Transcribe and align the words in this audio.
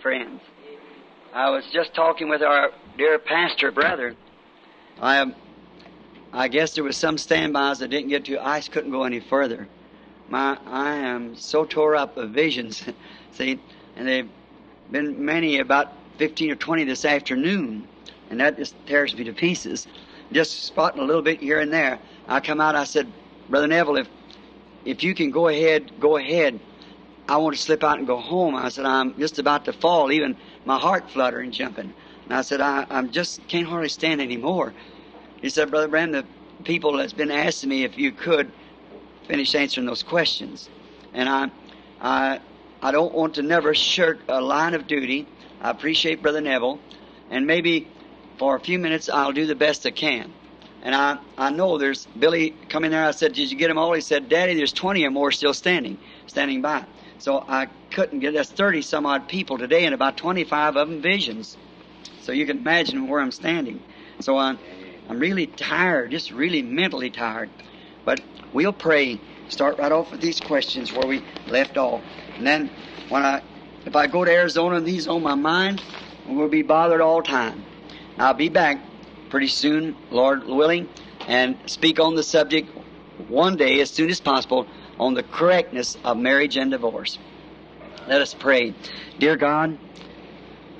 friends. 0.00 0.40
I 1.34 1.50
was 1.50 1.64
just 1.70 1.94
talking 1.94 2.28
with 2.30 2.42
our 2.42 2.70
dear 2.96 3.18
pastor 3.18 3.70
brother. 3.70 4.16
I, 5.00 5.34
I 6.32 6.48
guess 6.48 6.74
there 6.74 6.84
was 6.84 6.96
some 6.96 7.18
standbys 7.18 7.82
I 7.82 7.86
didn't 7.86 8.08
get 8.08 8.24
to. 8.26 8.38
I 8.38 8.60
couldn't 8.62 8.92
go 8.92 9.04
any 9.04 9.20
further. 9.20 9.68
My, 10.30 10.56
I 10.66 10.94
am 10.94 11.36
so 11.36 11.66
tore 11.66 11.96
up 11.96 12.16
of 12.16 12.30
visions, 12.30 12.82
see, 13.32 13.60
and 13.96 14.08
they've 14.08 14.28
been 14.90 15.22
many 15.22 15.58
about 15.58 15.92
15 16.16 16.52
or 16.52 16.56
20 16.56 16.84
this 16.84 17.04
afternoon, 17.04 17.86
and 18.30 18.40
that 18.40 18.56
just 18.56 18.74
tears 18.86 19.14
me 19.14 19.24
to 19.24 19.34
pieces. 19.34 19.86
Just 20.32 20.64
spotting 20.64 21.02
a 21.02 21.04
little 21.04 21.22
bit 21.22 21.40
here 21.40 21.60
and 21.60 21.70
there. 21.70 21.98
I 22.26 22.40
come 22.40 22.60
out, 22.60 22.74
I 22.74 22.84
said, 22.84 23.12
Brother 23.50 23.66
Neville, 23.66 23.96
if 23.96 24.08
if 24.86 25.02
you 25.02 25.14
can 25.14 25.30
go 25.30 25.48
ahead, 25.48 25.92
go 26.00 26.16
ahead. 26.16 26.58
I 27.26 27.38
want 27.38 27.56
to 27.56 27.62
slip 27.62 27.82
out 27.82 27.98
and 27.98 28.06
go 28.06 28.18
home. 28.18 28.54
I 28.54 28.68
said, 28.68 28.84
I'm 28.84 29.18
just 29.18 29.38
about 29.38 29.64
to 29.64 29.72
fall, 29.72 30.12
even 30.12 30.36
my 30.64 30.78
heart 30.78 31.10
fluttering, 31.10 31.52
jumping. 31.52 31.94
And 32.24 32.32
I 32.32 32.42
said, 32.42 32.60
I, 32.60 32.86
I'm 32.90 33.10
just 33.10 33.46
can't 33.48 33.66
hardly 33.66 33.88
stand 33.88 34.20
anymore. 34.20 34.74
He 35.40 35.48
said, 35.48 35.70
Brother 35.70 35.88
Branham, 35.88 36.12
the 36.12 36.64
people 36.64 36.96
that's 36.96 37.12
been 37.12 37.30
asking 37.30 37.70
me 37.70 37.84
if 37.84 37.98
you 37.98 38.12
could 38.12 38.50
finish 39.26 39.54
answering 39.54 39.86
those 39.86 40.02
questions. 40.02 40.68
And 41.12 41.28
I, 41.28 41.50
I, 42.00 42.40
I 42.82 42.92
don't 42.92 43.14
want 43.14 43.34
to 43.34 43.42
never 43.42 43.74
shirk 43.74 44.20
a 44.28 44.40
line 44.40 44.74
of 44.74 44.86
duty. 44.86 45.26
I 45.60 45.70
appreciate 45.70 46.20
Brother 46.20 46.40
Neville, 46.40 46.78
and 47.30 47.46
maybe 47.46 47.88
for 48.38 48.56
a 48.56 48.60
few 48.60 48.78
minutes 48.78 49.08
I'll 49.08 49.32
do 49.32 49.46
the 49.46 49.54
best 49.54 49.86
I 49.86 49.90
can. 49.90 50.32
And 50.82 50.94
I, 50.94 51.18
I 51.38 51.48
know 51.48 51.78
there's 51.78 52.06
Billy 52.06 52.50
coming 52.68 52.90
there. 52.90 53.04
I 53.04 53.12
said, 53.12 53.32
Did 53.32 53.50
you 53.50 53.56
get 53.56 53.68
them 53.68 53.78
all? 53.78 53.94
He 53.94 54.02
said, 54.02 54.28
Daddy, 54.28 54.54
there's 54.54 54.72
20 54.72 55.02
or 55.06 55.10
more 55.10 55.32
still 55.32 55.54
standing, 55.54 55.96
standing 56.26 56.60
by. 56.60 56.84
So 57.18 57.44
I 57.46 57.68
couldn't 57.90 58.20
get, 58.20 58.34
that's 58.34 58.50
30 58.50 58.82
some 58.82 59.06
odd 59.06 59.28
people 59.28 59.58
today, 59.58 59.84
and 59.84 59.94
about 59.94 60.16
25 60.16 60.76
of 60.76 60.88
them 60.88 61.00
visions. 61.00 61.56
So 62.22 62.32
you 62.32 62.46
can 62.46 62.58
imagine 62.58 63.08
where 63.08 63.20
I'm 63.20 63.30
standing. 63.30 63.82
So 64.20 64.38
I'm, 64.38 64.58
I'm 65.08 65.18
really 65.18 65.46
tired, 65.46 66.10
just 66.10 66.30
really 66.30 66.62
mentally 66.62 67.10
tired. 67.10 67.50
But 68.04 68.20
we'll 68.52 68.72
pray, 68.72 69.20
start 69.48 69.78
right 69.78 69.92
off 69.92 70.10
with 70.10 70.20
these 70.20 70.40
questions 70.40 70.92
where 70.92 71.06
we 71.06 71.22
left 71.48 71.76
off. 71.76 72.02
And 72.36 72.46
then 72.46 72.70
when 73.08 73.24
I, 73.24 73.42
if 73.86 73.96
I 73.96 74.06
go 74.06 74.24
to 74.24 74.30
Arizona 74.30 74.76
and 74.76 74.86
these 74.86 75.08
on 75.08 75.22
my 75.22 75.34
mind, 75.34 75.82
we'll 76.26 76.48
be 76.48 76.62
bothered 76.62 77.00
all 77.00 77.22
time. 77.22 77.64
I'll 78.18 78.34
be 78.34 78.48
back 78.48 78.78
pretty 79.28 79.48
soon, 79.48 79.96
Lord 80.10 80.44
willing, 80.44 80.88
and 81.26 81.58
speak 81.66 81.98
on 81.98 82.14
the 82.14 82.22
subject 82.22 82.70
one 83.28 83.56
day 83.56 83.80
as 83.80 83.90
soon 83.90 84.10
as 84.10 84.20
possible 84.20 84.66
on 84.98 85.14
the 85.14 85.22
correctness 85.22 85.96
of 86.04 86.16
marriage 86.16 86.56
and 86.56 86.70
divorce. 86.70 87.18
Let 88.06 88.20
us 88.20 88.34
pray. 88.34 88.74
Dear 89.18 89.36
God, 89.36 89.78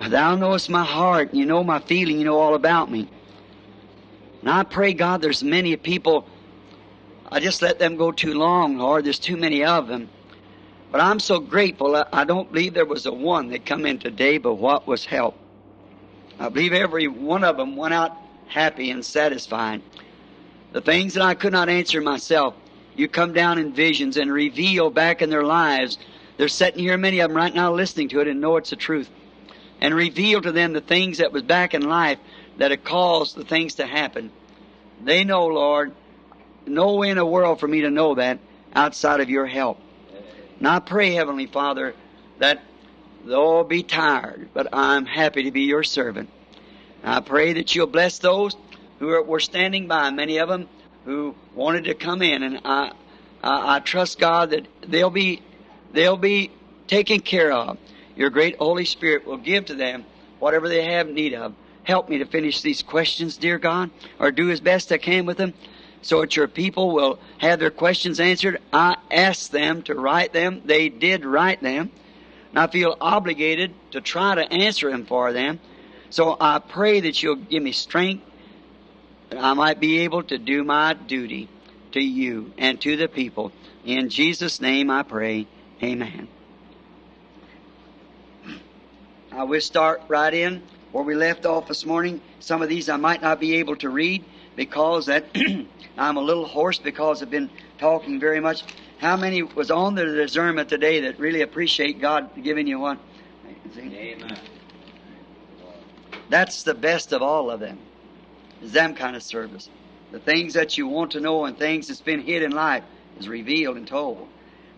Thou 0.09 0.37
knowest 0.37 0.69
my 0.69 0.84
heart, 0.84 1.33
you 1.33 1.47
know 1.47 1.65
my 1.65 1.81
feeling, 1.81 2.19
you 2.19 2.25
know 2.25 2.39
all 2.39 2.55
about 2.55 2.91
me. 2.91 3.09
And 4.41 4.51
I 4.51 4.62
pray, 4.62 4.92
God, 4.92 5.23
there's 5.23 5.42
many 5.42 5.77
people, 5.77 6.27
I 7.31 7.41
just 7.41 7.62
let 7.62 7.79
them 7.79 7.97
go 7.97 8.12
too 8.12 8.35
long, 8.35 8.77
Lord. 8.77 9.05
There's 9.05 9.19
too 9.19 9.37
many 9.37 9.65
of 9.65 9.89
them. 9.89 10.11
But 10.92 11.01
I'm 11.01 11.19
so 11.19 11.41
grateful. 11.41 12.05
I 12.12 12.25
don't 12.25 12.53
believe 12.53 12.75
there 12.75 12.85
was 12.85 13.07
a 13.07 13.12
one 13.12 13.48
that 13.48 13.65
come 13.67 13.87
in 13.87 13.98
today, 13.98 14.39
but 14.39 14.55
what 14.55 14.87
was 14.87 15.05
help. 15.05 15.37
I 16.39 16.48
believe 16.48 16.73
every 16.73 17.09
one 17.09 17.42
of 17.42 17.57
them 17.57 17.75
went 17.75 17.95
out 17.95 18.17
happy 18.47 18.91
and 18.91 19.05
satisfied. 19.05 19.83
The 20.73 20.81
things 20.81 21.15
that 21.15 21.23
I 21.23 21.35
could 21.35 21.53
not 21.53 21.69
answer 21.69 22.01
myself, 22.01 22.55
you 22.97 23.09
come 23.09 23.33
down 23.33 23.59
in 23.59 23.73
visions 23.73 24.17
and 24.17 24.33
reveal 24.33 24.91
back 24.91 25.23
in 25.23 25.31
their 25.31 25.42
lives. 25.42 25.98
They're 26.37 26.48
sitting 26.48 26.81
here, 26.81 26.97
many 26.97 27.20
of 27.20 27.28
them 27.28 27.36
right 27.36 27.55
now, 27.55 27.73
listening 27.73 28.09
to 28.11 28.20
it 28.20 28.28
and 28.28 28.41
know 28.41 28.56
it's 28.56 28.70
the 28.70 28.77
truth. 28.77 29.11
And 29.81 29.95
reveal 29.95 30.41
to 30.41 30.53
them 30.53 30.73
the 30.73 30.81
things 30.81 31.19
that 31.19 31.33
was 31.33 31.42
back 31.42 31.75
in 31.75 31.83
life 31.83 32.19
that 32.59 32.70
had 32.70 32.84
caused 32.84 33.36
the 33.36 33.45
things 33.45 33.77
to 33.77 33.86
happen. 33.86 34.31
They 35.03 35.25
know, 35.25 35.47
Lord, 35.47 35.92
no 36.67 36.95
way 36.95 37.11
in 37.11 37.17
the 37.17 37.27
world 37.27 37.61
for 37.61 37.68
me 37.68 37.83
to 37.83 37.91
know 37.91 38.14
that 38.14 38.39
outside 38.74 39.20
of 39.20 39.29
your 39.29 39.47
help. 39.47 39.79
Now 40.61 40.77
I 40.77 40.80
pray, 40.80 41.13
Heavenly 41.13 41.47
Father, 41.47 41.95
that 42.39 42.63
though 43.24 43.64
be 43.64 43.83
tired, 43.83 44.48
but 44.55 44.68
I'm 44.73 45.07
happy 45.07 45.45
to 45.45 45.51
be 45.51 45.63
your 45.63 45.83
servant. 45.83 46.30
I 47.02 47.20
pray 47.20 47.55
that 47.55 47.74
you'll 47.74 47.86
bless 47.86 48.18
those 48.18 48.57
who 48.98 49.11
are, 49.11 49.23
were 49.23 49.41
standing 49.41 49.89
by, 49.89 50.11
many 50.11 50.39
of 50.39 50.48
them 50.48 50.68
who 51.05 51.35
wanted 51.55 51.85
to 51.85 51.95
come 51.95 52.23
in, 52.23 52.42
and 52.42 52.61
I, 52.65 52.92
I, 53.42 53.77
I 53.77 53.81
trust 53.81 54.19
God 54.19 54.51
that 54.51 54.67
they'll 54.87 55.11
be, 55.11 55.42
they'll 55.92 56.17
be 56.17 56.51
taken 56.87 57.20
care 57.20 57.53
of. 57.53 57.79
Your 58.17 58.31
great 58.31 58.57
Holy 58.57 58.85
Spirit 58.85 59.27
will 59.27 59.37
give 59.37 59.67
to 59.67 59.75
them 59.75 60.05
whatever 60.39 60.69
they 60.69 60.85
have 60.85 61.09
need 61.09 61.35
of. 61.35 61.55
Help 61.83 62.09
me 62.09 62.19
to 62.19 62.25
finish 62.25 62.63
these 62.63 62.83
questions, 62.83 63.37
dear 63.37 63.59
God, 63.59 63.91
or 64.19 64.31
do 64.31 64.51
as 64.51 64.61
best 64.61 64.92
I 64.92 64.98
can 64.98 65.27
with 65.27 65.37
them, 65.37 65.53
so 66.01 66.20
that 66.20 66.37
your 66.37 66.48
people 66.48 66.92
will 66.95 67.19
have 67.39 67.59
their 67.59 67.71
questions 67.71 68.21
answered. 68.21 68.61
I 68.73 68.97
asked 69.11 69.53
them 69.53 69.83
to 69.83 69.95
write 69.95 70.33
them. 70.33 70.63
They 70.65 70.89
did 70.89 71.25
write 71.25 71.63
them. 71.63 71.91
And 72.51 72.59
I 72.59 72.69
feel 72.69 72.97
obligated 73.01 73.75
to 73.91 74.01
try 74.01 74.35
to 74.35 74.53
answer 74.53 74.91
them 74.91 75.07
for 75.07 75.33
them. 75.33 75.61
So 76.11 76.36
I 76.41 76.61
pray 76.61 77.01
that 77.01 77.23
you'll 77.23 77.36
give 77.36 77.63
me 77.63 77.73
strength 77.73 78.25
that 79.34 79.42
I 79.42 79.52
might 79.55 79.80
be 79.80 80.00
able 80.00 80.22
to 80.24 80.39
do 80.39 80.62
my 80.62 80.95
duty 80.95 81.48
to 81.92 82.00
you 82.00 82.52
and 82.56 82.80
to 82.83 82.96
the 82.96 83.08
people. 83.08 83.52
In 83.84 84.08
Jesus' 84.08 84.61
name 84.61 84.90
I 84.90 85.02
pray. 85.02 85.46
Amen. 85.83 86.28
I 89.33 89.42
will 89.42 89.61
start 89.61 90.02
right 90.06 90.33
in 90.33 90.62
where 90.92 91.02
we 91.02 91.17
left 91.17 91.46
off 91.46 91.67
this 91.67 91.84
morning. 91.84 92.20
Some 92.39 92.62
of 92.62 92.68
these 92.68 92.89
I 92.89 92.96
might 92.96 93.23
not 93.23 93.40
be 93.40 93.56
able 93.56 93.74
to 93.77 93.89
read 93.89 94.24
because 94.55 95.06
that 95.06 95.24
I'm 95.98 96.17
a 96.17 96.23
little 96.23 96.46
hoarse 96.46 96.78
because 96.78 97.20
I've 97.20 97.30
been 97.30 97.50
talking 97.78 98.20
very 98.20 98.39
much. 98.39 98.62
How 98.98 99.17
many 99.17 99.42
was 99.42 99.73
on 99.73 99.96
the 99.96 100.05
discernment 100.05 100.68
today 100.68 101.00
that 101.00 101.18
really 101.18 101.42
appreciate 101.42 102.00
God 102.00 102.30
giving 102.40 102.68
you 102.68 102.78
one? 102.78 103.00
Amen. 103.77 104.39
That's 106.28 106.62
the 106.62 106.74
best 106.74 107.12
of 107.12 107.20
all 107.20 107.50
of 107.50 107.58
them. 107.58 107.78
Is 108.64 108.73
them 108.73 108.95
kind 108.95 109.14
of 109.14 109.23
service. 109.23 109.69
The 110.11 110.19
things 110.19 110.55
that 110.55 110.79
you 110.79 110.89
want 110.89 111.13
to 111.13 111.20
know 111.20 111.45
and 111.45 111.58
things 111.58 111.89
that's 111.89 112.01
been 112.01 112.20
hid 112.20 112.42
in 112.42 112.52
life 112.52 112.83
is 113.19 113.29
revealed 113.29 113.77
and 113.77 113.86
told. 113.86 114.27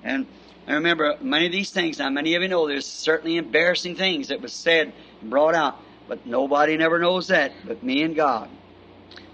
And 0.03 0.27
I 0.67 0.75
remember 0.75 1.17
many 1.21 1.47
of 1.47 1.53
these 1.53 1.71
things. 1.71 1.99
Now, 2.01 2.11
many 2.11 2.35
of 2.35 2.43
you 2.43 2.49
know 2.49 2.67
there's 2.67 2.87
certainly 2.87 3.37
embarrassing 3.37 3.95
things 3.95 4.29
that 4.29 4.41
was 4.41 4.53
said 4.53 4.93
and 5.21 5.31
brought 5.31 5.55
out, 5.55 5.79
but 6.09 6.27
nobody 6.27 6.77
never 6.77 6.99
knows 6.99 7.29
that 7.29 7.53
but 7.65 7.83
me 7.83 8.03
and 8.03 8.17
God. 8.17 8.51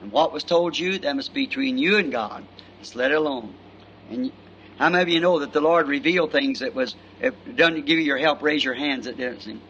And 0.02 0.12
what 0.12 0.32
was 0.32 0.44
told 0.44 0.78
you, 0.78 0.98
that 0.98 1.16
must 1.16 1.32
be 1.32 1.46
between 1.46 1.78
you 1.78 1.96
and 1.96 2.12
God. 2.12 2.44
Just 2.80 2.94
let 2.94 3.10
it 3.10 3.16
alone. 3.16 3.54
And 4.10 4.32
how 4.76 4.90
many 4.90 5.02
of 5.02 5.08
you 5.08 5.20
know 5.20 5.38
that 5.38 5.52
the 5.52 5.60
Lord 5.60 5.88
revealed 5.88 6.32
things 6.32 6.58
that 6.58 6.74
was, 6.74 6.94
if 7.20 7.34
it 7.46 7.56
doesn't 7.56 7.86
give 7.86 7.98
you 7.98 8.04
your 8.04 8.18
help, 8.18 8.42
raise 8.42 8.62
your 8.62 8.74
hands 8.74 9.06
didn't 9.06 9.40
see 9.40 9.60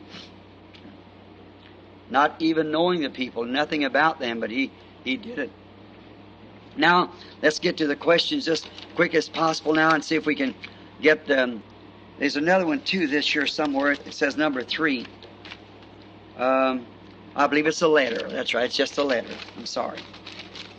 not 2.12 2.36
even 2.38 2.70
knowing 2.70 3.00
the 3.00 3.10
people, 3.10 3.44
nothing 3.44 3.84
about 3.84 4.20
them, 4.20 4.38
but 4.38 4.50
he, 4.50 4.70
he 5.02 5.16
did 5.16 5.38
it. 5.38 5.50
Now, 6.76 7.10
let's 7.40 7.58
get 7.58 7.78
to 7.78 7.86
the 7.86 7.96
questions 7.96 8.44
just 8.44 8.70
quick 8.94 9.14
as 9.14 9.28
possible 9.28 9.72
now 9.72 9.94
and 9.94 10.04
see 10.04 10.14
if 10.14 10.26
we 10.26 10.34
can 10.34 10.54
get 11.00 11.26
them. 11.26 11.62
There's 12.18 12.36
another 12.36 12.66
one 12.66 12.80
too 12.82 13.06
this 13.06 13.34
year 13.34 13.46
somewhere. 13.46 13.92
It 13.92 14.12
says 14.12 14.36
number 14.36 14.62
three. 14.62 15.06
Um, 16.36 16.86
I 17.34 17.46
believe 17.46 17.66
it's 17.66 17.80
a 17.80 17.88
letter. 17.88 18.28
That's 18.28 18.52
right. 18.52 18.66
It's 18.66 18.76
just 18.76 18.98
a 18.98 19.02
letter. 19.02 19.34
I'm 19.56 19.66
sorry. 19.66 19.98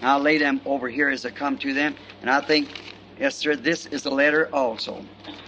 I'll 0.04 0.20
lay 0.20 0.38
them 0.38 0.62
over 0.66 0.88
here 0.88 1.10
as 1.10 1.26
I 1.26 1.32
come 1.32 1.58
to 1.60 1.74
them. 1.74 1.96
And 2.22 2.30
I 2.30 2.42
think, 2.42 2.70
yes, 3.20 3.36
sir, 3.36 3.56
this 3.56 3.88
is 3.88 4.06
a 4.06 4.10
letter 4.12 4.50
also. 4.54 5.04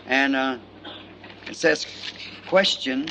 And 0.08 0.36
uh, 0.36 0.58
it 1.48 1.56
says, 1.56 1.86
question 2.48 3.08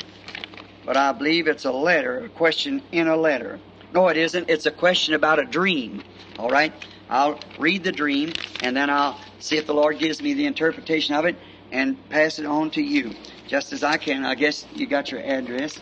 but 0.85 0.97
I 0.97 1.11
believe 1.11 1.47
it's 1.47 1.65
a 1.65 1.71
letter, 1.71 2.25
a 2.25 2.29
question 2.29 2.81
in 2.91 3.07
a 3.07 3.15
letter. 3.15 3.59
No, 3.93 4.07
it 4.09 4.17
isn't. 4.17 4.49
It's 4.49 4.65
a 4.65 4.71
question 4.71 5.13
about 5.13 5.39
a 5.39 5.45
dream. 5.45 6.03
All 6.37 6.49
right? 6.49 6.73
I'll 7.09 7.39
read 7.59 7.83
the 7.83 7.91
dream, 7.91 8.33
and 8.61 8.75
then 8.75 8.89
I'll 8.89 9.19
see 9.39 9.57
if 9.57 9.67
the 9.67 9.73
Lord 9.73 9.99
gives 9.99 10.21
me 10.21 10.33
the 10.33 10.45
interpretation 10.45 11.15
of 11.15 11.25
it 11.25 11.37
and 11.71 11.97
pass 12.09 12.39
it 12.39 12.45
on 12.45 12.71
to 12.71 12.81
you, 12.81 13.13
just 13.47 13.73
as 13.73 13.83
I 13.83 13.97
can. 13.97 14.25
I 14.25 14.35
guess 14.35 14.65
you 14.73 14.85
got 14.85 15.11
your 15.11 15.21
address. 15.21 15.79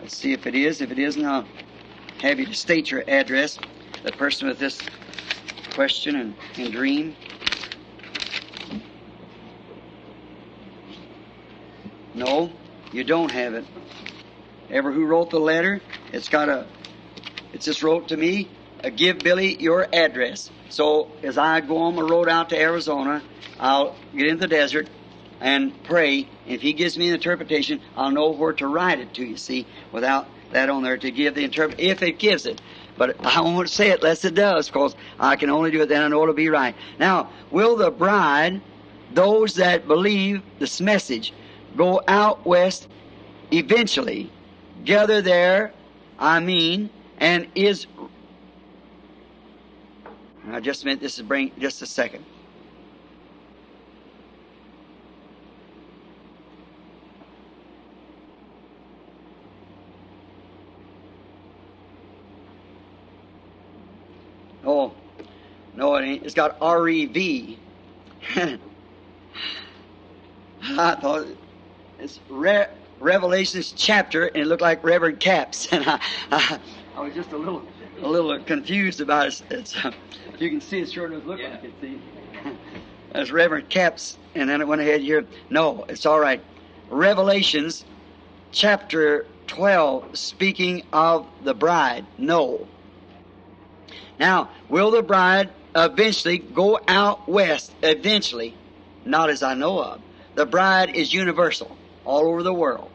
Let's 0.00 0.16
see 0.16 0.32
if 0.32 0.46
it 0.46 0.54
is. 0.54 0.80
If 0.80 0.90
it 0.90 0.98
isn't, 0.98 1.24
I'll 1.24 1.46
have 2.20 2.38
you 2.38 2.46
to 2.46 2.54
state 2.54 2.90
your 2.90 3.04
address. 3.08 3.58
The 4.02 4.12
person 4.12 4.48
with 4.48 4.58
this 4.58 4.80
question 5.74 6.16
and, 6.16 6.36
and 6.56 6.72
dream. 6.72 7.16
No? 12.14 12.50
You 12.92 13.04
don't 13.04 13.30
have 13.30 13.54
it. 13.54 13.64
Ever 14.70 14.92
who 14.92 15.06
wrote 15.06 15.30
the 15.30 15.40
letter, 15.40 15.80
it's 16.12 16.28
got 16.28 16.48
a, 16.48 16.66
it's 17.52 17.64
just 17.64 17.82
wrote 17.82 18.08
to 18.08 18.16
me, 18.16 18.48
uh, 18.84 18.90
give 18.90 19.18
Billy 19.18 19.60
your 19.60 19.86
address. 19.92 20.50
So 20.68 21.10
as 21.22 21.38
I 21.38 21.60
go 21.60 21.78
on 21.78 21.96
the 21.96 22.04
road 22.04 22.28
out 22.28 22.50
to 22.50 22.60
Arizona, 22.60 23.22
I'll 23.58 23.96
get 24.14 24.26
in 24.26 24.38
the 24.38 24.46
desert, 24.46 24.88
and 25.40 25.82
pray. 25.84 26.28
If 26.46 26.60
he 26.60 26.72
gives 26.72 26.96
me 26.96 27.08
an 27.08 27.14
interpretation, 27.14 27.80
I'll 27.96 28.10
know 28.10 28.30
where 28.30 28.52
to 28.54 28.66
write 28.66 29.00
it 29.00 29.14
to 29.14 29.24
you, 29.24 29.36
see, 29.36 29.66
without 29.90 30.28
that 30.52 30.68
on 30.68 30.82
there 30.82 30.98
to 30.98 31.10
give 31.10 31.34
the 31.34 31.44
interpret 31.44 31.80
if 31.80 32.02
it 32.02 32.18
gives 32.18 32.46
it. 32.46 32.60
But 32.96 33.24
I 33.24 33.40
won't 33.40 33.70
say 33.70 33.90
it 33.90 34.00
unless 34.00 34.24
it 34.24 34.34
does, 34.34 34.68
because 34.68 34.94
I 35.18 35.36
can 35.36 35.50
only 35.50 35.70
do 35.70 35.80
it 35.80 35.88
then 35.88 36.02
I 36.02 36.08
know 36.08 36.22
it'll 36.22 36.34
be 36.34 36.50
right. 36.50 36.74
Now, 36.98 37.30
will 37.50 37.76
the 37.76 37.90
bride, 37.90 38.60
those 39.12 39.54
that 39.54 39.88
believe 39.88 40.42
this 40.58 40.80
message, 40.80 41.32
go 41.76 42.02
out 42.08 42.46
west 42.46 42.88
eventually, 43.52 44.30
gather 44.84 45.22
there, 45.22 45.72
I 46.18 46.40
mean, 46.40 46.90
and 47.18 47.46
is 47.54 47.86
I 50.50 50.60
just 50.60 50.84
meant 50.84 51.00
this 51.00 51.18
is 51.18 51.24
bring 51.24 51.52
just 51.58 51.80
a 51.82 51.86
second. 51.86 52.24
Oh, 64.64 64.92
no, 65.74 65.96
it 65.96 66.04
ain't. 66.04 66.24
It's 66.24 66.34
got 66.34 66.56
R-E-V. 66.60 67.58
I 68.36 68.58
thought 70.94 71.26
it's 72.02 72.18
Re- 72.28 72.66
Revelations 72.98 73.72
chapter, 73.76 74.26
and 74.26 74.36
it 74.38 74.46
looked 74.46 74.62
like 74.62 74.82
Reverend 74.82 75.20
Caps, 75.20 75.68
and 75.72 75.84
I, 75.86 76.00
I, 76.30 76.58
I 76.96 77.00
was 77.00 77.14
just 77.14 77.32
a 77.32 77.38
little, 77.38 77.62
a 78.00 78.08
little 78.08 78.38
confused 78.40 79.00
about 79.00 79.28
it. 79.28 79.42
It's, 79.50 79.76
uh, 79.76 79.92
you 80.38 80.50
can 80.50 80.60
see 80.60 80.80
it 80.80 80.90
sure 80.90 81.08
does 81.08 81.24
look 81.24 81.40
like 81.40 81.64
it. 81.64 81.72
See, 81.80 82.00
that's 83.12 83.30
Reverend 83.30 83.68
Caps, 83.68 84.18
and 84.34 84.48
then 84.48 84.60
it 84.60 84.66
went 84.66 84.80
ahead 84.80 85.00
here. 85.00 85.24
No, 85.48 85.84
it's 85.88 86.04
all 86.04 86.18
right. 86.18 86.42
Revelations 86.90 87.84
chapter 88.50 89.26
12, 89.46 90.18
speaking 90.18 90.84
of 90.92 91.26
the 91.42 91.54
bride. 91.54 92.04
No. 92.18 92.66
Now, 94.18 94.50
will 94.68 94.90
the 94.90 95.02
bride 95.02 95.50
eventually 95.74 96.38
go 96.38 96.80
out 96.86 97.28
west? 97.28 97.72
Eventually. 97.82 98.54
Not 99.04 99.30
as 99.30 99.42
I 99.42 99.54
know 99.54 99.82
of. 99.82 100.00
The 100.34 100.46
bride 100.46 100.96
is 100.96 101.12
universal, 101.12 101.76
all 102.04 102.26
over 102.26 102.42
the 102.42 102.54
world. 102.54 102.90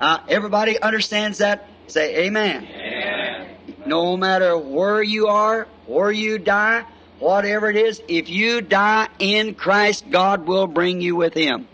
Uh, 0.00 0.18
everybody 0.28 0.80
understands 0.80 1.38
that? 1.38 1.68
Say 1.88 2.26
amen. 2.26 2.68
Amen. 2.70 3.56
No 3.86 4.16
matter 4.16 4.56
where 4.56 5.02
you 5.02 5.28
are, 5.28 5.66
where 5.86 6.12
you 6.12 6.38
die, 6.38 6.84
whatever 7.18 7.70
it 7.70 7.76
is, 7.76 8.02
if 8.08 8.28
you 8.28 8.60
die 8.60 9.08
in 9.18 9.54
Christ, 9.54 10.10
God 10.10 10.46
will 10.46 10.66
bring 10.66 11.00
you 11.00 11.16
with 11.16 11.34
Him. 11.34 11.66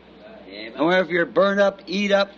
Or 0.79 0.99
if 0.99 1.09
you're 1.09 1.27
burned 1.27 1.61
up, 1.61 1.83
eat 1.87 2.13
up, 2.13 2.31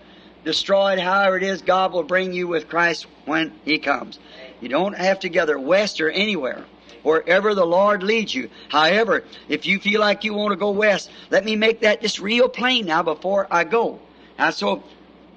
destroyed, 0.44 0.98
however 0.98 1.36
it 1.36 1.42
is, 1.42 1.62
God 1.62 1.92
will 1.92 2.02
bring 2.02 2.32
you 2.32 2.48
with 2.48 2.68
Christ 2.68 3.06
when 3.24 3.52
He 3.64 3.78
comes. 3.78 4.18
You 4.60 4.68
don't 4.68 4.96
have 4.96 5.20
to 5.20 5.28
gather 5.28 5.58
west 5.58 6.00
or 6.00 6.10
anywhere. 6.10 6.64
Wherever 7.02 7.54
the 7.54 7.64
Lord 7.64 8.02
leads 8.02 8.34
you. 8.34 8.50
However, 8.68 9.22
if 9.48 9.64
you 9.64 9.78
feel 9.78 10.00
like 10.00 10.24
you 10.24 10.34
want 10.34 10.52
to 10.52 10.56
go 10.56 10.70
west, 10.70 11.10
let 11.30 11.44
me 11.44 11.54
make 11.54 11.82
that 11.82 12.00
just 12.00 12.18
real 12.18 12.48
plain 12.48 12.86
now 12.86 13.02
before 13.02 13.46
I 13.48 13.62
go. 13.62 14.00
Now, 14.38 14.50
so, 14.50 14.82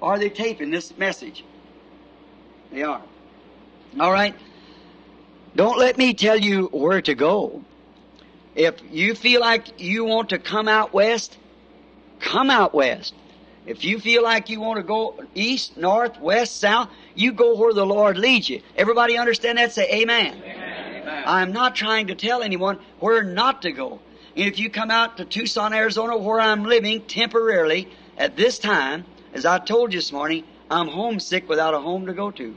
are 0.02 0.18
they 0.18 0.30
taping 0.30 0.70
this 0.70 0.96
message? 0.96 1.44
They 2.70 2.82
are. 2.82 3.02
All 3.98 4.12
right. 4.12 4.34
Don't 5.56 5.78
let 5.78 5.98
me 5.98 6.14
tell 6.14 6.38
you 6.38 6.66
where 6.66 7.02
to 7.02 7.14
go. 7.14 7.64
If 8.54 8.76
you 8.90 9.14
feel 9.14 9.40
like 9.40 9.80
you 9.80 10.04
want 10.04 10.30
to 10.30 10.38
come 10.38 10.68
out 10.68 10.92
west, 10.92 11.36
come 12.20 12.50
out 12.50 12.74
west. 12.74 13.14
If 13.66 13.84
you 13.84 13.98
feel 14.00 14.22
like 14.22 14.48
you 14.48 14.60
want 14.60 14.78
to 14.78 14.82
go 14.82 15.22
east, 15.34 15.76
north, 15.76 16.18
west, 16.20 16.60
south, 16.60 16.88
you 17.14 17.32
go 17.32 17.56
where 17.56 17.72
the 17.72 17.86
Lord 17.86 18.18
leads 18.18 18.48
you. 18.48 18.62
Everybody 18.76 19.18
understand 19.18 19.58
that? 19.58 19.72
Say 19.72 19.88
amen. 20.02 20.42
Amen. 20.42 21.24
I'm 21.26 21.52
not 21.52 21.74
trying 21.74 22.08
to 22.08 22.14
tell 22.14 22.42
anyone 22.42 22.78
where 22.98 23.22
not 23.22 23.62
to 23.62 23.72
go. 23.72 24.00
And 24.36 24.46
if 24.46 24.58
you 24.58 24.70
come 24.70 24.90
out 24.90 25.16
to 25.18 25.24
Tucson, 25.24 25.72
Arizona, 25.72 26.16
where 26.16 26.40
I'm 26.40 26.64
living 26.64 27.02
temporarily 27.02 27.88
at 28.20 28.36
this 28.36 28.58
time, 28.58 29.06
as 29.32 29.46
I 29.46 29.58
told 29.58 29.94
you 29.94 29.98
this 29.98 30.12
morning, 30.12 30.44
I'm 30.70 30.88
homesick 30.88 31.48
without 31.48 31.72
a 31.72 31.80
home 31.80 32.04
to 32.06 32.12
go 32.12 32.30
to. 32.32 32.54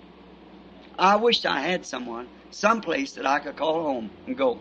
I 1.00 1.16
wished 1.16 1.46
I 1.46 1.62
had 1.62 1.86
someone, 1.86 2.28
someplace 2.52 3.14
that 3.14 3.26
I 3.26 3.40
could 3.40 3.56
call 3.56 3.82
home 3.82 4.12
and 4.28 4.38
go. 4.38 4.60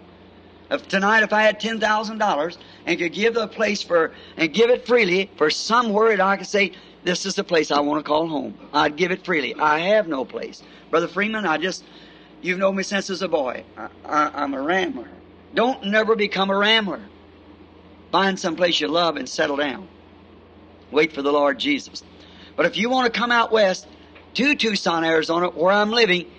If 0.71 0.87
tonight, 0.87 1.25
if 1.25 1.33
I 1.33 1.43
had 1.43 1.59
ten 1.59 1.81
thousand 1.81 2.19
dollars 2.19 2.57
and 2.87 2.99
could 2.99 3.13
give 3.13 3.35
the 3.35 3.49
place 3.49 3.83
for 3.83 4.13
and 4.37 4.55
give 4.55 4.71
it 4.71 4.87
freely 4.87 5.29
for 5.37 5.51
somewhere 5.51 6.17
that 6.17 6.25
I 6.25 6.37
could 6.37 6.47
say, 6.47 6.73
"This 7.03 7.27
is 7.27 7.35
the 7.35 7.45
place 7.45 7.73
I 7.73 7.81
want 7.81 8.03
to 8.03 8.09
call 8.09 8.29
home," 8.29 8.55
I'd 8.73 8.97
give 8.97 9.11
it 9.11 9.25
freely. 9.25 9.55
I 9.57 9.81
have 9.81 10.07
no 10.07 10.25
place, 10.25 10.63
brother 10.91 11.09
Freeman. 11.09 11.45
I 11.45 11.59
just, 11.59 11.83
you've 12.41 12.59
known 12.61 12.77
me 12.77 12.85
since 12.85 13.11
as 13.11 13.23
a 13.23 13.29
boy. 13.29 13.65
I, 13.77 13.89
I, 14.07 14.31
I'm 14.35 14.55
a 14.55 14.63
rambler. 14.63 15.09
Don't 15.53 15.85
never 15.85 16.15
become 16.15 16.49
a 16.49 16.57
rambler. 16.57 17.01
Find 18.13 18.39
some 18.39 18.55
place 18.55 18.81
you 18.81 18.87
love 18.89 19.17
and 19.17 19.29
settle 19.29 19.57
down. 19.57 19.89
Wait 20.93 21.13
for 21.13 21.23
the 21.23 21.33
Lord 21.33 21.59
Jesus. 21.59 22.03
But 22.55 22.67
if 22.67 22.77
you 22.77 22.91
want 22.91 23.13
to 23.13 23.19
come 23.19 23.33
out 23.33 23.51
west 23.51 23.87
to 24.35 24.55
Tucson, 24.55 25.05
Arizona, 25.05 25.49
where 25.49 25.73
I'm 25.73 25.91
living, 25.91 26.31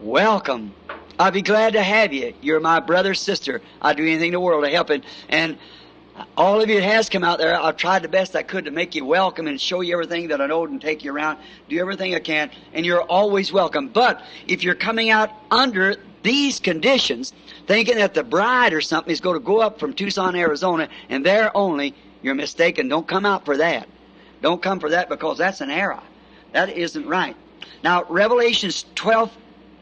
welcome. 0.00 0.72
I'd 1.18 1.34
be 1.34 1.42
glad 1.42 1.72
to 1.72 1.82
have 1.82 2.12
you. 2.12 2.32
You're 2.40 2.60
my 2.60 2.78
brother, 2.78 3.14
sister. 3.14 3.60
I'd 3.82 3.96
do 3.96 4.04
anything 4.04 4.28
in 4.28 4.32
the 4.32 4.40
world 4.40 4.64
to 4.64 4.70
help 4.70 4.90
it. 4.90 5.02
And 5.28 5.58
all 6.36 6.60
of 6.60 6.68
you 6.68 6.76
that 6.80 6.86
has 6.86 7.08
come 7.08 7.24
out 7.24 7.38
there, 7.38 7.60
I've 7.60 7.76
tried 7.76 8.02
the 8.02 8.08
best 8.08 8.36
I 8.36 8.42
could 8.42 8.66
to 8.66 8.70
make 8.70 8.94
you 8.94 9.04
welcome 9.04 9.48
and 9.48 9.60
show 9.60 9.80
you 9.80 9.94
everything 9.94 10.28
that 10.28 10.40
I 10.40 10.46
know 10.46 10.64
and 10.64 10.80
take 10.80 11.04
you 11.04 11.12
around, 11.12 11.38
do 11.68 11.78
everything 11.78 12.14
I 12.14 12.20
can, 12.20 12.50
and 12.72 12.86
you're 12.86 13.02
always 13.02 13.52
welcome. 13.52 13.88
But 13.88 14.22
if 14.46 14.62
you're 14.62 14.76
coming 14.76 15.10
out 15.10 15.30
under 15.50 15.96
these 16.22 16.60
conditions, 16.60 17.32
thinking 17.66 17.96
that 17.96 18.14
the 18.14 18.24
bride 18.24 18.72
or 18.72 18.80
something 18.80 19.12
is 19.12 19.20
going 19.20 19.34
to 19.34 19.44
go 19.44 19.60
up 19.60 19.80
from 19.80 19.92
Tucson, 19.94 20.36
Arizona, 20.36 20.88
and 21.08 21.26
there 21.26 21.54
only, 21.56 21.94
you're 22.22 22.34
mistaken. 22.34 22.88
Don't 22.88 23.06
come 23.06 23.26
out 23.26 23.44
for 23.44 23.56
that. 23.56 23.88
Don't 24.42 24.62
come 24.62 24.80
for 24.80 24.90
that 24.90 25.08
because 25.08 25.38
that's 25.38 25.60
an 25.60 25.70
error. 25.70 26.02
That 26.52 26.70
isn't 26.70 27.06
right. 27.06 27.36
Now, 27.82 28.04
Revelation's 28.04 28.84
12th 28.94 29.32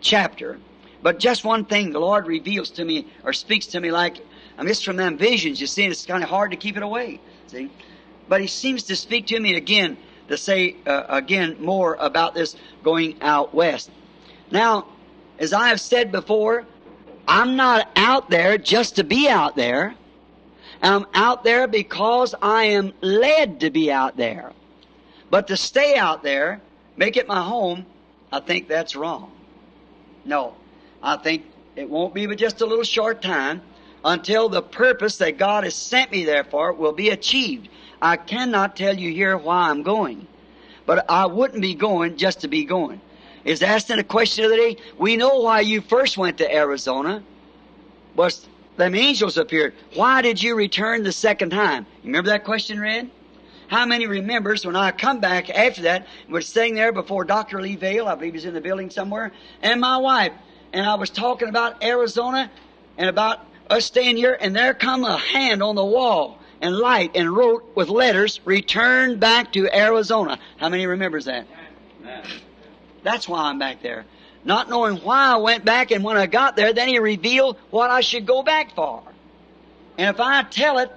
chapter, 0.01 0.59
but 1.03 1.19
just 1.19 1.45
one 1.45 1.65
thing 1.65 1.93
the 1.93 2.01
Lord 2.01 2.27
reveals 2.27 2.71
to 2.71 2.85
me 2.85 3.07
or 3.25 3.33
speaks 3.33 3.67
to 3.67 3.81
me 3.81 3.91
like, 3.91 4.19
I 4.57 4.63
missed 4.63 4.85
from 4.85 4.97
them 4.97 5.19
visions, 5.19 5.61
you 5.61 5.67
see, 5.67 5.85
and 5.85 5.93
it's 5.93 6.07
kind 6.07 6.23
of 6.23 6.31
hard 6.31 6.53
to 6.53 6.57
keep 6.57 6.77
it 6.77 6.83
away, 6.83 7.21
see. 7.49 7.71
But 8.29 8.41
He 8.41 8.47
seems 8.47 8.85
to 8.85 8.97
speak 8.97 9.27
to 9.29 9.41
me 9.41 9.55
again 9.57 9.97
to 10.29 10.37
say 10.37 10.77
uh, 10.87 11.05
again 11.09 11.57
more 11.61 11.97
about 12.01 12.35
this 12.35 12.57
going 12.83 13.21
out 13.21 13.55
west. 13.55 13.91
Now, 14.51 14.87
as 15.39 15.53
I 15.53 15.69
have 15.69 15.81
said 15.81 16.13
before, 16.13 16.65
I'm 17.27 17.57
not 17.57 17.89
out 17.97 18.31
there 18.31 18.59
just 18.59 18.97
to 18.97 19.05
be 19.05 19.29
out 19.29 19.57
there. 19.57 19.95
I'm 20.85 21.07
out 21.15 21.45
there 21.45 21.67
because 21.67 22.35
I 22.43 22.65
am 22.65 22.93
led 23.01 23.61
to 23.61 23.71
be 23.71 23.91
out 23.91 24.17
there. 24.17 24.53
But 25.31 25.49
to 25.49 25.57
stay 25.57 25.97
out 25.97 26.23
there, 26.23 26.61
make 26.97 27.17
it 27.17 27.27
my 27.27 27.43
home, 27.43 27.87
I 28.31 28.41
think 28.41 28.69
that's 28.69 28.95
wrong. 28.95 29.33
No. 30.25 30.55
I 31.03 31.17
think 31.17 31.45
it 31.77 31.89
won't 31.89 32.15
be 32.15 32.27
but 32.27 32.39
just 32.39 32.61
a 32.61 32.67
little 32.67 32.85
short 32.85 33.23
time 33.23 33.63
until 34.05 34.49
the 34.49 34.63
purpose 34.63 35.19
that 35.19 35.39
God 35.39 35.65
has 35.65 35.75
sent 35.75 36.13
me 36.13 36.25
there 36.25 36.45
for 36.45 36.73
will 36.73 36.93
be 36.93 37.11
achieved. 37.11 37.69
I 38.01 38.17
cannot 38.17 38.77
tell 38.77 38.97
you 38.97 39.11
here 39.11 39.37
why 39.37 39.71
I'm 39.71 39.83
going. 39.83 40.27
But 40.87 41.11
I 41.11 41.27
wouldn't 41.27 41.63
be 41.63 41.75
going 41.75 42.17
just 42.17 42.41
to 42.41 42.49
be 42.49 42.65
going. 42.65 43.01
Is 43.45 43.63
asking 43.63 43.99
a 43.99 44.05
question 44.05 44.45
of 44.45 44.51
the 44.51 44.57
day. 44.57 44.77
We 44.99 45.17
know 45.17 45.41
why 45.41 45.61
you 45.61 45.81
first 45.81 46.17
went 46.19 46.39
to 46.39 46.55
Arizona. 46.55 47.23
Was 48.17 48.47
them 48.77 48.95
angels 48.95 49.37
appeared. 49.37 49.75
Why 49.95 50.23
did 50.23 50.43
you 50.43 50.55
return 50.55 51.03
the 51.03 51.13
second 51.13 51.51
time? 51.51 51.87
You 52.03 52.09
remember 52.09 52.31
that 52.31 52.45
question, 52.45 52.81
Red? 52.81 53.11
How 53.69 53.87
many 53.87 54.07
remembers 54.07 54.67
when 54.67 54.77
I 54.77 54.91
come 54.91 55.21
back 55.21 55.49
after 55.51 55.83
that, 55.83 56.07
was 56.29 56.47
sitting 56.47 56.75
there 56.75 56.93
before 56.93 57.25
Dr. 57.25 57.61
Lee 57.61 57.77
Vayle, 57.77 58.07
I 58.07 58.15
believe 58.15 58.35
he's 58.35 58.45
in 58.45 58.55
the 58.55 58.61
building 58.61 58.91
somewhere, 58.91 59.33
and 59.63 59.81
my 59.81 59.97
wife, 59.97 60.33
and 60.73 60.87
I 60.87 60.95
was 60.97 61.11
talking 61.11 61.49
about 61.49 61.83
Arizona 61.83 62.51
and 62.99 63.09
about 63.09 63.47
us 63.71 63.87
staying 63.87 64.17
here, 64.17 64.37
and 64.41 64.55
there 64.55 64.75
come 64.75 65.05
a 65.05 65.17
hand 65.17 65.63
on 65.63 65.77
the 65.77 65.85
wall 65.85 66.39
and 66.61 66.77
light 66.77 67.13
and 67.15 67.35
wrote 67.35 67.65
with 67.75 67.89
letters, 67.89 68.41
return 68.45 69.19
back 69.19 69.53
to 69.53 69.75
Arizona. 69.75 70.39
How 70.57 70.69
many 70.69 70.87
remembers 70.87 71.25
that? 71.25 71.47
That's 73.03 73.29
why 73.29 73.45
I'm 73.49 73.59
back 73.59 73.83
there. 73.83 74.05
Not 74.45 74.69
knowing 74.69 74.97
why 74.99 75.33
I 75.33 75.37
went 75.37 75.65
back, 75.65 75.91
and 75.91 76.05
when 76.05 76.17
I 76.17 76.27
got 76.27 76.57
there, 76.57 76.73
then 76.73 76.89
he 76.89 76.99
revealed 76.99 77.57
what 77.71 77.91
I 77.91 78.01
should 78.01 78.27
go 78.27 78.43
back 78.43 78.75
for. 78.75 79.03
And 79.97 80.15
if 80.15 80.21
I 80.21 80.43
tell 80.43 80.79
it, 80.79 80.91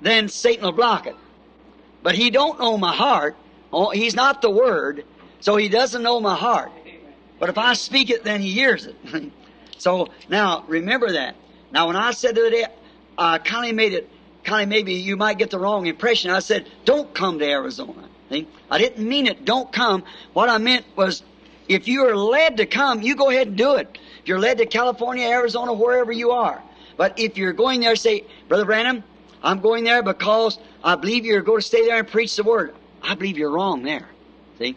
then 0.00 0.28
Satan 0.28 0.64
will 0.64 0.72
block 0.72 1.06
it. 1.06 1.14
But 2.02 2.14
he 2.14 2.30
don't 2.30 2.58
know 2.58 2.76
my 2.76 2.94
heart. 2.94 3.36
Oh, 3.72 3.90
he's 3.90 4.16
not 4.16 4.42
the 4.42 4.50
Word, 4.50 5.04
so 5.40 5.56
he 5.56 5.68
doesn't 5.68 6.02
know 6.02 6.18
my 6.20 6.34
heart. 6.34 6.72
But 7.38 7.50
if 7.50 7.58
I 7.58 7.74
speak 7.74 8.10
it, 8.10 8.24
then 8.24 8.40
he 8.40 8.50
hears 8.52 8.86
it. 8.86 8.96
so 9.78 10.08
now 10.28 10.64
remember 10.66 11.12
that. 11.12 11.36
Now 11.72 11.86
when 11.86 11.96
I 11.96 12.10
said 12.10 12.34
the 12.34 12.40
other 12.42 12.50
day, 12.50 12.66
I 13.16 13.38
kind 13.38 13.70
of 13.70 13.76
made 13.76 13.92
it 13.92 14.08
kind 14.44 14.62
of 14.62 14.68
maybe 14.68 14.94
you 14.94 15.16
might 15.16 15.38
get 15.38 15.50
the 15.50 15.58
wrong 15.58 15.86
impression. 15.86 16.30
I 16.30 16.40
said, 16.40 16.68
don't 16.84 17.12
come 17.14 17.38
to 17.38 17.44
Arizona. 17.44 18.08
See? 18.30 18.48
I 18.70 18.78
didn't 18.78 19.06
mean 19.06 19.26
it, 19.26 19.44
don't 19.44 19.72
come. 19.72 20.04
What 20.32 20.48
I 20.48 20.58
meant 20.58 20.84
was, 20.96 21.22
if 21.70 21.86
you 21.86 22.04
are 22.08 22.16
led 22.16 22.56
to 22.56 22.66
come, 22.66 23.00
you 23.00 23.14
go 23.14 23.30
ahead 23.30 23.46
and 23.46 23.56
do 23.56 23.76
it. 23.76 23.96
If 24.20 24.26
you're 24.28 24.40
led 24.40 24.58
to 24.58 24.66
California, 24.66 25.28
Arizona, 25.28 25.72
wherever 25.72 26.10
you 26.10 26.32
are. 26.32 26.60
But 26.96 27.16
if 27.20 27.38
you're 27.38 27.52
going 27.52 27.80
there, 27.80 27.94
say, 27.94 28.24
Brother 28.48 28.64
Branham, 28.64 29.04
I'm 29.40 29.60
going 29.60 29.84
there 29.84 30.02
because 30.02 30.58
I 30.82 30.96
believe 30.96 31.24
you're 31.24 31.42
going 31.42 31.60
to 31.60 31.66
stay 31.66 31.86
there 31.86 32.00
and 32.00 32.08
preach 32.08 32.34
the 32.34 32.42
word. 32.42 32.74
I 33.00 33.14
believe 33.14 33.38
you're 33.38 33.52
wrong 33.52 33.84
there. 33.84 34.08
See? 34.58 34.76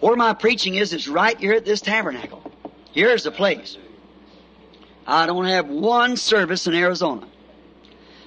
Where 0.00 0.16
my 0.16 0.34
preaching 0.34 0.74
is, 0.74 0.92
is 0.92 1.08
right 1.08 1.38
here 1.38 1.54
at 1.54 1.64
this 1.64 1.80
tabernacle. 1.80 2.52
Here's 2.92 3.24
the 3.24 3.32
place. 3.32 3.78
I 5.06 5.24
don't 5.24 5.46
have 5.46 5.70
one 5.70 6.18
service 6.18 6.66
in 6.66 6.74
Arizona. 6.74 7.26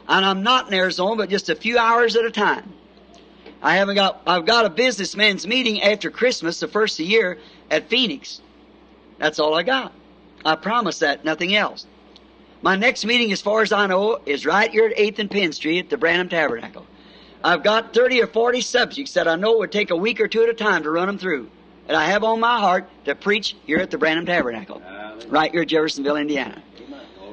And 0.08 0.26
I'm 0.26 0.42
not 0.42 0.70
in 0.70 0.74
Arizona, 0.74 1.18
but 1.18 1.30
just 1.30 1.50
a 1.50 1.56
few 1.56 1.78
hours 1.78 2.16
at 2.16 2.26
a 2.26 2.32
time. 2.32 2.74
I 3.62 3.76
haven't 3.76 3.96
got, 3.96 4.22
I've 4.28 4.46
got 4.46 4.66
a 4.66 4.70
businessman's 4.70 5.48
meeting 5.48 5.82
after 5.82 6.12
Christmas, 6.12 6.60
the 6.60 6.68
first 6.68 7.00
of 7.00 7.06
the 7.06 7.12
year, 7.12 7.40
at 7.70 7.90
Phoenix. 7.90 8.42
That's 9.18 9.40
all 9.40 9.54
I 9.54 9.64
got. 9.64 9.94
I 10.46 10.56
promise 10.56 11.00
that, 11.00 11.26
nothing 11.26 11.56
else. 11.56 11.86
My 12.62 12.76
next 12.76 13.06
meeting, 13.06 13.32
as 13.32 13.42
far 13.42 13.62
as 13.62 13.72
I 13.72 13.88
know, 13.88 14.20
is 14.26 14.46
right 14.46 14.72
here 14.72 14.88
at 14.88 14.98
8th 14.98 15.20
and 15.20 15.32
Penn 15.32 15.52
Street 15.54 15.80
at 15.80 15.90
the 15.90 15.98
Branham 15.98 16.30
Tabernacle. 16.30 16.86
I've 17.44 17.64
got 17.64 17.94
30 17.94 18.24
or 18.24 18.28
40 18.28 18.62
subjects 18.62 19.14
that 19.14 19.28
I 19.28 19.36
know 19.36 19.58
would 19.60 19.72
take 19.72 19.92
a 19.92 19.96
week 19.96 20.20
or 20.20 20.28
two 20.28 20.44
at 20.44 20.50
a 20.50 20.54
time 20.54 20.84
to 20.84 20.90
run 20.90 21.08
them 21.08 21.18
through. 21.18 21.50
And 21.88 21.96
I 21.96 22.06
have 22.06 22.24
on 22.24 22.40
my 22.40 22.60
heart 22.60 22.90
to 23.06 23.16
preach 23.16 23.56
here 23.66 23.78
at 23.78 23.92
the 23.92 23.98
Branham 23.98 24.26
Tabernacle, 24.26 24.82
right 25.28 25.52
here 25.52 25.62
at 25.62 25.68
Jeffersonville, 25.68 26.18
Indiana. 26.18 26.62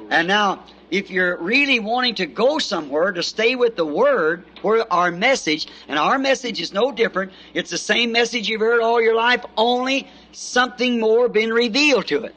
And 0.09 0.27
now, 0.27 0.63
if 0.91 1.09
you're 1.09 1.37
really 1.37 1.79
wanting 1.79 2.15
to 2.15 2.25
go 2.25 2.59
somewhere 2.59 3.11
to 3.11 3.23
stay 3.23 3.55
with 3.55 3.75
the 3.75 3.85
Word, 3.85 4.45
where 4.61 4.91
our 4.93 5.11
message, 5.11 5.67
and 5.87 5.97
our 5.97 6.19
message 6.19 6.61
is 6.61 6.71
no 6.71 6.91
different, 6.91 7.33
it's 7.53 7.71
the 7.71 7.77
same 7.77 8.11
message 8.11 8.47
you've 8.47 8.61
heard 8.61 8.81
all 8.81 9.01
your 9.01 9.15
life, 9.15 9.43
only 9.57 10.07
something 10.35 10.99
more 10.99 11.29
been 11.29 11.51
revealed 11.51 12.07
to 12.07 12.23
it. 12.23 12.35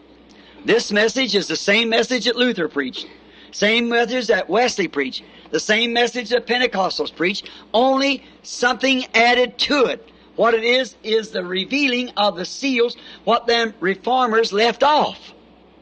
This 0.65 0.93
message 0.93 1.35
is 1.35 1.47
the 1.47 1.57
same 1.57 1.89
message 1.89 2.25
that 2.25 2.37
Luther 2.37 2.69
preached, 2.69 3.07
same 3.53 3.89
message 3.89 4.29
that 4.29 4.49
Wesley 4.49 4.89
preached, 4.89 5.23
the 5.51 5.61
same 5.61 5.93
message 5.93 6.31
that 6.31 6.47
Pentecostals 6.47 7.15
preached, 7.15 7.49
only 7.73 8.25
something 8.43 9.05
added 9.15 9.59
to 9.59 9.87
it. 9.87 10.09
What 10.37 10.55
it 10.55 10.63
is, 10.63 10.95
is 11.03 11.31
the 11.31 11.45
revealing 11.45 12.11
of 12.17 12.37
the 12.37 12.45
seals, 12.45 12.97
what 13.25 13.47
them 13.47 13.75
reformers 13.81 14.53
left 14.53 14.83
off. 14.85 15.33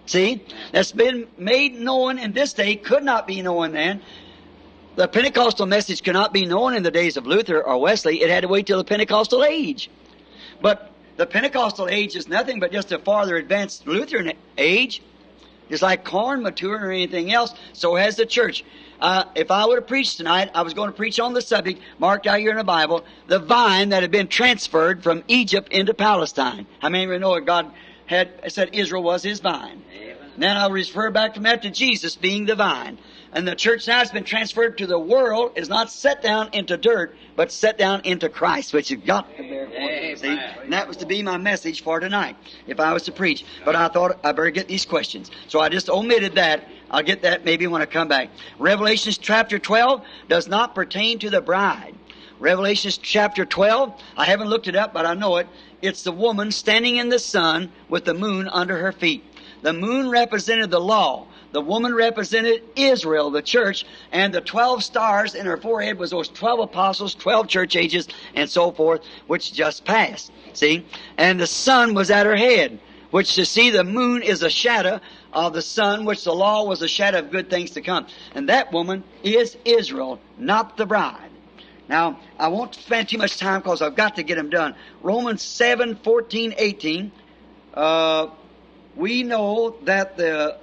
See? 0.06 0.42
That's 0.73 0.92
been 0.92 1.26
made 1.37 1.75
known 1.75 2.18
in 2.18 2.32
this 2.32 2.54
day, 2.54 2.76
could 2.76 3.02
not 3.02 3.26
be 3.26 3.42
known 3.42 3.73
then. 3.73 4.00
The 4.94 5.08
Pentecostal 5.08 5.66
message 5.66 6.02
could 6.02 6.14
not 6.14 6.32
be 6.32 6.46
known 6.46 6.75
in 6.75 6.82
the 6.82 6.90
days 6.90 7.18
of 7.18 7.26
Luther 7.26 7.62
or 7.62 7.78
Wesley. 7.78 8.23
It 8.23 8.30
had 8.30 8.42
to 8.42 8.49
wait 8.49 8.66
till 8.66 8.78
the 8.78 8.85
Pentecostal 8.85 9.44
age. 9.44 9.90
But 10.62 10.90
the 11.16 11.26
Pentecostal 11.26 11.88
age 11.88 12.16
is 12.16 12.28
nothing 12.28 12.61
but 12.61 12.73
just 12.73 12.92
a 12.92 12.99
farther 12.99 13.37
advanced 13.37 13.87
Lutheran 13.87 14.32
age. 14.58 15.02
It's 15.68 15.82
like 15.82 16.04
corn 16.04 16.42
maturing 16.42 16.82
or 16.82 16.90
anything 16.90 17.32
else. 17.32 17.52
So 17.73 17.96
has 17.96 18.16
the 18.16 18.26
church. 18.26 18.64
Uh, 19.00 19.25
if 19.35 19.50
I 19.50 19.66
would 19.66 19.76
have 19.76 19.87
preached 19.87 20.16
tonight, 20.16 20.50
I 20.54 20.62
was 20.62 20.75
going 20.75 20.90
to 20.90 20.96
preach 20.96 21.18
on 21.18 21.35
the 21.35 21.42
subject 21.42 21.80
marked 21.99 22.26
out 22.26 22.38
here 22.38 22.50
in 22.50 22.56
the 22.56 22.64
Bible, 22.64 23.04
the 23.26 23.38
vine 23.38 23.90
that 23.90 24.02
had 24.02 24.11
been 24.11 24.28
transferred 24.28 25.02
from 25.02 25.25
Egypt 25.28 25.73
into 25.73 25.92
Palestine. 25.92 26.66
How 26.78 26.88
many 26.88 27.04
of 27.04 27.11
you 27.11 27.18
know 27.18 27.35
that 27.35 27.44
God 27.44 27.73
had 28.06 28.30
said 28.52 28.70
Israel 28.73 29.02
was 29.02 29.23
His 29.23 29.40
vine? 29.40 29.82
Then 30.38 30.56
I'll 30.56 30.70
refer 30.70 31.11
back 31.11 31.35
from 31.35 31.44
that 31.44 31.62
to 31.62 31.70
Jesus 31.70 32.14
being 32.14 32.46
the 32.46 32.54
vine. 32.54 32.99
And 33.37 33.47
the 33.47 33.55
church 33.55 33.87
now 33.87 33.99
has 33.99 34.11
been 34.11 34.25
transferred 34.25 34.78
to 34.78 34.87
the 34.87 34.99
world, 34.99 35.52
is 35.57 35.69
not 35.69 35.90
set 35.90 36.23
down 36.23 36.49
into 36.55 36.78
dirt, 36.78 37.14
but 37.37 37.52
set 37.52 37.76
down 37.76 38.00
into 38.05 38.31
Christ, 38.31 38.73
which 38.73 38.88
has 38.88 38.99
got 39.00 39.28
to 39.37 39.43
bear 39.43 39.66
fruit. 39.66 40.19
See? 40.19 40.38
And 40.62 40.73
that 40.73 40.88
was 40.88 40.97
to 40.97 41.07
be 41.07 41.23
my 41.23 41.37
message 41.37 41.83
for 41.83 42.00
tonight, 42.00 42.37
if 42.66 42.81
I 42.81 42.95
was 42.95 43.02
to 43.02 43.12
preach. 43.12 43.45
But 43.62 43.76
I 43.76 43.88
thought 43.88 44.19
I 44.25 44.33
better 44.33 44.49
get 44.49 44.69
these 44.69 44.87
questions. 44.87 45.31
So 45.49 45.61
I 45.61 45.69
just 45.69 45.90
omitted 45.90 46.37
that. 46.37 46.66
I'll 46.90 47.02
get 47.02 47.21
that 47.23 47.45
maybe 47.45 47.66
when 47.66 47.83
I 47.83 47.85
come 47.85 48.09
back. 48.09 48.31
Revelations 48.59 49.19
chapter 49.19 49.59
12 49.59 50.02
does 50.31 50.49
not 50.49 50.75
pertain 50.75 51.19
to 51.19 51.28
the 51.28 51.43
bride. 51.43 51.95
Revelations 52.38 52.97
chapter 52.97 53.45
12, 53.45 54.02
I 54.16 54.25
haven't 54.25 54.49
looked 54.49 54.66
it 54.66 54.76
up, 54.76 54.95
but 54.95 55.05
I 55.05 55.12
know 55.12 55.37
it. 55.37 55.47
It's 55.83 56.05
the 56.05 56.12
woman 56.12 56.52
standing 56.52 56.97
in 56.97 57.11
the 57.11 57.19
sun 57.19 57.71
with 57.90 58.07
the 58.07 58.14
moon 58.14 58.49
under 58.49 58.78
her 58.78 58.93
feet. 58.93 59.25
The 59.61 59.75
moon 59.75 60.09
represented 60.09 60.71
the 60.71 60.81
law. 60.81 61.26
The 61.57 61.63
woman 61.63 61.95
represented 61.95 62.65
Israel, 62.77 63.31
the 63.31 63.41
church, 63.41 63.87
and 64.13 64.35
the 64.35 64.43
12 64.43 64.85
stars 64.85 65.35
in 65.35 65.47
her 65.47 65.57
forehead 65.57 65.99
was 65.99 66.11
those 66.11 66.29
12 66.29 66.61
apostles, 66.61 67.15
12 67.15 67.49
church 67.49 67.77
ages, 67.77 68.09
and 68.35 68.51
so 68.51 68.73
forth, 68.73 69.01
which 69.27 69.55
just 69.55 69.87
passed. 69.87 70.31
See? 70.53 70.85
And 71.17 71.41
the 71.41 71.47
sun 71.47 71.95
was 71.95 72.11
at 72.11 72.27
her 72.27 72.37
head, 72.37 72.79
which 73.11 73.37
to 73.37 73.47
see 73.47 73.71
the 73.71 73.85
moon 73.85 74.21
is 74.23 74.43
a 74.43 74.51
shadow 74.51 75.01
of 75.33 75.55
the 75.55 75.63
sun, 75.63 76.05
which 76.05 76.25
the 76.25 76.35
law 76.35 76.65
was 76.65 76.83
a 76.83 76.89
shadow 76.89 77.21
of 77.21 77.31
good 77.31 77.49
things 77.49 77.71
to 77.71 77.81
come. 77.81 78.07
And 78.35 78.51
that 78.51 78.71
woman 78.71 79.03
is 79.23 79.57
Israel, 79.65 80.21
not 80.37 80.77
the 80.77 80.85
bride. 80.85 81.31
Now, 81.89 82.21
I 82.39 82.49
won't 82.49 82.75
spend 82.75 83.09
too 83.09 83.17
much 83.17 83.39
time 83.39 83.61
because 83.61 83.81
I've 83.81 83.97
got 83.97 84.17
to 84.17 84.23
get 84.23 84.35
them 84.35 84.51
done. 84.51 84.75
Romans 85.03 85.41
7, 85.41 85.97
14, 86.05 86.55
18. 86.59 87.13
Uh, 87.73 88.27
we 88.95 89.23
know 89.23 89.77
that 89.85 90.19
the 90.19 90.59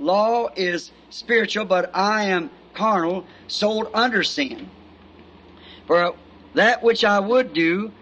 law 0.00 0.48
is 0.56 0.90
spiritual, 1.10 1.66
but 1.66 1.90
I 1.94 2.24
am 2.24 2.50
carnal, 2.74 3.26
sold 3.46 3.88
under 3.94 4.22
sin. 4.22 4.70
For 5.86 6.14
that 6.54 6.82
which 6.82 7.04
I 7.04 7.20
would 7.20 7.52
do, 7.52 7.92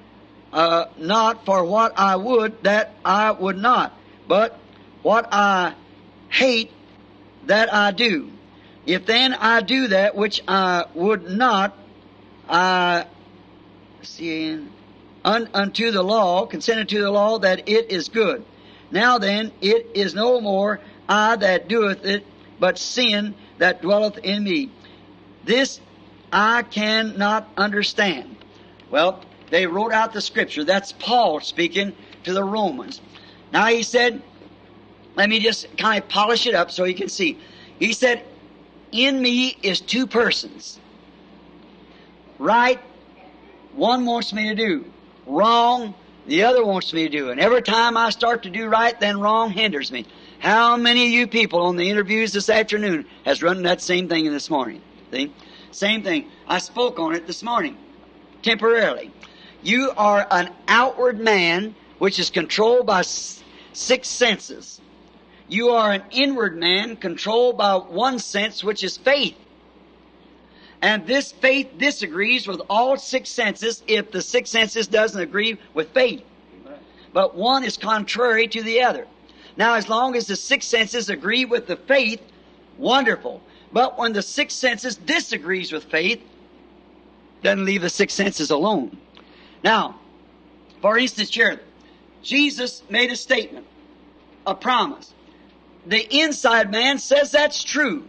uh, 0.52 0.86
not 0.96 1.44
for 1.44 1.64
what 1.64 1.98
I 1.98 2.16
would, 2.16 2.62
that 2.62 2.94
I 3.04 3.32
would 3.32 3.58
not, 3.58 3.92
but 4.26 4.58
what 5.02 5.28
I 5.32 5.74
hate, 6.28 6.70
that 7.46 7.72
I 7.72 7.90
do. 7.90 8.30
If 8.86 9.04
then 9.04 9.34
I 9.34 9.60
do 9.60 9.88
that 9.88 10.14
which 10.14 10.42
I 10.48 10.84
would 10.94 11.30
not, 11.30 11.76
I 12.48 13.06
see 14.02 14.66
un, 15.24 15.48
unto 15.52 15.90
the 15.90 16.02
law, 16.02 16.46
consented 16.46 16.88
to 16.90 17.00
the 17.00 17.10
law 17.10 17.38
that 17.38 17.68
it 17.68 17.90
is 17.90 18.08
good. 18.08 18.44
Now 18.90 19.18
then, 19.18 19.52
it 19.60 19.88
is 19.94 20.14
no 20.14 20.40
more 20.40 20.80
I 21.08 21.36
that 21.36 21.68
doeth 21.68 22.04
it, 22.04 22.24
but 22.60 22.78
sin 22.78 23.34
that 23.58 23.82
dwelleth 23.82 24.18
in 24.18 24.44
me. 24.44 24.70
This 25.44 25.80
I 26.32 26.62
cannot 26.62 27.48
understand. 27.56 28.36
Well, 28.90 29.24
they 29.50 29.66
wrote 29.66 29.92
out 29.92 30.12
the 30.12 30.20
scripture. 30.20 30.64
That's 30.64 30.92
Paul 30.92 31.40
speaking 31.40 31.94
to 32.24 32.32
the 32.32 32.44
Romans. 32.44 33.00
Now 33.52 33.66
he 33.66 33.82
said, 33.82 34.22
let 35.14 35.28
me 35.28 35.40
just 35.40 35.76
kind 35.78 36.02
of 36.02 36.08
polish 36.08 36.46
it 36.46 36.54
up 36.54 36.70
so 36.70 36.84
you 36.84 36.94
can 36.94 37.08
see. 37.08 37.38
He 37.78 37.92
said, 37.92 38.22
in 38.92 39.20
me 39.20 39.56
is 39.62 39.80
two 39.80 40.06
persons. 40.06 40.78
Right, 42.38 42.80
one 43.72 44.06
wants 44.06 44.32
me 44.32 44.48
to 44.48 44.54
do. 44.54 44.84
Wrong, 45.26 45.94
the 46.26 46.44
other 46.44 46.64
wants 46.64 46.92
me 46.92 47.04
to 47.04 47.08
do. 47.08 47.30
And 47.30 47.40
every 47.40 47.62
time 47.62 47.96
I 47.96 48.10
start 48.10 48.44
to 48.44 48.50
do 48.50 48.68
right, 48.68 48.98
then 49.00 49.18
wrong 49.20 49.50
hinders 49.50 49.90
me. 49.90 50.06
How 50.38 50.76
many 50.76 51.06
of 51.06 51.12
you 51.12 51.26
people 51.26 51.60
on 51.62 51.76
the 51.76 51.90
interviews 51.90 52.32
this 52.32 52.48
afternoon 52.48 53.06
has 53.24 53.42
run 53.42 53.62
that 53.64 53.82
same 53.82 54.08
thing 54.08 54.26
in 54.26 54.32
this 54.32 54.48
morning? 54.48 54.80
See? 55.10 55.32
Same 55.72 56.02
thing. 56.02 56.30
I 56.46 56.58
spoke 56.58 56.98
on 56.98 57.14
it 57.14 57.26
this 57.26 57.42
morning. 57.42 57.76
Temporarily. 58.42 59.10
You 59.62 59.90
are 59.96 60.26
an 60.30 60.50
outward 60.68 61.18
man 61.18 61.74
which 61.98 62.20
is 62.20 62.30
controlled 62.30 62.86
by 62.86 63.02
six 63.02 64.08
senses. 64.08 64.80
You 65.48 65.70
are 65.70 65.90
an 65.92 66.04
inward 66.12 66.56
man 66.56 66.96
controlled 66.96 67.58
by 67.58 67.74
one 67.74 68.20
sense 68.20 68.62
which 68.62 68.84
is 68.84 68.96
faith. 68.96 69.36
And 70.80 71.04
this 71.04 71.32
faith 71.32 71.72
disagrees 71.78 72.46
with 72.46 72.60
all 72.70 72.96
six 72.96 73.28
senses 73.28 73.82
if 73.88 74.12
the 74.12 74.22
six 74.22 74.50
senses 74.50 74.86
doesn't 74.86 75.20
agree 75.20 75.58
with 75.74 75.90
faith. 75.90 76.22
But 77.12 77.34
one 77.34 77.64
is 77.64 77.76
contrary 77.76 78.46
to 78.48 78.62
the 78.62 78.82
other. 78.82 79.08
Now, 79.58 79.74
as 79.74 79.88
long 79.88 80.14
as 80.14 80.28
the 80.28 80.36
six 80.36 80.66
senses 80.66 81.10
agree 81.10 81.44
with 81.44 81.66
the 81.66 81.76
faith, 81.76 82.22
wonderful. 82.78 83.42
But 83.72 83.98
when 83.98 84.12
the 84.12 84.22
six 84.22 84.54
senses 84.54 84.96
disagrees 84.96 85.72
with 85.72 85.84
faith, 85.84 86.22
doesn't 87.42 87.64
leave 87.64 87.82
the 87.82 87.90
six 87.90 88.14
senses 88.14 88.50
alone. 88.50 88.96
Now, 89.64 89.98
for 90.80 90.96
instance, 90.96 91.34
here, 91.34 91.60
Jesus 92.22 92.82
made 92.88 93.10
a 93.10 93.16
statement, 93.16 93.66
a 94.46 94.54
promise. 94.54 95.12
The 95.86 96.06
inside 96.20 96.70
man 96.70 96.98
says 96.98 97.32
that's 97.32 97.64
true. 97.64 98.06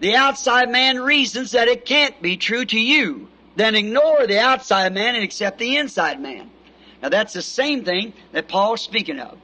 The 0.00 0.16
outside 0.16 0.70
man 0.70 1.00
reasons 1.00 1.52
that 1.52 1.68
it 1.68 1.86
can't 1.86 2.20
be 2.20 2.36
true 2.36 2.64
to 2.66 2.80
you. 2.80 3.28
Then 3.56 3.74
ignore 3.74 4.26
the 4.26 4.38
outside 4.38 4.92
man 4.92 5.14
and 5.14 5.24
accept 5.24 5.58
the 5.58 5.76
inside 5.76 6.20
man. 6.20 6.50
Now 7.02 7.08
that's 7.08 7.32
the 7.32 7.42
same 7.42 7.84
thing 7.84 8.12
that 8.32 8.48
Paul's 8.48 8.82
speaking 8.82 9.18
of. 9.18 9.38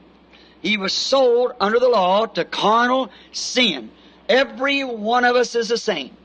He 0.61 0.77
was 0.77 0.93
sold 0.93 1.53
under 1.59 1.79
the 1.79 1.89
law 1.89 2.25
to 2.25 2.45
carnal 2.45 3.11
sin. 3.31 3.91
Every 4.27 4.83
one 4.83 5.25
of 5.25 5.35
us 5.35 5.55
is 5.55 5.69
the 5.69 5.77
same. 5.77 6.15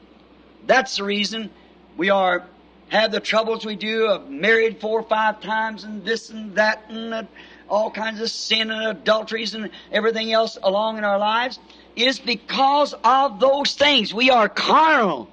That's 0.66 0.96
the 0.96 1.04
reason 1.04 1.50
we 1.96 2.10
are 2.10 2.44
have 2.88 3.10
the 3.10 3.20
troubles 3.20 3.64
we 3.64 3.74
do 3.74 4.06
of 4.06 4.28
married 4.28 4.78
four 4.78 5.00
or 5.00 5.02
five 5.02 5.40
times 5.40 5.84
and 5.84 6.04
this 6.04 6.28
and 6.28 6.54
that 6.56 6.84
and 6.90 7.26
all 7.68 7.90
kinds 7.90 8.20
of 8.20 8.30
sin 8.30 8.70
and 8.70 8.82
adulteries 8.86 9.54
and 9.54 9.70
everything 9.90 10.30
else 10.30 10.58
along 10.62 10.98
in 10.98 11.04
our 11.04 11.18
lives 11.18 11.58
is 11.96 12.18
because 12.18 12.94
of 13.02 13.40
those 13.40 13.74
things. 13.74 14.12
We 14.12 14.30
are 14.30 14.48
carnal. 14.48 15.30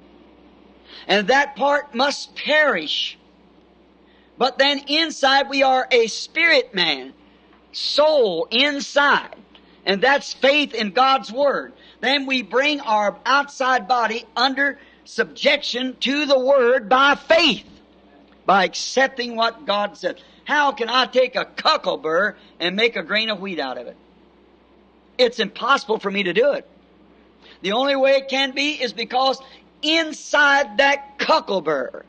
And 1.06 1.28
that 1.28 1.54
part 1.54 1.94
must 1.94 2.34
perish. 2.34 3.18
But 4.38 4.56
then 4.56 4.78
inside 4.86 5.50
we 5.50 5.62
are 5.62 5.86
a 5.90 6.06
spirit 6.06 6.74
man, 6.74 7.12
soul 7.72 8.48
inside. 8.50 9.36
And 9.86 10.02
that's 10.02 10.32
faith 10.34 10.74
in 10.74 10.90
God's 10.90 11.32
Word. 11.32 11.72
Then 12.00 12.26
we 12.26 12.42
bring 12.42 12.80
our 12.80 13.16
outside 13.24 13.88
body 13.88 14.24
under 14.36 14.78
subjection 15.04 15.96
to 16.00 16.26
the 16.26 16.38
Word 16.38 16.88
by 16.88 17.14
faith, 17.14 17.64
by 18.46 18.64
accepting 18.64 19.36
what 19.36 19.66
God 19.66 19.96
said. 19.96 20.20
How 20.44 20.72
can 20.72 20.88
I 20.88 21.06
take 21.06 21.36
a 21.36 21.44
cocklebur 21.44 22.34
and 22.58 22.76
make 22.76 22.96
a 22.96 23.02
grain 23.02 23.30
of 23.30 23.40
wheat 23.40 23.58
out 23.58 23.78
of 23.78 23.86
it? 23.86 23.96
It's 25.18 25.38
impossible 25.38 25.98
for 25.98 26.10
me 26.10 26.24
to 26.24 26.32
do 26.32 26.52
it. 26.52 26.66
The 27.62 27.72
only 27.72 27.96
way 27.96 28.12
it 28.12 28.28
can 28.28 28.52
be 28.52 28.72
is 28.72 28.92
because 28.92 29.40
inside 29.82 30.78
that 30.78 31.18
cocklebur 31.18 32.04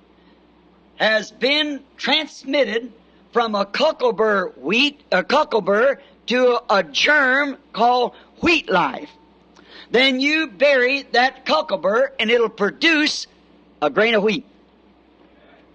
has 0.95 1.31
been 1.31 1.83
transmitted 1.97 2.91
from 3.31 3.55
a 3.55 3.65
cocklebur 3.65 4.57
wheat, 4.57 5.01
a 5.11 5.23
cocklebur 5.23 5.97
to 6.27 6.59
a 6.69 6.83
germ 6.83 7.57
called 7.73 8.13
wheat 8.41 8.69
life. 8.69 9.09
Then 9.91 10.19
you 10.19 10.47
bury 10.47 11.03
that 11.11 11.45
cocklebur 11.45 12.09
and 12.19 12.29
it'll 12.29 12.49
produce 12.49 13.27
a 13.81 13.89
grain 13.89 14.15
of 14.15 14.23
wheat. 14.23 14.45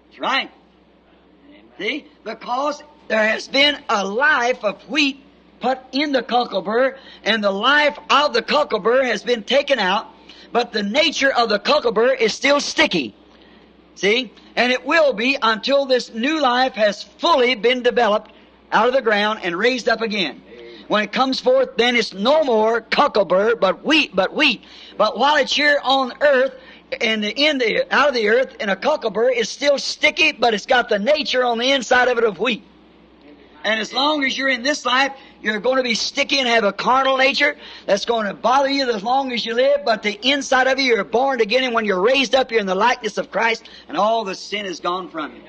That's 0.09 0.19
right. 0.19 0.51
See? 1.77 2.07
Because 2.23 2.81
there 3.07 3.27
has 3.29 3.47
been 3.47 3.77
a 3.89 4.05
life 4.05 4.63
of 4.63 4.81
wheat 4.89 5.23
put 5.59 5.79
in 5.91 6.11
the 6.11 6.23
cocklebur 6.23 6.97
and 7.23 7.43
the 7.43 7.51
life 7.51 7.97
of 8.09 8.33
the 8.33 8.41
cocklebur 8.41 9.05
has 9.05 9.23
been 9.23 9.43
taken 9.43 9.79
out, 9.79 10.07
but 10.51 10.71
the 10.71 10.83
nature 10.83 11.31
of 11.31 11.49
the 11.49 11.59
cocklebur 11.59 12.19
is 12.19 12.33
still 12.33 12.59
sticky. 12.59 13.15
See? 13.97 14.31
And 14.55 14.71
it 14.71 14.85
will 14.85 15.13
be 15.13 15.37
until 15.41 15.85
this 15.85 16.13
new 16.13 16.39
life 16.39 16.73
has 16.73 17.03
fully 17.03 17.55
been 17.55 17.81
developed 17.81 18.31
out 18.71 18.87
of 18.87 18.93
the 18.93 19.01
ground 19.01 19.39
and 19.43 19.55
raised 19.55 19.89
up 19.89 20.01
again. 20.01 20.41
When 20.87 21.03
it 21.03 21.11
comes 21.11 21.39
forth, 21.39 21.75
then 21.77 21.95
it's 21.95 22.13
no 22.13 22.43
more 22.43 22.81
cocklebur, 22.81 23.59
but 23.59 23.83
wheat, 23.83 24.15
but 24.15 24.33
wheat. 24.33 24.63
But 24.97 25.17
while 25.17 25.35
it's 25.37 25.53
here 25.53 25.79
on 25.83 26.13
earth, 26.21 26.53
and 27.01 27.25
in 27.25 27.57
the 27.57 27.93
out 27.93 28.09
of 28.09 28.13
the 28.13 28.29
earth 28.29 28.55
in 28.59 28.69
a 28.69 28.75
cocklebur, 28.75 29.31
it's 29.33 29.49
still 29.49 29.77
sticky, 29.77 30.31
but 30.33 30.53
it's 30.53 30.65
got 30.65 30.89
the 30.89 30.99
nature 30.99 31.43
on 31.43 31.57
the 31.57 31.71
inside 31.71 32.07
of 32.07 32.17
it 32.17 32.23
of 32.23 32.39
wheat. 32.39 32.63
And 33.67 33.81
as 33.81 33.91
long 33.91 34.23
as 34.23 34.37
you're 34.37 34.47
in 34.47 34.63
this 34.63 34.85
life, 34.85 35.11
you're 35.41 35.59
going 35.59 35.75
to 35.75 35.83
be 35.83 35.93
sticky 35.93 36.39
and 36.39 36.47
have 36.47 36.63
a 36.63 36.71
carnal 36.71 37.17
nature 37.17 37.57
that's 37.85 38.05
going 38.05 38.25
to 38.25 38.33
bother 38.33 38.69
you 38.69 38.89
as 38.89 39.03
long 39.03 39.33
as 39.33 39.45
you 39.45 39.55
live, 39.55 39.81
but 39.83 40.03
the 40.03 40.17
inside 40.25 40.67
of 40.67 40.79
you, 40.79 40.95
you're 40.95 41.03
born 41.03 41.41
again, 41.41 41.65
and 41.65 41.73
when 41.73 41.83
you're 41.83 42.01
raised 42.01 42.33
up, 42.33 42.49
you're 42.49 42.61
in 42.61 42.65
the 42.65 42.75
likeness 42.75 43.17
of 43.17 43.29
Christ, 43.29 43.69
and 43.89 43.97
all 43.97 44.23
the 44.23 44.35
sin 44.35 44.65
is 44.65 44.79
gone 44.79 45.09
from 45.09 45.35
you. 45.35 45.41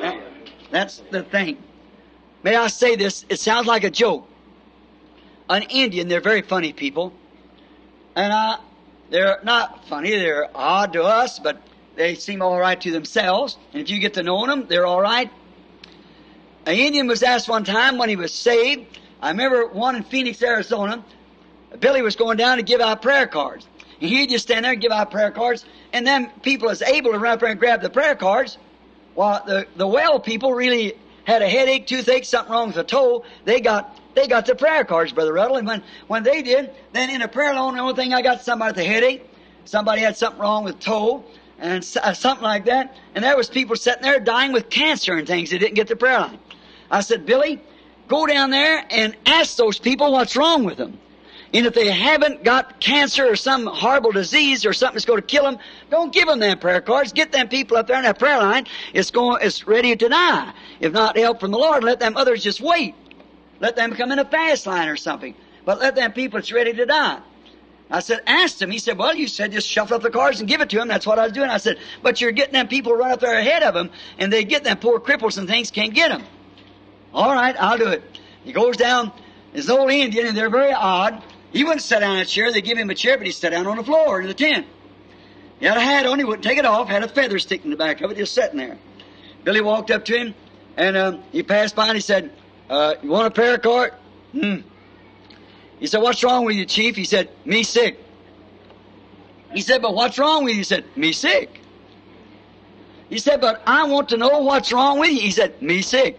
That, 0.00 0.22
that's 0.70 1.02
the 1.10 1.24
thing. 1.24 1.58
May 2.44 2.54
I 2.54 2.68
say 2.68 2.94
this? 2.94 3.26
It 3.28 3.40
sounds 3.40 3.66
like 3.66 3.82
a 3.82 3.90
joke 3.90 4.28
an 5.50 5.62
Indian. 5.62 6.06
They're 6.06 6.20
very 6.20 6.42
funny 6.42 6.72
people. 6.72 7.12
And 8.14 8.32
uh, 8.32 8.58
they're 9.10 9.40
not 9.42 9.86
funny, 9.88 10.10
they're 10.10 10.48
odd 10.54 10.92
to 10.92 11.02
us, 11.02 11.40
but 11.40 11.60
they 11.96 12.14
seem 12.14 12.40
all 12.40 12.58
right 12.58 12.80
to 12.80 12.92
themselves. 12.92 13.58
And 13.72 13.82
if 13.82 13.90
you 13.90 13.98
get 13.98 14.14
to 14.14 14.22
know 14.22 14.46
them, 14.46 14.66
they're 14.68 14.86
all 14.86 15.00
right. 15.00 15.30
An 16.64 16.76
Indian 16.76 17.06
was 17.08 17.22
asked 17.22 17.48
one 17.48 17.64
time 17.64 17.98
when 17.98 18.08
he 18.08 18.16
was 18.16 18.32
saved. 18.32 18.98
I 19.20 19.30
remember 19.30 19.66
one 19.66 19.96
in 19.96 20.04
Phoenix, 20.04 20.42
Arizona. 20.42 21.04
Billy 21.80 22.02
was 22.02 22.16
going 22.16 22.36
down 22.36 22.58
to 22.58 22.62
give 22.62 22.80
out 22.80 23.02
prayer 23.02 23.26
cards. 23.26 23.66
And 24.00 24.08
he'd 24.08 24.30
just 24.30 24.44
stand 24.44 24.64
there 24.64 24.72
and 24.72 24.80
give 24.80 24.92
out 24.92 25.10
prayer 25.10 25.30
cards. 25.30 25.64
And 25.92 26.06
then 26.06 26.30
people 26.42 26.68
was 26.68 26.82
able 26.82 27.12
to 27.12 27.18
run 27.18 27.34
up 27.34 27.40
there 27.40 27.50
and 27.50 27.58
grab 27.58 27.82
the 27.82 27.90
prayer 27.90 28.14
cards. 28.14 28.58
While 29.14 29.44
the, 29.44 29.66
the 29.76 29.86
well 29.86 30.20
people 30.20 30.54
really 30.54 30.94
had 31.24 31.42
a 31.42 31.48
headache, 31.48 31.86
toothache, 31.86 32.24
something 32.24 32.52
wrong 32.52 32.68
with 32.68 32.76
the 32.76 32.84
toe. 32.84 33.24
They 33.44 33.60
got 33.60 33.98
they 34.14 34.26
got 34.28 34.46
the 34.46 34.54
prayer 34.54 34.84
cards, 34.84 35.12
Brother 35.12 35.32
Ruddell, 35.32 35.56
and 35.56 35.66
when, 35.66 35.82
when 36.06 36.22
they 36.22 36.42
did, 36.42 36.70
then 36.92 37.08
in 37.08 37.22
a 37.22 37.28
prayer 37.28 37.54
loan, 37.54 37.74
the 37.74 37.80
only 37.80 37.94
thing 37.94 38.12
I 38.12 38.20
got 38.20 38.42
somebody 38.42 38.72
with 38.72 38.86
a 38.86 38.88
headache, 38.88 39.26
somebody 39.64 40.02
had 40.02 40.18
something 40.18 40.40
wrong 40.40 40.64
with 40.64 40.80
toe, 40.80 41.24
and 41.58 41.82
uh, 42.02 42.12
something 42.12 42.44
like 42.44 42.66
that, 42.66 42.94
and 43.14 43.24
there 43.24 43.36
was 43.36 43.48
people 43.48 43.74
sitting 43.74 44.02
there 44.02 44.20
dying 44.20 44.52
with 44.52 44.68
cancer 44.68 45.14
and 45.14 45.26
things. 45.26 45.50
that 45.50 45.60
didn't 45.60 45.76
get 45.76 45.88
the 45.88 45.96
prayer 45.96 46.20
line. 46.20 46.38
I 46.92 47.00
said, 47.00 47.26
Billy, 47.26 47.60
go 48.06 48.26
down 48.26 48.50
there 48.50 48.84
and 48.90 49.16
ask 49.26 49.56
those 49.56 49.78
people 49.78 50.12
what's 50.12 50.36
wrong 50.36 50.64
with 50.64 50.76
them. 50.76 50.98
And 51.54 51.66
if 51.66 51.74
they 51.74 51.90
haven't 51.90 52.44
got 52.44 52.80
cancer 52.80 53.26
or 53.26 53.36
some 53.36 53.66
horrible 53.66 54.12
disease 54.12 54.64
or 54.64 54.72
something 54.72 54.94
that's 54.94 55.04
going 55.04 55.20
to 55.20 55.26
kill 55.26 55.44
them, 55.44 55.58
don't 55.90 56.12
give 56.12 56.26
them 56.26 56.38
them 56.38 56.58
prayer 56.58 56.80
cards. 56.80 57.12
Get 57.12 57.32
them 57.32 57.48
people 57.48 57.76
up 57.76 57.86
there 57.86 57.96
in 57.96 58.04
that 58.04 58.18
prayer 58.18 58.38
line. 58.38 58.66
It's 58.94 59.10
going, 59.10 59.38
it's 59.42 59.66
ready 59.66 59.94
to 59.96 60.08
die. 60.08 60.52
If 60.80 60.92
not 60.92 61.16
help 61.16 61.40
from 61.40 61.50
the 61.50 61.58
Lord, 61.58 61.84
let 61.84 62.00
them 62.00 62.16
others 62.16 62.42
just 62.42 62.60
wait. 62.60 62.94
Let 63.60 63.76
them 63.76 63.94
come 63.94 64.12
in 64.12 64.18
a 64.18 64.24
fast 64.24 64.66
line 64.66 64.88
or 64.88 64.96
something. 64.96 65.34
But 65.64 65.80
let 65.80 65.94
them 65.94 66.12
people 66.12 66.38
that's 66.38 66.52
ready 66.52 66.72
to 66.72 66.86
die. 66.86 67.20
I 67.90 68.00
said, 68.00 68.20
ask 68.26 68.56
them. 68.56 68.70
He 68.70 68.78
said, 68.78 68.96
well, 68.96 69.14
you 69.14 69.28
said 69.28 69.52
just 69.52 69.68
shuffle 69.68 69.96
up 69.96 70.02
the 70.02 70.10
cards 70.10 70.40
and 70.40 70.48
give 70.48 70.62
it 70.62 70.70
to 70.70 70.80
him. 70.80 70.88
That's 70.88 71.06
what 71.06 71.18
I 71.18 71.24
was 71.24 71.32
doing. 71.32 71.50
I 71.50 71.58
said, 71.58 71.78
but 72.02 72.20
you're 72.20 72.32
getting 72.32 72.54
them 72.54 72.68
people 72.68 72.94
run 72.94 73.12
up 73.12 73.20
there 73.20 73.38
ahead 73.38 73.62
of 73.62 73.74
them, 73.74 73.90
and 74.18 74.32
they 74.32 74.44
get 74.44 74.64
them 74.64 74.78
poor 74.78 74.98
cripples 74.98 75.36
and 75.36 75.46
things, 75.46 75.70
can't 75.70 75.92
get 75.92 76.08
them. 76.08 76.24
All 77.14 77.32
right, 77.32 77.54
I'll 77.58 77.78
do 77.78 77.88
it. 77.88 78.02
He 78.44 78.52
goes 78.52 78.76
down, 78.76 79.12
this 79.52 79.68
old 79.68 79.90
Indian, 79.90 80.26
and 80.26 80.36
they're 80.36 80.50
very 80.50 80.72
odd. 80.72 81.22
He 81.52 81.64
wouldn't 81.64 81.82
sit 81.82 82.00
down 82.00 82.16
in 82.16 82.22
a 82.22 82.24
chair. 82.24 82.50
They 82.50 82.62
give 82.62 82.78
him 82.78 82.88
a 82.90 82.94
chair, 82.94 83.18
but 83.18 83.26
he 83.26 83.32
sat 83.32 83.52
down 83.52 83.66
on 83.66 83.76
the 83.76 83.84
floor 83.84 84.20
in 84.20 84.26
the 84.26 84.34
tent. 84.34 84.66
He 85.60 85.66
had 85.66 85.76
a 85.76 85.80
hat 85.80 86.06
on. 86.06 86.18
He 86.18 86.24
wouldn't 86.24 86.42
take 86.42 86.58
it 86.58 86.64
off. 86.64 86.88
Had 86.88 87.04
a 87.04 87.08
feather 87.08 87.38
sticking 87.38 87.66
in 87.66 87.70
the 87.70 87.76
back 87.76 88.00
of 88.00 88.10
it, 88.10 88.16
just 88.16 88.34
sitting 88.34 88.56
there. 88.56 88.78
Billy 89.44 89.60
walked 89.60 89.90
up 89.90 90.04
to 90.06 90.16
him, 90.16 90.34
and 90.76 90.96
um, 90.96 91.22
he 91.30 91.42
passed 91.42 91.76
by, 91.76 91.88
and 91.88 91.96
he 91.96 92.00
said, 92.00 92.32
uh, 92.70 92.94
you 93.02 93.10
want 93.10 93.26
a 93.26 93.30
prayer 93.30 93.58
card? 93.58 93.92
Hmm. 94.32 94.56
He 95.78 95.86
said, 95.86 96.00
what's 96.00 96.24
wrong 96.24 96.44
with 96.44 96.56
you, 96.56 96.64
chief? 96.64 96.96
He 96.96 97.04
said, 97.04 97.28
me 97.44 97.62
sick. 97.62 97.98
He 99.52 99.60
said, 99.60 99.82
but 99.82 99.94
what's 99.94 100.18
wrong 100.18 100.44
with 100.44 100.52
you? 100.52 100.60
He 100.60 100.64
said, 100.64 100.84
me 100.96 101.12
sick. 101.12 101.60
He 103.10 103.18
said, 103.18 103.42
but 103.42 103.62
I 103.66 103.84
want 103.84 104.08
to 104.10 104.16
know 104.16 104.38
what's 104.38 104.72
wrong 104.72 104.98
with 104.98 105.10
you. 105.10 105.20
He 105.20 105.32
said, 105.32 105.60
me 105.60 105.82
sick. 105.82 106.18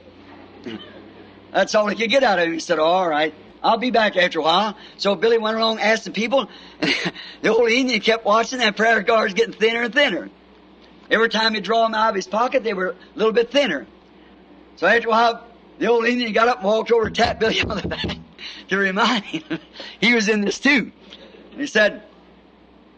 That's 1.52 1.76
all 1.76 1.88
he 1.88 1.96
could 1.96 2.10
get 2.10 2.24
out 2.24 2.40
of 2.40 2.46
him. 2.46 2.54
He 2.54 2.60
said, 2.60 2.80
all 2.80 3.08
right, 3.08 3.34
I'll 3.64 3.78
be 3.78 3.92
back 3.92 4.18
after 4.18 4.40
a 4.40 4.42
while. 4.42 4.78
So 4.98 5.16
Billy 5.16 5.38
went 5.38 5.58
along 5.58 5.80
asking 5.80 6.14
people. 6.14 6.50
the 7.42 7.50
old 7.50 7.70
Indian 7.70 8.02
kept 8.02 8.26
watching 8.26 8.60
that 8.60 8.76
prayer 8.76 9.04
cards 9.04 9.34
getting 9.34 9.54
thinner 9.54 9.84
and 9.84 9.94
thinner. 9.94 10.30
Every 11.10 11.30
time 11.30 11.54
he'd 11.54 11.64
draw 11.64 11.84
them 11.84 11.94
out 11.94 12.10
of 12.10 12.16
his 12.16 12.28
pocket, 12.28 12.64
they 12.64 12.74
were 12.74 12.90
a 12.90 12.96
little 13.16 13.34
bit 13.34 13.52
thinner. 13.52 13.86
So 14.78 14.88
after 14.88 15.08
a 15.08 15.12
while, 15.12 15.48
the 15.80 15.88
old 15.88 16.06
Indian 16.06 16.34
got 16.34 16.48
up 16.48 16.58
and 16.58 16.66
walked 16.66 16.92
over 16.92 17.08
and 17.08 17.16
tapped 17.16 17.40
Billy 17.40 17.62
on 17.68 17.78
the 17.78 17.88
back 17.88 18.18
to 18.70 18.78
remind 18.78 19.24
him 19.24 19.60
he 20.00 20.14
was 20.14 20.28
in 20.28 20.42
this 20.42 20.60
too. 20.60 20.92
And 21.52 21.62
he 21.62 21.68
said, 21.68 22.04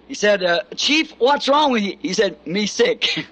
he 0.07 0.13
said, 0.13 0.43
uh, 0.43 0.61
Chief, 0.75 1.11
what's 1.17 1.47
wrong 1.47 1.71
with 1.71 1.83
you? 1.83 1.97
He 1.99 2.13
said, 2.13 2.45
me 2.45 2.67
sick. 2.67 3.25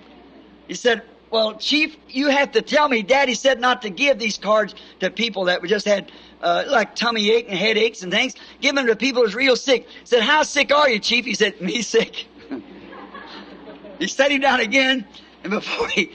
he 0.68 0.74
said, 0.74 1.02
well, 1.30 1.54
Chief, 1.54 1.96
you 2.08 2.28
have 2.28 2.52
to 2.52 2.62
tell 2.62 2.88
me. 2.88 3.02
Daddy 3.02 3.34
said 3.34 3.60
not 3.60 3.82
to 3.82 3.90
give 3.90 4.18
these 4.18 4.36
cards 4.36 4.74
to 4.98 5.10
people 5.10 5.44
that 5.44 5.62
just 5.64 5.86
had 5.86 6.10
uh, 6.42 6.64
like 6.66 6.96
tummy 6.96 7.30
ache 7.30 7.46
and 7.48 7.56
headaches 7.56 8.02
and 8.02 8.12
things. 8.12 8.34
Give 8.60 8.74
them 8.74 8.86
to 8.86 8.96
people 8.96 9.22
who's 9.22 9.34
real 9.34 9.54
sick. 9.56 9.88
He 9.88 10.06
said, 10.06 10.22
how 10.22 10.42
sick 10.42 10.74
are 10.74 10.88
you, 10.88 10.98
Chief? 10.98 11.24
He 11.24 11.34
said, 11.34 11.60
me 11.60 11.82
sick. 11.82 12.26
he 13.98 14.08
set 14.08 14.32
him 14.32 14.40
down 14.40 14.60
again, 14.60 15.06
and 15.44 15.52
before 15.52 15.86
he, 15.88 16.10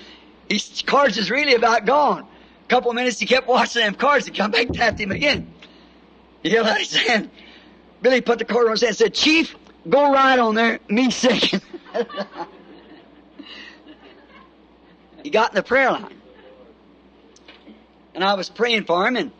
his 0.50 0.84
cards 0.86 1.18
is 1.18 1.32
really 1.32 1.54
about 1.54 1.86
gone 1.86 2.28
A 2.66 2.68
couple 2.68 2.92
of 2.92 2.96
minutes, 2.96 3.18
he 3.18 3.26
kept 3.26 3.48
watching 3.48 3.84
them 3.84 3.96
cards. 3.96 4.26
He 4.26 4.34
come 4.34 4.52
back, 4.52 4.68
tapped 4.72 5.00
him 5.00 5.12
again. 5.12 5.54
He 6.44 6.50
held 6.50 6.68
out 6.68 6.78
his 6.78 6.94
hand. 6.94 7.30
Billy 8.02 8.20
put 8.20 8.40
the 8.40 8.46
card 8.46 8.66
on 8.66 8.72
his 8.72 8.82
hand 8.82 8.90
and 8.90 8.98
said, 8.98 9.14
Chief, 9.14 9.56
go 9.88 10.12
right 10.12 10.38
on 10.38 10.56
there, 10.56 10.80
me 10.90 11.10
second. 11.10 11.62
he 15.26 15.32
got 15.32 15.50
in 15.50 15.56
the 15.56 15.64
prayer 15.64 15.92
line. 15.92 16.14
And 18.14 18.24
I 18.24 18.36
was 18.36 18.48
praying 18.48 18.84
for 18.86 19.08
him, 19.08 19.16
and 19.16 19.32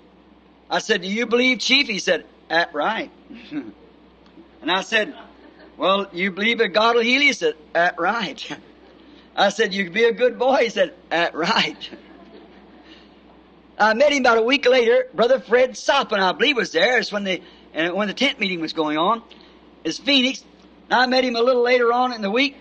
I 0.68 0.80
said, 0.80 1.04
Do 1.04 1.08
you 1.08 1.28
believe, 1.28 1.60
Chief? 1.60 1.86
He 1.88 2.00
said, 2.00 2.26
At 2.50 2.74
right. 2.74 3.12
and 3.52 3.72
I 4.68 4.82
said, 4.82 5.14
Well, 5.78 6.08
you 6.12 6.32
believe 6.32 6.58
that 6.58 6.70
God 6.70 6.96
will 6.96 7.04
heal 7.04 7.22
you? 7.22 7.28
He 7.28 7.34
said, 7.34 7.54
At 7.76 8.00
right. 8.00 8.58
I 9.36 9.50
said, 9.50 9.76
You 9.76 9.92
be 9.92 10.06
a 10.06 10.12
good 10.12 10.40
boy? 10.40 10.64
He 10.64 10.70
said, 10.70 10.96
At 11.12 11.36
right. 11.36 11.90
I 13.78 13.94
met 13.94 14.12
him 14.12 14.24
about 14.24 14.40
a 14.40 14.42
week 14.42 14.66
later. 14.66 15.06
Brother 15.14 15.40
Fred 15.40 15.74
Sothmann, 15.74 16.20
I 16.20 16.32
believe, 16.32 16.58
was 16.58 16.72
there. 16.72 16.98
It's 16.98 17.12
when 17.12 17.26
the 17.26 17.44
uh, 17.76 17.90
when 17.90 18.08
the 18.08 18.16
tent 18.16 18.40
meeting 18.40 18.60
was 18.60 18.74
going 18.74 18.98
on. 18.98 19.22
It's 19.84 20.00
Phoenix. 20.00 20.44
And 20.90 21.00
I 21.00 21.06
met 21.06 21.24
him 21.24 21.36
a 21.36 21.42
little 21.42 21.62
later 21.62 21.94
on 21.94 22.12
in 22.12 22.24
the 22.24 22.32
week. 22.32 22.58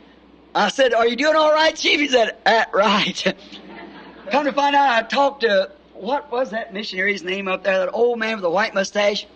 I 0.55 0.69
said, 0.69 0.95
Are 0.95 1.07
you 1.07 1.17
doing 1.17 1.37
all 1.37 1.53
right, 1.53 1.75
Chief? 1.75 2.01
He 2.01 2.09
said, 2.09 2.37
At 2.47 2.73
right. 2.73 3.35
Come 4.31 4.45
to 4.45 4.53
find 4.53 4.75
out, 4.75 4.91
I 4.91 5.07
talked 5.07 5.43
to, 5.43 5.71
what 5.93 6.31
was 6.31 6.51
that 6.51 6.73
missionary's 6.73 7.23
name 7.23 7.49
up 7.49 7.65
there? 7.65 7.79
That 7.81 7.93
old 7.93 8.19
man 8.19 8.35
with 8.35 8.43
the 8.43 8.51
white 8.51 8.75
mustache? 8.75 9.27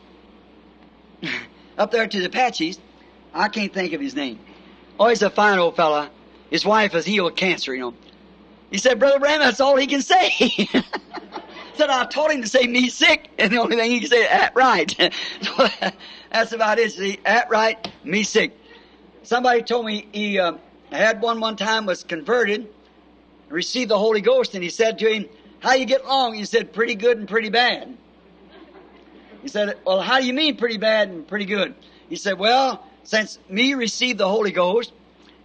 up 1.79 1.91
there 1.91 2.07
to 2.07 2.19
the 2.19 2.27
Apaches. 2.27 2.79
I 3.35 3.49
can't 3.49 3.73
think 3.73 3.93
of 3.93 4.01
his 4.01 4.15
name. 4.15 4.39
Oh, 4.99 5.09
he's 5.09 5.23
a 5.23 5.31
fine 5.31 5.59
old 5.59 5.77
fella. 5.77 6.11
His 6.51 6.65
wife 6.65 6.95
is 6.95 7.05
healed 7.05 7.37
cancer, 7.37 7.75
you 7.75 7.81
know. 7.81 7.95
He 8.71 8.79
said, 8.79 8.99
Brother 8.99 9.19
Branham, 9.19 9.41
that's 9.41 9.61
all 9.61 9.77
he 9.77 9.87
can 9.87 10.03
say. 10.03 10.69
said, 11.79 11.91
I 11.91 12.05
told 12.07 12.33
him 12.33 12.43
to 12.43 12.49
say 12.49 12.67
me 12.67 12.89
sick, 12.89 13.31
and 13.39 13.53
the 13.53 13.59
only 13.59 13.77
thing 13.77 13.91
he 13.91 14.01
can 14.01 14.09
say 14.09 14.23
is 14.23 14.31
at 14.31 14.55
right. 14.55 15.13
that's 16.31 16.53
about 16.53 16.79
it. 16.79 16.93
See, 16.93 17.19
at 17.25 17.49
right, 17.49 17.91
me 18.05 18.25
sick. 18.25 18.59
Somebody 19.23 19.63
told 19.63 19.87
me 19.87 20.09
he 20.13 20.39
uh, 20.39 20.55
had 20.97 21.21
one 21.21 21.41
one 21.41 21.57
time, 21.57 21.87
was 21.87 22.05
converted, 22.05 22.69
received 23.49 23.91
the 23.91 23.99
Holy 23.99 24.21
Ghost, 24.21 24.55
and 24.55 24.63
he 24.63 24.71
said 24.71 24.99
to 25.01 25.13
him, 25.13 25.29
how 25.61 25.75
you 25.75 25.85
get 25.85 26.05
along? 26.05 26.35
He 26.35 26.45
said, 26.45 26.73
pretty 26.73 26.95
good 26.95 27.19
and 27.19 27.29
pretty 27.29 27.51
bad. 27.51 27.97
He 29.43 29.49
said, 29.49 29.77
well, 29.85 30.01
how 30.01 30.21
do 30.21 30.27
you 30.27 30.33
mean 30.33 30.57
pretty 30.57 30.79
bad 30.79 31.09
and 31.09 31.27
pretty 31.27 31.45
good? 31.45 31.75
He 32.09 32.17
said, 32.17 32.39
well, 32.39 32.85
since 33.05 33.39
me 33.49 33.75
received 33.75 34.19
the 34.19 34.29
Holy 34.29 34.53
Ghost, 34.53 34.93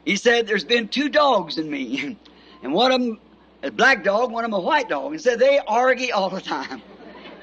he 0.05 0.15
said, 0.15 0.47
there's 0.47 0.65
been 0.65 0.87
two 0.87 1.09
dogs 1.09 1.57
in 1.57 1.69
me. 1.69 2.17
and 2.63 2.73
one 2.73 2.91
of 2.91 3.01
them 3.01 3.19
a 3.63 3.71
black 3.71 4.03
dog, 4.03 4.31
one 4.31 4.43
of 4.43 4.51
them 4.51 4.59
a 4.59 4.63
white 4.63 4.89
dog. 4.89 5.13
He 5.13 5.17
said 5.17 5.39
they 5.39 5.59
argue 5.59 6.13
all 6.13 6.29
the 6.29 6.41
time. 6.41 6.81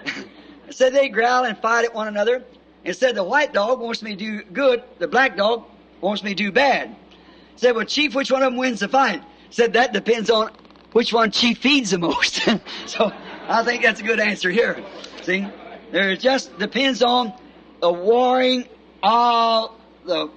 he 0.67 0.73
said 0.73 0.93
they 0.93 1.09
growl 1.09 1.45
and 1.45 1.57
fight 1.59 1.87
at 1.87 1.95
one 1.95 2.09
another. 2.09 2.45
He 2.85 2.93
said 2.93 3.15
the 3.15 3.25
white 3.25 3.53
dog 3.53 3.81
wants 3.81 4.03
me 4.03 4.17
to 4.17 4.17
do 4.17 4.43
good, 4.43 4.83
the 4.99 5.09
black 5.09 5.37
dog 5.37 5.65
wants 6.01 6.23
me 6.23 6.31
to 6.31 6.37
do 6.37 6.53
bad. 6.53 6.95
Said, 7.61 7.77
well, 7.77 7.85
Chief, 7.85 8.15
which 8.15 8.31
one 8.31 8.43
of 8.43 8.53
them 8.53 8.57
wins 8.57 8.81
the 8.81 8.89
fight? 8.89 9.23
Said 9.51 9.75
that 9.75 9.93
depends 9.93 10.31
on 10.31 10.51
which 10.93 11.13
one 11.13 11.31
Chief 11.31 11.59
feeds 11.59 11.91
the 11.91 11.99
most. 11.99 12.37
so 12.87 13.13
I 13.49 13.63
think 13.65 13.83
that's 13.83 14.01
a 14.01 14.03
good 14.03 14.19
answer 14.19 14.49
here. 14.49 14.83
See, 15.21 15.47
there 15.93 16.17
just 16.17 16.59
depends 16.59 17.03
on 17.03 17.35
the 17.83 17.93
warring 17.93 18.67
all 19.03 19.79
the 20.07 20.31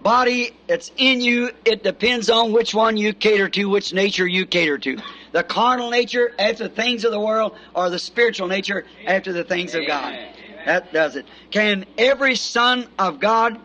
body 0.00 0.50
that's 0.66 0.90
in 0.96 1.20
you. 1.20 1.52
It 1.64 1.84
depends 1.84 2.28
on 2.28 2.50
which 2.50 2.74
one 2.74 2.96
you 2.96 3.12
cater 3.12 3.48
to, 3.50 3.68
which 3.68 3.92
nature 3.92 4.26
you 4.26 4.44
cater 4.44 4.76
to. 4.78 4.98
The 5.30 5.44
carnal 5.44 5.90
nature 5.90 6.32
after 6.40 6.66
the 6.66 6.74
things 6.74 7.04
of 7.04 7.12
the 7.12 7.20
world, 7.20 7.56
or 7.72 7.88
the 7.88 8.00
spiritual 8.00 8.48
nature 8.48 8.84
after 9.06 9.32
the 9.32 9.44
things 9.44 9.76
of 9.76 9.86
God. 9.86 10.18
That 10.66 10.92
does 10.92 11.14
it. 11.14 11.26
Can 11.52 11.86
every 11.96 12.34
son 12.34 12.88
of 12.98 13.20
God 13.20 13.60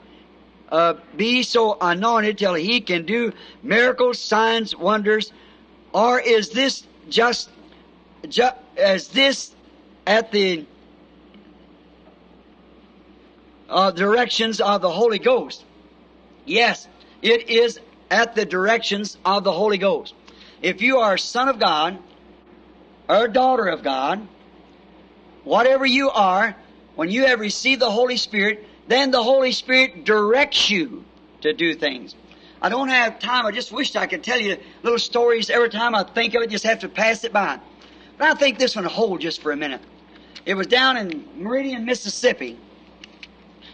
uh, 0.72 0.96
be 1.18 1.44
so 1.44 1.78
anointed 1.82 2.38
till 2.38 2.54
he 2.54 2.82
can 2.82 3.06
do 3.06 3.34
miracles, 3.64 4.20
signs, 4.20 4.76
wonders, 4.76 5.32
or 5.94 6.20
is 6.20 6.50
this 6.52 6.86
just, 7.10 7.50
as 8.78 9.08
this 9.10 9.56
at 10.06 10.32
the 10.32 10.66
uh, 13.70 13.92
directions 13.92 14.62
of 14.62 14.82
the 14.82 14.90
Holy 14.92 15.20
Ghost? 15.20 15.64
Yes, 16.46 16.88
it 17.22 17.50
is 17.50 17.80
at 18.12 18.36
the 18.36 18.46
directions 18.46 19.18
of 19.26 19.44
the 19.44 19.52
Holy 19.52 19.78
Ghost. 19.78 20.14
If 20.62 20.82
you 20.82 20.98
are 20.98 21.16
a 21.16 21.20
son 21.20 21.50
of 21.50 21.60
God 21.60 21.98
or 23.08 23.28
daughter 23.28 23.68
of 23.68 23.84
God, 23.84 24.28
whatever 25.44 25.86
you 25.86 26.10
are, 26.10 26.56
when 26.96 27.10
you 27.10 27.26
have 27.26 27.40
received 27.40 27.82
the 27.82 27.90
Holy 27.90 28.18
Spirit, 28.18 28.68
then 28.90 29.12
the 29.12 29.24
Holy 29.24 29.52
Spirit 29.52 30.04
directs 30.04 30.70
you 30.70 31.06
to 31.42 31.54
do 31.54 31.76
things. 31.76 32.16
I 32.62 32.70
don't 32.70 32.90
have 32.90 33.20
time. 33.20 33.46
I 33.46 33.52
just 33.52 33.72
wished 33.72 33.96
I 33.96 34.08
could 34.08 34.24
tell 34.24 34.40
you 34.40 34.58
little 34.84 35.00
stories 35.00 35.50
every 35.50 35.70
time 35.70 35.96
I 35.96 36.04
think 36.04 36.34
of 36.34 36.42
it, 36.42 36.50
just 36.50 36.66
have 36.66 36.80
to 36.80 36.90
pass 36.90 37.24
it 37.24 37.32
by. 37.32 37.60
But 38.18 38.32
I 38.32 38.34
think 38.34 38.58
this 38.58 38.76
one 38.76 38.84
will 38.84 38.92
hold 38.92 39.22
just 39.22 39.42
for 39.42 39.52
a 39.52 39.56
minute. 39.56 39.82
It 40.46 40.56
was 40.56 40.68
down 40.68 40.98
in 40.98 41.28
Meridian, 41.36 41.86
Mississippi. 41.86 42.60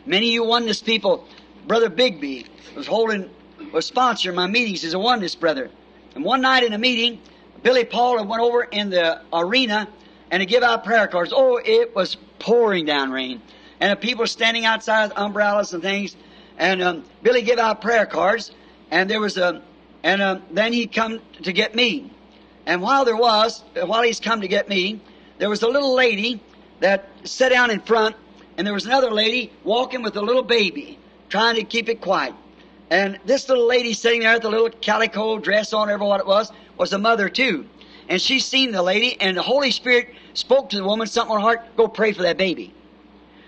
Many 0.06 0.28
of 0.28 0.34
you 0.34 0.44
oneness 0.44 0.82
people, 0.82 1.28
Brother 1.66 1.90
Bigby 1.90 2.46
was 2.76 2.86
holding, 2.86 3.30
was 3.72 3.90
sponsoring 3.90 4.36
my 4.36 4.48
meetings 4.48 4.84
as 4.84 4.94
a 4.94 5.00
oneness 5.00 5.34
brother. 5.34 5.72
And 6.14 6.24
one 6.24 6.42
night 6.42 6.64
in 6.64 6.74
a 6.74 6.78
meeting, 6.78 7.22
Billy 7.64 7.86
Paul 7.86 8.24
went 8.26 8.42
over 8.42 8.64
in 8.64 8.90
the 8.90 9.22
arena 9.34 9.88
and 10.30 10.42
to 10.42 10.46
give 10.46 10.62
out 10.62 10.84
prayer 10.84 11.08
cards. 11.08 11.32
Oh, 11.34 11.60
it 11.64 11.96
was 11.96 12.18
pouring 12.38 12.86
down 12.86 13.12
rain. 13.12 13.42
And 13.80 13.92
the 13.92 13.96
people 13.96 14.26
standing 14.28 14.66
outside 14.66 15.10
with 15.10 15.18
umbrellas 15.18 15.74
and 15.74 15.84
things. 15.84 16.16
And 16.58 16.82
um, 16.82 17.04
Billy 17.22 17.42
gave 17.42 17.60
out 17.60 17.82
prayer 17.82 18.06
cards. 18.06 18.52
And 18.92 19.10
there 19.10 19.20
was 19.20 19.38
a, 19.38 19.62
and 20.04 20.22
um, 20.22 20.44
then 20.52 20.72
he 20.72 20.88
come 20.88 21.20
to 21.44 21.52
get 21.52 21.76
me. 21.76 22.12
And 22.66 22.82
while 22.82 23.06
there 23.06 23.16
was, 23.16 23.64
while 23.76 24.04
he's 24.04 24.20
come 24.20 24.42
to 24.42 24.48
get 24.48 24.70
me, 24.70 25.02
there 25.38 25.50
was 25.50 25.62
a 25.62 25.68
little 25.68 25.94
lady 25.94 26.42
that 26.80 27.10
sat 27.24 27.50
down 27.50 27.72
in 27.72 27.80
front, 27.82 28.16
and 28.58 28.66
there 28.66 28.74
was 28.74 28.86
another 28.86 29.12
lady 29.12 29.52
walking 29.64 30.02
with 30.02 30.16
a 30.16 30.22
little 30.22 30.44
baby, 30.44 30.98
trying 31.30 31.56
to 31.56 31.64
keep 31.64 31.90
it 31.90 32.02
quiet. 32.02 32.34
And 32.90 33.20
this 33.26 33.50
little 33.50 33.68
lady 33.68 33.94
sitting 33.94 34.22
there 34.22 34.34
with 34.34 34.44
the 34.44 34.50
little 34.50 34.70
calico 34.70 35.40
dress 35.40 35.74
on, 35.74 35.90
ever 35.90 36.06
what 36.06 36.20
it 36.20 36.28
was, 36.28 36.52
was 36.78 36.94
a 36.94 36.98
mother 36.98 37.30
too. 37.30 37.66
And 38.08 38.22
she 38.22 38.40
seen 38.40 38.72
the 38.72 38.84
lady, 38.84 39.20
and 39.20 39.36
the 39.36 39.42
Holy 39.42 39.72
Spirit 39.72 40.14
spoke 40.34 40.70
to 40.70 40.78
the 40.78 40.84
woman, 40.84 41.08
something 41.08 41.36
on 41.36 41.42
her 41.42 41.48
heart, 41.48 41.76
go 41.76 41.88
pray 41.88 42.14
for 42.14 42.22
that 42.24 42.38
baby. 42.38 42.74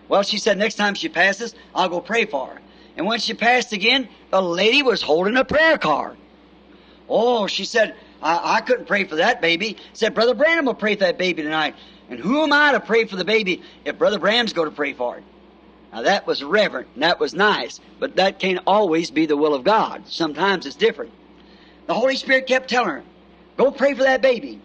Well, 0.07 0.23
she 0.23 0.37
said, 0.37 0.57
next 0.57 0.75
time 0.75 0.95
she 0.95 1.09
passes, 1.09 1.53
I'll 1.75 1.89
go 1.89 1.99
pray 1.99 2.25
for 2.25 2.47
her. 2.47 2.61
And 2.95 3.05
when 3.05 3.19
she 3.19 3.33
passed 3.33 3.73
again, 3.73 4.07
the 4.31 4.41
lady 4.41 4.81
was 4.81 5.01
holding 5.01 5.37
a 5.37 5.45
prayer 5.45 5.77
card. 5.77 6.17
Oh, 7.09 7.47
she 7.47 7.65
said, 7.65 7.95
I, 8.21 8.55
I 8.57 8.61
couldn't 8.61 8.85
pray 8.85 9.03
for 9.03 9.17
that 9.17 9.41
baby. 9.41 9.77
Said, 9.93 10.13
Brother 10.13 10.33
Branham 10.33 10.65
will 10.65 10.73
pray 10.73 10.95
for 10.95 11.01
that 11.01 11.17
baby 11.17 11.43
tonight. 11.43 11.75
And 12.09 12.19
who 12.19 12.41
am 12.41 12.53
I 12.53 12.71
to 12.71 12.79
pray 12.79 13.05
for 13.05 13.15
the 13.15 13.25
baby 13.25 13.61
if 13.85 13.97
Brother 13.97 14.19
Branham's 14.19 14.53
going 14.53 14.69
to 14.69 14.75
pray 14.75 14.93
for 14.93 15.17
it? 15.17 15.23
Now 15.91 16.01
that 16.03 16.27
was 16.27 16.43
reverent 16.43 16.87
and 16.93 17.03
that 17.03 17.19
was 17.19 17.33
nice, 17.33 17.79
but 17.99 18.15
that 18.17 18.39
can't 18.39 18.59
always 18.67 19.11
be 19.11 19.25
the 19.25 19.37
will 19.37 19.53
of 19.53 19.63
God. 19.63 20.03
Sometimes 20.07 20.65
it's 20.65 20.75
different. 20.75 21.11
The 21.85 21.93
Holy 21.93 22.15
Spirit 22.15 22.47
kept 22.47 22.69
telling 22.69 22.89
her, 22.89 23.03
go 23.57 23.71
pray 23.71 23.93
for 23.93 24.03
that 24.03 24.21
baby. 24.21 24.61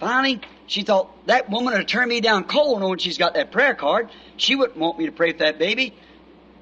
Finally, 0.00 0.40
she 0.66 0.82
thought, 0.82 1.10
that 1.26 1.50
woman 1.50 1.74
would 1.74 1.88
turn 1.88 2.08
me 2.08 2.20
down 2.20 2.44
cold 2.44 2.80
knowing 2.80 2.98
she's 2.98 3.18
got 3.18 3.34
that 3.34 3.52
prayer 3.52 3.74
card. 3.74 4.08
She 4.36 4.56
wouldn't 4.56 4.78
want 4.78 4.98
me 4.98 5.06
to 5.06 5.12
pray 5.12 5.32
for 5.32 5.38
that 5.40 5.58
baby. 5.58 5.94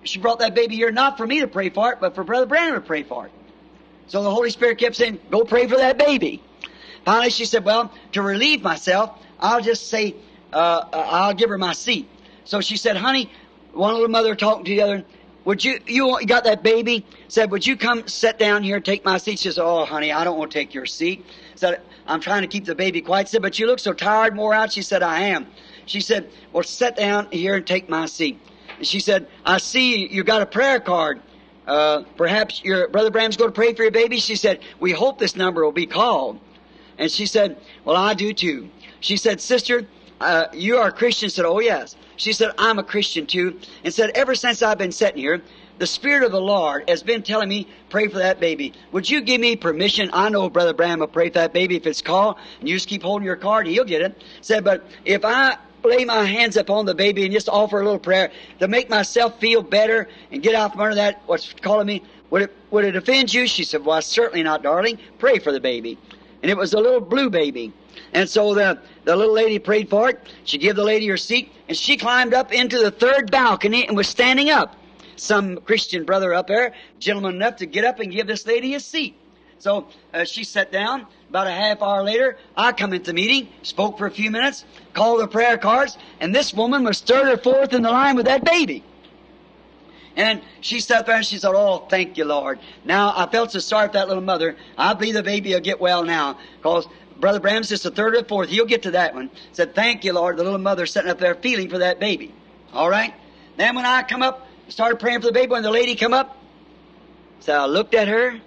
She 0.04 0.18
brought 0.18 0.40
that 0.40 0.54
baby 0.54 0.74
here 0.74 0.90
not 0.90 1.16
for 1.16 1.26
me 1.26 1.40
to 1.40 1.46
pray 1.46 1.70
for 1.70 1.92
it, 1.92 1.98
but 2.00 2.14
for 2.14 2.24
Brother 2.24 2.46
Branham 2.46 2.74
to 2.74 2.80
pray 2.80 3.04
for 3.04 3.26
it. 3.26 3.32
So 4.08 4.22
the 4.22 4.30
Holy 4.30 4.50
Spirit 4.50 4.78
kept 4.78 4.96
saying, 4.96 5.20
go 5.30 5.44
pray 5.44 5.68
for 5.68 5.76
that 5.76 5.96
baby. 5.96 6.42
Finally, 7.04 7.30
she 7.30 7.44
said, 7.44 7.64
well, 7.64 7.92
to 8.12 8.22
relieve 8.22 8.62
myself, 8.62 9.18
I'll 9.38 9.60
just 9.60 9.88
say, 9.88 10.14
uh, 10.52 10.56
uh 10.56 10.86
I'll 10.92 11.34
give 11.34 11.50
her 11.50 11.58
my 11.58 11.72
seat. 11.72 12.08
So 12.44 12.60
she 12.60 12.76
said, 12.76 12.96
honey, 12.96 13.30
one 13.72 13.94
little 13.94 14.08
mother 14.08 14.34
talking 14.34 14.64
to 14.64 14.70
the 14.70 14.82
other. 14.82 15.04
Would 15.44 15.64
you, 15.64 15.80
you 15.86 16.24
got 16.26 16.44
that 16.44 16.62
baby? 16.62 17.04
Said, 17.28 17.50
would 17.50 17.66
you 17.66 17.76
come 17.76 18.06
sit 18.06 18.38
down 18.38 18.62
here 18.62 18.76
and 18.76 18.84
take 18.84 19.04
my 19.04 19.18
seat? 19.18 19.40
She 19.40 19.50
said, 19.50 19.64
oh, 19.64 19.84
honey, 19.84 20.12
I 20.12 20.24
don't 20.24 20.38
want 20.38 20.52
to 20.52 20.58
take 20.58 20.74
your 20.74 20.86
seat. 20.86 21.24
Said, 21.56 21.80
I'm 22.12 22.20
trying 22.20 22.42
to 22.42 22.48
keep 22.48 22.66
the 22.66 22.74
baby 22.74 23.00
quiet. 23.00 23.28
Said, 23.28 23.40
but 23.40 23.58
you 23.58 23.66
look 23.66 23.78
so 23.78 23.94
tired, 23.94 24.36
more 24.36 24.52
out. 24.52 24.72
She 24.72 24.82
said, 24.82 25.02
I 25.02 25.20
am. 25.20 25.46
She 25.86 26.00
said, 26.00 26.30
well, 26.52 26.62
sit 26.62 26.94
down 26.96 27.28
here 27.30 27.56
and 27.56 27.66
take 27.66 27.88
my 27.88 28.06
seat. 28.06 28.38
And 28.76 28.86
she 28.86 29.00
said, 29.00 29.26
I 29.46 29.58
see 29.58 30.06
you 30.08 30.22
got 30.22 30.42
a 30.42 30.46
prayer 30.46 30.78
card. 30.78 31.22
Uh, 31.66 32.02
perhaps 32.16 32.62
your 32.62 32.88
brother 32.88 33.10
Branham's 33.10 33.36
going 33.36 33.50
to 33.50 33.54
pray 33.54 33.72
for 33.72 33.82
your 33.82 33.92
baby. 33.92 34.18
She 34.18 34.36
said, 34.36 34.60
we 34.78 34.92
hope 34.92 35.18
this 35.18 35.36
number 35.36 35.64
will 35.64 35.72
be 35.72 35.86
called. 35.86 36.38
And 36.98 37.10
she 37.10 37.24
said, 37.24 37.56
well, 37.84 37.96
I 37.96 38.12
do 38.14 38.34
too. 38.34 38.68
She 39.00 39.16
said, 39.16 39.40
sister, 39.40 39.86
uh, 40.22 40.48
you 40.52 40.76
are 40.78 40.88
a 40.88 40.92
Christian? 40.92 41.28
Said, 41.30 41.44
oh 41.44 41.60
yes. 41.60 41.96
She 42.16 42.32
said, 42.32 42.52
I'm 42.58 42.78
a 42.78 42.84
Christian 42.84 43.26
too. 43.26 43.58
And 43.84 43.92
said, 43.92 44.10
ever 44.14 44.34
since 44.34 44.62
I've 44.62 44.78
been 44.78 44.92
sitting 44.92 45.20
here, 45.20 45.42
the 45.78 45.86
Spirit 45.86 46.22
of 46.22 46.30
the 46.30 46.40
Lord 46.40 46.88
has 46.88 47.02
been 47.02 47.22
telling 47.22 47.48
me, 47.48 47.66
pray 47.90 48.06
for 48.06 48.18
that 48.18 48.38
baby. 48.38 48.72
Would 48.92 49.10
you 49.10 49.20
give 49.20 49.40
me 49.40 49.56
permission? 49.56 50.10
I 50.12 50.28
know 50.28 50.48
Brother 50.48 50.74
Branham 50.74 51.00
will 51.00 51.08
pray 51.08 51.28
for 51.28 51.34
that 51.34 51.52
baby 51.52 51.76
if 51.76 51.86
it's 51.86 52.02
called, 52.02 52.36
and 52.60 52.68
you 52.68 52.76
just 52.76 52.88
keep 52.88 53.02
holding 53.02 53.26
your 53.26 53.36
card, 53.36 53.66
and 53.66 53.74
he'll 53.74 53.84
get 53.84 54.02
it. 54.02 54.22
Said, 54.42 54.62
but 54.62 54.86
if 55.04 55.24
I 55.24 55.56
lay 55.82 56.04
my 56.04 56.24
hands 56.24 56.56
upon 56.56 56.86
the 56.86 56.94
baby 56.94 57.24
and 57.24 57.32
just 57.32 57.48
offer 57.48 57.80
a 57.80 57.84
little 57.84 57.98
prayer 57.98 58.30
to 58.60 58.68
make 58.68 58.88
myself 58.88 59.40
feel 59.40 59.62
better 59.62 60.08
and 60.30 60.42
get 60.42 60.54
out 60.54 60.72
from 60.72 60.82
under 60.82 60.94
that, 60.94 61.22
what's 61.26 61.52
calling 61.54 61.86
me, 61.86 62.02
would 62.30 62.42
it, 62.42 62.56
would 62.70 62.84
it 62.84 62.94
offend 62.94 63.34
you? 63.34 63.48
She 63.48 63.64
said, 63.64 63.84
well, 63.84 64.00
certainly 64.02 64.44
not, 64.44 64.62
darling. 64.62 64.98
Pray 65.18 65.38
for 65.38 65.50
the 65.50 65.60
baby. 65.60 65.98
And 66.42 66.50
it 66.50 66.56
was 66.56 66.72
a 66.74 66.78
little 66.78 67.00
blue 67.00 67.30
baby. 67.30 67.72
And 68.12 68.28
so 68.28 68.54
the, 68.54 68.78
the 69.04 69.16
little 69.16 69.34
lady 69.34 69.58
prayed 69.58 69.88
for 69.88 70.10
it. 70.10 70.20
She 70.44 70.58
gave 70.58 70.76
the 70.76 70.84
lady 70.84 71.06
her 71.08 71.16
seat, 71.16 71.50
and 71.68 71.76
she 71.76 71.96
climbed 71.96 72.34
up 72.34 72.52
into 72.52 72.78
the 72.78 72.90
third 72.90 73.30
balcony 73.30 73.86
and 73.86 73.96
was 73.96 74.08
standing 74.08 74.50
up. 74.50 74.76
Some 75.16 75.58
Christian 75.58 76.04
brother 76.04 76.34
up 76.34 76.48
there, 76.48 76.74
gentleman 76.98 77.36
enough 77.36 77.56
to 77.56 77.66
get 77.66 77.84
up 77.84 78.00
and 78.00 78.12
give 78.12 78.26
this 78.26 78.46
lady 78.46 78.74
a 78.74 78.80
seat. 78.80 79.14
So 79.58 79.86
uh, 80.12 80.24
she 80.24 80.44
sat 80.44 80.72
down. 80.72 81.06
About 81.30 81.46
a 81.46 81.52
half 81.52 81.80
hour 81.80 82.02
later, 82.02 82.36
I 82.56 82.72
come 82.72 82.92
into 82.92 83.06
the 83.06 83.14
meeting, 83.14 83.48
spoke 83.62 83.96
for 83.96 84.06
a 84.06 84.10
few 84.10 84.30
minutes, 84.30 84.66
called 84.92 85.20
the 85.20 85.28
prayer 85.28 85.56
cards, 85.56 85.96
and 86.20 86.34
this 86.34 86.52
woman 86.52 86.84
was 86.84 87.00
third 87.00 87.28
or 87.28 87.38
fourth 87.38 87.72
in 87.72 87.82
the 87.82 87.90
line 87.90 88.16
with 88.16 88.26
that 88.26 88.44
baby. 88.44 88.84
And 90.16 90.42
she 90.60 90.80
sat 90.80 91.06
there 91.06 91.16
and 91.16 91.24
she 91.24 91.38
said, 91.38 91.52
Oh, 91.54 91.86
thank 91.88 92.18
you, 92.18 92.24
Lord. 92.24 92.58
Now, 92.84 93.14
I 93.16 93.26
felt 93.26 93.52
so 93.52 93.60
sorry 93.60 93.88
for 93.88 93.94
that 93.94 94.08
little 94.08 94.22
mother. 94.22 94.56
I 94.76 94.94
believe 94.94 95.14
the 95.14 95.22
baby 95.22 95.54
will 95.54 95.60
get 95.60 95.80
well 95.80 96.04
now. 96.04 96.38
Because 96.58 96.86
Brother 97.22 97.38
Branham's 97.38 97.68
just 97.68 97.84
the 97.84 97.90
third 97.92 98.16
or 98.16 98.24
fourth. 98.24 98.50
You'll 98.50 98.66
get 98.66 98.82
to 98.82 98.90
that 98.90 99.14
one. 99.14 99.30
Said, 99.52 99.76
Thank 99.76 100.02
you, 100.02 100.12
Lord. 100.12 100.36
The 100.36 100.42
little 100.42 100.58
mother 100.58 100.86
sitting 100.86 101.08
up 101.08 101.20
there 101.20 101.36
feeling 101.36 101.70
for 101.70 101.78
that 101.78 102.00
baby. 102.00 102.34
All 102.72 102.90
right? 102.90 103.14
Then 103.56 103.76
when 103.76 103.86
I 103.86 104.02
come 104.02 104.22
up, 104.22 104.48
started 104.66 104.98
praying 104.98 105.20
for 105.20 105.28
the 105.28 105.32
baby, 105.32 105.52
when 105.52 105.62
the 105.62 105.70
lady 105.70 105.94
come 105.94 106.12
up, 106.12 106.36
so 107.38 107.52
I 107.52 107.66
looked 107.66 107.94
at 107.94 108.08
her 108.08 108.40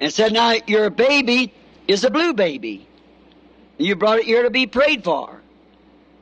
and 0.00 0.12
said, 0.12 0.32
Now, 0.32 0.54
your 0.68 0.88
baby 0.88 1.52
is 1.88 2.04
a 2.04 2.10
blue 2.10 2.32
baby. 2.32 2.86
You 3.76 3.96
brought 3.96 4.20
it 4.20 4.26
here 4.26 4.44
to 4.44 4.50
be 4.50 4.68
prayed 4.68 5.02
for. 5.02 5.40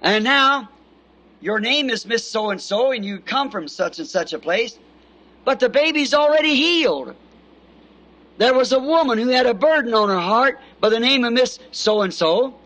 And 0.00 0.24
now, 0.24 0.70
your 1.42 1.60
name 1.60 1.90
is 1.90 2.06
Miss 2.06 2.26
So 2.26 2.48
and 2.48 2.58
so, 2.58 2.92
and 2.92 3.04
you 3.04 3.18
come 3.18 3.50
from 3.50 3.68
such 3.68 3.98
and 3.98 4.08
such 4.08 4.32
a 4.32 4.38
place, 4.38 4.78
but 5.44 5.60
the 5.60 5.68
baby's 5.68 6.14
already 6.14 6.54
healed. 6.54 7.14
There 8.36 8.54
was 8.54 8.72
a 8.72 8.78
woman 8.78 9.18
who 9.18 9.28
had 9.28 9.46
a 9.46 9.54
burden 9.54 9.94
on 9.94 10.08
her 10.08 10.18
heart 10.18 10.60
by 10.80 10.88
the 10.88 10.98
name 10.98 11.24
of 11.24 11.32
Miss 11.32 11.58
So 11.70 12.02
and 12.02 12.12
so 12.12 12.58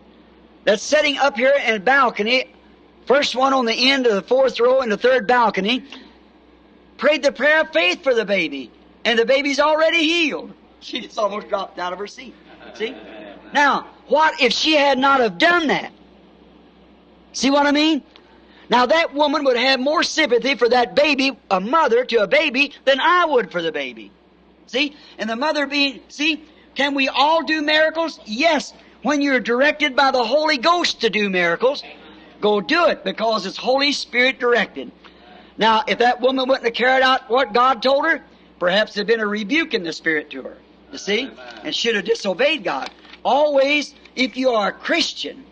that's 0.63 0.81
sitting 0.81 1.17
up 1.17 1.37
here 1.37 1.53
in 1.65 1.75
a 1.75 1.79
balcony, 1.79 2.53
first 3.05 3.35
one 3.35 3.53
on 3.53 3.65
the 3.65 3.91
end 3.91 4.07
of 4.07 4.15
the 4.15 4.21
fourth 4.21 4.59
row 4.59 4.81
in 4.81 4.89
the 4.89 4.97
third 4.97 5.27
balcony, 5.27 5.83
prayed 6.97 7.23
the 7.23 7.31
prayer 7.31 7.61
of 7.61 7.71
faith 7.71 8.03
for 8.03 8.13
the 8.13 8.25
baby, 8.25 8.71
and 9.05 9.17
the 9.17 9.25
baby's 9.25 9.59
already 9.59 10.03
healed. 10.03 10.53
She 10.79 11.01
just 11.01 11.17
almost 11.17 11.49
dropped 11.49 11.77
out 11.77 11.93
of 11.93 11.99
her 11.99 12.07
seat. 12.07 12.33
See? 12.73 12.95
Now, 13.53 13.87
what 14.07 14.41
if 14.41 14.53
she 14.53 14.73
had 14.75 14.97
not 14.97 15.19
have 15.19 15.37
done 15.37 15.67
that? 15.67 15.91
See 17.33 17.49
what 17.49 17.67
I 17.67 17.71
mean? 17.71 18.01
Now 18.69 18.85
that 18.85 19.13
woman 19.13 19.43
would 19.45 19.57
have 19.57 19.79
more 19.79 20.03
sympathy 20.03 20.55
for 20.55 20.69
that 20.69 20.95
baby, 20.95 21.37
a 21.49 21.59
mother 21.59 22.05
to 22.05 22.17
a 22.17 22.27
baby, 22.27 22.73
than 22.85 22.99
I 22.99 23.25
would 23.25 23.51
for 23.51 23.61
the 23.61 23.71
baby. 23.71 24.11
See? 24.69 24.95
And 25.17 25.29
the 25.29 25.35
mother 25.35 25.65
being, 25.65 26.01
see, 26.09 26.43
can 26.75 26.93
we 26.93 27.07
all 27.09 27.43
do 27.43 27.61
miracles? 27.61 28.19
Yes. 28.25 28.73
When 29.01 29.21
you're 29.21 29.39
directed 29.39 29.95
by 29.95 30.11
the 30.11 30.23
Holy 30.23 30.57
Ghost 30.57 31.01
to 31.01 31.09
do 31.09 31.29
miracles, 31.29 31.83
go 32.39 32.61
do 32.61 32.87
it 32.87 33.03
because 33.03 33.45
it's 33.45 33.57
Holy 33.57 33.91
Spirit 33.91 34.39
directed. 34.39 34.91
Now, 35.57 35.83
if 35.87 35.99
that 35.99 36.21
woman 36.21 36.47
wouldn't 36.47 36.65
have 36.65 36.73
carried 36.73 37.03
out 37.03 37.29
what 37.29 37.53
God 37.53 37.81
told 37.81 38.05
her, 38.05 38.23
perhaps 38.59 38.93
there'd 38.93 39.07
been 39.07 39.19
a 39.19 39.27
rebuke 39.27 39.73
in 39.73 39.83
the 39.83 39.93
Spirit 39.93 40.29
to 40.31 40.43
her. 40.43 40.57
You 40.91 40.97
see? 40.97 41.31
And 41.63 41.75
should 41.75 41.95
have 41.95 42.05
disobeyed 42.05 42.63
God. 42.63 42.91
Always, 43.23 43.95
if 44.15 44.37
you 44.37 44.51
are 44.51 44.69
a 44.69 44.73
Christian 44.73 45.45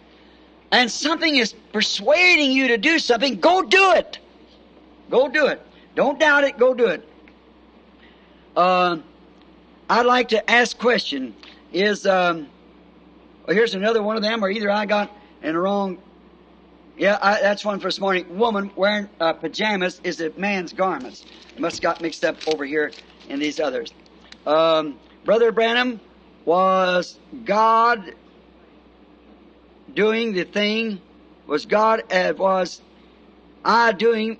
and 0.71 0.91
something 0.91 1.35
is 1.35 1.53
persuading 1.73 2.51
you 2.51 2.67
to 2.69 2.77
do 2.77 2.99
something, 2.99 3.39
go 3.39 3.63
do 3.63 3.93
it. 3.93 4.19
Go 5.09 5.27
do 5.27 5.47
it. 5.47 5.61
Don't 5.95 6.19
doubt 6.19 6.43
it, 6.43 6.57
go 6.57 6.73
do 6.73 6.87
it. 6.87 7.06
Uh, 8.57 8.97
I'd 9.87 10.07
like 10.07 10.29
to 10.29 10.49
ask 10.49 10.75
question 10.79 11.35
is, 11.71 12.07
um, 12.07 12.47
well, 13.45 13.55
here's 13.55 13.75
another 13.75 14.01
one 14.01 14.15
of 14.15 14.23
them, 14.23 14.43
or 14.43 14.49
either 14.49 14.71
I 14.71 14.87
got 14.87 15.15
in 15.43 15.53
the 15.53 15.59
wrong, 15.59 15.99
yeah, 16.97 17.19
I, 17.21 17.39
that's 17.39 17.63
one 17.63 17.79
for 17.79 17.87
this 17.87 17.99
morning. 17.99 18.39
Woman 18.39 18.71
wearing 18.75 19.09
uh, 19.19 19.33
pajamas 19.33 20.01
is 20.03 20.21
a 20.21 20.31
man's 20.31 20.73
garments. 20.73 21.23
Must 21.59 21.75
have 21.75 21.83
got 21.83 22.01
mixed 22.01 22.25
up 22.25 22.35
over 22.47 22.65
here 22.65 22.91
in 23.29 23.37
these 23.37 23.59
others. 23.59 23.93
Um, 24.47 24.97
Brother 25.23 25.51
Branham, 25.51 25.99
was 26.43 27.19
God 27.45 28.15
doing 29.93 30.33
the 30.33 30.45
thing? 30.45 30.99
Was 31.45 31.67
God, 31.67 32.11
uh, 32.11 32.33
was 32.35 32.81
I 33.63 33.91
doing 33.91 34.39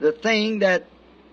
the 0.00 0.10
thing 0.10 0.58
that 0.58 0.86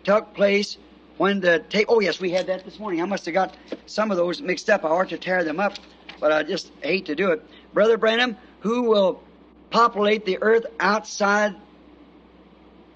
took 0.04 0.36
place 0.36 0.78
when 1.24 1.40
the 1.40 1.60
tape, 1.70 1.86
oh 1.88 2.02
yes, 2.02 2.20
we 2.20 2.32
had 2.32 2.48
that 2.48 2.66
this 2.66 2.78
morning. 2.78 3.02
I 3.02 3.06
must 3.06 3.24
have 3.24 3.34
got 3.34 3.56
some 3.86 4.12
of 4.12 4.18
those 4.18 4.42
mixed 4.42 4.70
up. 4.70 4.84
I 4.84 4.90
ought 4.90 5.08
to 5.08 5.18
tear 5.18 5.46
them 5.46 5.58
up, 5.58 5.76
but 6.20 6.34
I 6.34 6.44
just 6.44 6.70
hate 6.82 7.06
to 7.06 7.16
do 7.16 7.32
it. 7.32 7.42
Brother 7.74 7.98
Branham, 7.98 8.36
who 8.60 8.82
will 8.90 9.24
populate 9.70 10.26
the 10.26 10.40
earth 10.42 10.66
outside 10.82 11.56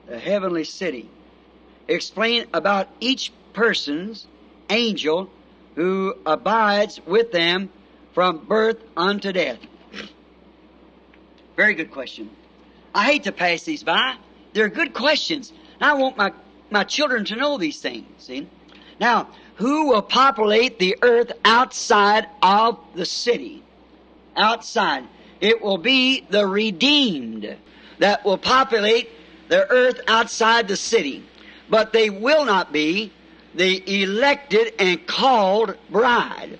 the 0.07 0.19
heavenly 0.19 0.65
city? 0.65 1.09
Explain 1.87 2.47
about 2.53 2.89
each 2.99 3.31
person's 3.53 4.27
angel 4.69 5.29
who 5.75 6.13
abides 6.25 6.99
with 7.05 7.31
them 7.31 7.69
from 8.13 8.39
birth 8.39 8.83
unto 8.97 9.31
death? 9.31 9.59
Very 11.55 11.75
good 11.75 11.91
question. 11.91 12.29
I 12.93 13.05
hate 13.05 13.23
to 13.23 13.31
pass 13.31 13.63
these 13.63 13.83
by. 13.83 14.17
They're 14.51 14.67
good 14.67 14.93
questions. 14.93 15.53
I 15.79 15.93
want 15.93 16.17
my, 16.17 16.33
my 16.71 16.83
children 16.83 17.25
to 17.25 17.35
know 17.35 17.57
these 17.57 17.79
things, 17.79 18.05
see? 18.17 18.47
Now, 18.99 19.29
who 19.55 19.87
will 19.87 20.01
populate 20.01 20.79
the 20.79 20.97
earth 21.01 21.31
outside 21.45 22.27
of 22.41 22.79
the 22.95 23.05
city? 23.05 23.63
Outside. 24.35 25.05
It 25.41 25.61
will 25.61 25.77
be 25.77 26.25
the 26.29 26.45
redeemed 26.45 27.55
that 27.99 28.25
will 28.25 28.37
populate 28.37 29.09
the 29.49 29.69
earth 29.69 29.99
outside 30.07 30.67
the 30.67 30.75
city. 30.75 31.23
But 31.69 31.93
they 31.93 32.09
will 32.09 32.45
not 32.45 32.71
be 32.71 33.11
the 33.55 34.03
elected 34.03 34.73
and 34.79 35.05
called 35.07 35.75
bride. 35.89 36.59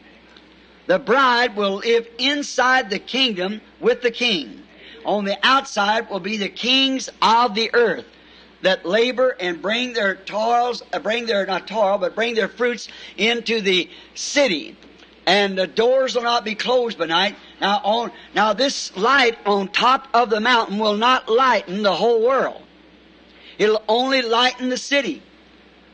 The 0.88 1.00
bride 1.00 1.56
will 1.56 1.76
live 1.78 2.08
inside 2.18 2.90
the 2.90 3.00
kingdom 3.00 3.62
with 3.80 4.02
the 4.02 4.12
king. 4.12 4.64
On 5.06 5.26
the 5.26 5.38
outside 5.44 6.10
will 6.10 6.20
be 6.20 6.38
the 6.38 6.50
kings 6.50 7.10
of 7.22 7.56
the 7.56 7.70
earth 7.74 8.06
that 8.62 8.86
labor 8.86 9.36
and 9.40 9.62
bring 9.62 9.94
their 9.94 10.16
toils, 10.16 10.84
uh, 10.94 11.00
bring 11.00 11.26
their, 11.26 11.46
not 11.46 11.68
toil, 11.68 11.98
but 11.98 12.16
bring 12.16 12.36
their 12.36 12.48
fruits 12.48 12.88
into 13.18 13.62
the 13.62 13.90
city. 14.16 14.76
And 15.26 15.58
the 15.58 15.68
doors 15.68 16.16
will 16.16 16.24
not 16.24 16.46
be 16.46 16.56
closed 16.56 16.98
by 16.98 17.06
night. 17.06 17.36
Now 17.60 17.82
on, 17.84 18.12
now 18.34 18.54
this 18.54 18.96
light 18.96 19.38
on 19.46 19.68
top 19.68 20.08
of 20.14 20.30
the 20.30 20.40
mountain 20.40 20.80
will 20.80 20.96
not 20.96 21.28
lighten 21.30 21.84
the 21.84 21.94
whole 21.94 22.26
world. 22.26 22.62
It'll 23.58 23.84
only 23.88 24.22
lighten 24.22 24.70
the 24.70 24.78
city. 24.78 25.22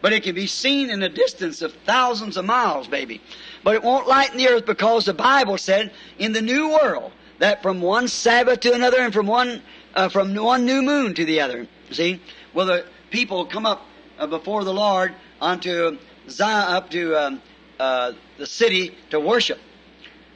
But 0.02 0.12
it 0.12 0.24
can 0.24 0.36
be 0.36 0.48
seen 0.48 0.90
in 0.90 1.02
a 1.02 1.10
distance 1.10 1.62
of 1.62 1.74
thousands 1.86 2.36
of 2.36 2.44
miles, 2.44 2.88
baby. 2.88 3.22
But 3.64 3.76
it 3.76 3.84
won't 3.84 4.06
lighten 4.06 4.38
the 4.38 4.50
earth 4.50 4.66
because 4.66 5.06
the 5.06 5.14
Bible 5.14 5.58
said 5.58 5.94
in 6.20 6.34
the 6.34 6.42
new 6.42 6.70
world 6.70 7.14
that 7.40 7.64
from 7.64 7.82
one 7.82 8.10
Sabbath 8.10 8.60
to 8.62 8.74
another 8.74 9.00
and 9.00 9.14
from 9.14 9.28
one, 9.28 9.62
uh, 9.96 10.10
from 10.10 10.36
one 10.36 10.66
new 10.66 10.82
moon 10.82 11.14
to 11.14 11.24
the 11.26 11.40
other. 11.40 11.68
See? 11.92 12.20
Well, 12.54 12.68
the 12.68 12.86
people 13.10 13.46
come 13.46 13.66
up 13.66 13.86
uh, 14.20 14.28
before 14.28 14.64
the 14.64 14.74
Lord 14.74 15.14
onto 15.42 15.98
Zion, 16.30 16.74
up 16.76 16.90
to 16.92 17.16
um, 17.16 17.42
uh, 17.80 18.14
the 18.38 18.46
city 18.46 18.96
to 19.10 19.20
worship. 19.20 19.60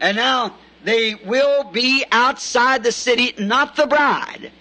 And 0.01 0.17
now 0.17 0.55
they 0.83 1.15
will 1.15 1.63
be 1.65 2.05
outside 2.11 2.83
the 2.83 2.91
city, 2.91 3.33
not 3.37 3.75
the 3.75 3.87
bride, 3.87 4.51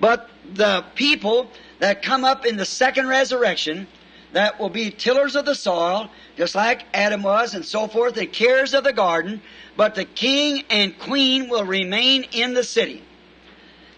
but 0.00 0.30
the 0.54 0.84
people 0.94 1.50
that 1.78 2.02
come 2.02 2.24
up 2.24 2.46
in 2.46 2.56
the 2.56 2.64
second 2.64 3.08
resurrection 3.08 3.86
that 4.32 4.58
will 4.58 4.68
be 4.68 4.90
tillers 4.90 5.36
of 5.36 5.44
the 5.44 5.54
soil, 5.54 6.10
just 6.36 6.54
like 6.54 6.84
Adam 6.92 7.22
was, 7.22 7.54
and 7.54 7.64
so 7.64 7.86
forth, 7.88 8.14
the 8.14 8.26
cares 8.26 8.74
of 8.74 8.84
the 8.84 8.92
garden, 8.92 9.40
but 9.76 9.94
the 9.94 10.04
king 10.04 10.64
and 10.68 10.98
queen 10.98 11.48
will 11.48 11.64
remain 11.64 12.24
in 12.32 12.54
the 12.54 12.64
city. 12.64 13.02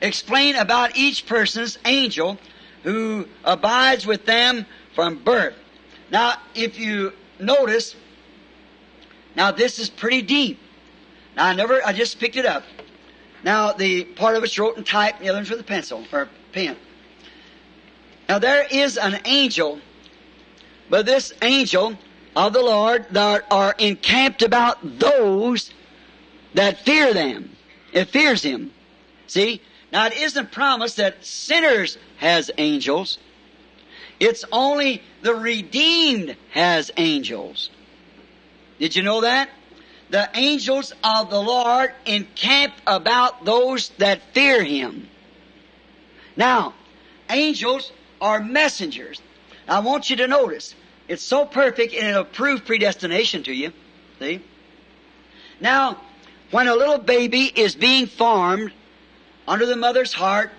Explain 0.01 0.55
about 0.55 0.97
each 0.97 1.27
person's 1.27 1.79
angel 1.85 2.39
who 2.83 3.27
abides 3.45 4.07
with 4.07 4.25
them 4.25 4.67
from 4.95 5.23
birth. 5.23 5.55
Now, 6.11 6.35
if 6.55 6.79
you 6.79 7.13
notice, 7.39 7.95
now 9.37 9.51
this 9.51 9.79
is 9.79 9.91
pretty 9.91 10.23
deep. 10.23 10.59
Now, 11.37 11.47
I 11.47 11.55
never, 11.55 11.85
I 11.85 11.93
just 11.93 12.19
picked 12.19 12.37
it 12.37 12.47
up. 12.47 12.65
Now, 13.45 13.73
the 13.73 14.05
part 14.05 14.37
of 14.37 14.43
it's 14.45 14.59
wrote 14.59 14.77
in 14.77 14.85
type, 14.85 15.21
the 15.21 15.29
other 15.29 15.39
one's 15.39 15.51
with 15.51 15.61
a 15.61 15.65
pencil 15.65 16.05
or 16.13 16.29
pen. 16.53 16.77
Now, 18.29 18.39
there 18.39 18.67
is 18.71 18.97
an 18.97 19.21
angel 19.25 19.81
but 20.91 21.07
this 21.07 21.33
angel 21.43 21.99
of 22.35 22.53
the 22.53 22.63
Lord 22.63 23.07
that 23.11 23.45
are 23.51 23.75
encamped 23.79 24.43
about 24.43 24.79
those 24.99 25.73
that 26.55 26.79
fear 26.85 27.13
them. 27.13 27.51
It 27.93 28.07
fears 28.07 28.43
him. 28.43 28.73
See? 29.27 29.61
Now 29.93 30.07
it 30.07 30.17
isn't 30.17 30.53
promised 30.53 30.97
that 30.97 31.25
sinners 31.25 31.99
has 32.19 32.51
angels. 32.59 33.19
It's 34.21 34.45
only 34.53 35.03
the 35.23 35.35
redeemed 35.35 36.37
has 36.51 36.91
angels. 36.97 37.71
Did 38.79 38.97
you 38.97 39.03
know 39.03 39.23
that? 39.23 39.49
The 40.11 40.29
angels 40.35 40.93
of 41.05 41.31
the 41.31 41.41
Lord 41.41 41.93
encamp 42.07 42.75
about 42.87 43.45
those 43.45 43.91
that 43.99 44.23
fear 44.33 44.63
him. 44.65 45.09
Now, 46.37 46.75
angels 47.29 47.93
are 48.21 48.41
messengers. 48.41 49.21
I 49.67 49.81
want 49.81 50.09
you 50.09 50.17
to 50.17 50.27
notice, 50.27 50.75
it's 51.09 51.23
so 51.23 51.45
perfect 51.45 51.95
and 51.95 52.07
it'll 52.07 52.25
prove 52.25 52.65
predestination 52.65 53.43
to 53.45 53.53
you. 53.53 53.73
See? 54.19 54.43
Now, 55.61 56.01
when 56.51 56.69
a 56.69 56.75
little 56.75 56.99
baby 56.99 57.53
is 57.55 57.75
being 57.75 58.07
formed 58.07 58.73
under 59.49 59.65
the 59.65 59.77
mother's 59.77 60.13
heart, 60.13 60.51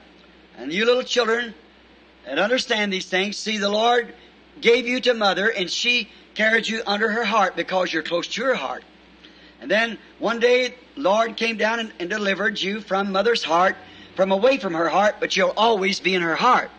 and 0.57 0.73
you 0.73 0.83
little 0.83 1.03
children, 1.03 1.53
and 2.25 2.39
understand 2.39 2.91
these 2.91 3.05
things. 3.05 3.37
See, 3.37 3.59
the 3.59 3.69
Lord 3.69 4.13
gave 4.59 4.87
you 4.87 4.99
to 5.01 5.13
mother, 5.13 5.47
and 5.47 5.69
she 5.69 6.09
carried 6.33 6.67
you 6.67 6.81
under 6.85 7.09
her 7.09 7.23
heart 7.23 7.55
because 7.55 7.93
you're 7.93 8.03
close 8.03 8.27
to 8.27 8.43
her 8.43 8.55
heart. 8.55 8.83
And 9.61 9.69
then 9.69 9.97
one 10.17 10.39
day, 10.39 10.73
Lord 10.95 11.37
came 11.37 11.55
down 11.55 11.79
and, 11.79 11.93
and 11.99 12.09
delivered 12.09 12.59
you 12.59 12.81
from 12.81 13.11
mother's 13.11 13.43
heart, 13.43 13.77
from 14.15 14.31
away 14.31 14.57
from 14.57 14.73
her 14.73 14.89
heart, 14.89 15.15
but 15.19 15.37
you'll 15.37 15.53
always 15.55 15.99
be 15.99 16.15
in 16.15 16.21
her 16.21 16.35
heart. 16.35 16.71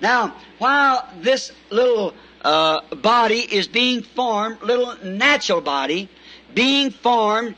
Now, 0.00 0.34
while 0.58 1.08
this 1.20 1.52
little 1.70 2.14
uh, 2.42 2.80
body 2.96 3.38
is 3.38 3.66
being 3.66 4.02
formed, 4.02 4.62
little 4.62 4.94
natural 5.02 5.60
body, 5.60 6.08
being 6.54 6.90
formed 6.90 7.54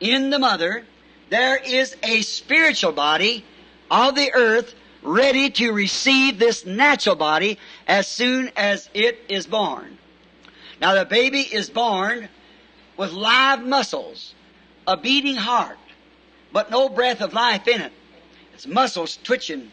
in 0.00 0.30
the 0.30 0.38
mother, 0.38 0.84
there 1.28 1.56
is 1.56 1.96
a 2.02 2.22
spiritual 2.22 2.92
body 2.92 3.44
of 3.90 4.14
the 4.14 4.32
earth 4.34 4.74
ready 5.02 5.50
to 5.50 5.72
receive 5.72 6.38
this 6.38 6.66
natural 6.66 7.16
body 7.16 7.58
as 7.86 8.08
soon 8.08 8.50
as 8.56 8.88
it 8.94 9.18
is 9.28 9.46
born. 9.46 9.98
Now 10.80 10.94
the 10.94 11.04
baby 11.04 11.40
is 11.40 11.70
born 11.70 12.28
with 12.96 13.12
live 13.12 13.64
muscles, 13.64 14.34
a 14.86 14.96
beating 14.96 15.36
heart, 15.36 15.78
but 16.52 16.70
no 16.70 16.88
breath 16.88 17.20
of 17.20 17.32
life 17.32 17.68
in 17.68 17.80
it. 17.80 17.92
Its 18.54 18.66
muscles 18.66 19.18
twitching. 19.22 19.70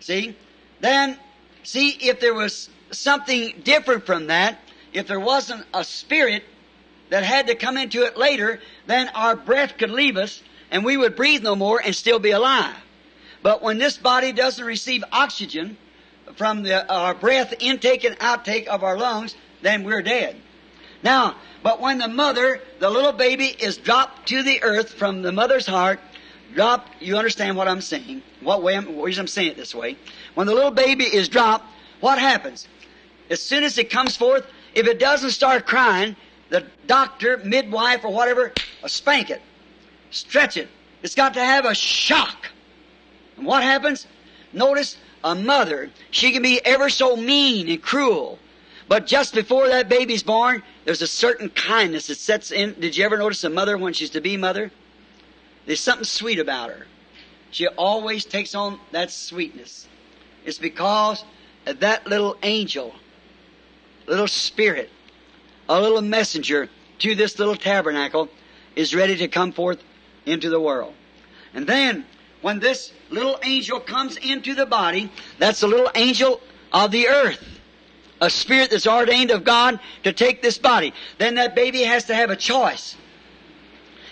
See? 0.00 0.36
Then, 0.80 1.18
see 1.62 1.90
if 1.90 2.20
there 2.20 2.34
was 2.34 2.68
something 2.90 3.60
different 3.64 4.04
from 4.06 4.28
that, 4.28 4.58
if 4.92 5.06
there 5.06 5.20
wasn't 5.20 5.64
a 5.74 5.84
spirit 5.84 6.44
that 7.10 7.22
had 7.22 7.46
to 7.46 7.54
come 7.54 7.76
into 7.76 8.02
it 8.04 8.16
later, 8.16 8.60
then 8.86 9.08
our 9.10 9.36
breath 9.36 9.78
could 9.78 9.90
leave 9.90 10.16
us 10.16 10.42
and 10.70 10.84
we 10.84 10.96
would 10.96 11.16
breathe 11.16 11.42
no 11.42 11.56
more 11.56 11.80
and 11.82 11.94
still 11.94 12.18
be 12.18 12.30
alive. 12.30 12.76
But 13.42 13.62
when 13.62 13.78
this 13.78 13.96
body 13.96 14.32
doesn't 14.32 14.64
receive 14.64 15.04
oxygen 15.12 15.76
from 16.34 16.62
the, 16.62 16.90
our 16.92 17.14
breath 17.14 17.54
intake 17.60 18.04
and 18.04 18.18
outtake 18.18 18.66
of 18.66 18.82
our 18.82 18.98
lungs, 18.98 19.36
then 19.62 19.84
we're 19.84 20.02
dead. 20.02 20.36
Now, 21.02 21.36
but 21.62 21.80
when 21.80 21.98
the 21.98 22.08
mother, 22.08 22.60
the 22.80 22.90
little 22.90 23.12
baby 23.12 23.46
is 23.46 23.76
dropped 23.76 24.28
to 24.28 24.42
the 24.42 24.62
earth 24.62 24.94
from 24.94 25.22
the 25.22 25.32
mother's 25.32 25.66
heart, 25.66 26.00
dropped, 26.54 27.00
you 27.00 27.16
understand 27.16 27.56
what 27.56 27.68
I'm 27.68 27.80
saying, 27.80 28.22
what 28.40 28.62
way 28.62 28.76
I'm, 28.76 29.00
reason 29.00 29.22
I'm 29.22 29.28
saying 29.28 29.52
it 29.52 29.56
this 29.56 29.74
way. 29.74 29.96
When 30.34 30.46
the 30.46 30.54
little 30.54 30.70
baby 30.70 31.04
is 31.04 31.28
dropped, 31.28 31.66
what 32.00 32.18
happens? 32.18 32.66
As 33.30 33.40
soon 33.40 33.64
as 33.64 33.78
it 33.78 33.90
comes 33.90 34.16
forth, 34.16 34.46
if 34.74 34.86
it 34.86 34.98
doesn't 34.98 35.30
start 35.30 35.66
crying, 35.66 36.16
the 36.50 36.64
doctor, 36.86 37.38
midwife, 37.38 38.04
or 38.04 38.12
whatever, 38.12 38.52
spank 38.86 39.30
it, 39.30 39.42
stretch 40.10 40.56
it. 40.56 40.68
It's 41.02 41.14
got 41.14 41.34
to 41.34 41.44
have 41.44 41.64
a 41.64 41.74
shock. 41.74 42.48
And 43.36 43.46
what 43.46 43.62
happens? 43.62 44.06
Notice 44.52 44.96
a 45.22 45.34
mother, 45.34 45.90
she 46.10 46.32
can 46.32 46.42
be 46.42 46.64
ever 46.64 46.88
so 46.88 47.16
mean 47.16 47.68
and 47.68 47.82
cruel. 47.82 48.38
But 48.88 49.06
just 49.06 49.34
before 49.34 49.68
that 49.68 49.88
baby's 49.88 50.22
born, 50.22 50.62
there's 50.84 51.02
a 51.02 51.06
certain 51.06 51.50
kindness 51.50 52.06
that 52.06 52.18
sets 52.18 52.52
in. 52.52 52.74
Did 52.78 52.96
you 52.96 53.04
ever 53.04 53.18
notice 53.18 53.42
a 53.42 53.50
mother 53.50 53.76
when 53.76 53.92
she's 53.92 54.10
to 54.10 54.20
be 54.20 54.36
mother? 54.36 54.70
There's 55.66 55.80
something 55.80 56.04
sweet 56.04 56.38
about 56.38 56.70
her. 56.70 56.86
She 57.50 57.66
always 57.66 58.24
takes 58.24 58.54
on 58.54 58.78
that 58.92 59.10
sweetness. 59.10 59.88
It's 60.44 60.58
because 60.58 61.24
that 61.64 62.06
little 62.06 62.36
angel, 62.44 62.94
little 64.06 64.28
spirit, 64.28 64.90
a 65.68 65.80
little 65.80 66.02
messenger 66.02 66.68
to 67.00 67.14
this 67.16 67.38
little 67.38 67.56
tabernacle 67.56 68.28
is 68.76 68.94
ready 68.94 69.16
to 69.16 69.26
come 69.26 69.50
forth 69.50 69.82
into 70.26 70.50
the 70.50 70.60
world. 70.60 70.92
And 71.54 71.66
then 71.66 72.04
when 72.42 72.58
this 72.60 72.92
little 73.10 73.38
angel 73.42 73.80
comes 73.80 74.16
into 74.16 74.54
the 74.54 74.66
body, 74.66 75.10
that's 75.38 75.60
the 75.60 75.68
little 75.68 75.90
angel 75.94 76.40
of 76.72 76.90
the 76.90 77.08
earth. 77.08 77.42
A 78.20 78.30
spirit 78.30 78.70
that's 78.70 78.86
ordained 78.86 79.30
of 79.30 79.44
God 79.44 79.78
to 80.02 80.12
take 80.12 80.42
this 80.42 80.58
body. 80.58 80.92
Then 81.18 81.36
that 81.36 81.54
baby 81.54 81.82
has 81.82 82.04
to 82.04 82.14
have 82.14 82.30
a 82.30 82.36
choice. 82.36 82.96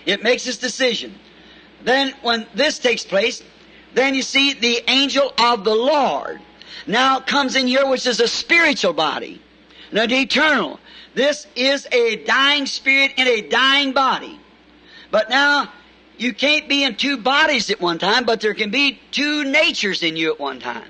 It 0.06 0.22
makes 0.22 0.46
its 0.46 0.58
decision. 0.58 1.14
Then 1.82 2.14
when 2.22 2.46
this 2.54 2.78
takes 2.78 3.04
place, 3.04 3.42
then 3.94 4.14
you 4.14 4.22
see 4.22 4.54
the 4.54 4.82
angel 4.88 5.32
of 5.38 5.64
the 5.64 5.74
Lord 5.74 6.40
now 6.86 7.20
comes 7.20 7.56
in 7.56 7.66
here, 7.66 7.86
which 7.86 8.06
is 8.06 8.20
a 8.20 8.28
spiritual 8.28 8.92
body, 8.92 9.40
not 9.92 10.10
eternal. 10.12 10.80
This 11.14 11.46
is 11.54 11.86
a 11.92 12.16
dying 12.24 12.66
spirit 12.66 13.12
in 13.16 13.26
a 13.26 13.42
dying 13.42 13.92
body. 13.92 14.38
But 15.10 15.30
now 15.30 15.70
you 16.16 16.32
can't 16.32 16.68
be 16.68 16.84
in 16.84 16.96
two 16.96 17.16
bodies 17.16 17.70
at 17.70 17.80
one 17.80 17.98
time, 17.98 18.24
but 18.24 18.40
there 18.40 18.54
can 18.54 18.70
be 18.70 19.00
two 19.10 19.44
natures 19.44 20.02
in 20.02 20.16
you 20.16 20.32
at 20.32 20.40
one 20.40 20.60
time. 20.60 20.88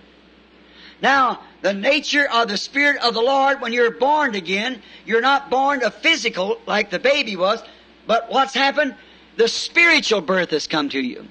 Now, 1.00 1.40
the 1.62 1.72
nature 1.72 2.28
of 2.30 2.48
the 2.48 2.56
Spirit 2.56 3.02
of 3.02 3.14
the 3.14 3.20
Lord, 3.20 3.60
when 3.60 3.72
you're 3.72 3.90
born 3.90 4.34
again, 4.34 4.82
you're 5.06 5.20
not 5.20 5.50
born 5.50 5.82
a 5.82 5.90
physical 5.90 6.60
like 6.66 6.90
the 6.90 6.98
baby 6.98 7.36
was, 7.36 7.62
but 8.06 8.30
what's 8.30 8.54
happened? 8.54 8.94
The 9.36 9.48
spiritual 9.48 10.20
birth 10.20 10.50
has 10.50 10.66
come 10.66 10.88
to 10.90 11.00
you. 11.00 11.26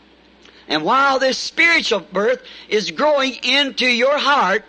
And 0.68 0.84
while 0.84 1.20
this 1.20 1.38
spiritual 1.38 2.00
birth 2.00 2.42
is 2.68 2.92
growing 2.92 3.36
into 3.44 3.86
your 3.86 4.18
heart 4.18 4.66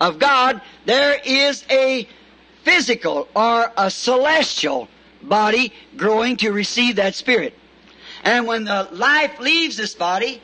of 0.00 0.18
God, 0.18 0.60
there 0.84 1.20
is 1.24 1.64
a 1.70 2.08
physical 2.64 3.28
or 3.36 3.72
a 3.76 3.90
celestial 3.90 4.88
body 5.22 5.72
growing 5.96 6.36
to 6.38 6.50
receive 6.50 6.96
that 6.96 7.14
spirit. 7.14 7.54
And 8.24 8.46
when 8.46 8.64
the 8.64 8.88
life 8.90 9.38
leaves 9.38 9.76
this 9.76 9.94
body, 9.94 10.42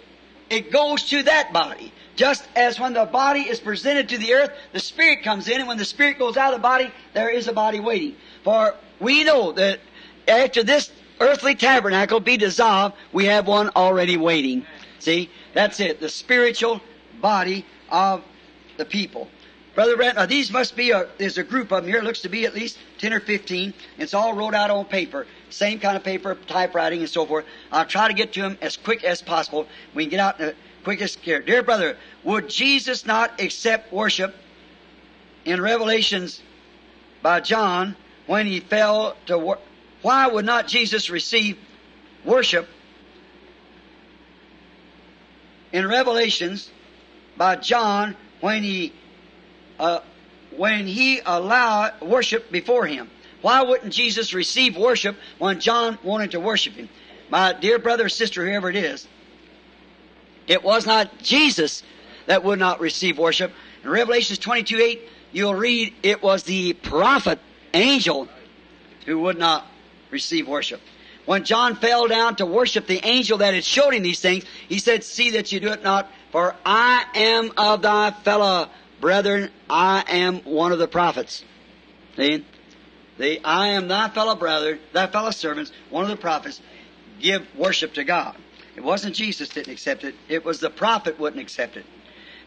it 0.51 0.71
goes 0.71 1.09
to 1.11 1.23
that 1.23 1.53
body. 1.53 1.93
Just 2.15 2.47
as 2.55 2.79
when 2.79 2.93
the 2.93 3.07
body 3.07 3.41
is 3.41 3.61
presented 3.61 4.11
to 4.11 4.19
the 4.19 4.35
earth, 4.35 4.51
the 4.73 4.81
spirit 4.81 5.23
comes 5.23 5.49
in, 5.49 5.61
and 5.61 5.69
when 5.69 5.79
the 5.79 5.85
spirit 5.85 6.19
goes 6.19 6.37
out 6.37 6.53
of 6.53 6.61
the 6.61 6.63
body, 6.63 6.91
there 7.15 7.31
is 7.31 7.49
a 7.49 7.53
body 7.53 7.81
waiting. 7.81 8.17
For 8.45 8.75
we 8.99 9.25
know 9.25 9.53
that 9.53 9.81
after 10.29 10.63
this 10.63 10.93
earthly 11.19 11.55
tabernacle 11.55 12.21
be 12.21 12.37
dissolved, 12.37 12.97
we 13.13 13.25
have 13.27 13.47
one 13.47 13.71
already 13.75 14.19
waiting. 14.19 14.67
See, 14.99 15.31
that's 15.55 15.81
it. 15.81 16.01
The 16.01 16.11
spiritual 16.11 16.83
body 17.23 17.65
of 17.89 18.23
the 18.77 18.85
people. 18.85 19.29
Brother 19.81 19.97
Brent, 19.97 20.17
now 20.17 20.27
these 20.27 20.51
must 20.51 20.77
be 20.77 20.91
a, 20.91 21.09
there's 21.17 21.39
a 21.39 21.43
group 21.43 21.73
of 21.73 21.85
them 21.85 21.91
here, 21.91 22.03
looks 22.03 22.21
to 22.21 22.29
be 22.29 22.45
at 22.45 22.55
least 22.55 22.77
10 22.99 23.15
or 23.15 23.21
15. 23.21 23.73
It's 23.97 24.13
all 24.13 24.35
wrote 24.35 24.53
out 24.53 24.69
on 24.69 24.85
paper. 24.85 25.27
Same 25.49 25.81
kind 25.81 25.97
of 25.97 26.05
paper, 26.05 26.35
typewriting 26.47 27.01
and 27.01 27.09
so 27.09 27.25
forth. 27.25 27.47
I'll 27.73 27.87
try 27.87 28.07
to 28.07 28.13
get 28.13 28.35
to 28.35 28.43
them 28.43 28.59
as 28.61 28.77
quick 28.77 29.05
as 29.05 29.23
possible. 29.23 29.67
We 29.95 30.05
can 30.05 30.11
get 30.11 30.21
out 30.21 30.39
in 30.39 30.49
the 30.49 30.55
quickest 30.85 31.23
care. 31.23 31.41
Dear 31.41 31.63
brother, 31.63 31.97
would 32.25 32.51
Jesus 32.51 33.07
not 33.07 33.41
accept 33.41 33.91
worship 33.91 34.35
in 35.47 35.63
Revelations 35.63 36.43
by 37.23 37.41
John 37.41 37.97
when 38.27 38.47
he 38.47 38.61
fell 38.61 39.17
to 39.29 39.57
why 40.03 40.27
would 40.27 40.45
not 40.45 40.69
Jesus 40.69 41.09
receive 41.09 41.57
worship 42.27 42.69
in 45.73 45.89
Revelations 45.89 46.71
by 47.39 47.57
John 47.57 48.15
when 48.43 48.63
he 48.63 48.93
uh, 49.81 50.01
when 50.57 50.87
he 50.87 51.21
allowed 51.25 52.01
worship 52.03 52.53
before 52.53 52.87
him. 52.87 53.11
Why 53.41 53.63
wouldn't 53.63 53.93
Jesus 53.93 54.35
receive 54.35 54.77
worship 54.77 55.17
when 55.39 55.59
John 55.59 55.99
wanted 56.03 56.33
to 56.33 56.41
worship 56.41 56.75
him? 56.75 56.89
My 57.31 57.55
dear 57.55 57.79
brother 57.79 58.05
or 58.05 58.09
sister, 58.11 58.45
whoever 58.45 58.69
it 58.69 58.77
is, 58.77 59.09
it 60.47 60.63
was 60.63 60.85
not 60.85 61.19
Jesus 61.19 61.83
that 62.27 62.45
would 62.45 62.59
not 62.59 62.81
receive 62.81 63.19
worship. 63.19 63.53
In 63.83 63.89
Revelations 63.89 64.39
22 64.39 64.79
8, 64.79 65.01
you'll 65.33 65.55
read 65.55 65.95
it 66.03 66.23
was 66.23 66.43
the 66.43 66.75
prophet, 66.75 67.39
angel, 67.73 68.29
who 69.07 69.21
would 69.21 69.39
not 69.39 69.67
receive 70.11 70.47
worship. 70.47 70.81
When 71.25 71.45
John 71.45 71.77
fell 71.77 72.07
down 72.09 72.37
to 72.37 72.47
worship 72.47 72.87
the 72.87 73.01
angel 73.07 73.39
that 73.39 73.55
had 73.55 73.65
showed 73.65 73.95
him 73.95 74.03
these 74.03 74.21
things, 74.21 74.45
he 74.69 74.79
said, 74.79 75.05
See 75.05 75.31
that 75.31 75.53
you 75.53 75.61
do 75.61 75.69
it 75.69 75.83
not, 75.83 76.11
for 76.33 76.55
I 76.67 77.05
am 77.15 77.53
of 77.57 77.83
thy 77.83 78.11
fellow 78.11 78.69
brethren, 79.01 79.51
I 79.69 80.05
am 80.09 80.41
one 80.41 80.73
of 80.73 80.79
the 80.79 80.89
prophets. 80.89 81.45
See? 82.17 82.45
The 83.19 83.41
I 83.45 83.69
am 83.69 83.89
thy 83.89 84.09
fellow 84.09 84.35
brother, 84.35 84.79
thy 84.93 85.07
fellow 85.07 85.31
servants, 85.31 85.73
one 85.91 86.05
of 86.05 86.11
the 86.11 86.17
prophets, 86.17 86.61
give 87.21 87.47
worship 87.57 87.95
to 87.95 88.05
God. 88.05 88.35
It 88.77 88.83
wasn't 88.83 89.15
Jesus 89.15 89.51
didn't 89.51 89.73
accept 89.73 90.05
it, 90.05 90.15
it 90.29 90.45
was 90.45 90.61
the 90.61 90.71
prophet 90.71 91.19
wouldn't 91.19 91.43
accept 91.43 91.77
it. 91.77 91.85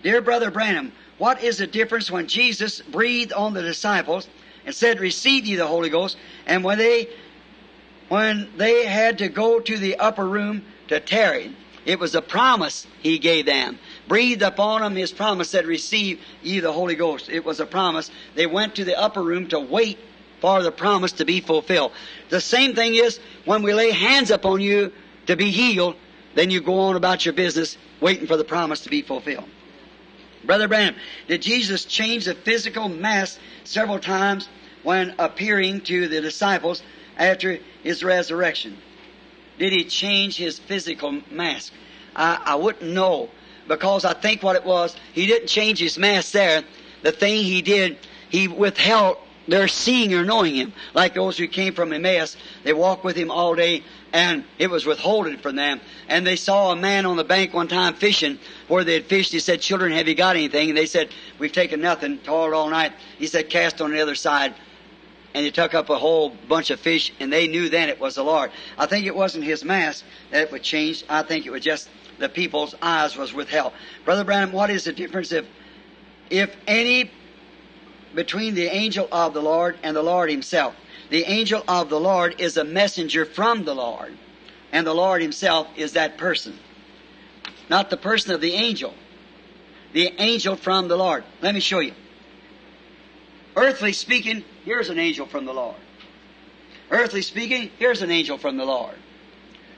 Dear 0.02 0.22
Brother 0.22 0.52
Branham, 0.52 0.92
what 1.18 1.44
is 1.44 1.60
the 1.60 1.68
difference 1.68 2.10
when 2.10 2.28
Jesus 2.28 2.82
breathed 2.82 3.34
on 3.34 3.54
the 3.54 3.62
disciples 3.62 4.28
and 4.66 4.74
said, 4.74 5.00
Receive 5.00 5.46
ye 5.46 5.56
the 5.56 5.68
Holy 5.68 5.90
Ghost, 5.90 6.18
and 6.46 6.64
when 6.64 6.78
they 6.78 7.08
when 8.10 8.50
they 8.58 8.86
had 8.86 9.20
to 9.20 9.30
go 9.30 9.60
to 9.60 9.78
the 9.78 9.98
upper 9.98 10.26
room 10.26 10.64
to 10.88 11.00
tarry, 11.00 11.56
it 11.86 12.00
was 12.00 12.16
a 12.16 12.22
promise 12.22 12.88
he 13.02 13.20
gave 13.20 13.46
them. 13.46 13.78
Breathed 14.08 14.42
upon 14.42 14.82
them 14.82 14.96
his 14.96 15.12
promise 15.12 15.50
said, 15.50 15.66
Receive 15.66 16.20
ye 16.42 16.60
the 16.60 16.72
Holy 16.72 16.96
Ghost. 16.96 17.30
It 17.30 17.44
was 17.44 17.60
a 17.60 17.66
promise. 17.66 18.12
They 18.36 18.46
went 18.46 18.76
to 18.76 18.86
the 18.86 19.00
upper 19.00 19.22
room 19.22 19.48
to 19.50 19.60
wait 19.60 20.00
for 20.40 20.62
the 20.62 20.72
promise 20.72 21.14
to 21.14 21.26
be 21.26 21.42
fulfilled. 21.42 21.92
The 22.30 22.42
same 22.42 22.76
thing 22.76 22.96
is 22.96 23.20
when 23.46 23.64
we 23.64 23.74
lay 23.74 23.92
hands 23.92 24.32
upon 24.32 24.62
you 24.62 24.92
to 25.28 25.36
be 25.36 25.52
healed, 25.52 25.96
then 26.36 26.50
you 26.50 26.62
go 26.62 26.80
on 26.80 26.96
about 26.96 27.26
your 27.26 27.34
business 27.34 27.78
waiting 28.02 28.28
for 28.28 28.38
the 28.38 28.44
promise 28.44 28.82
to 28.82 28.90
be 28.90 29.02
fulfilled. 29.02 29.48
Brother 30.44 30.68
Branham, 30.68 30.96
did 31.28 31.42
Jesus 31.42 31.86
change 31.86 32.26
the 32.26 32.36
physical 32.36 32.90
mass 32.90 33.40
several 33.64 34.00
times 34.00 34.50
when 34.84 35.16
appearing 35.18 35.82
to 35.82 36.10
the 36.10 36.20
disciples 36.20 36.84
after 37.18 37.60
his 37.82 38.04
resurrection? 38.04 38.78
Did 39.60 39.74
he 39.74 39.84
change 39.84 40.38
his 40.38 40.60
physical 40.60 41.22
mask? 41.32 41.74
I, 42.16 42.40
I 42.46 42.56
wouldn't 42.56 42.92
know 42.92 43.30
because 43.68 44.06
I 44.06 44.14
think 44.14 44.44
what 44.44 44.56
it 44.56 44.66
was, 44.66 44.96
he 45.14 45.26
didn't 45.26 45.48
change 45.48 45.80
his 45.80 45.98
mask 45.98 46.34
there. 46.34 46.64
The 47.02 47.12
thing 47.12 47.44
he 47.44 47.62
did, 47.62 47.98
he 48.30 48.48
withheld 48.48 49.18
their 49.48 49.68
seeing 49.68 50.14
or 50.14 50.24
knowing 50.24 50.56
him. 50.56 50.74
Like 50.94 51.14
those 51.14 51.38
who 51.38 51.48
came 51.48 51.74
from 51.74 51.92
Emmaus, 51.92 52.38
they 52.64 52.74
walked 52.74 53.04
with 53.04 53.16
him 53.16 53.30
all 53.30 53.56
day 53.56 53.84
and 54.12 54.44
it 54.60 54.70
was 54.70 54.86
withholding 54.86 55.38
from 55.38 55.56
them. 55.56 55.82
And 56.08 56.26
they 56.26 56.36
saw 56.36 56.72
a 56.72 56.76
man 56.76 57.06
on 57.06 57.18
the 57.18 57.24
bank 57.24 57.54
one 57.54 57.68
time 57.68 57.96
fishing 57.96 58.40
where 58.68 58.84
they 58.84 58.94
had 58.94 59.06
fished. 59.06 59.32
He 59.32 59.40
said, 59.40 59.62
children, 59.62 59.92
have 59.94 60.08
you 60.08 60.16
got 60.16 60.36
anything? 60.36 60.70
And 60.70 60.78
they 60.78 60.86
said, 60.86 61.10
we've 61.40 61.52
taken 61.52 61.82
nothing, 61.82 62.20
toiled 62.20 62.54
all 62.54 62.70
night. 62.70 62.94
He 63.18 63.28
said, 63.28 63.50
cast 63.50 63.82
on 63.82 63.92
the 63.92 64.02
other 64.02 64.16
side. 64.16 64.54
And 65.34 65.46
he 65.46 65.52
took 65.52 65.74
up 65.74 65.90
a 65.90 65.98
whole 65.98 66.30
bunch 66.30 66.70
of 66.70 66.80
fish 66.80 67.12
and 67.20 67.34
they 67.34 67.48
knew 67.48 67.70
then 67.70 67.90
it 67.90 68.00
was 68.00 68.16
the 68.16 68.24
Lord. 68.24 68.52
I 68.78 68.86
think 68.86 69.06
it 69.06 69.16
wasn't 69.16 69.44
his 69.44 69.64
mask 69.64 70.06
that 70.32 70.44
it 70.44 70.52
would 70.52 70.64
change. 70.64 71.04
I 71.10 71.24
think 71.24 71.46
it 71.46 71.52
was 71.52 71.64
just 71.64 71.90
the 72.20 72.30
people's 72.30 72.76
eyes 72.82 73.18
was 73.18 73.34
withheld. 73.34 73.74
Brother 74.06 74.24
Branham, 74.24 74.52
what 74.52 74.70
is 74.70 74.84
the 74.84 74.94
difference 74.94 75.32
if, 75.32 75.46
if 76.30 76.56
any 76.68 77.12
between 78.14 78.54
the 78.54 78.68
angel 78.68 79.08
of 79.12 79.34
the 79.34 79.42
Lord 79.42 79.78
and 79.84 79.96
the 79.96 80.04
Lord 80.04 80.30
himself? 80.30 80.76
The 81.10 81.24
angel 81.26 81.64
of 81.68 81.90
the 81.90 82.00
Lord 82.00 82.40
is 82.40 82.58
a 82.58 82.64
messenger 82.64 83.26
from 83.26 83.66
the 83.66 83.76
Lord, 83.76 84.18
and 84.72 84.86
the 84.86 84.94
Lord 84.94 85.22
himself 85.22 85.68
is 85.76 85.94
that 85.94 86.18
person. 86.18 86.58
Not 87.70 87.90
the 87.90 87.98
person 87.98 88.32
of 88.34 88.42
the 88.42 88.54
angel. 88.54 88.94
The 89.94 90.14
angel 90.20 90.56
from 90.56 90.88
the 90.88 90.98
Lord. 90.98 91.24
Let 91.42 91.54
me 91.54 91.60
show 91.60 91.80
you. 91.80 91.94
Earthly 93.56 93.94
speaking, 93.94 94.44
here's 94.66 94.90
an 94.90 95.00
angel 95.00 95.26
from 95.26 95.46
the 95.46 95.54
Lord. 95.54 95.76
Earthly 96.92 97.22
speaking, 97.22 97.72
here's 97.80 98.02
an 98.02 98.12
angel 98.12 98.38
from 98.38 98.58
the 98.58 98.66
Lord. 98.66 98.96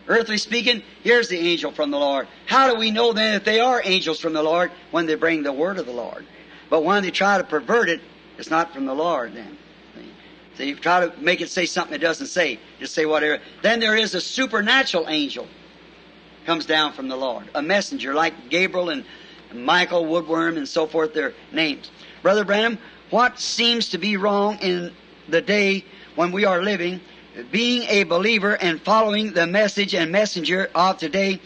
Earthly 0.07 0.37
speaking, 0.37 0.83
here's 1.03 1.29
the 1.29 1.39
angel 1.39 1.71
from 1.71 1.89
the 1.91 1.97
Lord. 1.97 2.27
How 2.45 2.71
do 2.71 2.79
we 2.79 2.91
know 2.91 3.13
then 3.13 3.33
that 3.33 3.45
they 3.45 3.59
are 3.59 3.81
angels 3.83 4.19
from 4.19 4.33
the 4.33 4.43
Lord 4.43 4.71
when 4.91 5.05
they 5.05 5.15
bring 5.15 5.43
the 5.43 5.53
word 5.53 5.79
of 5.79 5.85
the 5.85 5.91
Lord? 5.91 6.25
But 6.69 6.83
when 6.83 7.03
they 7.03 7.11
try 7.11 7.37
to 7.37 7.43
pervert 7.43 7.89
it, 7.89 8.01
it's 8.37 8.49
not 8.49 8.73
from 8.73 8.85
the 8.85 8.93
Lord 8.93 9.33
then. 9.33 9.57
So 10.57 10.63
you 10.63 10.75
try 10.75 11.05
to 11.05 11.21
make 11.21 11.41
it 11.41 11.49
say 11.49 11.65
something 11.65 11.93
it 11.93 11.99
doesn't 11.99 12.27
say. 12.27 12.59
Just 12.79 12.93
say 12.93 13.05
whatever. 13.05 13.41
Then 13.61 13.79
there 13.79 13.95
is 13.95 14.15
a 14.15 14.21
supernatural 14.21 15.09
angel 15.09 15.47
comes 16.45 16.65
down 16.65 16.93
from 16.93 17.07
the 17.07 17.15
Lord. 17.15 17.49
A 17.55 17.61
messenger 17.61 18.13
like 18.13 18.49
Gabriel 18.49 18.89
and 18.89 19.03
Michael 19.53 20.05
Woodworm 20.05 20.57
and 20.57 20.67
so 20.67 20.85
forth, 20.87 21.13
their 21.13 21.33
names. 21.51 21.91
Brother 22.21 22.45
Branham, 22.45 22.77
what 23.09 23.39
seems 23.39 23.89
to 23.89 23.97
be 23.97 24.17
wrong 24.17 24.57
in 24.59 24.91
the 25.27 25.41
day 25.41 25.85
when 26.15 26.31
we 26.31 26.45
are 26.45 26.61
living, 26.61 27.01
being 27.51 27.83
a 27.89 28.03
believer 28.03 28.55
and 28.61 28.81
following 28.81 29.33
the 29.33 29.45
message 29.45 29.93
and 29.93 30.11
messenger 30.11 30.69
of 30.73 30.97
today, 30.97 31.39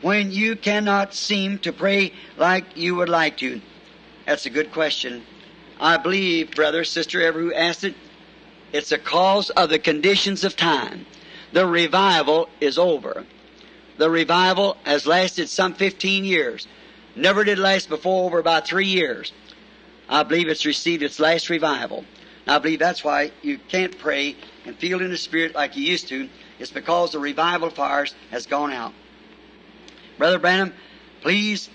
when 0.00 0.30
you 0.30 0.56
cannot 0.56 1.14
seem 1.14 1.58
to 1.58 1.72
pray 1.72 2.12
like 2.36 2.64
you 2.76 2.94
would 2.94 3.08
like 3.08 3.36
to? 3.38 3.60
That's 4.26 4.46
a 4.46 4.50
good 4.50 4.72
question. 4.72 5.22
I 5.80 5.96
believe, 5.96 6.52
brother, 6.52 6.84
sister, 6.84 7.22
ever 7.22 7.40
who 7.40 7.54
asked 7.54 7.84
it, 7.84 7.94
it's 8.72 8.92
a 8.92 8.98
cause 8.98 9.50
of 9.50 9.70
the 9.70 9.78
conditions 9.78 10.44
of 10.44 10.56
time. 10.56 11.06
The 11.52 11.66
revival 11.66 12.48
is 12.60 12.78
over. 12.78 13.24
The 13.96 14.10
revival 14.10 14.76
has 14.84 15.06
lasted 15.06 15.48
some 15.48 15.74
15 15.74 16.24
years. 16.24 16.66
Never 17.16 17.42
did 17.42 17.58
last 17.58 17.88
before 17.88 18.26
over 18.26 18.38
about 18.38 18.66
three 18.66 18.86
years. 18.86 19.32
I 20.08 20.22
believe 20.22 20.48
it's 20.48 20.64
received 20.64 21.02
its 21.02 21.20
last 21.20 21.50
revival. 21.50 22.04
And 22.46 22.54
I 22.54 22.58
believe 22.58 22.78
that's 22.78 23.04
why 23.04 23.30
you 23.42 23.58
can't 23.68 23.96
pray 23.98 24.36
and 24.64 24.76
feel 24.76 25.02
in 25.02 25.10
the 25.10 25.18
Spirit 25.18 25.54
like 25.54 25.76
you 25.76 25.84
used 25.84 26.08
to. 26.08 26.28
It's 26.58 26.70
because 26.70 27.12
the 27.12 27.18
revival 27.18 27.70
fires 27.70 28.14
has 28.30 28.46
gone 28.46 28.72
out. 28.72 28.92
Brother 30.16 30.38
Branham, 30.38 30.72
please 31.20 31.68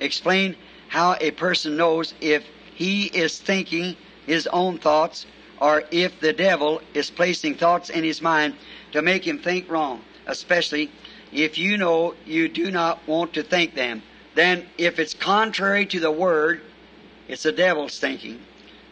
explain 0.00 0.56
how 0.88 1.16
a 1.20 1.30
person 1.32 1.76
knows 1.76 2.14
if 2.20 2.44
he 2.74 3.06
is 3.06 3.38
thinking 3.38 3.96
his 4.26 4.46
own 4.46 4.78
thoughts 4.78 5.26
or 5.60 5.84
if 5.90 6.20
the 6.20 6.32
devil 6.32 6.80
is 6.94 7.10
placing 7.10 7.54
thoughts 7.54 7.90
in 7.90 8.04
his 8.04 8.22
mind 8.22 8.54
to 8.92 9.02
make 9.02 9.26
him 9.26 9.38
think 9.38 9.70
wrong, 9.70 10.00
especially 10.26 10.90
if 11.32 11.58
you 11.58 11.76
know 11.76 12.14
you 12.26 12.48
do 12.48 12.70
not 12.70 13.06
want 13.06 13.32
to 13.34 13.42
think 13.42 13.74
them. 13.74 14.02
Then 14.34 14.66
if 14.78 14.98
it's 14.98 15.14
contrary 15.14 15.86
to 15.86 16.00
the 16.00 16.10
word, 16.10 16.62
it's 17.32 17.44
the 17.44 17.52
devil's 17.52 17.98
thinking. 17.98 18.38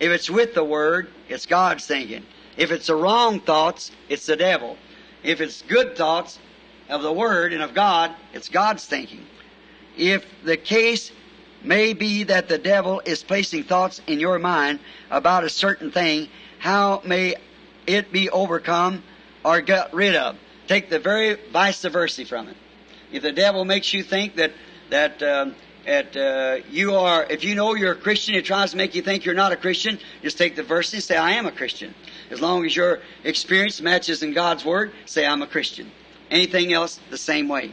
If 0.01 0.11
it's 0.11 0.30
with 0.30 0.55
the 0.55 0.64
word, 0.64 1.11
it's 1.28 1.45
God's 1.45 1.86
thinking. 1.86 2.24
If 2.57 2.72
it's 2.72 2.86
the 2.86 2.95
wrong 2.95 3.38
thoughts, 3.38 3.91
it's 4.09 4.24
the 4.24 4.34
devil. 4.34 4.78
If 5.22 5.43
it's 5.43 5.61
good 5.61 5.95
thoughts 5.95 6.38
of 6.88 7.03
the 7.03 7.12
word 7.12 7.53
and 7.53 7.62
of 7.62 7.74
God, 7.74 8.14
it's 8.32 8.49
God's 8.49 8.86
thinking. 8.86 9.26
If 9.99 10.24
the 10.43 10.57
case 10.57 11.12
may 11.62 11.93
be 11.93 12.24
that 12.24 12.49
the 12.49 12.57
devil 12.57 13.03
is 13.05 13.22
placing 13.22 13.64
thoughts 13.64 14.01
in 14.07 14.18
your 14.18 14.38
mind 14.38 14.80
about 15.11 15.45
a 15.45 15.51
certain 15.51 15.91
thing 15.91 16.30
how 16.61 17.03
may 17.05 17.34
it 17.86 18.11
be 18.11 18.30
overcome 18.30 19.03
or 19.45 19.61
got 19.61 19.93
rid 19.93 20.16
of? 20.16 20.38
Take 20.66 20.88
the 20.88 20.99
very 20.99 21.36
vice 21.53 21.82
versa 21.82 22.24
from 22.24 22.49
it. 22.49 22.57
If 23.12 23.22
the 23.22 23.32
devil 23.32 23.66
makes 23.66 23.93
you 23.93 24.03
think 24.03 24.36
that 24.36 24.53
that 24.88 25.22
um, 25.22 25.55
that 25.86 26.16
uh, 26.16 26.62
you 26.70 26.94
are, 26.94 27.26
if 27.28 27.44
you 27.44 27.54
know 27.54 27.74
you're 27.74 27.92
a 27.92 27.96
Christian, 27.96 28.34
it 28.34 28.44
tries 28.44 28.72
to 28.72 28.76
make 28.76 28.94
you 28.94 29.02
think 29.02 29.24
you're 29.24 29.34
not 29.34 29.52
a 29.52 29.56
Christian. 29.56 29.98
Just 30.22 30.38
take 30.38 30.56
the 30.56 30.62
verse 30.62 30.92
and 30.92 31.02
say, 31.02 31.16
"I 31.16 31.32
am 31.32 31.46
a 31.46 31.52
Christian." 31.52 31.94
As 32.30 32.40
long 32.40 32.64
as 32.64 32.76
your 32.76 33.00
experience 33.24 33.80
matches 33.80 34.22
in 34.22 34.32
God's 34.32 34.64
Word, 34.64 34.92
say, 35.06 35.26
"I'm 35.26 35.42
a 35.42 35.46
Christian." 35.46 35.90
Anything 36.30 36.72
else, 36.72 37.00
the 37.10 37.18
same 37.18 37.48
way. 37.48 37.72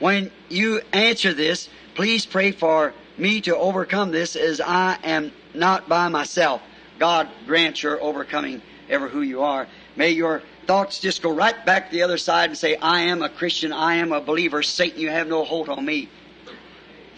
When 0.00 0.30
you 0.48 0.80
answer 0.92 1.32
this, 1.32 1.68
please 1.94 2.26
pray 2.26 2.52
for 2.52 2.92
me 3.16 3.40
to 3.42 3.56
overcome 3.56 4.10
this, 4.10 4.36
as 4.36 4.60
I 4.60 4.98
am 5.02 5.32
not 5.54 5.88
by 5.88 6.08
myself. 6.08 6.62
God 6.98 7.28
grant 7.46 7.82
your 7.82 8.00
overcoming 8.00 8.62
ever 8.88 9.08
who 9.08 9.22
you 9.22 9.42
are. 9.42 9.66
May 9.96 10.10
your 10.10 10.42
thoughts 10.66 11.00
just 11.00 11.22
go 11.22 11.32
right 11.32 11.64
back 11.64 11.90
the 11.90 12.02
other 12.02 12.18
side 12.18 12.50
and 12.50 12.58
say, 12.58 12.76
I 12.76 13.02
am 13.02 13.22
a 13.22 13.28
Christian, 13.28 13.72
I 13.72 13.94
am 13.94 14.12
a 14.12 14.20
believer. 14.20 14.62
Satan, 14.62 15.00
you 15.00 15.08
have 15.08 15.26
no 15.26 15.44
hold 15.44 15.68
on 15.68 15.84
me. 15.84 16.08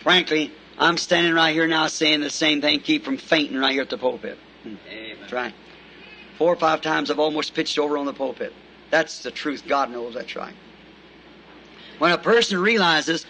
Frankly, 0.03 0.53
I'm 0.79 0.97
standing 0.97 1.35
right 1.35 1.55
here 1.55 1.67
now 1.67 1.87
saying 1.89 2.21
the 2.21 2.31
same 2.31 2.61
thing. 2.61 2.81
Keep 2.81 3.05
from 3.05 3.17
fainting 3.17 3.59
right 3.59 3.73
here 3.73 3.83
at 3.83 3.91
the 3.91 3.99
pulpit. 3.99 4.39
Hmm. 4.63 4.75
Amen. 4.89 5.17
That's 5.21 5.33
right. 5.33 5.55
Four 6.39 6.53
or 6.53 6.57
five 6.57 6.81
times 6.81 7.11
I've 7.11 7.19
almost 7.19 7.55
pitched 7.55 7.79
over 7.79 7.99
on 7.99 8.07
the 8.07 8.15
pulpit. 8.15 8.53
That's 8.91 9.23
the 9.23 9.31
truth. 9.31 9.65
God 9.67 9.91
knows 9.91 10.15
that's 10.15 10.35
right. 10.35 10.55
When 11.99 12.13
a 12.13 12.19
person 12.19 12.59
realizes 12.59 13.27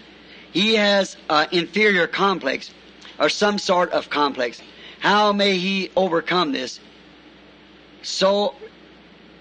he 0.52 0.76
has 0.76 1.16
an 1.28 1.48
inferior 1.50 2.06
complex 2.06 2.70
or 3.18 3.28
some 3.28 3.58
sort 3.58 3.90
of 3.90 4.10
complex, 4.10 4.62
how 5.00 5.32
may 5.32 5.58
he 5.58 5.90
overcome 5.96 6.52
this? 6.52 6.78
So 8.02 8.54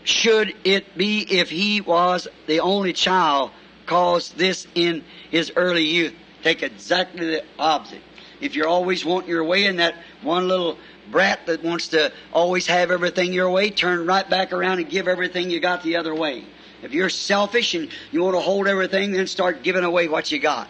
should 0.03 0.55
it 0.63 0.97
be 0.97 1.21
if 1.21 1.49
he 1.51 1.79
was 1.81 2.27
the 2.47 2.61
only 2.61 2.93
child 2.93 3.51
caused 3.89 4.37
this 4.37 4.67
in 4.75 5.03
his 5.31 5.51
early 5.55 5.83
youth. 5.83 6.13
Take 6.43 6.63
exactly 6.63 7.25
the 7.27 7.43
opposite. 7.57 8.01
If 8.41 8.55
you're 8.55 8.67
always 8.67 9.03
wanting 9.03 9.29
your 9.29 9.43
way 9.43 9.65
and 9.65 9.79
that 9.79 9.95
one 10.21 10.47
little 10.47 10.77
brat 11.11 11.45
that 11.47 11.63
wants 11.63 11.89
to 11.89 12.11
always 12.31 12.67
have 12.67 12.91
everything 12.91 13.33
your 13.33 13.49
way, 13.49 13.69
turn 13.69 14.05
right 14.05 14.29
back 14.29 14.53
around 14.53 14.79
and 14.79 14.89
give 14.89 15.07
everything 15.07 15.49
you 15.49 15.59
got 15.59 15.83
the 15.83 15.97
other 15.97 16.15
way. 16.15 16.45
If 16.81 16.93
you're 16.93 17.09
selfish 17.09 17.73
and 17.73 17.89
you 18.11 18.21
want 18.23 18.35
to 18.35 18.39
hold 18.39 18.67
everything, 18.67 19.11
then 19.11 19.27
start 19.27 19.63
giving 19.63 19.83
away 19.83 20.07
what 20.07 20.31
you 20.31 20.39
got. 20.39 20.69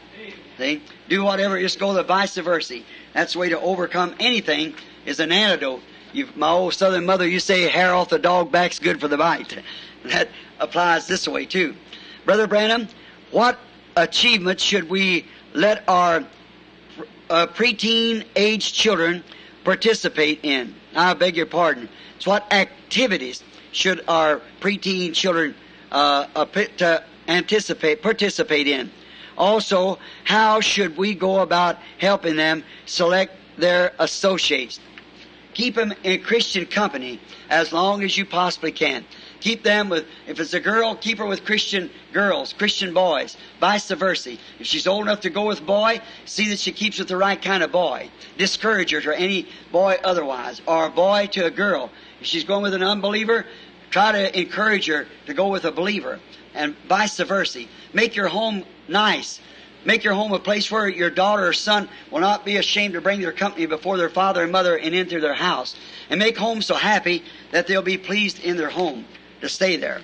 See? 0.57 0.82
Do 1.07 1.24
whatever, 1.24 1.59
just 1.59 1.80
go 1.80 1.93
the 1.93 2.03
vice 2.03 2.36
versa. 2.36 2.80
That's 3.13 3.34
the 3.34 3.39
way 3.39 3.49
to 3.49 3.59
overcome 3.59 4.15
anything 4.20 4.74
is 5.05 5.20
an 5.20 5.32
antidote. 5.32 5.82
You've, 6.11 6.36
my 6.36 6.49
old 6.49 6.74
southern 6.74 7.05
mother 7.05 7.28
used 7.28 7.47
to 7.47 7.53
say, 7.53 7.70
hair 7.70 7.93
off 7.93 8.09
the 8.09 8.20
dog 8.20 8.51
back's 8.51 8.80
good 8.80 8.99
for 8.99 9.07
the 9.07 9.17
bite. 9.17 9.61
That 10.05 10.30
applies 10.61 11.07
this 11.07 11.28
way 11.28 11.45
too. 11.45 11.76
Brother 12.24 12.47
Branham, 12.47 12.88
what 13.32 13.59
achievements 13.97 14.63
should 14.63 14.89
we 14.89 15.26
let 15.54 15.88
our 15.88 16.24
uh, 17.30 17.47
preteen 17.47 18.26
age 18.36 18.74
children 18.74 19.24
participate 19.64 20.39
in? 20.43 20.76
I 20.95 21.14
beg 21.14 21.38
your 21.38 21.45
pardon. 21.45 21.89
So 22.20 22.32
what 22.32 22.52
activities 22.52 23.43
should 23.72 24.04
our 24.08 24.41
preteen 24.60 25.14
children 25.14 25.56
uh, 25.91 26.28
uh, 26.36 26.45
to 26.78 27.04
anticipate, 27.28 28.02
participate 28.02 28.68
in? 28.68 28.91
Also, 29.38 30.00
how 30.26 30.60
should 30.60 30.97
we 30.97 31.14
go 31.14 31.39
about 31.39 31.78
helping 31.97 32.36
them 32.36 32.64
select 32.86 33.34
their 33.58 33.93
associates? 34.00 34.80
Keep 35.54 35.76
them 35.76 35.93
in 36.04 36.22
Christian 36.24 36.66
company 36.66 37.20
as 37.50 37.72
long 37.72 38.04
as 38.04 38.18
you 38.18 38.26
possibly 38.26 38.72
can. 38.72 39.06
Keep 39.40 39.64
them 39.64 39.90
with, 39.90 40.06
if 40.28 40.40
it's 40.40 40.54
a 40.54 40.60
girl, 40.60 40.96
keep 40.96 41.18
her 41.20 41.26
with 41.26 41.46
Christian 41.46 41.90
girls, 42.12 42.52
Christian 42.52 42.94
boys, 42.94 43.38
vice 43.60 43.90
versa. 43.90 44.38
If 44.60 44.68
she's 44.68 44.86
old 44.86 45.04
enough 45.04 45.22
to 45.22 45.30
go 45.30 45.48
with 45.48 45.66
boy, 45.66 46.02
see 46.26 46.50
that 46.50 46.60
she 46.60 46.74
keeps 46.74 47.00
with 47.00 47.08
the 47.08 47.16
right 47.16 47.42
kind 47.42 47.64
of 47.64 47.72
boy. 47.72 48.10
Discourage 48.38 48.92
her 48.92 49.02
to 49.02 49.18
any 49.18 49.48
boy 49.72 49.98
otherwise, 50.04 50.62
or 50.66 50.88
a 50.88 50.90
boy 50.90 51.28
to 51.32 51.46
a 51.46 51.52
girl. 51.52 51.90
If 52.20 52.28
she's 52.28 52.44
going 52.44 52.64
with 52.64 52.74
an 52.74 52.84
unbeliever, 52.84 53.46
try 53.92 54.12
to 54.12 54.40
encourage 54.40 54.88
her 54.88 55.08
to 55.28 55.34
go 55.34 55.48
with 55.48 55.64
a 55.64 55.72
believer, 55.72 56.20
and 56.54 56.76
vice 56.90 57.18
versa. 57.18 57.64
Make 57.94 58.18
your 58.18 58.28
home 58.28 58.66
nice. 58.90 59.40
Make 59.86 60.04
your 60.04 60.14
home 60.14 60.34
a 60.34 60.40
place 60.40 60.70
where 60.70 60.90
your 60.90 61.10
daughter 61.10 61.48
or 61.48 61.54
son 61.54 61.88
will 62.12 62.20
not 62.20 62.44
be 62.44 62.58
ashamed 62.58 62.96
to 62.96 63.02
bring 63.02 63.22
their 63.22 63.32
company 63.32 63.66
before 63.66 63.96
their 63.98 64.10
father 64.10 64.44
and 64.44 64.52
mother 64.52 64.78
and 64.78 64.94
into 64.94 65.22
their 65.22 65.34
house. 65.34 65.78
And 66.10 66.20
make 66.20 66.38
home 66.38 66.62
so 66.62 66.76
happy 66.76 67.24
that 67.52 67.68
they'll 67.68 67.82
be 67.82 67.98
pleased 67.98 68.44
in 68.44 68.58
their 68.58 68.70
home 68.70 69.06
to 69.42 69.50
stay 69.50 69.76
there. 69.76 70.02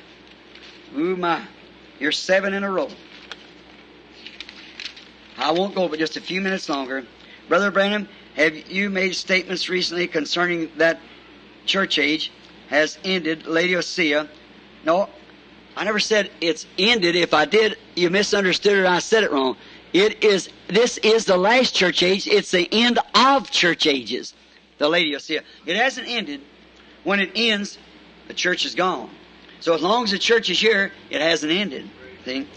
Ooh 0.96 1.16
my, 1.16 1.46
you're 2.00 2.12
seven 2.12 2.54
in 2.54 2.64
a 2.64 2.72
row. 2.72 2.90
I 5.38 5.52
won't 5.52 5.76
go 5.76 5.88
but 5.88 6.00
just 6.00 6.18
a 6.18 6.22
few 6.22 6.42
minutes 6.42 6.70
longer. 6.70 7.06
Brother 7.50 7.72
Branham, 7.72 8.08
have 8.36 8.56
you 8.72 8.90
made 8.90 9.16
statements 9.16 9.70
recently 9.70 10.08
concerning 10.08 10.72
that 10.78 11.00
church 11.66 12.00
age 12.00 12.32
has 12.70 12.98
ended 13.04 13.46
Laodicea? 13.46 14.30
No, 14.86 15.10
I 15.76 15.84
never 15.84 16.00
said 16.00 16.32
it's 16.42 16.66
ended. 16.78 17.16
If 17.16 17.34
I 17.34 17.46
did, 17.46 17.78
you 17.96 18.10
misunderstood 18.10 18.78
it. 18.80 18.86
I 18.86 19.00
said 19.00 19.24
it 19.24 19.32
wrong. 19.32 19.58
It 19.94 20.24
is. 20.24 20.50
This 20.68 20.98
is 21.00 21.26
the 21.26 21.38
last 21.38 21.76
church 21.76 22.02
age. 22.02 22.28
It's 22.28 22.52
the 22.52 22.68
end 22.72 23.00
of 23.14 23.52
church 23.52 23.88
ages. 23.88 24.34
The 24.78 24.90
Laodicea. 24.90 25.44
It 25.66 25.76
hasn't 25.76 26.08
ended. 26.08 26.42
When 27.04 27.20
it 27.20 27.32
ends, 27.36 27.78
the 28.28 28.34
church 28.34 28.66
is 28.66 28.74
gone. 28.74 29.10
So 29.60 29.74
as 29.74 29.82
long 29.82 30.04
as 30.04 30.12
the 30.12 30.20
church 30.20 30.50
is 30.50 30.60
here, 30.60 30.92
it 31.10 31.22
hasn't 31.22 31.52
ended. 31.52 31.90
See, 32.26 32.48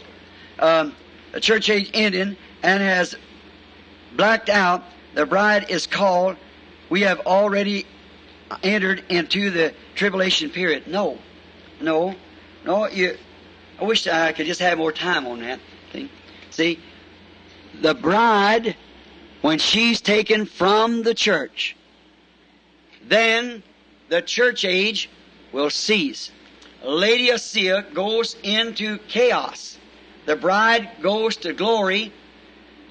um, 0.58 0.94
the 1.32 1.40
church 1.40 1.70
age 1.70 1.90
ended 1.94 2.36
and 2.62 2.82
has 2.82 3.16
blacked 4.16 4.48
out. 4.48 4.84
The 5.14 5.26
bride 5.26 5.70
is 5.70 5.86
called. 5.86 6.36
We 6.90 7.02
have 7.02 7.20
already 7.20 7.86
entered 8.62 9.04
into 9.08 9.50
the 9.50 9.74
tribulation 9.94 10.50
period. 10.50 10.86
No, 10.86 11.18
no. 11.80 12.14
No, 12.64 12.86
you. 12.88 13.16
I 13.80 13.84
wish 13.84 14.06
I 14.06 14.32
could 14.32 14.46
just 14.46 14.60
have 14.60 14.78
more 14.78 14.92
time 14.92 15.26
on 15.26 15.40
that. 15.40 15.60
See, 15.92 16.10
see, 16.50 16.80
the 17.80 17.94
bride, 17.94 18.76
when 19.40 19.58
she's 19.58 20.00
taken 20.00 20.46
from 20.46 21.02
the 21.02 21.14
church, 21.14 21.76
then 23.06 23.62
the 24.08 24.20
church 24.20 24.64
age 24.64 25.08
will 25.52 25.70
cease. 25.70 26.30
Laodicea 26.82 27.86
goes 27.94 28.36
into 28.42 28.98
chaos. 29.08 29.78
The 30.26 30.36
bride 30.36 30.88
goes 31.02 31.36
to 31.38 31.52
glory, 31.52 32.12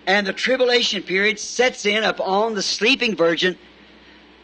and 0.05 0.25
the 0.25 0.33
tribulation 0.33 1.03
period 1.03 1.39
sets 1.39 1.85
in 1.85 2.03
upon 2.03 2.55
the 2.55 2.61
sleeping 2.61 3.15
virgin 3.15 3.57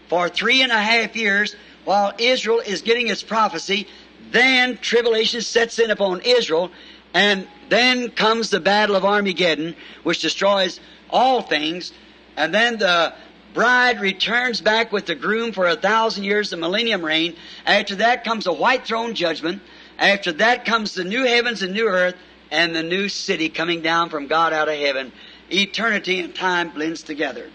for 0.10 0.30
three 0.30 0.62
and 0.62 0.72
a 0.72 0.78
half 0.78 1.16
years 1.16 1.56
while 1.86 2.14
Israel 2.18 2.60
is 2.60 2.82
getting 2.82 3.08
its 3.08 3.24
prophecy 3.24 3.88
then 4.34 4.78
tribulation 4.78 5.41
sets 5.41 5.80
in 5.80 5.91
upon 5.91 6.20
Israel, 6.22 6.72
and 7.14 7.48
then 7.70 8.10
comes 8.10 8.50
the 8.50 8.60
battle 8.60 8.96
of 8.96 9.06
Armageddon, 9.06 9.76
which 10.02 10.20
destroys 10.20 10.80
all 11.10 11.41
things, 11.41 11.94
and 12.36 12.54
then 12.54 12.78
the 12.78 13.14
bride 13.54 13.99
returns 13.99 14.62
back 14.62 14.91
with 14.91 15.06
the 15.06 15.16
groom 15.16 15.51
for 15.51 15.68
a 15.68 15.76
thousand 15.76 16.24
years 16.24 16.54
of 16.54 16.60
millennium 16.60 17.04
reign. 17.04 17.36
After 17.66 17.95
that 17.95 18.24
comes 18.24 18.47
a 18.47 18.54
white 18.54 18.86
throne 18.86 19.14
judgment. 19.16 19.62
After 19.97 20.32
that 20.34 20.66
comes 20.66 20.95
the 20.95 21.04
new 21.04 21.24
heavens 21.26 21.62
and 21.62 21.74
new 21.74 21.88
earth, 21.88 22.16
and 22.51 22.76
the 22.76 22.84
new 22.84 23.10
city 23.10 23.49
coming 23.49 23.82
down 23.82 24.10
from 24.10 24.28
God 24.28 24.54
out 24.54 24.70
of 24.70 24.78
heaven. 24.78 25.12
Eternity 25.51 26.20
and 26.20 26.34
time 26.36 26.70
blends 26.70 27.01
together. 27.01 27.49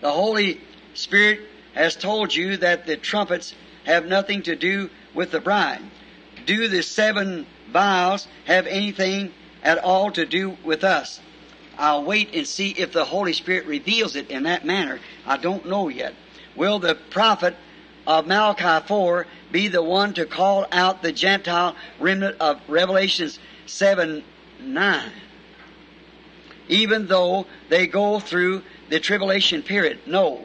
The 0.00 0.10
Holy 0.10 0.60
Spirit 0.94 1.40
has 1.74 1.96
told 1.96 2.34
you 2.34 2.58
that 2.58 2.86
the 2.86 2.96
trumpets 2.96 3.54
have 3.84 4.06
nothing 4.06 4.42
to 4.42 4.54
do 4.54 4.90
with 5.14 5.30
the 5.30 5.40
bride. 5.40 5.80
Do 6.44 6.68
the 6.68 6.82
seven 6.82 7.46
vials 7.70 8.28
have 8.44 8.66
anything 8.66 9.32
at 9.62 9.78
all 9.78 10.10
to 10.12 10.26
do 10.26 10.56
with 10.62 10.84
us? 10.84 11.20
I'll 11.78 12.04
wait 12.04 12.34
and 12.34 12.46
see 12.46 12.70
if 12.70 12.92
the 12.92 13.04
Holy 13.04 13.32
Spirit 13.32 13.66
reveals 13.66 14.16
it 14.16 14.30
in 14.30 14.42
that 14.42 14.66
manner. 14.66 14.98
I 15.24 15.36
don't 15.36 15.66
know 15.66 15.88
yet. 15.88 16.14
Will 16.56 16.80
the 16.80 16.96
prophet 17.10 17.54
of 18.06 18.26
Malachi 18.26 18.86
4 18.86 19.26
be 19.52 19.68
the 19.68 19.82
one 19.82 20.12
to 20.14 20.26
call 20.26 20.66
out 20.72 21.02
the 21.02 21.12
Gentile 21.12 21.76
remnant 22.00 22.36
of 22.40 22.60
Revelations 22.68 23.38
7 23.66 24.24
9? 24.60 25.10
Even 26.68 27.06
though 27.06 27.46
they 27.68 27.86
go 27.86 28.18
through 28.18 28.62
the 28.90 28.98
tribulation 28.98 29.62
period. 29.62 30.00
No. 30.04 30.44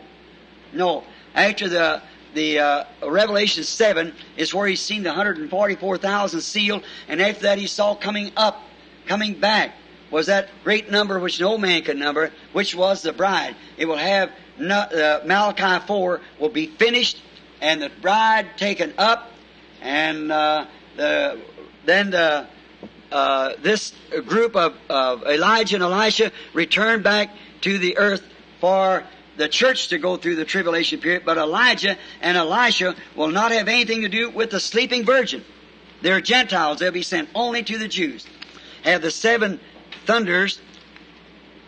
No. 0.71 1.03
After 1.33 1.67
the 1.67 2.01
the 2.33 2.59
uh, 2.59 2.83
Revelation 3.05 3.63
7 3.63 4.13
is 4.37 4.53
where 4.53 4.67
he's 4.67 4.81
seen 4.81 5.03
the 5.03 5.09
144,000 5.09 6.41
sealed, 6.41 6.83
and 7.07 7.21
after 7.21 7.43
that 7.43 7.57
he 7.57 7.67
saw 7.67 7.93
coming 7.93 8.31
up, 8.35 8.61
coming 9.05 9.39
back, 9.39 9.75
was 10.13 10.27
that 10.27 10.47
great 10.63 10.91
number 10.91 11.19
which 11.19 11.41
no 11.41 11.57
man 11.57 11.81
could 11.81 11.97
number, 11.97 12.31
which 12.53 12.75
was 12.75 13.01
the 13.01 13.11
bride. 13.11 13.55
It 13.77 13.85
will 13.85 13.97
have, 13.97 14.31
no, 14.59 14.77
uh, 14.77 15.23
Malachi 15.25 15.83
4 15.87 16.21
will 16.39 16.49
be 16.49 16.67
finished, 16.67 17.19
and 17.59 17.81
the 17.81 17.89
bride 17.99 18.55
taken 18.55 18.93
up, 18.99 19.31
and 19.81 20.31
uh, 20.31 20.67
the, 20.95 21.41
then 21.85 22.11
the, 22.11 22.45
uh, 23.11 23.53
this 23.63 23.91
group 24.27 24.55
of, 24.55 24.75
of 24.87 25.23
Elijah 25.23 25.77
and 25.77 25.83
Elisha 25.83 26.31
return 26.53 27.01
back 27.01 27.31
to 27.61 27.79
the 27.79 27.97
earth 27.97 28.23
for 28.61 29.03
the 29.37 29.47
church 29.49 29.87
to 29.87 29.97
go 29.97 30.15
through 30.15 30.35
the 30.35 30.45
tribulation 30.45 30.99
period, 30.99 31.23
but 31.25 31.39
Elijah 31.39 31.97
and 32.21 32.37
Elisha 32.37 32.95
will 33.15 33.29
not 33.29 33.51
have 33.51 33.67
anything 33.67 34.01
to 34.01 34.09
do 34.09 34.29
with 34.29 34.51
the 34.51 34.59
sleeping 34.59 35.05
virgin. 35.05 35.43
They're 36.03 36.21
Gentiles. 36.21 36.77
They'll 36.77 36.91
be 36.91 37.01
sent 37.01 37.29
only 37.33 37.63
to 37.63 37.79
the 37.79 37.87
Jews. 37.87 38.27
Have 38.83 39.01
the 39.01 39.09
seven 39.09 39.59
thunders, 40.05 40.59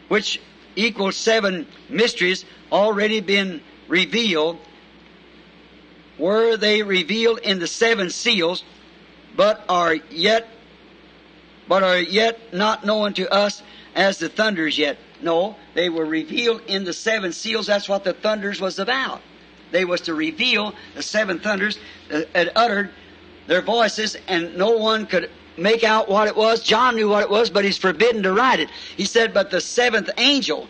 which 0.07 0.39
equal 0.75 1.11
seven 1.11 1.67
mysteries, 1.89 2.45
already 2.71 3.21
been 3.21 3.61
revealed? 3.87 4.59
Were 6.17 6.57
they 6.57 6.81
revealed 6.81 7.39
in 7.39 7.59
the 7.59 7.67
seven 7.67 8.09
seals, 8.09 8.63
but 9.35 9.63
are 9.67 9.95
yet, 10.09 10.47
but 11.67 11.83
are 11.83 11.99
yet 11.99 12.53
not 12.53 12.85
known 12.85 13.13
to 13.15 13.31
us 13.31 13.61
as 13.95 14.19
the 14.19 14.29
thunders 14.29 14.77
yet? 14.77 14.97
No, 15.21 15.55
they 15.73 15.89
were 15.89 16.05
revealed 16.05 16.61
in 16.67 16.83
the 16.83 16.93
seven 16.93 17.33
seals. 17.33 17.67
That's 17.67 17.89
what 17.89 18.03
the 18.03 18.13
thunders 18.13 18.61
was 18.61 18.79
about. 18.79 19.21
They 19.71 19.83
was 19.83 20.01
to 20.01 20.13
reveal 20.13 20.73
the 20.93 21.01
seven 21.01 21.39
thunders 21.39 21.77
uh, 22.11 22.19
that 22.19 22.35
had 22.35 22.51
uttered 22.55 22.91
their 23.47 23.61
voices, 23.61 24.15
and 24.27 24.57
no 24.57 24.77
one 24.77 25.05
could 25.05 25.29
make 25.57 25.83
out 25.83 26.09
what 26.09 26.27
it 26.27 26.35
was. 26.35 26.61
John 26.61 26.95
knew 26.95 27.09
what 27.09 27.23
it 27.23 27.29
was, 27.29 27.49
but 27.49 27.65
he's 27.65 27.77
forbidden 27.77 28.23
to 28.23 28.33
write 28.33 28.59
it. 28.59 28.69
He 28.97 29.05
said, 29.05 29.33
but 29.33 29.51
the 29.51 29.61
seventh 29.61 30.09
angel, 30.17 30.67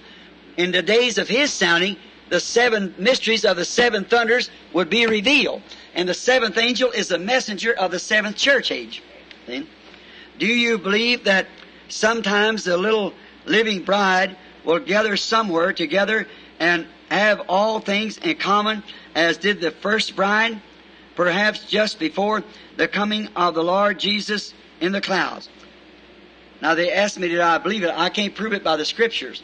in 0.58 0.72
the 0.72 0.82
days 0.82 1.18
of 1.18 1.28
his 1.28 1.52
sounding, 1.52 1.98
the 2.30 2.40
seven 2.40 2.94
mysteries 2.98 3.46
of 3.46 3.58
the 3.58 3.66
seven 3.66 4.06
thunders 4.06 4.50
would 4.74 4.90
be 4.90 5.06
revealed. 5.06 5.62
And 5.94 6.10
the 6.10 6.14
seventh 6.14 6.58
angel 6.58 6.92
is 6.92 7.08
the 7.08 7.20
messenger 7.20 7.74
of 7.74 7.92
the 7.92 8.00
seventh 8.00 8.36
church 8.36 8.72
age. 8.72 9.02
See? 9.48 9.68
Do 10.38 10.48
you 10.48 10.78
believe 10.78 11.24
that 11.26 11.48
sometimes 11.88 12.64
the 12.64 12.78
little 12.78 13.14
living 13.46 13.84
bride 13.84 14.36
will 14.66 14.80
gather 14.80 15.16
somewhere 15.16 15.72
together 15.72 16.28
and 16.60 16.88
have 17.10 17.42
all 17.48 17.80
things 17.80 18.18
in 18.18 18.36
common 18.38 18.84
as 19.14 19.38
did 19.38 19.62
the 19.62 19.72
first 19.72 20.16
bride, 20.16 20.60
perhaps 21.16 21.64
just 21.66 22.00
before 22.00 22.44
the 22.76 22.88
coming 22.88 23.30
of 23.36 23.54
the 23.54 23.64
Lord 23.64 24.00
Jesus 24.00 24.54
in 24.80 24.92
the 24.92 25.02
clouds. 25.02 25.50
Now 26.62 26.76
they 26.76 26.92
asked 26.92 27.20
me, 27.20 27.28
did 27.28 27.40
I 27.40 27.58
believe 27.58 27.84
it? 27.84 27.92
I 27.96 28.10
can't 28.10 28.36
prove 28.36 28.54
it 28.54 28.64
by 28.64 28.78
the 28.78 28.86
scriptures. 28.86 29.44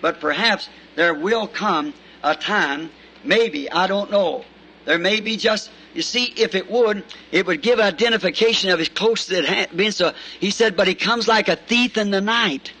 But 0.00 0.20
perhaps 0.20 0.68
there 0.96 1.14
will 1.14 1.46
come 1.46 1.94
a 2.22 2.34
time, 2.34 2.90
maybe, 3.24 3.70
I 3.70 3.86
don't 3.86 4.10
know. 4.10 4.44
There 4.84 4.98
may 4.98 5.20
be 5.20 5.36
just, 5.36 5.70
you 5.94 6.02
see, 6.02 6.24
if 6.36 6.54
it 6.54 6.70
would, 6.70 7.04
it 7.30 7.46
would 7.46 7.62
give 7.62 7.78
identification 7.78 8.70
of 8.70 8.78
his 8.78 8.88
close 8.88 9.30
it 9.30 9.44
had 9.44 9.76
been. 9.76 9.92
So 9.92 10.12
he 10.40 10.50
said, 10.50 10.76
but 10.76 10.88
he 10.88 10.94
comes 10.94 11.28
like 11.28 11.48
a 11.48 11.56
thief 11.56 11.96
in 11.96 12.10
the 12.10 12.20
night. 12.20 12.72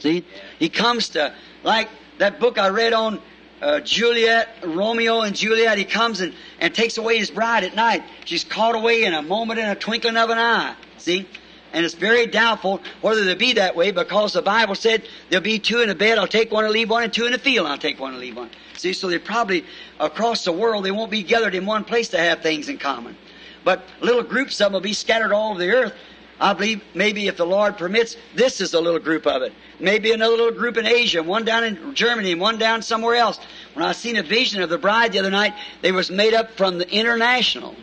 See? 0.00 0.24
He 0.58 0.68
comes 0.68 1.10
to, 1.10 1.34
like 1.62 1.88
that 2.18 2.40
book 2.40 2.58
I 2.58 2.68
read 2.68 2.92
on 2.92 3.20
uh, 3.62 3.80
Juliet, 3.80 4.48
Romeo 4.64 5.22
and 5.22 5.34
Juliet, 5.34 5.78
he 5.78 5.84
comes 5.84 6.20
and, 6.20 6.34
and 6.60 6.74
takes 6.74 6.98
away 6.98 7.18
his 7.18 7.30
bride 7.30 7.64
at 7.64 7.74
night. 7.74 8.02
She's 8.26 8.44
caught 8.44 8.74
away 8.74 9.04
in 9.04 9.14
a 9.14 9.22
moment, 9.22 9.58
in 9.58 9.68
a 9.68 9.74
twinkling 9.74 10.16
of 10.16 10.28
an 10.28 10.38
eye. 10.38 10.76
See? 11.04 11.28
And 11.74 11.84
it's 11.84 11.94
very 11.94 12.26
doubtful 12.26 12.80
whether 13.02 13.24
they'll 13.24 13.36
be 13.36 13.54
that 13.54 13.76
way 13.76 13.90
because 13.90 14.32
the 14.32 14.40
Bible 14.40 14.74
said 14.74 15.06
there'll 15.28 15.42
be 15.42 15.58
two 15.58 15.80
in 15.80 15.90
a 15.90 15.94
bed, 15.94 16.16
I'll 16.18 16.26
take 16.26 16.50
one 16.50 16.64
and 16.64 16.72
leave 16.72 16.88
one, 16.88 17.02
and 17.02 17.12
two 17.12 17.26
in 17.26 17.34
a 17.34 17.38
field, 17.38 17.66
I'll 17.66 17.76
take 17.76 18.00
one 18.00 18.12
and 18.12 18.20
leave 18.20 18.36
one. 18.36 18.48
See, 18.76 18.94
so 18.94 19.08
they 19.08 19.18
probably, 19.18 19.64
across 20.00 20.44
the 20.44 20.52
world, 20.52 20.84
they 20.84 20.92
won't 20.92 21.10
be 21.10 21.22
gathered 21.22 21.54
in 21.54 21.66
one 21.66 21.84
place 21.84 22.08
to 22.10 22.18
have 22.18 22.42
things 22.42 22.68
in 22.68 22.78
common. 22.78 23.16
but 23.64 23.82
little 24.00 24.22
groups 24.22 24.60
of 24.60 24.66
them 24.66 24.72
will 24.74 24.80
be 24.80 24.92
scattered 24.92 25.32
all 25.32 25.50
over 25.50 25.58
the 25.58 25.70
earth. 25.70 25.94
I 26.40 26.52
believe 26.52 26.82
maybe 26.94 27.28
if 27.28 27.36
the 27.36 27.46
Lord 27.46 27.76
permits, 27.76 28.16
this 28.34 28.60
is 28.60 28.74
a 28.74 28.80
little 28.80 28.98
group 28.98 29.26
of 29.26 29.42
it. 29.42 29.52
Maybe 29.78 30.12
another 30.12 30.36
little 30.36 30.58
group 30.58 30.76
in 30.76 30.86
Asia, 30.86 31.22
one 31.22 31.44
down 31.44 31.64
in 31.64 31.94
Germany, 31.94 32.32
and 32.32 32.40
one 32.40 32.58
down 32.58 32.82
somewhere 32.82 33.14
else. 33.14 33.38
When 33.74 33.84
I 33.84 33.92
seen 33.92 34.16
a 34.16 34.22
vision 34.22 34.62
of 34.62 34.68
the 34.68 34.78
bride 34.78 35.12
the 35.12 35.20
other 35.20 35.30
night, 35.30 35.54
they 35.80 35.92
was 35.92 36.10
made 36.10 36.34
up 36.34 36.56
from 36.56 36.78
the 36.78 36.90
international. 36.90 37.74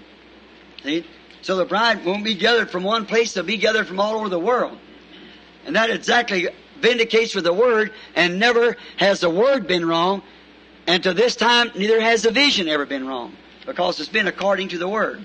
See? 0.84 1.05
So 1.41 1.55
the 1.55 1.65
bride 1.65 2.05
won't 2.05 2.23
be 2.23 2.35
gathered 2.35 2.69
from 2.69 2.83
one 2.83 3.05
place, 3.05 3.33
they'll 3.33 3.43
be 3.43 3.57
gathered 3.57 3.87
from 3.87 3.99
all 3.99 4.15
over 4.15 4.29
the 4.29 4.39
world. 4.39 4.77
And 5.65 5.75
that 5.75 5.89
exactly 5.89 6.49
vindicates 6.79 7.35
with 7.35 7.43
the 7.43 7.53
word, 7.53 7.93
and 8.15 8.39
never 8.39 8.77
has 8.97 9.19
the 9.19 9.29
word 9.29 9.67
been 9.67 9.85
wrong, 9.85 10.21
and 10.87 11.03
to 11.03 11.13
this 11.13 11.35
time 11.35 11.71
neither 11.75 12.01
has 12.01 12.23
the 12.23 12.31
vision 12.31 12.67
ever 12.67 12.85
been 12.85 13.07
wrong, 13.07 13.35
because 13.65 13.99
it's 13.99 14.09
been 14.09 14.27
according 14.27 14.69
to 14.69 14.77
the 14.77 14.87
word. 14.87 15.23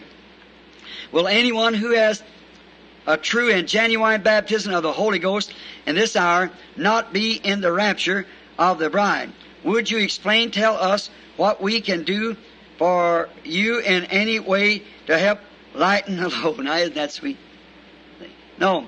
Will 1.12 1.28
anyone 1.28 1.74
who 1.74 1.92
has 1.92 2.22
a 3.06 3.16
true 3.16 3.50
and 3.50 3.68
genuine 3.68 4.22
baptism 4.22 4.74
of 4.74 4.82
the 4.82 4.92
Holy 4.92 5.18
Ghost 5.18 5.54
in 5.86 5.94
this 5.94 6.16
hour 6.16 6.50
not 6.76 7.12
be 7.12 7.34
in 7.34 7.60
the 7.60 7.72
rapture 7.72 8.26
of 8.58 8.78
the 8.78 8.90
bride? 8.90 9.32
Would 9.64 9.90
you 9.90 9.98
explain, 9.98 10.50
tell 10.50 10.76
us 10.76 11.10
what 11.36 11.62
we 11.62 11.80
can 11.80 12.04
do 12.04 12.36
for 12.78 13.28
you 13.44 13.78
in 13.78 14.04
any 14.04 14.38
way 14.38 14.82
to 15.06 15.18
help 15.18 15.40
lighten 15.76 16.16
the 16.16 16.28
load? 16.44 16.58
Now, 16.60 16.76
isn't 16.76 16.94
that 16.94 17.12
sweet? 17.12 17.36
No, 18.58 18.86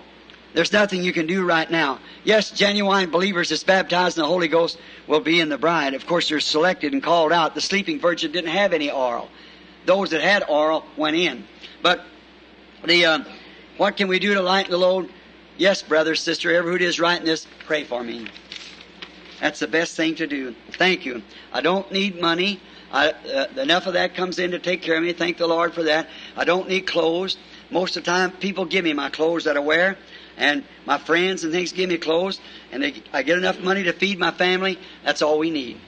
there's 0.55 0.73
nothing 0.73 1.03
you 1.03 1.13
can 1.13 1.27
do 1.27 1.45
right 1.45 1.71
now. 1.71 1.99
Yes, 2.25 2.51
genuine 2.51 3.11
believers 3.11 3.51
that's 3.51 3.65
baptized 3.65 4.17
in 4.17 4.23
the 4.23 4.29
Holy 4.29 4.49
Ghost 4.49 4.79
will 5.07 5.21
be 5.21 5.41
in 5.41 5.49
the 5.49 5.59
bride. 5.59 5.95
Of 5.95 6.07
course, 6.07 6.29
they're 6.29 6.41
selected 6.41 6.93
and 6.93 7.03
called 7.03 7.33
out. 7.33 7.55
The 7.55 7.61
sleeping 7.61 8.01
virgin 8.01 8.33
didn't 8.33 8.51
have 8.51 8.73
any 8.73 8.91
oil. 8.91 9.29
Those 9.85 10.11
that 10.11 10.23
had 10.23 10.45
oil 10.49 10.85
went 10.97 11.17
in. 11.17 11.45
But 11.83 12.05
the 12.85 13.05
uh, 13.05 13.19
what 13.77 13.97
can 13.97 14.09
we 14.09 14.19
do 14.19 14.35
to 14.35 14.43
lighten 14.43 14.71
the 14.71 14.79
load? 14.79 15.11
Yes, 15.57 15.83
brother, 15.83 16.15
sister, 16.15 16.51
whoever 16.51 16.75
it 16.77 16.83
is 16.83 16.99
writing 16.99 17.27
this, 17.27 17.47
pray 17.67 17.85
for 17.85 18.03
me. 18.03 18.27
That's 19.41 19.61
the 19.61 19.69
best 19.69 19.97
thing 19.97 20.17
to 20.17 20.27
do. 20.27 20.55
Thank 20.73 21.05
you. 21.05 21.23
I 21.53 21.61
don't 21.61 21.91
need 21.93 22.21
money. 22.21 22.61
I, 22.91 23.11
uh, 23.11 23.47
enough 23.57 23.87
of 23.87 23.95
that 23.95 24.15
comes 24.15 24.39
in 24.39 24.53
to 24.53 24.59
take 24.59 24.83
care 24.83 24.97
of 24.97 25.03
me. 25.03 25.13
Thank 25.13 25.37
the 25.37 25.47
Lord 25.47 25.75
for 25.75 25.83
that. 25.85 26.09
I 26.37 26.45
don't 26.45 26.69
need 26.69 26.87
clothes. 26.87 27.37
Most 27.71 27.97
of 27.97 28.05
the 28.05 28.11
time, 28.11 28.31
people 28.33 28.65
give 28.65 28.85
me 28.85 28.95
my 28.95 29.11
clothes 29.11 29.45
that 29.45 29.57
I 29.57 29.61
wear, 29.61 29.99
and 30.39 30.65
my 30.87 30.97
friends 30.97 31.45
and 31.45 31.53
things 31.53 31.73
give 31.73 31.91
me 31.91 31.99
clothes, 31.99 32.41
and 32.73 32.83
they, 32.83 32.95
I 33.13 33.23
get 33.23 33.37
enough 33.37 33.61
money 33.61 33.83
to 33.85 33.93
feed 33.93 34.19
my 34.19 34.31
family. 34.31 34.79
That's 35.05 35.21
all 35.21 35.39
we 35.39 35.51
need. 35.51 35.79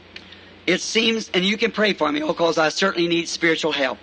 It 0.67 0.83
seems, 0.83 1.31
and 1.33 1.43
you 1.43 1.57
can 1.57 1.73
pray 1.73 1.95
for 1.95 2.13
me, 2.13 2.21
because 2.21 2.59
I 2.59 2.69
certainly 2.69 3.09
need 3.09 3.29
spiritual 3.29 3.73
help. 3.73 3.99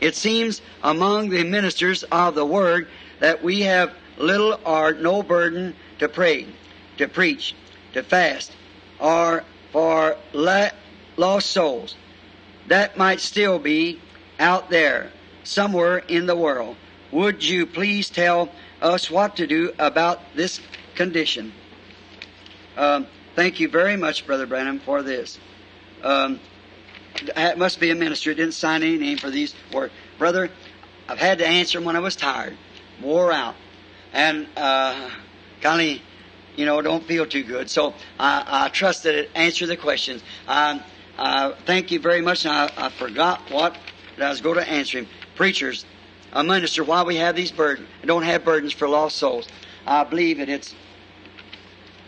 It 0.00 0.14
seems 0.14 0.60
among 0.82 1.30
the 1.30 1.44
ministers 1.44 2.02
of 2.04 2.34
the 2.34 2.44
Word 2.44 2.88
that 3.20 3.42
we 3.42 3.62
have 3.62 3.94
little 4.18 4.60
or 4.66 4.92
no 4.92 5.22
burden 5.22 5.74
to 6.00 6.08
pray, 6.10 6.46
to 6.98 7.08
preach, 7.08 7.54
to 7.94 8.02
fast, 8.02 8.52
or 9.00 9.44
for 9.72 10.18
lost 10.34 11.50
souls. 11.50 11.96
That 12.68 12.96
might 12.96 13.20
still 13.20 13.58
be 13.58 14.00
out 14.38 14.70
there 14.70 15.10
somewhere 15.42 15.98
in 15.98 16.26
the 16.26 16.36
world. 16.36 16.76
Would 17.12 17.44
you 17.44 17.66
please 17.66 18.10
tell 18.10 18.50
us 18.80 19.10
what 19.10 19.36
to 19.36 19.46
do 19.46 19.72
about 19.78 20.20
this 20.34 20.60
condition? 20.94 21.52
Um, 22.76 23.06
thank 23.36 23.60
you 23.60 23.68
very 23.68 23.96
much, 23.96 24.26
Brother 24.26 24.46
Branham, 24.46 24.80
for 24.80 25.02
this. 25.02 25.38
Um, 26.02 26.40
it 27.16 27.58
must 27.58 27.78
be 27.78 27.90
a 27.90 27.94
minister. 27.94 28.30
It 28.30 28.34
didn't 28.34 28.54
sign 28.54 28.82
any 28.82 28.98
name 28.98 29.18
for 29.18 29.30
these 29.30 29.54
words. 29.72 29.92
Brother, 30.18 30.50
I've 31.08 31.18
had 31.18 31.38
to 31.38 31.46
answer 31.46 31.78
them 31.78 31.84
when 31.84 31.96
I 31.96 32.00
was 32.00 32.16
tired, 32.16 32.56
wore 33.00 33.30
out, 33.30 33.54
and 34.12 34.46
uh, 34.56 35.10
kind 35.60 35.96
of, 35.96 36.02
you 36.56 36.66
know, 36.66 36.80
don't 36.82 37.04
feel 37.04 37.26
too 37.26 37.44
good. 37.44 37.70
So 37.70 37.94
I, 38.18 38.44
I 38.46 38.68
trust 38.70 39.04
that 39.04 39.14
it 39.14 39.30
answered 39.34 39.68
the 39.68 39.76
questions. 39.76 40.22
Um, 40.48 40.82
uh, 41.18 41.52
thank 41.64 41.90
you 41.90 42.00
very 42.00 42.20
much. 42.20 42.46
I, 42.46 42.70
I 42.76 42.88
forgot 42.88 43.40
what 43.50 43.76
I 44.18 44.28
was 44.28 44.40
going 44.40 44.56
to 44.56 44.68
answer 44.68 44.98
him. 44.98 45.08
Preachers, 45.36 45.84
a 46.32 46.42
minister, 46.42 46.84
why 46.84 47.02
we 47.02 47.16
have 47.16 47.36
these 47.36 47.52
burdens, 47.52 47.88
don't 48.04 48.22
have 48.22 48.44
burdens 48.44 48.72
for 48.72 48.88
lost 48.88 49.16
souls. 49.16 49.48
I 49.86 50.04
believe 50.04 50.38
that 50.38 50.48
it's 50.48 50.74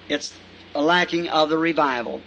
it's 0.09 0.33
a 0.75 0.83
lacking 0.83 1.29
of 1.29 1.49
the 1.49 1.59
revival. 1.59 2.23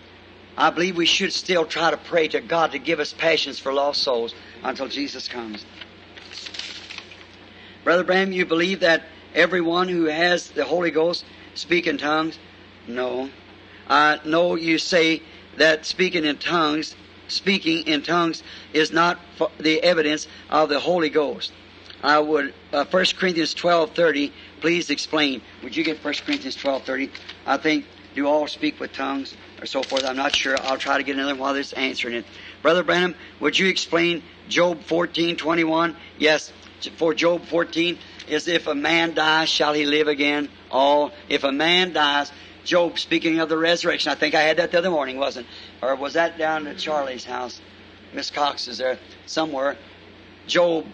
I 0.58 0.70
believe 0.70 0.98
we 0.98 1.06
should 1.06 1.32
still 1.32 1.66
try 1.66 1.92
to 1.92 1.98
pray 1.98 2.28
to 2.30 2.42
God 2.42 2.74
to 2.74 2.80
give 2.80 3.00
us 3.00 3.14
passions 3.14 3.60
for 3.60 3.72
lost 3.72 4.02
souls 4.02 4.36
until 4.64 4.88
Jesus 4.90 5.28
comes. 5.28 5.66
Brother 7.84 8.04
Branham, 8.04 8.34
you 8.34 8.46
believe 8.46 8.82
that 8.82 9.04
everyone 9.34 9.88
who 9.88 10.06
has 10.06 10.50
the 10.52 10.66
Holy 10.66 10.92
Ghost 10.92 11.24
speak 11.56 11.88
in 11.88 11.98
tongues? 11.98 12.38
No. 12.88 13.30
Uh, 13.88 14.18
no, 14.26 14.56
you 14.56 14.78
say 14.78 15.22
that 15.58 15.86
speaking 15.86 16.26
in 16.26 16.38
tongues, 16.38 16.96
speaking 17.28 17.88
in 17.88 18.02
tongues 18.02 18.44
is 18.74 18.92
not 18.92 19.20
the 19.60 19.82
evidence 19.84 20.28
of 20.50 20.70
the 20.70 20.80
Holy 20.80 21.10
Ghost. 21.10 21.52
I 22.02 22.20
would, 22.20 22.54
uh, 22.72 22.86
1 22.86 23.06
Corinthians 23.18 23.54
12.30, 23.56 24.32
please 24.62 24.90
explain. 24.90 25.42
Would 25.64 25.76
you 25.76 25.84
get 25.84 26.04
1 26.04 26.14
Corinthians 26.26 26.56
12.30? 26.56 27.10
I 27.46 27.58
think, 27.58 27.86
do 28.16 28.26
all 28.26 28.48
speak 28.48 28.80
with 28.80 28.94
tongues? 28.94 29.36
or 29.62 29.66
so 29.66 29.84
forth. 29.84 30.06
I'm 30.06 30.16
not 30.16 30.36
sure. 30.36 30.56
I'll 30.62 30.78
try 30.78 30.98
to 30.98 31.04
get 31.04 31.16
another 31.16 31.36
while 31.36 31.54
this 31.54 31.74
answering 31.74 32.16
it. 32.16 32.26
Brother 32.62 32.84
Branham, 32.84 33.16
would 33.40 33.58
you 33.58 33.68
explain 33.68 34.24
Job 34.48 34.82
14, 34.84 35.36
21? 35.36 35.96
Yes, 36.18 36.52
for 36.98 37.14
Job 37.14 37.46
14 37.46 37.98
is 38.28 38.48
if 38.48 38.68
a 38.68 38.76
man 38.76 39.14
dies, 39.14 39.50
shall 39.50 39.74
he 39.74 39.86
live 39.86 40.08
again? 40.08 40.50
All. 40.72 41.12
If 41.28 41.44
a 41.44 41.52
man 41.52 41.94
dies, 41.94 42.32
Job 42.70 43.00
speaking 43.00 43.40
of 43.40 43.50
the 43.50 43.58
resurrection. 43.58 44.12
I 44.12 44.16
think 44.16 44.36
I 44.36 44.42
had 44.42 44.58
that 44.58 44.70
the 44.70 44.78
other 44.78 44.92
morning, 44.92 45.18
wasn't? 45.18 45.48
Or 45.82 45.96
was 45.96 46.14
that 46.14 46.38
down 46.38 46.68
at 46.68 46.78
Charlie's 46.78 47.26
house? 47.26 47.60
Miss 48.14 48.30
Cox 48.30 48.68
is 48.68 48.78
there 48.78 49.00
somewhere. 49.26 49.76
Job, 50.46 50.86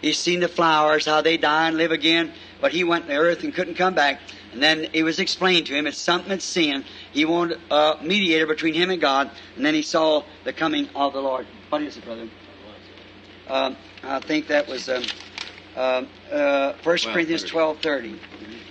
he's 0.00 0.18
seen 0.18 0.40
the 0.40 0.48
flowers, 0.48 1.06
how 1.06 1.20
they 1.20 1.36
die 1.36 1.68
and 1.68 1.76
live 1.76 1.92
again, 1.92 2.32
but 2.60 2.72
he 2.72 2.82
went 2.82 3.04
to 3.04 3.12
the 3.12 3.16
earth 3.16 3.44
and 3.44 3.54
couldn't 3.54 3.76
come 3.76 3.94
back. 3.94 4.18
And 4.52 4.60
then 4.60 4.88
it 4.92 5.04
was 5.04 5.20
explained 5.20 5.66
to 5.66 5.74
him 5.76 5.86
it's 5.86 5.98
something 5.98 6.30
that's 6.30 6.44
sin. 6.44 6.84
He 7.12 7.24
wanted 7.24 7.60
a 7.70 7.96
mediator 8.02 8.48
between 8.48 8.74
him 8.74 8.90
and 8.90 9.00
God, 9.00 9.30
and 9.54 9.64
then 9.64 9.74
he 9.74 9.82
saw 9.82 10.24
the 10.42 10.52
coming 10.52 10.88
of 10.96 11.12
the 11.12 11.20
Lord. 11.20 11.46
What 11.68 11.80
is 11.82 11.96
it, 11.96 12.04
brother? 12.04 12.28
Um, 13.46 13.76
I 14.02 14.18
think 14.18 14.48
that 14.48 14.66
was 14.66 14.88
um, 14.88 15.04
um 15.76 16.08
uh, 16.32 16.34
uh, 16.34 16.72
1 16.82 16.98
well, 17.04 17.14
Corinthians 17.14 17.44
twelve 17.44 17.78
thirty. 17.78 18.14
Mm-hmm 18.14 18.63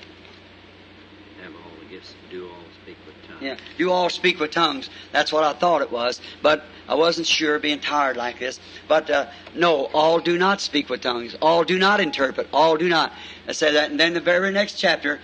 do 2.30 2.48
all 2.48 2.64
speak 2.84 2.98
with 3.06 3.16
tongues. 3.28 3.42
Yeah, 3.42 3.56
do 3.78 3.92
all 3.92 4.10
speak 4.10 4.40
with 4.40 4.52
tongues. 4.52 4.90
That's 5.12 5.32
what 5.32 5.44
I 5.44 5.54
thought 5.54 5.82
it 5.82 5.92
was, 5.92 6.22
but 6.42 6.66
I 6.88 6.96
wasn't 6.96 7.28
sure, 7.28 7.60
being 7.60 7.80
tired 7.80 8.18
like 8.18 8.40
this. 8.40 8.60
But 8.88 9.10
uh, 9.10 9.28
no, 9.56 9.86
all 9.94 10.20
do 10.20 10.38
not 10.38 10.62
speak 10.62 10.90
with 10.90 11.02
tongues. 11.02 11.36
All 11.42 11.64
do 11.64 11.78
not 11.80 12.00
interpret. 12.00 12.48
All 12.52 12.78
do 12.78 12.90
not. 12.90 13.14
I 13.48 13.54
said 13.54 13.76
that, 13.76 13.92
and 13.92 14.00
then 14.00 14.14
the 14.14 14.22
very 14.22 14.52
next 14.52 14.80
chapter. 14.80 15.20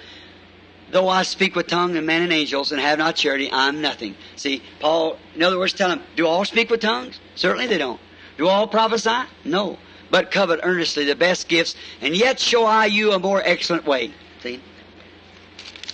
Though 0.92 1.08
I 1.08 1.22
speak 1.22 1.56
with 1.56 1.68
tongue 1.68 1.96
and 1.98 2.08
men 2.08 2.24
and 2.24 2.34
angels 2.34 2.72
and 2.72 2.82
have 2.82 2.98
not 2.98 3.16
charity, 3.16 3.50
I'm 3.52 3.80
nothing. 3.80 4.16
See, 4.36 4.64
Paul, 4.80 5.18
in 5.36 5.44
other 5.44 5.60
words, 5.60 5.74
tell 5.74 5.92
him, 5.92 6.02
do 6.16 6.26
all 6.26 6.46
speak 6.46 6.72
with 6.72 6.80
tongues? 6.80 7.20
Certainly 7.36 7.68
they 7.68 7.78
don't. 7.78 8.00
Do 8.38 8.48
all 8.48 8.68
prophesy? 8.68 9.28
No. 9.46 9.78
But 10.10 10.32
covet 10.32 10.62
earnestly 10.64 11.06
the 11.06 11.16
best 11.16 11.48
gifts, 11.48 11.76
and 12.02 12.16
yet 12.16 12.40
show 12.40 12.66
I 12.66 12.88
you 12.88 13.12
a 13.12 13.20
more 13.20 13.42
excellent 13.46 13.86
way. 13.86 14.12
See? 14.42 14.62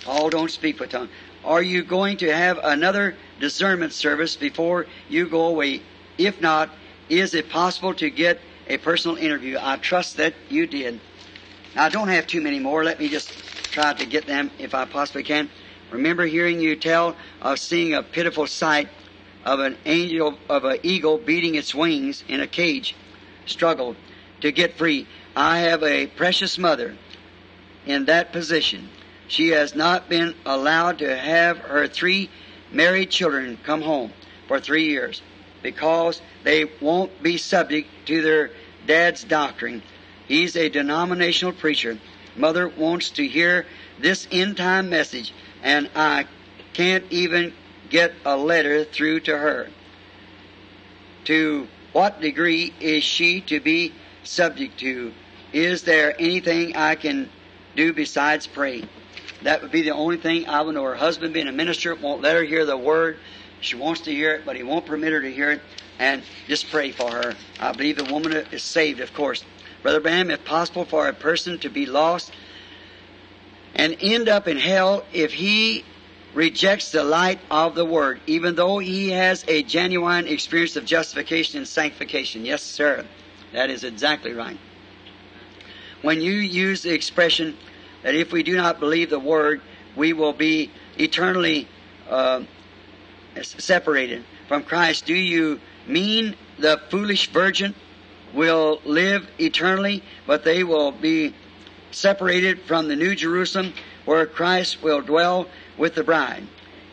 All 0.06 0.30
don't 0.30 0.50
speak 0.50 0.80
with 0.80 0.90
tongues. 0.90 1.10
Are 1.44 1.62
you 1.62 1.82
going 1.82 2.16
to 2.18 2.32
have 2.32 2.58
another 2.62 3.16
discernment 3.40 3.92
service 3.92 4.36
before 4.36 4.86
you 5.08 5.28
go 5.28 5.46
away? 5.46 5.82
If 6.18 6.40
not, 6.40 6.70
is 7.08 7.34
it 7.34 7.48
possible 7.48 7.94
to 7.94 8.10
get 8.10 8.40
a 8.68 8.78
personal 8.78 9.16
interview? 9.16 9.58
I 9.60 9.76
trust 9.76 10.16
that 10.16 10.34
you 10.48 10.66
did. 10.66 11.00
Now, 11.74 11.84
I 11.84 11.88
don't 11.88 12.08
have 12.08 12.26
too 12.26 12.40
many 12.40 12.58
more. 12.58 12.82
Let 12.82 12.98
me 12.98 13.08
just 13.08 13.30
try 13.70 13.92
to 13.94 14.06
get 14.06 14.26
them 14.26 14.50
if 14.58 14.74
I 14.74 14.86
possibly 14.86 15.22
can. 15.22 15.50
Remember 15.90 16.26
hearing 16.26 16.60
you 16.60 16.74
tell 16.74 17.14
of 17.40 17.58
seeing 17.58 17.94
a 17.94 18.02
pitiful 18.02 18.46
sight 18.46 18.88
of 19.44 19.60
an 19.60 19.76
angel 19.86 20.36
of 20.48 20.64
an 20.64 20.78
eagle 20.82 21.18
beating 21.18 21.54
its 21.54 21.74
wings 21.74 22.24
in 22.26 22.40
a 22.40 22.46
cage, 22.46 22.96
struggled 23.46 23.96
to 24.40 24.50
get 24.50 24.76
free. 24.76 25.06
I 25.36 25.60
have 25.60 25.84
a 25.84 26.08
precious 26.08 26.58
mother 26.58 26.96
in 27.86 28.06
that 28.06 28.32
position. 28.32 28.88
She 29.28 29.48
has 29.48 29.74
not 29.74 30.08
been 30.08 30.34
allowed 30.44 30.98
to 30.98 31.16
have 31.16 31.58
her 31.58 31.86
three 31.88 32.30
married 32.70 33.10
children 33.10 33.58
come 33.64 33.82
home 33.82 34.12
for 34.46 34.60
three 34.60 34.86
years 34.86 35.22
because 35.62 36.20
they 36.44 36.66
won't 36.80 37.22
be 37.22 37.36
subject 37.36 37.88
to 38.06 38.22
their 38.22 38.50
dad's 38.86 39.24
doctrine. 39.24 39.82
He's 40.28 40.56
a 40.56 40.68
denominational 40.68 41.52
preacher 41.52 41.98
Mother 42.36 42.68
wants 42.68 43.10
to 43.12 43.26
hear 43.26 43.66
this 43.98 44.28
end 44.30 44.56
time 44.56 44.90
message, 44.90 45.32
and 45.62 45.88
I 45.94 46.26
can't 46.74 47.04
even 47.10 47.54
get 47.88 48.12
a 48.24 48.36
letter 48.36 48.84
through 48.84 49.20
to 49.20 49.38
her. 49.38 49.68
To 51.24 51.66
what 51.92 52.20
degree 52.20 52.74
is 52.78 53.02
she 53.02 53.40
to 53.42 53.58
be 53.58 53.94
subject 54.22 54.78
to? 54.80 55.12
Is 55.52 55.82
there 55.82 56.14
anything 56.18 56.76
I 56.76 56.94
can 56.94 57.30
do 57.74 57.92
besides 57.92 58.46
pray? 58.46 58.84
That 59.46 59.62
would 59.62 59.70
be 59.70 59.82
the 59.82 59.92
only 59.92 60.16
thing 60.16 60.48
I 60.48 60.60
would 60.60 60.74
know. 60.74 60.82
Her 60.82 60.96
husband, 60.96 61.32
being 61.32 61.46
a 61.46 61.52
minister, 61.52 61.94
won't 61.94 62.20
let 62.20 62.34
her 62.34 62.42
hear 62.42 62.66
the 62.66 62.76
word. 62.76 63.16
She 63.60 63.76
wants 63.76 64.00
to 64.00 64.10
hear 64.10 64.34
it, 64.34 64.42
but 64.44 64.56
he 64.56 64.64
won't 64.64 64.86
permit 64.86 65.12
her 65.12 65.20
to 65.20 65.32
hear 65.32 65.52
it. 65.52 65.62
And 66.00 66.24
just 66.48 66.68
pray 66.68 66.90
for 66.90 67.08
her. 67.12 67.32
I 67.60 67.70
believe 67.70 67.96
the 67.96 68.12
woman 68.12 68.32
is 68.32 68.64
saved, 68.64 68.98
of 68.98 69.14
course. 69.14 69.44
Brother 69.84 70.00
Branham, 70.00 70.32
if 70.32 70.44
possible 70.44 70.84
for 70.84 71.06
a 71.06 71.12
person 71.12 71.60
to 71.60 71.68
be 71.68 71.86
lost 71.86 72.32
and 73.76 73.96
end 74.00 74.28
up 74.28 74.48
in 74.48 74.56
hell 74.56 75.04
if 75.12 75.32
he 75.34 75.84
rejects 76.34 76.90
the 76.90 77.04
light 77.04 77.38
of 77.48 77.76
the 77.76 77.84
Word, 77.84 78.20
even 78.26 78.56
though 78.56 78.80
he 78.80 79.10
has 79.10 79.44
a 79.46 79.62
genuine 79.62 80.26
experience 80.26 80.74
of 80.74 80.84
justification 80.84 81.58
and 81.58 81.68
sanctification. 81.68 82.44
Yes, 82.44 82.64
sir. 82.64 83.06
That 83.52 83.70
is 83.70 83.84
exactly 83.84 84.32
right. 84.32 84.58
When 86.02 86.20
you 86.20 86.32
use 86.32 86.82
the 86.82 86.92
expression 86.92 87.56
that 88.06 88.14
if 88.14 88.30
we 88.30 88.44
do 88.44 88.56
not 88.56 88.78
believe 88.78 89.10
the 89.10 89.18
Word, 89.18 89.60
we 89.96 90.12
will 90.12 90.32
be 90.32 90.70
eternally 90.96 91.66
uh, 92.08 92.40
separated 93.42 94.22
from 94.46 94.62
Christ, 94.62 95.06
do 95.06 95.14
you 95.14 95.58
mean 95.88 96.36
the 96.56 96.80
foolish 96.88 97.28
virgin 97.32 97.74
will 98.32 98.80
live 98.84 99.28
eternally, 99.40 100.04
but 100.24 100.44
they 100.44 100.62
will 100.62 100.92
be 100.92 101.34
separated 101.90 102.60
from 102.60 102.86
the 102.86 102.94
New 102.94 103.16
Jerusalem 103.16 103.72
where 104.04 104.24
Christ 104.24 104.84
will 104.84 105.00
dwell 105.00 105.48
with 105.76 105.96
the 105.96 106.04
bride. 106.04 106.44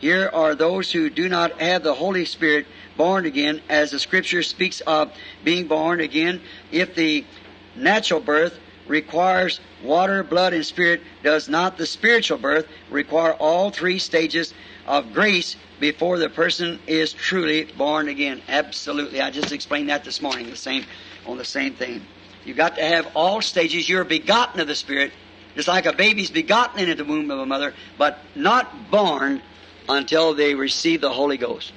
Here 0.02 0.32
are 0.34 0.56
those 0.56 0.92
who 0.92 1.12
do 1.12 1.30
not 1.30 1.62
have 1.62 1.84
the 1.84 1.94
Holy 1.94 2.26
Spirit 2.26 2.66
born 2.98 3.28
again, 3.28 3.62
as 3.70 3.92
the 3.92 4.00
scripture 4.00 4.42
speaks 4.42 4.82
of 4.82 5.14
being 5.44 5.68
born 5.68 6.00
again. 6.00 6.42
If 6.72 6.96
the 6.96 7.24
natural 7.76 8.20
birth 8.20 8.58
requires 8.88 9.60
water, 9.84 10.24
blood, 10.24 10.54
and 10.54 10.66
spirit, 10.66 11.02
does 11.24 11.50
not 11.50 11.78
the 11.78 11.86
spiritual 11.86 12.38
birth 12.38 12.68
require 12.90 13.34
all 13.34 13.70
three 13.70 14.00
stages 14.00 14.54
of 14.86 15.14
grace 15.14 15.56
before 15.80 16.18
the 16.18 16.30
person 16.30 16.80
is 16.88 17.14
truly 17.14 17.66
born 17.78 18.08
again? 18.10 18.42
Absolutely. 18.48 19.22
I 19.22 19.32
just 19.32 19.52
explained 19.52 19.90
that 19.90 20.04
this 20.04 20.22
morning, 20.22 20.50
the 20.50 20.56
same, 20.56 20.86
on 21.26 21.38
the 21.38 21.46
same 21.46 21.74
thing. 21.76 22.02
You've 22.46 22.58
got 22.58 22.76
to 22.76 22.84
have 22.84 23.08
all 23.16 23.42
stages. 23.42 23.88
You're 23.88 24.04
begotten 24.04 24.60
of 24.60 24.68
the 24.68 24.76
Spirit, 24.76 25.12
just 25.56 25.68
like 25.68 25.86
a 25.86 25.94
baby's 25.94 26.32
begotten 26.32 26.80
into 26.80 26.96
the 26.96 27.06
womb 27.06 27.32
of 27.32 27.40
a 27.40 27.46
mother, 27.46 27.74
but 27.98 28.20
not 28.36 28.92
born 28.92 29.42
until 29.88 30.34
they 30.34 30.56
receive 30.56 31.02
the 31.02 31.10
Holy 31.10 31.38
Ghost. 31.38 31.72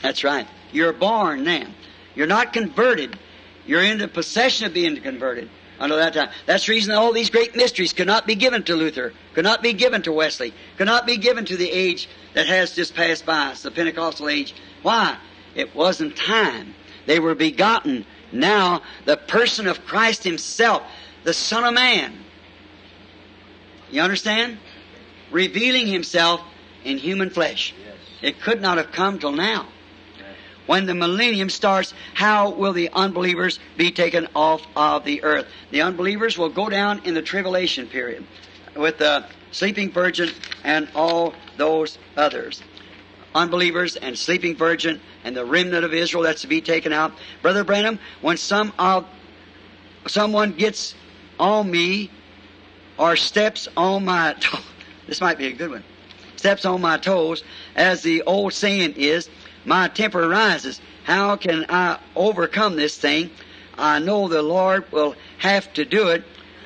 That's 0.00 0.24
right. 0.24 0.46
You're 0.72 0.92
born 0.92 1.44
then. 1.44 1.74
You're 2.14 2.26
not 2.26 2.52
converted. 2.52 3.18
You're 3.66 3.82
in 3.82 3.98
the 3.98 4.08
possession 4.08 4.66
of 4.66 4.74
being 4.74 5.00
converted 5.00 5.50
until 5.78 5.96
that 5.98 6.14
time. 6.14 6.30
That's 6.46 6.66
the 6.66 6.72
reason 6.72 6.94
all 6.94 7.12
these 7.12 7.30
great 7.30 7.56
mysteries 7.56 7.92
could 7.92 8.06
not 8.06 8.26
be 8.26 8.34
given 8.34 8.62
to 8.64 8.76
Luther, 8.76 9.12
could 9.34 9.44
not 9.44 9.62
be 9.62 9.72
given 9.72 10.02
to 10.02 10.12
Wesley, 10.12 10.52
could 10.76 10.86
not 10.86 11.06
be 11.06 11.16
given 11.16 11.44
to 11.46 11.56
the 11.56 11.70
age 11.70 12.08
that 12.34 12.46
has 12.46 12.74
just 12.74 12.94
passed 12.94 13.26
by 13.26 13.46
us, 13.46 13.62
the 13.62 13.70
Pentecostal 13.70 14.28
age. 14.28 14.54
Why? 14.82 15.16
It 15.54 15.74
wasn't 15.74 16.16
time. 16.16 16.74
They 17.06 17.20
were 17.20 17.34
begotten. 17.34 18.06
Now, 18.32 18.82
the 19.04 19.16
person 19.16 19.66
of 19.66 19.84
Christ 19.84 20.24
Himself, 20.24 20.82
the 21.22 21.34
Son 21.34 21.64
of 21.64 21.74
Man, 21.74 22.24
you 23.90 24.00
understand? 24.00 24.58
Revealing 25.30 25.86
Himself 25.86 26.40
in 26.84 26.98
human 26.98 27.30
flesh. 27.30 27.74
Yes. 27.84 27.96
It 28.22 28.40
could 28.40 28.60
not 28.60 28.78
have 28.78 28.92
come 28.92 29.18
till 29.18 29.32
now. 29.32 29.68
When 30.66 30.86
the 30.86 30.94
millennium 30.94 31.50
starts, 31.50 31.92
how 32.14 32.50
will 32.50 32.72
the 32.72 32.90
unbelievers 32.92 33.58
be 33.76 33.90
taken 33.90 34.28
off 34.34 34.66
of 34.74 35.04
the 35.04 35.22
earth? 35.22 35.46
The 35.70 35.82
unbelievers 35.82 36.38
will 36.38 36.48
go 36.48 36.68
down 36.68 37.02
in 37.04 37.14
the 37.14 37.22
tribulation 37.22 37.86
period 37.86 38.24
with 38.74 38.98
the 38.98 39.26
sleeping 39.50 39.90
virgin 39.90 40.30
and 40.64 40.88
all 40.94 41.34
those 41.56 41.98
others. 42.16 42.62
Unbelievers 43.34 43.96
and 43.96 44.16
sleeping 44.16 44.56
virgin 44.56 45.00
and 45.24 45.36
the 45.36 45.44
remnant 45.44 45.84
of 45.84 45.92
Israel 45.92 46.22
that's 46.22 46.42
to 46.42 46.46
be 46.46 46.60
taken 46.60 46.92
out. 46.92 47.12
Brother 47.42 47.64
Branham, 47.64 47.98
when 48.20 48.36
some 48.36 48.72
of 48.78 49.06
someone 50.06 50.52
gets 50.52 50.94
on 51.38 51.70
me 51.70 52.10
or 52.98 53.16
steps 53.16 53.68
on 53.76 54.04
my 54.04 54.36
this 55.06 55.20
might 55.20 55.38
be 55.38 55.48
a 55.48 55.52
good 55.52 55.70
one. 55.70 55.84
Steps 56.36 56.64
on 56.64 56.80
my 56.80 56.98
toes, 56.98 57.42
as 57.74 58.02
the 58.02 58.22
old 58.22 58.52
saying 58.52 58.94
is, 58.96 59.28
my 59.64 59.88
temper 59.88 60.28
rises. 60.28 60.80
How 61.04 61.36
can 61.36 61.66
I 61.68 61.98
overcome 62.16 62.76
this 62.76 62.96
thing? 62.96 63.30
I 63.76 63.98
know 63.98 64.28
the 64.28 64.42
Lord 64.42 64.90
will 64.92 65.14
have 65.38 65.72
to 65.74 65.84
do 65.84 66.08
it, 66.08 66.24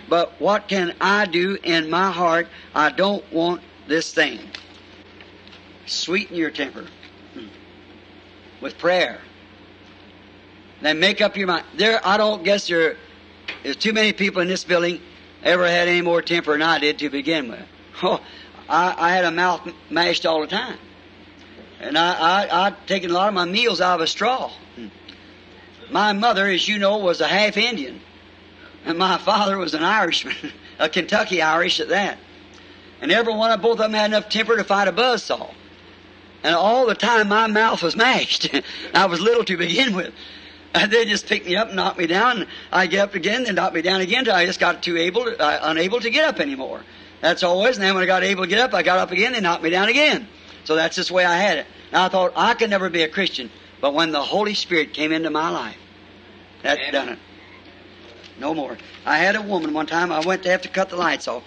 but 0.08 0.40
what 0.40 0.68
can 0.68 0.94
I 1.00 1.26
do 1.26 1.58
in 1.62 1.90
my 1.90 2.10
heart? 2.10 2.48
I 2.74 2.90
don't 2.90 3.24
want 3.32 3.62
this 3.86 4.12
thing. 4.12 4.40
Sweeten 5.86 6.36
your 6.36 6.50
temper 6.50 6.86
hmm, 7.34 7.46
with 8.60 8.78
prayer. 8.78 9.20
Then 10.80 11.00
make 11.00 11.20
up 11.20 11.36
your 11.36 11.46
mind. 11.46 11.64
There, 11.76 12.00
I 12.06 12.16
don't 12.16 12.44
guess 12.44 12.68
there 12.68 12.96
there's 13.62 13.76
too 13.76 13.92
many 13.92 14.12
people 14.12 14.42
in 14.42 14.48
this 14.48 14.64
building 14.64 15.00
ever 15.42 15.66
had 15.66 15.88
any 15.88 16.02
more 16.02 16.22
temper 16.22 16.52
than 16.52 16.62
I 16.62 16.78
did 16.78 16.98
to 17.00 17.10
begin 17.10 17.48
with. 17.48 17.62
Oh, 18.00 18.20
I, 18.68 18.94
I 18.96 19.10
had 19.12 19.24
a 19.24 19.32
mouth 19.32 19.68
mashed 19.90 20.24
all 20.24 20.40
the 20.40 20.46
time. 20.46 20.78
And 21.80 21.96
I, 21.96 22.12
I, 22.12 22.66
I'd 22.66 22.86
taken 22.86 23.10
a 23.10 23.14
lot 23.14 23.28
of 23.28 23.34
my 23.34 23.44
meals 23.44 23.80
out 23.80 23.96
of 23.96 24.00
a 24.00 24.06
straw. 24.06 24.50
My 25.90 26.12
mother, 26.12 26.46
as 26.48 26.68
you 26.68 26.78
know, 26.78 26.98
was 26.98 27.20
a 27.20 27.28
half 27.28 27.56
Indian. 27.56 28.00
And 28.84 28.98
my 28.98 29.18
father 29.18 29.56
was 29.56 29.74
an 29.74 29.84
Irishman, 29.84 30.52
a 30.78 30.88
Kentucky 30.88 31.42
Irish 31.42 31.80
at 31.80 31.88
that. 31.88 32.18
And 33.00 33.12
every 33.12 33.32
one 33.32 33.50
of 33.50 33.62
both 33.62 33.72
of 33.72 33.78
them 33.78 33.92
had 33.92 34.06
enough 34.06 34.28
temper 34.28 34.56
to 34.56 34.64
fight 34.64 34.88
a 34.88 34.92
buzzsaw. 34.92 35.52
And 36.42 36.54
all 36.54 36.86
the 36.86 36.94
time 36.94 37.28
my 37.28 37.46
mouth 37.46 37.82
was 37.82 37.96
mashed. 37.96 38.50
I 38.94 39.06
was 39.06 39.20
little 39.20 39.44
to 39.44 39.56
begin 39.56 39.94
with. 39.94 40.12
And 40.74 40.92
they 40.92 41.06
just 41.06 41.26
picked 41.26 41.46
me 41.46 41.56
up 41.56 41.68
and 41.68 41.76
knocked 41.76 41.98
me 41.98 42.06
down. 42.06 42.46
I 42.70 42.86
get 42.86 43.00
up 43.00 43.14
again, 43.14 43.44
then 43.44 43.54
knocked 43.54 43.74
me 43.74 43.82
down 43.82 44.00
again 44.00 44.20
until 44.20 44.34
I 44.34 44.44
just 44.46 44.60
got 44.60 44.82
too 44.82 44.96
able, 44.96 45.24
to, 45.24 45.40
uh, 45.40 45.60
unable 45.62 46.00
to 46.00 46.10
get 46.10 46.24
up 46.24 46.40
anymore. 46.40 46.82
That's 47.20 47.42
always. 47.42 47.76
And 47.76 47.84
then 47.84 47.94
when 47.94 48.02
I 48.02 48.06
got 48.06 48.22
able 48.22 48.44
to 48.44 48.48
get 48.48 48.58
up, 48.58 48.74
I 48.74 48.82
got 48.82 48.98
up 48.98 49.10
again, 49.10 49.32
they 49.32 49.40
knocked 49.40 49.62
me 49.62 49.70
down 49.70 49.88
again. 49.88 50.28
So 50.68 50.74
that's 50.74 50.96
just 50.96 51.08
the 51.08 51.14
way 51.14 51.24
I 51.24 51.38
had 51.38 51.56
it. 51.56 51.66
Now 51.94 52.04
I 52.04 52.08
thought 52.10 52.34
I 52.36 52.52
could 52.52 52.68
never 52.68 52.90
be 52.90 53.02
a 53.02 53.08
Christian, 53.08 53.50
but 53.80 53.94
when 53.94 54.12
the 54.12 54.20
Holy 54.20 54.52
Spirit 54.52 54.92
came 54.92 55.12
into 55.12 55.30
my 55.30 55.48
life, 55.48 55.78
that 56.62 56.76
Amen. 56.76 56.92
done 56.92 57.08
it. 57.08 57.18
No 58.38 58.52
more. 58.52 58.76
I 59.06 59.16
had 59.16 59.34
a 59.34 59.40
woman 59.40 59.72
one 59.72 59.86
time. 59.86 60.12
I 60.12 60.20
went 60.20 60.42
to 60.42 60.50
have 60.50 60.60
to 60.62 60.68
cut 60.68 60.90
the 60.90 60.96
lights 60.96 61.26
off. 61.26 61.42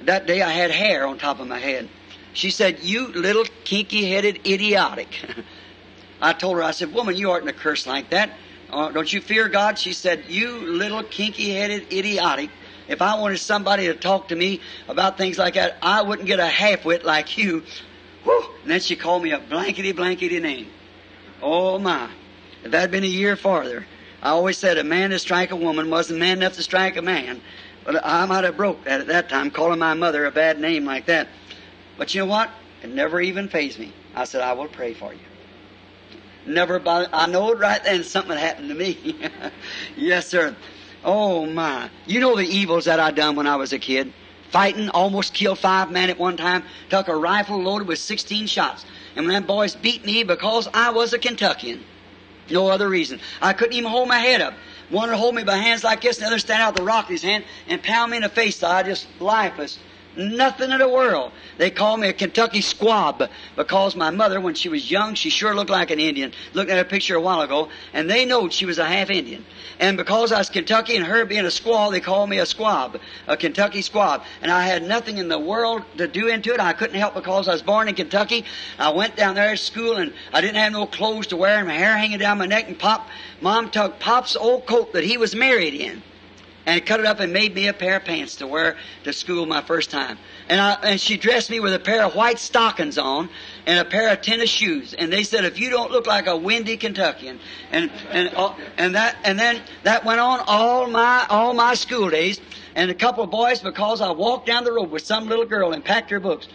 That 0.00 0.26
day 0.26 0.40
I 0.40 0.50
had 0.50 0.70
hair 0.70 1.06
on 1.06 1.18
top 1.18 1.40
of 1.40 1.46
my 1.46 1.58
head. 1.58 1.90
She 2.32 2.48
said, 2.48 2.80
"You 2.80 3.08
little 3.08 3.44
kinky-headed 3.64 4.46
idiotic." 4.46 5.20
I 6.22 6.32
told 6.32 6.56
her, 6.56 6.62
I 6.62 6.70
said, 6.70 6.94
"Woman, 6.94 7.16
you 7.16 7.32
oughtn't 7.32 7.48
to 7.48 7.52
curse 7.52 7.86
like 7.86 8.08
that. 8.10 8.30
Uh, 8.70 8.88
don't 8.92 9.12
you 9.12 9.20
fear 9.20 9.50
God?" 9.50 9.78
She 9.78 9.92
said, 9.92 10.24
"You 10.28 10.72
little 10.72 11.02
kinky-headed 11.02 11.92
idiotic." 11.92 12.48
If 12.88 13.02
I 13.02 13.18
wanted 13.18 13.38
somebody 13.38 13.86
to 13.86 13.94
talk 13.94 14.28
to 14.28 14.36
me 14.36 14.60
about 14.88 15.16
things 15.18 15.38
like 15.38 15.54
that, 15.54 15.76
I 15.82 16.02
wouldn't 16.02 16.26
get 16.26 16.38
a 16.38 16.46
half-wit 16.46 17.04
like 17.04 17.38
you. 17.38 17.64
And 18.26 18.70
then 18.70 18.80
she 18.80 18.96
called 18.96 19.22
me 19.22 19.32
a 19.32 19.38
blankety 19.38 19.92
blankety 19.92 20.40
name. 20.40 20.68
Oh 21.42 21.78
my. 21.78 22.08
If 22.64 22.70
that 22.70 22.80
had 22.80 22.90
been 22.90 23.04
a 23.04 23.06
year 23.06 23.36
farther, 23.36 23.86
I 24.22 24.30
always 24.30 24.56
said 24.56 24.78
a 24.78 24.84
man 24.84 25.10
to 25.10 25.18
strike 25.18 25.50
a 25.50 25.56
woman 25.56 25.90
wasn't 25.90 26.20
man 26.20 26.38
enough 26.38 26.54
to 26.54 26.62
strike 26.62 26.96
a 26.96 27.02
man. 27.02 27.42
But 27.84 28.04
I 28.04 28.24
might 28.24 28.44
have 28.44 28.56
broke 28.56 28.84
that 28.84 29.00
at 29.00 29.06
that 29.08 29.28
time, 29.28 29.50
calling 29.50 29.78
my 29.78 29.92
mother 29.92 30.24
a 30.24 30.30
bad 30.30 30.58
name 30.58 30.86
like 30.86 31.06
that. 31.06 31.28
But 31.98 32.14
you 32.14 32.22
know 32.22 32.26
what? 32.26 32.50
It 32.82 32.90
never 32.90 33.20
even 33.20 33.48
fazed 33.48 33.78
me. 33.78 33.92
I 34.14 34.24
said, 34.24 34.40
I 34.40 34.54
will 34.54 34.68
pray 34.68 34.94
for 34.94 35.12
you. 35.12 35.20
Never 36.46 36.78
bothered. 36.78 37.10
I 37.12 37.26
know 37.26 37.52
it 37.52 37.58
right 37.58 37.82
then 37.84 38.04
something 38.04 38.36
happened 38.36 38.68
to 38.68 38.74
me. 38.74 39.16
yes, 39.96 40.28
sir. 40.28 40.56
Oh 41.04 41.46
my. 41.46 41.90
You 42.06 42.20
know 42.20 42.36
the 42.36 42.46
evils 42.46 42.86
that 42.86 43.00
I 43.00 43.10
done 43.10 43.36
when 43.36 43.46
I 43.46 43.56
was 43.56 43.72
a 43.72 43.78
kid. 43.78 44.12
Fighting, 44.54 44.88
almost 44.90 45.34
killed 45.34 45.58
five 45.58 45.90
men 45.90 46.10
at 46.10 46.16
one 46.16 46.36
time, 46.36 46.62
took 46.88 47.08
a 47.08 47.16
rifle 47.16 47.60
loaded 47.60 47.88
with 47.88 47.98
16 47.98 48.46
shots. 48.46 48.84
And 49.16 49.28
them 49.28 49.42
boys 49.42 49.74
beat 49.74 50.06
me 50.06 50.22
because 50.22 50.68
I 50.72 50.90
was 50.90 51.12
a 51.12 51.18
Kentuckian. 51.18 51.82
No 52.48 52.68
other 52.68 52.88
reason. 52.88 53.18
I 53.42 53.52
couldn't 53.52 53.72
even 53.72 53.90
hold 53.90 54.06
my 54.06 54.20
head 54.20 54.40
up. 54.40 54.54
One 54.90 55.08
would 55.08 55.18
hold 55.18 55.34
me 55.34 55.42
by 55.42 55.56
hands 55.56 55.82
like 55.82 56.02
this, 56.02 56.18
and 56.18 56.22
the 56.22 56.28
other 56.28 56.38
stand 56.38 56.62
out 56.62 56.76
the 56.76 56.84
rock 56.84 57.08
in 57.08 57.14
his 57.14 57.22
hand 57.22 57.42
and 57.66 57.82
pound 57.82 58.12
me 58.12 58.18
in 58.18 58.22
the 58.22 58.28
face 58.28 58.58
so 58.58 58.68
I 58.68 58.84
just 58.84 59.08
lifeless. 59.18 59.76
Nothing 60.16 60.70
in 60.70 60.78
the 60.78 60.88
world. 60.88 61.32
They 61.58 61.70
called 61.70 62.00
me 62.00 62.08
a 62.08 62.12
Kentucky 62.12 62.60
squab 62.60 63.28
because 63.56 63.96
my 63.96 64.10
mother, 64.10 64.40
when 64.40 64.54
she 64.54 64.68
was 64.68 64.90
young, 64.90 65.14
she 65.14 65.28
sure 65.28 65.54
looked 65.54 65.70
like 65.70 65.90
an 65.90 65.98
Indian. 65.98 66.32
Looked 66.52 66.70
at 66.70 66.78
a 66.78 66.84
picture 66.84 67.16
a 67.16 67.20
while 67.20 67.40
ago, 67.40 67.68
and 67.92 68.08
they 68.08 68.24
knowed 68.24 68.52
she 68.52 68.66
was 68.66 68.78
a 68.78 68.84
half 68.84 69.10
Indian. 69.10 69.44
And 69.80 69.96
because 69.96 70.30
I 70.30 70.38
was 70.38 70.50
Kentucky 70.50 70.94
and 70.94 71.04
her 71.04 71.24
being 71.24 71.44
a 71.44 71.48
squaw, 71.48 71.90
they 71.90 72.00
called 72.00 72.30
me 72.30 72.38
a 72.38 72.46
squab, 72.46 73.00
a 73.26 73.36
Kentucky 73.36 73.82
squab. 73.82 74.22
And 74.40 74.52
I 74.52 74.64
had 74.64 74.86
nothing 74.86 75.18
in 75.18 75.28
the 75.28 75.38
world 75.38 75.82
to 75.96 76.06
do 76.06 76.28
into 76.28 76.54
it. 76.54 76.60
I 76.60 76.74
couldn't 76.74 76.98
help 76.98 77.14
because 77.14 77.48
I 77.48 77.52
was 77.52 77.62
born 77.62 77.88
in 77.88 77.94
Kentucky. 77.96 78.44
I 78.78 78.90
went 78.90 79.16
down 79.16 79.34
there 79.34 79.50
to 79.50 79.56
school 79.56 79.96
and 79.96 80.12
I 80.32 80.40
didn't 80.40 80.56
have 80.56 80.72
no 80.72 80.86
clothes 80.86 81.28
to 81.28 81.36
wear 81.36 81.58
and 81.58 81.66
my 81.66 81.74
hair 81.74 81.96
hanging 81.96 82.18
down 82.18 82.38
my 82.38 82.46
neck 82.46 82.68
and 82.68 82.78
Pop, 82.78 83.08
Mom 83.40 83.70
took 83.70 83.98
Pop's 83.98 84.36
old 84.36 84.66
coat 84.66 84.92
that 84.92 85.04
he 85.04 85.16
was 85.16 85.34
married 85.34 85.74
in. 85.74 86.02
And 86.66 86.84
cut 86.84 87.00
it 87.00 87.06
up 87.06 87.20
and 87.20 87.32
made 87.32 87.54
me 87.54 87.68
a 87.68 87.72
pair 87.72 87.96
of 87.96 88.04
pants 88.04 88.36
to 88.36 88.46
wear 88.46 88.76
to 89.04 89.12
school 89.12 89.46
my 89.46 89.60
first 89.60 89.90
time. 89.90 90.18
And 90.48 90.60
I, 90.60 90.72
and 90.82 91.00
she 91.00 91.16
dressed 91.16 91.50
me 91.50 91.60
with 91.60 91.74
a 91.74 91.78
pair 91.78 92.04
of 92.04 92.14
white 92.14 92.38
stockings 92.38 92.98
on 92.98 93.28
and 93.66 93.78
a 93.78 93.84
pair 93.84 94.12
of 94.12 94.22
tennis 94.22 94.50
shoes. 94.50 94.94
And 94.94 95.12
they 95.12 95.22
said, 95.22 95.44
if 95.44 95.58
you 95.58 95.70
don't 95.70 95.90
look 95.90 96.06
like 96.06 96.26
a 96.26 96.36
windy 96.36 96.76
Kentuckian, 96.76 97.38
and 97.70 97.90
and 98.10 98.30
uh, 98.34 98.54
and 98.78 98.94
that 98.94 99.16
and 99.24 99.38
then 99.38 99.60
that 99.82 100.04
went 100.04 100.20
on 100.20 100.40
all 100.46 100.86
my 100.86 101.26
all 101.28 101.54
my 101.54 101.74
school 101.74 102.10
days. 102.10 102.40
And 102.76 102.90
a 102.90 102.94
couple 102.94 103.22
of 103.22 103.30
boys, 103.30 103.60
because 103.60 104.00
I 104.00 104.10
walked 104.10 104.46
down 104.46 104.64
the 104.64 104.72
road 104.72 104.90
with 104.90 105.04
some 105.04 105.28
little 105.28 105.44
girl 105.44 105.72
and 105.72 105.84
packed 105.84 106.10
her 106.10 106.18
books, 106.18 106.48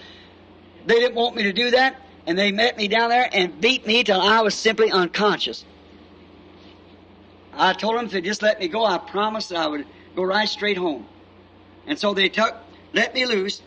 they 0.85 0.95
didn't 0.95 1.15
want 1.15 1.33
me 1.33 1.43
to 1.43 1.53
do 1.53 1.71
that, 1.71 1.95
and 2.25 2.37
they 2.37 2.51
met 2.51 2.75
me 2.77 2.89
down 2.89 3.09
there 3.09 3.29
and 3.31 3.61
beat 3.61 3.87
me 3.87 4.03
till 4.03 4.19
I 4.19 4.41
was 4.41 4.53
simply 4.53 4.91
unconscious. 4.91 5.63
I 7.53 7.71
told 7.71 7.95
them 7.95 8.05
if 8.05 8.11
they 8.11 8.21
just 8.21 8.41
let 8.41 8.59
me 8.59 8.67
go, 8.67 8.85
I 8.85 8.97
promised 8.97 9.53
I 9.53 9.67
would 9.67 9.85
go 10.15 10.23
right 10.23 10.47
straight 10.47 10.77
home. 10.77 11.05
And 11.87 11.97
so 11.97 12.13
they 12.13 12.29
took, 12.29 12.55
let 12.93 13.13
me 13.13 13.25
loose, 13.25 13.61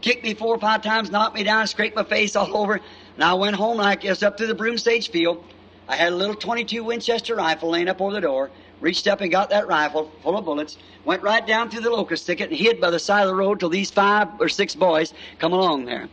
kicked 0.00 0.24
me 0.24 0.34
four 0.34 0.54
or 0.54 0.58
five 0.58 0.82
times, 0.82 1.10
knocked 1.10 1.34
me 1.34 1.44
down, 1.44 1.66
scraped 1.66 1.96
my 1.96 2.04
face 2.04 2.36
all 2.36 2.56
over, 2.56 2.80
and 3.14 3.24
I 3.24 3.34
went 3.34 3.56
home 3.56 3.78
like 3.78 4.02
this 4.02 4.22
up 4.22 4.36
to 4.38 4.46
the 4.46 4.54
broom 4.54 4.78
sage 4.78 5.10
field. 5.10 5.44
I 5.88 5.96
had 5.96 6.12
a 6.12 6.16
little 6.16 6.34
22 6.34 6.84
Winchester 6.84 7.34
rifle 7.34 7.70
laying 7.70 7.88
up 7.88 8.00
over 8.00 8.12
the 8.12 8.20
door, 8.20 8.50
reached 8.80 9.06
up 9.06 9.20
and 9.20 9.30
got 9.30 9.50
that 9.50 9.66
rifle 9.66 10.10
full 10.22 10.36
of 10.36 10.44
bullets, 10.44 10.76
went 11.04 11.22
right 11.22 11.46
down 11.46 11.70
through 11.70 11.80
the 11.80 11.90
locust 11.90 12.26
thicket 12.26 12.50
and 12.50 12.58
hid 12.58 12.80
by 12.80 12.90
the 12.90 12.98
side 12.98 13.22
of 13.22 13.28
the 13.28 13.34
road 13.34 13.58
till 13.58 13.70
these 13.70 13.90
five 13.90 14.28
or 14.40 14.48
six 14.48 14.74
boys 14.74 15.14
come 15.38 15.52
along 15.52 15.86
there. 15.86 16.08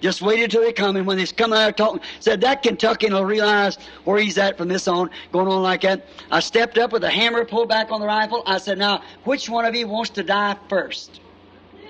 Just 0.00 0.22
waited 0.22 0.50
till 0.50 0.62
they 0.62 0.72
come, 0.72 0.96
and 0.96 1.06
when 1.06 1.18
they 1.18 1.26
come 1.26 1.52
out 1.52 1.76
talking, 1.76 2.00
said 2.20 2.40
that 2.40 2.62
Kentuckian 2.62 3.12
will 3.12 3.24
realize 3.24 3.76
where 4.04 4.18
he's 4.18 4.38
at 4.38 4.56
from 4.56 4.68
this 4.68 4.88
on, 4.88 5.10
going 5.30 5.46
on 5.46 5.62
like 5.62 5.82
that. 5.82 6.06
I 6.30 6.40
stepped 6.40 6.78
up 6.78 6.92
with 6.92 7.04
a 7.04 7.10
hammer, 7.10 7.44
pulled 7.44 7.68
back 7.68 7.90
on 7.90 8.00
the 8.00 8.06
rifle. 8.06 8.42
I 8.46 8.58
said, 8.58 8.78
now, 8.78 9.02
which 9.24 9.50
one 9.50 9.66
of 9.66 9.74
you 9.74 9.86
wants 9.86 10.10
to 10.10 10.22
die 10.22 10.56
first? 10.68 11.20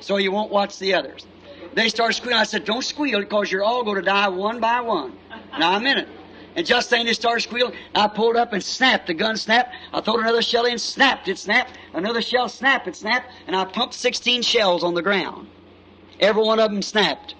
So 0.01 0.17
you 0.17 0.33
won't 0.33 0.51
watch 0.51 0.79
the 0.79 0.95
others. 0.95 1.27
They 1.75 1.89
started 1.89 2.15
squealing. 2.15 2.39
I 2.39 2.45
said, 2.45 2.65
don't 2.65 2.83
squeal, 2.83 3.21
because 3.21 3.53
you're 3.53 3.63
all 3.63 3.85
going 3.85 3.97
to 3.97 4.03
die 4.03 4.29
one 4.29 4.59
by 4.59 4.81
one. 4.81 5.17
Now, 5.59 5.79
a 5.79 5.83
it. 5.83 6.09
And 6.57 6.67
just 6.67 6.91
then 6.91 7.07
they 7.07 7.13
started 7.13 7.43
squealing. 7.43 7.75
I 7.95 8.09
pulled 8.09 8.35
up 8.35 8.53
and 8.53 8.63
snapped. 8.63 9.07
The 9.07 9.15
gun 9.15 9.37
snapped. 9.37 9.73
I 9.93 10.01
threw 10.01 10.19
another 10.19 10.43
shell 10.43 10.65
in, 10.65 10.79
snapped. 10.79 11.29
It 11.29 11.39
snapped. 11.39 11.79
Another 11.95 12.21
shell 12.21 12.49
snapped. 12.49 12.89
It 12.89 12.97
snapped. 12.97 13.31
And 13.47 13.55
I 13.55 13.65
pumped 13.65 13.95
16 13.95 14.43
shells 14.43 14.83
on 14.83 14.95
the 14.95 15.03
ground. 15.03 15.47
Every 16.19 16.43
one 16.43 16.59
of 16.59 16.73
them 16.73 16.83
snapped. 16.83 17.37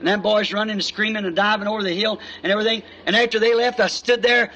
And 0.00 0.08
them 0.08 0.22
boys 0.22 0.52
running 0.52 0.72
and 0.72 0.84
screaming 0.84 1.24
and 1.26 1.36
diving 1.36 1.68
over 1.68 1.82
the 1.82 1.92
hill 1.92 2.18
and 2.42 2.50
everything. 2.50 2.82
And 3.06 3.14
after 3.14 3.38
they 3.38 3.54
left, 3.54 3.78
I 3.80 3.86
stood 3.86 4.22
there. 4.22 4.50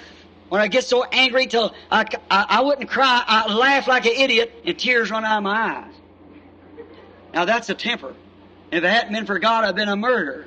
When 0.49 0.61
I 0.61 0.69
get 0.69 0.85
so 0.85 1.05
angry 1.05 1.47
till 1.47 1.75
I, 1.91 2.07
I, 2.31 2.47
I 2.49 2.61
wouldn't 2.63 2.89
cry, 2.89 3.23
I 3.27 3.53
laughed 3.53 3.87
like 3.87 4.07
an 4.07 4.13
idiot 4.13 4.63
and 4.65 4.79
tears 4.79 5.11
run 5.11 5.25
out 5.25 5.39
of 5.39 5.43
my 5.45 5.77
eyes. 5.77 5.95
Now 7.35 7.45
that's 7.45 7.69
a 7.69 7.75
temper. 7.75 8.15
If 8.71 8.83
it 8.83 8.89
hadn't 8.89 9.13
been 9.13 9.27
for 9.27 9.39
God, 9.39 9.65
I'd 9.65 9.77
been 9.77 9.89
a 9.89 9.97
murderer. 9.97 10.47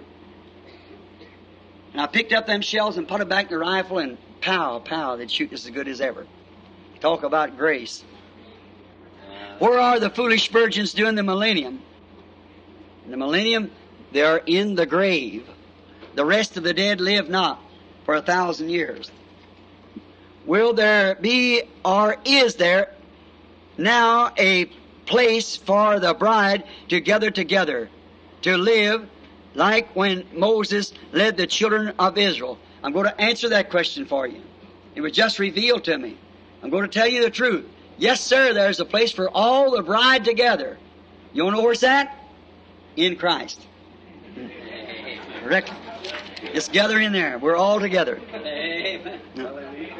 And 1.93 2.01
I 2.01 2.07
picked 2.07 2.33
up 2.33 2.47
them 2.47 2.61
shells 2.61 2.97
and 2.97 3.07
put 3.07 3.21
it 3.21 3.29
back 3.29 3.45
in 3.45 3.51
the 3.51 3.59
rifle 3.59 3.99
and 3.99 4.17
pow, 4.41 4.79
pow, 4.79 5.15
they'd 5.15 5.29
shoot 5.29 5.53
as 5.53 5.69
good 5.69 5.87
as 5.87 6.01
ever. 6.01 6.25
Talk 7.01 7.23
about 7.23 7.57
grace. 7.57 8.03
Where 9.59 9.79
are 9.79 9.99
the 9.99 10.09
foolish 10.09 10.49
virgins 10.49 10.93
during 10.93 11.15
the 11.15 11.23
millennium? 11.23 11.81
In 13.05 13.11
the 13.11 13.17
millennium, 13.17 13.71
they 14.17 14.23
are 14.23 14.41
in 14.47 14.73
the 14.73 14.87
grave. 14.87 15.47
The 16.15 16.25
rest 16.25 16.57
of 16.57 16.63
the 16.63 16.73
dead 16.73 16.99
live 16.99 17.29
not 17.29 17.61
for 18.03 18.15
a 18.15 18.21
thousand 18.23 18.69
years. 18.69 19.11
Will 20.47 20.73
there 20.73 21.13
be, 21.13 21.61
or 21.85 22.17
is 22.25 22.55
there 22.55 22.95
now 23.77 24.31
a 24.35 24.65
place 25.05 25.55
for 25.55 25.99
the 25.99 26.15
bride 26.15 26.63
to 26.89 26.99
gather 26.99 27.29
together, 27.29 27.91
to 28.41 28.57
live 28.57 29.07
like 29.53 29.95
when 29.95 30.25
Moses 30.33 30.93
led 31.11 31.37
the 31.37 31.45
children 31.45 31.93
of 31.99 32.17
Israel? 32.17 32.57
I'm 32.83 32.93
going 32.93 33.05
to 33.05 33.21
answer 33.21 33.49
that 33.49 33.69
question 33.69 34.07
for 34.07 34.25
you. 34.25 34.41
It 34.95 35.01
was 35.01 35.11
just 35.11 35.37
revealed 35.37 35.83
to 35.83 35.95
me. 35.95 36.17
I'm 36.63 36.71
going 36.71 36.89
to 36.89 36.99
tell 36.99 37.07
you 37.07 37.21
the 37.21 37.29
truth. 37.29 37.67
Yes, 37.99 38.19
sir, 38.19 38.51
there's 38.51 38.79
a 38.79 38.85
place 38.85 39.11
for 39.11 39.29
all 39.29 39.69
the 39.77 39.83
bride 39.83 40.25
together. 40.25 40.79
You 41.33 41.43
want 41.43 41.53
to 41.53 41.57
know 41.57 41.63
where 41.63 41.73
it's 41.73 41.83
at? 41.83 42.17
In 42.95 43.15
Christ. 43.15 43.66
Correct. 45.47 45.71
Just 46.53 46.73
gather 46.73 46.99
in 46.99 47.13
there. 47.13 47.39
We're 47.39 47.55
all 47.55 47.79
together. 47.79 48.17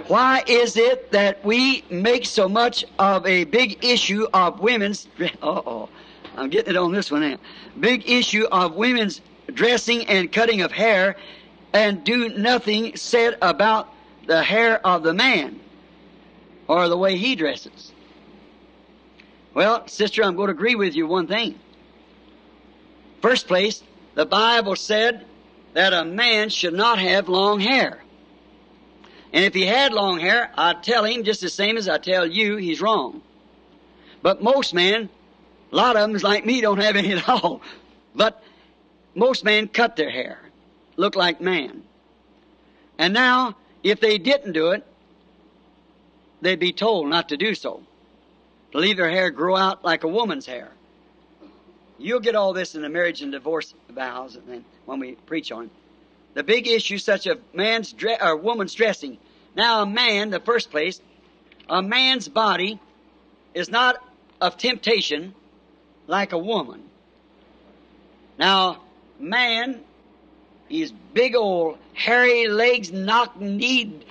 Why 0.08 0.44
is 0.46 0.76
it 0.76 1.10
that 1.14 1.46
we 1.46 1.86
make 1.90 2.26
so 2.26 2.50
much 2.50 2.84
of 3.00 3.26
a 3.26 3.46
big 3.46 3.82
issue 3.82 4.28
of 4.34 4.60
women's? 4.60 5.08
oh, 5.42 5.88
I'm 6.36 6.50
getting 6.50 6.72
it 6.72 6.78
on 6.78 6.92
this 6.92 7.10
one 7.10 7.22
now. 7.22 7.38
Big 7.80 8.10
issue 8.10 8.46
of 8.52 8.76
women's 8.76 9.22
dressing 9.54 10.06
and 10.08 10.30
cutting 10.34 10.60
of 10.60 10.74
hair, 10.74 11.16
and 11.72 12.04
do 12.04 12.28
nothing 12.28 12.98
said 12.98 13.38
about 13.42 13.88
the 14.26 14.44
hair 14.44 14.86
of 14.86 15.04
the 15.04 15.14
man 15.14 15.62
or 16.68 16.90
the 16.90 16.98
way 16.98 17.16
he 17.16 17.38
dresses. 17.38 17.94
Well, 19.54 19.88
sister, 19.88 20.26
I'm 20.26 20.36
going 20.36 20.48
to 20.48 20.52
agree 20.54 20.76
with 20.76 20.94
you 20.94 21.08
one 21.08 21.28
thing. 21.28 21.58
First 23.22 23.48
place, 23.48 23.82
the 24.16 24.26
Bible 24.26 24.76
said 24.76 25.26
that 25.78 25.94
a 25.94 26.04
man 26.04 26.50
should 26.50 26.74
not 26.74 26.98
have 26.98 27.30
long 27.30 27.60
hair. 27.60 28.02
And 29.32 29.46
if 29.46 29.54
he 29.54 29.64
had 29.64 29.94
long 29.94 30.20
hair, 30.20 30.50
I'd 30.58 30.82
tell 30.82 31.04
him 31.04 31.24
just 31.24 31.40
the 31.40 31.52
same 31.52 31.78
as 31.78 31.88
I 31.88 32.00
tell 32.00 32.26
you, 32.26 32.56
he's 32.56 32.82
wrong. 32.82 33.22
But 34.24 34.42
most 34.42 34.74
men, 34.74 35.08
a 35.72 35.76
lot 35.76 35.96
of 35.96 36.12
them, 36.12 36.20
like 36.24 36.48
me, 36.48 36.62
don't 36.62 36.80
have 36.80 36.96
any 36.96 37.14
at 37.14 37.30
all. 37.30 37.62
But 38.16 38.44
most 39.14 39.44
men 39.44 39.68
cut 39.68 39.96
their 39.96 40.10
hair, 40.10 40.40
look 40.96 41.16
like 41.16 41.42
man. 41.42 41.84
And 42.98 43.14
now, 43.14 43.56
if 43.84 44.00
they 44.00 44.18
didn't 44.18 44.54
do 44.54 44.72
it, 44.72 44.84
they'd 46.42 46.60
be 46.60 46.74
told 46.74 47.08
not 47.08 47.30
to 47.30 47.38
do 47.38 47.54
so. 47.54 47.84
To 48.72 48.80
leave 48.80 48.98
their 48.98 49.12
hair 49.12 49.30
grow 49.30 49.56
out 49.56 49.86
like 49.86 50.04
a 50.04 50.08
woman's 50.08 50.48
hair. 50.48 50.72
You'll 52.00 52.20
get 52.20 52.36
all 52.36 52.54
this 52.54 52.76
in 52.76 52.82
the 52.82 52.90
marriage 52.90 53.22
and 53.22 53.32
divorce 53.32 53.74
vows 53.90 54.36
and 54.36 54.64
when 54.86 55.00
we 55.00 55.14
preach 55.14 55.52
on 55.52 55.66
it. 55.66 55.72
The 56.36 56.44
big 56.44 56.68
issue, 56.68 57.00
such 57.00 57.26
a 57.26 57.40
man's 57.54 57.92
dre- 57.92 58.18
or 58.22 58.36
woman's 58.36 58.76
dressing. 58.76 59.18
Now, 59.56 59.82
a 59.82 59.86
man, 59.88 60.30
the 60.30 60.40
first 60.40 60.70
place, 60.70 61.02
a 61.68 61.82
man's 61.82 62.28
body 62.28 62.80
is 63.56 63.70
not 63.70 64.04
of 64.40 64.58
temptation 64.58 65.34
like 66.06 66.34
a 66.34 66.38
woman. 66.38 66.84
Now, 68.38 68.84
man, 69.20 69.82
he's 70.68 70.92
big 70.92 71.36
old 71.36 71.80
hairy 71.94 72.48
legs, 72.48 72.92
knock 72.92 73.42
kneed, 73.42 74.06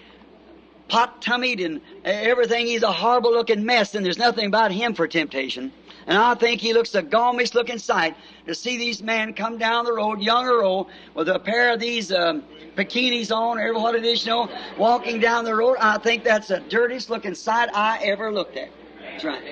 pot 0.89 1.23
tummied, 1.23 1.65
and 1.65 1.81
everything. 2.05 2.67
He's 2.67 2.83
a 2.83 2.93
horrible 2.93 3.33
looking 3.33 3.65
mess, 3.65 3.95
and 3.95 4.05
there's 4.05 4.19
nothing 4.19 4.47
about 4.47 4.73
him 4.73 4.95
for 4.95 5.07
temptation. 5.07 5.73
And 6.07 6.17
I 6.17 6.35
think 6.35 6.61
he 6.61 6.73
looks 6.73 6.91
the 6.91 7.03
gaumiest 7.03 7.55
looking 7.55 7.79
sight 7.79 8.17
to 8.47 8.55
see 8.55 8.77
these 8.77 9.03
men 9.03 9.35
come 9.35 9.59
down 9.59 9.85
the 9.85 9.93
road, 9.93 10.21
young 10.21 10.47
or 10.47 10.63
old, 10.63 10.89
with 11.15 11.29
a 11.29 11.39
pair 11.39 11.73
of 11.73 11.81
these 11.81 12.13
um, 12.13 12.45
bikinis 12.77 13.35
on, 13.35 13.59
or 13.59 13.75
what 13.75 13.97
it 13.97 14.05
is, 14.05 14.25
you 14.25 14.31
know, 14.31 14.49
walking 14.79 15.19
down 15.19 15.45
the 15.45 15.55
road. 15.55 15.77
I 15.81 15.99
think 15.99 16.23
that's 16.23 16.49
the 16.49 16.61
dirtiest 16.61 17.11
looking 17.11 17.35
sight 17.35 17.71
I 17.75 17.99
ever 18.05 18.33
looked 18.33 18.57
at. 18.57 18.71
That's 19.01 19.25
right. 19.25 19.43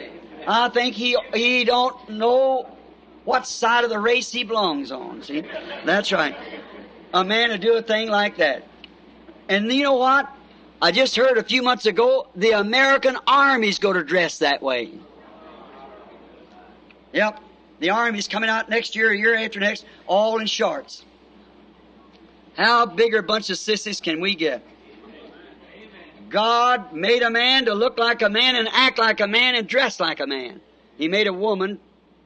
I 0.47 0.69
think 0.69 0.95
he 0.95 1.17
he 1.33 1.65
don't 1.65 2.09
know 2.09 2.69
what 3.25 3.47
side 3.47 3.83
of 3.83 3.91
the 3.91 3.99
race 3.99 4.31
he 4.31 4.45
belongs 4.45 4.93
on. 4.93 5.23
See, 5.23 5.43
that's 5.85 6.13
right. 6.13 6.37
A 7.15 7.25
man 7.25 7.49
to 7.49 7.59
do 7.59 7.75
a 7.75 7.83
thing 7.83 8.09
like 8.09 8.37
that. 8.37 8.69
And 9.49 9.73
you 9.73 9.83
know 9.83 9.97
what? 9.97 10.29
I 10.83 10.93
just 10.93 11.17
heard 11.17 11.39
a 11.39 11.43
few 11.43 11.63
months 11.63 11.87
ago 11.87 12.29
the 12.37 12.51
American 12.51 13.17
Army's 13.27 13.79
going 13.79 13.97
to 13.97 14.05
dress 14.05 14.39
that 14.39 14.63
way. 14.63 14.93
Yep. 17.15 17.41
The 17.79 17.91
Army's 17.91 18.29
coming 18.29 18.51
out 18.51 18.69
next 18.69 18.97
year, 18.97 19.13
year 19.13 19.37
after 19.37 19.61
next, 19.61 19.87
all 20.07 20.39
in 20.39 20.47
shorts. 20.47 21.05
How 22.57 22.87
bigger 22.87 23.23
bunch 23.23 23.51
of 23.51 23.59
sissies 23.59 24.01
can 24.01 24.21
we 24.21 24.35
get? 24.35 24.63
God 26.29 26.93
made 26.93 27.23
a 27.23 27.31
man 27.31 27.67
to 27.67 27.75
look 27.75 27.99
like 27.99 28.23
a 28.23 28.29
man 28.29 28.57
and 28.57 28.69
act 28.73 28.99
like 28.99 29.21
a 29.21 29.29
man 29.29 29.55
and 29.55 29.69
dress 29.69 30.01
like 30.01 30.19
a 30.19 30.27
man. 30.27 30.61
He 30.99 31.07
made 31.07 31.29
a 31.29 31.33
woman 31.33 31.79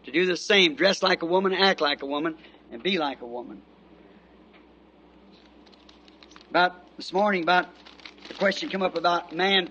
to 0.05 0.11
do 0.11 0.25
the 0.25 0.37
same, 0.37 0.75
dress 0.75 1.03
like 1.03 1.23
a 1.23 1.27
woman, 1.27 1.53
act 1.53 1.83
like 1.83 2.03
a 2.03 2.07
woman, 2.07 2.35
and 2.73 2.83
be 2.83 2.99
like 2.99 3.21
a 3.21 3.27
woman. 3.27 3.61
About 6.49 6.97
this 6.97 7.13
morning, 7.13 7.43
about 7.43 7.69
the 8.29 8.35
question 8.35 8.71
come 8.71 8.83
up 8.83 8.97
about 8.97 9.35
man. 9.35 9.69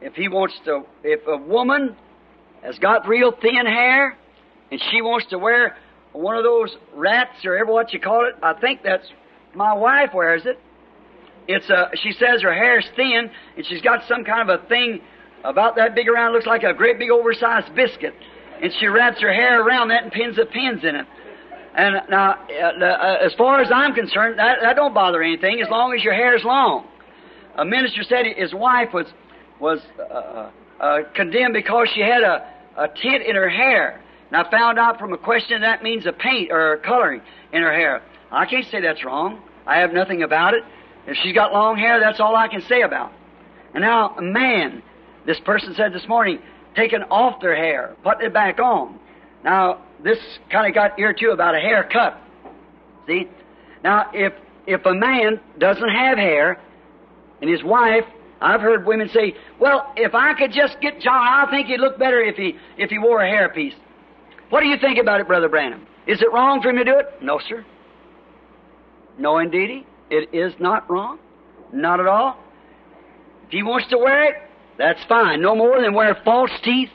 If 0.00 0.14
he 0.14 0.28
wants 0.28 0.58
to, 0.64 0.84
if 1.02 1.26
a 1.26 1.36
woman 1.36 1.96
has 2.66 2.78
got 2.78 3.06
real 3.06 3.32
thin 3.40 3.64
hair, 3.64 4.16
and 4.70 4.82
she 4.90 5.00
wants 5.00 5.26
to 5.30 5.38
wear 5.38 5.76
one 6.12 6.36
of 6.36 6.42
those 6.42 6.76
rats 6.94 7.44
or 7.44 7.56
ever 7.56 7.72
what 7.72 7.92
you 7.92 8.00
call 8.00 8.26
it. 8.26 8.34
I 8.42 8.54
think 8.54 8.80
that's 8.82 9.06
my 9.54 9.72
wife 9.72 10.10
wears 10.12 10.42
it. 10.44 10.58
It's 11.46 11.68
a. 11.70 11.90
She 12.02 12.10
says 12.12 12.42
her 12.42 12.52
hair's 12.52 12.86
thin, 12.96 13.30
and 13.56 13.66
she's 13.66 13.82
got 13.82 14.00
some 14.08 14.24
kind 14.24 14.50
of 14.50 14.60
a 14.60 14.66
thing 14.66 15.00
about 15.44 15.76
that 15.76 15.94
big 15.94 16.08
around, 16.08 16.32
looks 16.32 16.46
like 16.46 16.64
a 16.64 16.74
great 16.74 16.98
big 16.98 17.10
oversized 17.10 17.72
biscuit. 17.74 18.14
And 18.60 18.72
she 18.80 18.86
wraps 18.86 19.20
her 19.20 19.32
hair 19.32 19.62
around 19.62 19.88
that 19.88 20.02
and 20.02 20.10
pins 20.10 20.36
the 20.36 20.46
pins 20.46 20.82
in 20.82 20.96
it. 20.96 21.06
And 21.76 22.00
now, 22.08 22.34
uh, 22.50 22.84
uh, 22.84 23.18
as 23.24 23.34
far 23.34 23.60
as 23.60 23.70
I'm 23.72 23.94
concerned, 23.94 24.38
that, 24.38 24.58
that 24.62 24.76
don't 24.76 24.94
bother 24.94 25.22
anything 25.22 25.60
as 25.60 25.68
long 25.70 25.94
as 25.94 26.02
your 26.02 26.14
hair's 26.14 26.42
long. 26.42 26.86
A 27.58 27.64
minister 27.64 28.02
said 28.02 28.24
his 28.36 28.54
wife 28.54 28.92
was 28.92 29.06
was 29.60 29.80
uh, 30.00 30.50
uh, 30.80 30.98
condemned 31.14 31.54
because 31.54 31.88
she 31.94 32.00
had 32.00 32.22
a, 32.22 32.46
a 32.76 32.88
tint 32.88 33.22
in 33.26 33.36
her 33.36 33.48
hair. 33.48 34.02
And 34.30 34.36
I 34.36 34.50
found 34.50 34.78
out 34.78 34.98
from 34.98 35.12
a 35.12 35.18
question 35.18 35.60
that 35.62 35.82
means 35.82 36.06
a 36.06 36.12
paint 36.12 36.50
or 36.50 36.78
coloring 36.78 37.22
in 37.52 37.62
her 37.62 37.72
hair. 37.72 38.02
I 38.30 38.46
can't 38.46 38.66
say 38.66 38.80
that's 38.80 39.04
wrong. 39.04 39.42
I 39.66 39.78
have 39.78 39.92
nothing 39.92 40.22
about 40.22 40.54
it. 40.54 40.62
If 41.06 41.16
she's 41.22 41.34
got 41.34 41.52
long 41.52 41.76
hair, 41.76 42.00
that's 42.00 42.20
all 42.20 42.34
I 42.34 42.48
can 42.48 42.62
say 42.62 42.82
about. 42.82 43.10
It. 43.10 43.16
And 43.74 43.82
now, 43.82 44.14
a 44.16 44.22
man, 44.22 44.82
this 45.26 45.38
person 45.40 45.74
said 45.74 45.92
this 45.92 46.06
morning, 46.08 46.40
taking 46.74 47.02
off 47.02 47.40
their 47.40 47.56
hair, 47.56 47.94
putting 48.02 48.26
it 48.26 48.32
back 48.32 48.58
on. 48.58 48.98
Now, 49.44 49.82
this 50.02 50.18
kind 50.50 50.66
of 50.66 50.74
got 50.74 50.96
here 50.96 51.12
too 51.12 51.30
about 51.30 51.54
a 51.54 51.60
haircut. 51.60 52.20
See? 53.06 53.28
Now, 53.84 54.10
if 54.12 54.32
if 54.66 54.84
a 54.84 54.94
man 54.94 55.40
doesn't 55.58 55.88
have 55.88 56.18
hair, 56.18 56.60
and 57.40 57.48
his 57.48 57.62
wife, 57.62 58.04
I've 58.40 58.60
heard 58.60 58.86
women 58.86 59.08
say, 59.08 59.34
"Well, 59.58 59.92
if 59.96 60.14
I 60.14 60.34
could 60.34 60.52
just 60.52 60.80
get 60.80 61.00
John, 61.00 61.26
I 61.26 61.46
think 61.50 61.68
he'd 61.68 61.80
look 61.80 61.98
better 61.98 62.20
if 62.20 62.36
he 62.36 62.56
if 62.76 62.90
he 62.90 62.98
wore 62.98 63.22
a 63.22 63.28
hairpiece." 63.30 63.74
What 64.50 64.60
do 64.60 64.66
you 64.66 64.76
think 64.78 64.98
about 64.98 65.20
it, 65.20 65.26
Brother 65.26 65.48
Branham? 65.48 65.86
Is 66.06 66.20
it 66.22 66.32
wrong 66.32 66.62
for 66.62 66.70
him 66.70 66.76
to 66.76 66.84
do 66.84 66.98
it? 66.98 67.20
No, 67.20 67.38
sir. 67.48 67.64
No, 69.18 69.38
indeedy. 69.38 69.86
It 70.10 70.32
is 70.32 70.52
not 70.60 70.88
wrong. 70.88 71.18
Not 71.72 71.98
at 71.98 72.06
all. 72.06 72.38
If 73.46 73.50
he 73.50 73.62
wants 73.62 73.88
to 73.88 73.98
wear 73.98 74.24
it, 74.24 74.34
that's 74.78 75.02
fine. 75.08 75.40
No 75.40 75.56
more 75.56 75.80
than 75.80 75.94
wear 75.94 76.16
false 76.24 76.50
teeth 76.62 76.90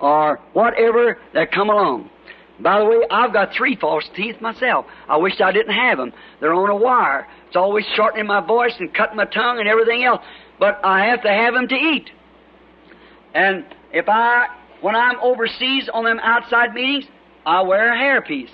or 0.00 0.40
whatever 0.52 1.18
that 1.34 1.52
come 1.52 1.70
along. 1.70 2.10
By 2.58 2.78
the 2.78 2.86
way, 2.86 2.96
I've 3.10 3.32
got 3.32 3.52
three 3.52 3.76
false 3.76 4.08
teeth 4.16 4.40
myself. 4.40 4.86
I 5.08 5.18
wish 5.18 5.40
I 5.40 5.52
didn't 5.52 5.74
have 5.74 5.98
them. 5.98 6.12
They're 6.40 6.54
on 6.54 6.70
a 6.70 6.76
wire. 6.76 7.28
It's 7.46 7.56
always 7.56 7.84
shortening 7.94 8.26
my 8.26 8.40
voice 8.40 8.74
and 8.78 8.92
cutting 8.94 9.16
my 9.16 9.26
tongue 9.26 9.58
and 9.58 9.68
everything 9.68 10.04
else. 10.04 10.22
But 10.58 10.80
I 10.84 11.06
have 11.06 11.22
to 11.22 11.28
have 11.28 11.54
them 11.54 11.68
to 11.68 11.74
eat. 11.74 12.10
And 13.34 13.64
if 13.92 14.08
I, 14.08 14.46
when 14.80 14.96
I'm 14.96 15.18
overseas 15.20 15.88
on 15.92 16.04
them 16.04 16.18
outside 16.22 16.72
meetings, 16.72 17.04
I 17.44 17.62
wear 17.62 17.92
a 17.92 17.96
hairpiece. 17.96 18.50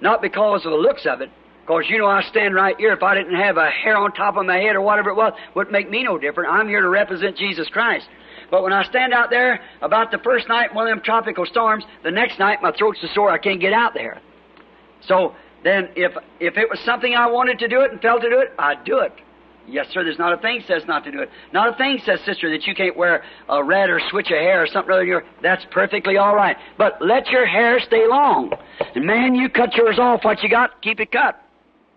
Not 0.00 0.22
because 0.22 0.64
of 0.64 0.70
the 0.70 0.78
looks 0.78 1.06
of 1.06 1.20
it, 1.20 1.30
because 1.62 1.84
you 1.88 1.98
know 1.98 2.06
I 2.06 2.22
stand 2.22 2.54
right 2.54 2.76
here. 2.78 2.92
If 2.92 3.02
I 3.02 3.14
didn't 3.14 3.34
have 3.34 3.56
a 3.56 3.68
hair 3.68 3.96
on 3.96 4.12
top 4.12 4.36
of 4.36 4.46
my 4.46 4.58
head 4.58 4.76
or 4.76 4.80
whatever 4.80 5.10
it 5.10 5.16
was, 5.16 5.32
wouldn't 5.54 5.72
make 5.72 5.90
me 5.90 6.04
no 6.04 6.18
different. 6.18 6.52
I'm 6.52 6.68
here 6.68 6.80
to 6.80 6.88
represent 6.88 7.36
Jesus 7.36 7.68
Christ. 7.68 8.06
But 8.50 8.62
when 8.62 8.72
I 8.72 8.84
stand 8.84 9.12
out 9.12 9.30
there 9.30 9.60
about 9.82 10.10
the 10.10 10.18
first 10.18 10.48
night, 10.48 10.74
one 10.74 10.86
of 10.86 10.94
them 10.94 11.02
tropical 11.04 11.44
storms, 11.46 11.84
the 12.04 12.10
next 12.10 12.38
night 12.38 12.62
my 12.62 12.72
throat's 12.72 13.00
so 13.00 13.08
sore 13.12 13.30
I 13.30 13.38
can't 13.38 13.60
get 13.60 13.72
out 13.72 13.92
there. 13.92 14.20
So 15.06 15.34
then 15.64 15.88
if 15.96 16.12
if 16.40 16.56
it 16.56 16.70
was 16.70 16.78
something 16.84 17.14
I 17.14 17.26
wanted 17.26 17.58
to 17.58 17.68
do 17.68 17.80
it 17.80 17.92
and 17.92 18.00
felt 18.00 18.22
to 18.22 18.30
do 18.30 18.38
it, 18.38 18.52
I'd 18.58 18.84
do 18.84 19.00
it. 19.00 19.12
Yes, 19.70 19.86
sir, 19.92 20.02
there's 20.02 20.18
not 20.18 20.32
a 20.32 20.38
thing 20.38 20.62
says 20.66 20.82
not 20.86 21.04
to 21.04 21.12
do 21.12 21.20
it. 21.20 21.28
Not 21.52 21.74
a 21.74 21.76
thing 21.76 22.00
says, 22.04 22.20
sister, 22.24 22.50
that 22.50 22.66
you 22.66 22.74
can't 22.74 22.96
wear 22.96 23.22
a 23.48 23.62
red 23.62 23.90
or 23.90 24.00
switch 24.10 24.30
a 24.30 24.38
hair 24.38 24.62
or 24.62 24.66
something 24.66 24.90
other 24.90 25.00
than 25.00 25.08
your 25.08 25.24
that's 25.42 25.64
perfectly 25.70 26.16
all 26.16 26.34
right. 26.34 26.56
But 26.78 27.00
let 27.00 27.28
your 27.28 27.46
hair 27.46 27.78
stay 27.80 28.06
long. 28.08 28.52
And 28.94 29.04
man, 29.04 29.34
you 29.34 29.48
cut 29.48 29.74
yours 29.74 29.98
off 29.98 30.24
what 30.24 30.42
you 30.42 30.48
got, 30.48 30.80
keep 30.80 31.00
it 31.00 31.12
cut. 31.12 31.40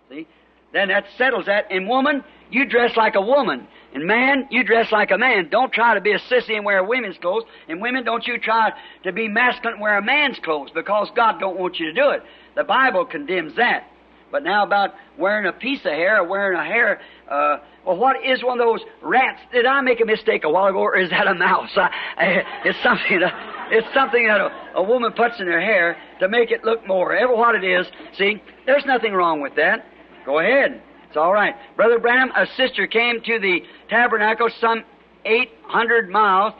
See? 0.09 0.28
Then 0.74 0.89
that 0.89 1.05
settles 1.17 1.45
that. 1.45 1.72
And 1.72 1.88
woman, 1.88 2.24
you 2.49 2.65
dress 2.65 2.95
like 2.97 3.15
a 3.15 3.22
woman. 3.22 3.67
And 3.93 4.05
man, 4.05 4.47
you 4.51 4.63
dress 4.63 4.91
like 4.91 5.11
a 5.11 5.17
man. 5.17 5.49
Don't 5.49 5.72
try 5.72 5.95
to 5.95 6.01
be 6.01 6.11
a 6.11 6.19
sissy 6.19 6.55
and 6.55 6.65
wear 6.65 6.84
women's 6.84 7.17
clothes. 7.17 7.43
And 7.67 7.82
women, 7.82 8.03
don't 8.03 8.26
you 8.26 8.38
try 8.38 8.72
to 9.03 9.11
be 9.11 9.28
masculine 9.28 9.74
and 9.74 9.82
wear 9.82 9.97
a 9.97 10.03
man's 10.03 10.39
clothes 10.39 10.72
because 10.74 11.09
God 11.15 11.39
don't 11.39 11.59
want 11.59 11.80
you 11.80 11.88
to 11.88 11.93
do 11.93 12.09
it. 12.09 12.24
The 12.55 12.63
Bible 12.63 13.05
condemns 13.05 13.55
that. 13.57 13.91
But 14.32 14.44
now 14.44 14.64
about 14.64 14.92
wearing 15.18 15.46
a 15.46 15.52
piece 15.52 15.80
of 15.80 15.92
hair 15.92 16.22
or 16.22 16.28
wearing 16.28 16.58
a 16.58 16.64
hair, 16.64 17.02
uh, 17.30 17.58
well, 17.86 17.98
what 17.98 18.18
is 18.24 18.44
one 18.44 18.60
of 18.60 18.66
those 18.66 18.82
rats? 19.02 19.42
Did 19.52 19.66
I 19.66 19.82
make 19.82 20.02
a 20.02 20.06
mistake 20.06 20.44
a 20.44 20.50
while 20.50 20.68
ago, 20.68 20.80
or 20.80 20.98
is 20.98 21.10
that 21.10 21.28
a 21.28 21.34
mouse? 21.34 21.72
I, 21.76 21.90
I, 22.18 22.44
it's 22.66 22.82
something. 22.84 23.20
That, 23.20 23.34
it's 23.72 23.88
something 23.94 24.28
that 24.28 24.40
a, 24.40 24.50
a 24.76 24.84
woman 24.84 25.12
puts 25.14 25.40
in 25.40 25.48
her 25.48 25.60
hair 25.60 25.98
to 26.20 26.30
make 26.30 26.52
it 26.52 26.64
look 26.64 26.86
more. 26.88 27.16
Ever 27.16 27.36
what 27.36 27.56
it 27.56 27.64
is. 27.64 27.88
See, 28.18 28.42
there's 28.66 28.86
nothing 28.86 29.14
wrong 29.14 29.42
with 29.42 29.56
that. 29.56 29.86
Go 30.26 30.40
ahead. 30.40 30.82
It's 31.08 31.18
all 31.18 31.34
right. 31.34 31.56
Brother 31.76 32.00
Branham, 32.00 32.32
a 32.36 32.46
sister 32.56 32.88
came 32.88 33.22
to 33.22 33.40
the 33.40 33.60
tabernacle 33.90 34.50
some 34.62 34.84
800 35.26 36.10
miles, 36.10 36.54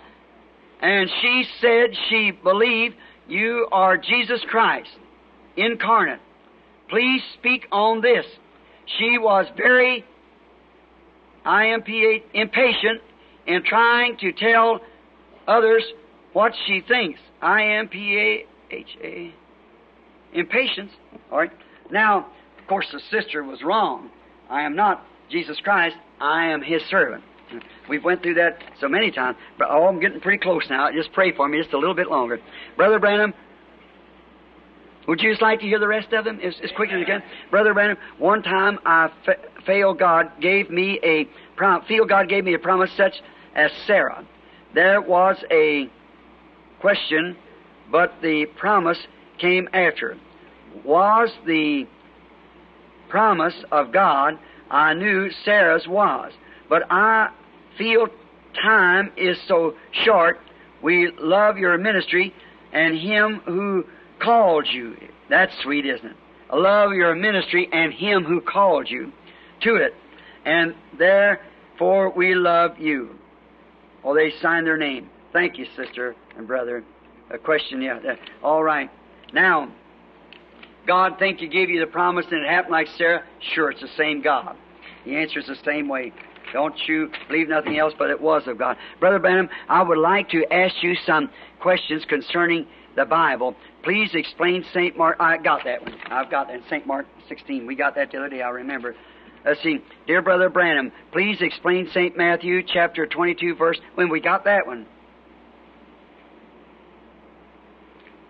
and 0.82 1.10
she 1.22 1.46
said 1.62 1.92
she 2.10 2.32
believed 2.32 2.96
you 3.28 3.68
are 3.72 3.98
Jesus 3.98 4.42
Christ, 4.50 4.90
incarnate. 5.56 6.20
Please 6.92 7.22
speak 7.39 7.66
on 7.72 8.02
this. 8.02 8.26
She 9.00 9.18
was 9.18 9.46
very 9.56 10.06
IMPA, 11.46 12.24
impatient 12.34 13.02
in 13.48 13.64
trying 13.64 14.18
to 14.18 14.34
tell 14.34 14.82
others 15.48 15.84
what 16.34 16.52
she 16.68 16.82
thinks. 16.86 17.20
I-M-P-A-H-A. 17.42 19.34
Impatience. 20.34 20.92
All 21.32 21.38
right. 21.39 21.52
Now, 21.92 22.28
of 22.60 22.68
course, 22.68 22.88
the 22.92 23.00
sister 23.10 23.44
was 23.44 23.64
wrong. 23.64 24.10
I 24.50 24.64
am 24.64 24.76
not 24.76 25.06
Jesus 25.30 25.58
Christ. 25.64 25.96
I 26.20 26.48
am 26.48 26.62
His 26.62 26.82
servant. 26.89 27.24
We've 27.89 28.04
went 28.04 28.22
through 28.22 28.36
that 28.36 28.60
so 28.80 28.88
many 28.88 29.12
times, 29.12 29.38
but 29.58 29.68
oh, 29.70 29.88
I'm 29.88 30.00
getting 30.00 30.22
pretty 30.22 30.38
close 30.38 30.64
now. 30.70 30.89
Just 30.92 31.12
pray 31.12 31.34
for 31.36 31.48
me 31.50 31.62
just 31.62 31.74
a 31.74 31.78
little 31.78 31.96
bit 31.96 32.10
longer. 32.10 32.39
Brother 32.78 33.00
Branham, 33.00 33.34
would 35.08 35.22
you 35.22 35.32
just 35.32 35.41
like 35.41 35.60
to 35.62 35.66
hear 35.66 35.80
the 35.80 35.88
rest 35.88 36.14
of 36.14 36.26
them 36.26 36.39
as, 36.41 36.56
as 36.64 36.72
quickly 36.72 36.95
as 36.95 36.99
you 36.99 37.06
can? 37.06 37.24
Brother 37.49 37.74
Branham, 37.74 37.97
one 38.18 38.43
time 38.43 38.80
I 38.86 39.10
failed 39.66 39.99
God 39.99 40.32
gave 40.39 40.70
me 40.70 40.99
a 41.04 41.26
prom- 41.56 41.84
feel 41.84 42.06
God 42.06 42.30
gave 42.30 42.43
me 42.43 42.54
a 42.54 42.60
promise 42.60 42.91
such 42.95 43.22
as 43.56 43.72
Sarah. 43.88 44.26
There 44.74 45.02
was 45.02 45.38
a 45.52 45.89
question, 46.80 47.36
but 47.91 48.14
the 48.22 48.45
promise 48.58 48.99
came 49.38 49.68
after. 49.74 50.18
Was 50.86 51.30
the 51.45 51.88
promise 53.10 53.56
of 53.72 53.91
God, 53.91 54.39
I 54.70 54.93
knew 54.93 55.30
Sarah's 55.43 55.88
was. 55.88 56.32
But 56.70 56.84
I 56.89 57.30
feel 57.78 58.08
time 58.64 59.12
is 59.18 59.38
so 59.47 59.76
short. 59.91 60.39
We 60.82 61.12
love 61.20 61.58
your 61.58 61.78
ministry 61.78 62.34
and 62.72 62.97
Him 62.97 63.41
who 63.45 63.86
called 64.22 64.68
you. 64.72 64.96
That's 65.30 65.54
sweet, 65.64 65.86
isn't 65.86 66.06
it? 66.06 66.16
Love 66.54 66.92
your 66.94 67.16
ministry 67.16 67.70
and 67.72 67.94
Him 67.94 68.24
who 68.24 68.42
called 68.42 68.90
you 68.90 69.12
to 69.62 69.76
it. 69.76 69.94
And 70.46 70.76
therefore 70.98 72.12
we 72.12 72.36
love 72.36 72.78
you. 72.78 73.16
Oh, 74.04 74.16
they 74.16 74.32
signed 74.42 74.68
their 74.68 74.78
name. 74.78 75.10
Thank 75.32 75.58
you, 75.58 75.66
sister 75.76 76.16
and 76.38 76.48
brother. 76.48 76.84
A 77.30 77.38
question, 77.38 77.82
yeah. 77.82 78.00
All 78.44 78.64
right. 78.64 78.90
Now, 79.34 79.72
God 80.86 81.14
think 81.20 81.40
He 81.40 81.48
gave 81.48 81.70
you 81.70 81.80
the 81.80 81.88
promise 81.88 82.26
and 82.32 82.44
it 82.44 82.50
happened 82.50 82.74
like 82.74 82.88
Sarah? 82.98 83.24
Sure, 83.54 83.72
it's 83.72 83.82
the 83.82 83.88
same 83.96 84.22
God. 84.22 84.58
The 85.06 85.16
answer 85.16 85.40
is 85.40 85.48
the 85.48 85.56
same 85.64 85.88
way. 85.88 86.12
Don't 86.52 86.76
you 86.88 87.10
believe 87.30 87.48
nothing 87.48 87.78
else 87.78 87.94
but 87.98 88.10
it 88.10 88.20
was 88.20 88.44
of 88.48 88.58
God. 88.58 88.76
Brother 89.00 89.20
Branham, 89.20 89.50
I 89.70 89.84
would 89.84 89.98
like 89.98 90.30
to 90.30 90.46
ask 90.52 90.76
you 90.84 90.96
some 91.06 91.30
questions 91.62 92.04
concerning 92.10 92.68
the 92.96 93.06
Bible. 93.06 93.56
Please 93.84 94.12
explain 94.14 94.64
St. 94.74 94.96
Mark. 94.98 95.18
I 95.20 95.38
got 95.38 95.64
that 95.66 95.82
one. 95.82 95.96
I've 96.06 96.30
got 96.30 96.48
that. 96.50 96.62
St. 96.70 96.86
Mark 96.86 97.08
16. 97.28 97.66
We 97.66 97.76
got 97.76 97.96
that 97.96 98.12
the 98.12 98.18
other 98.18 98.30
day, 98.30 98.42
I 98.42 98.50
remember. 98.50 98.96
Let's 99.44 99.62
see. 99.64 99.80
Dear 100.06 100.22
Brother 100.22 100.50
Branham, 100.50 100.92
please 101.12 101.38
explain 101.42 101.90
St. 101.92 102.16
Matthew 102.16 102.62
chapter 102.64 103.08
22 103.08 103.56
verse. 103.56 103.80
When 103.96 104.10
we 104.10 104.22
got 104.22 104.44
that 104.44 104.68
one. 104.68 104.86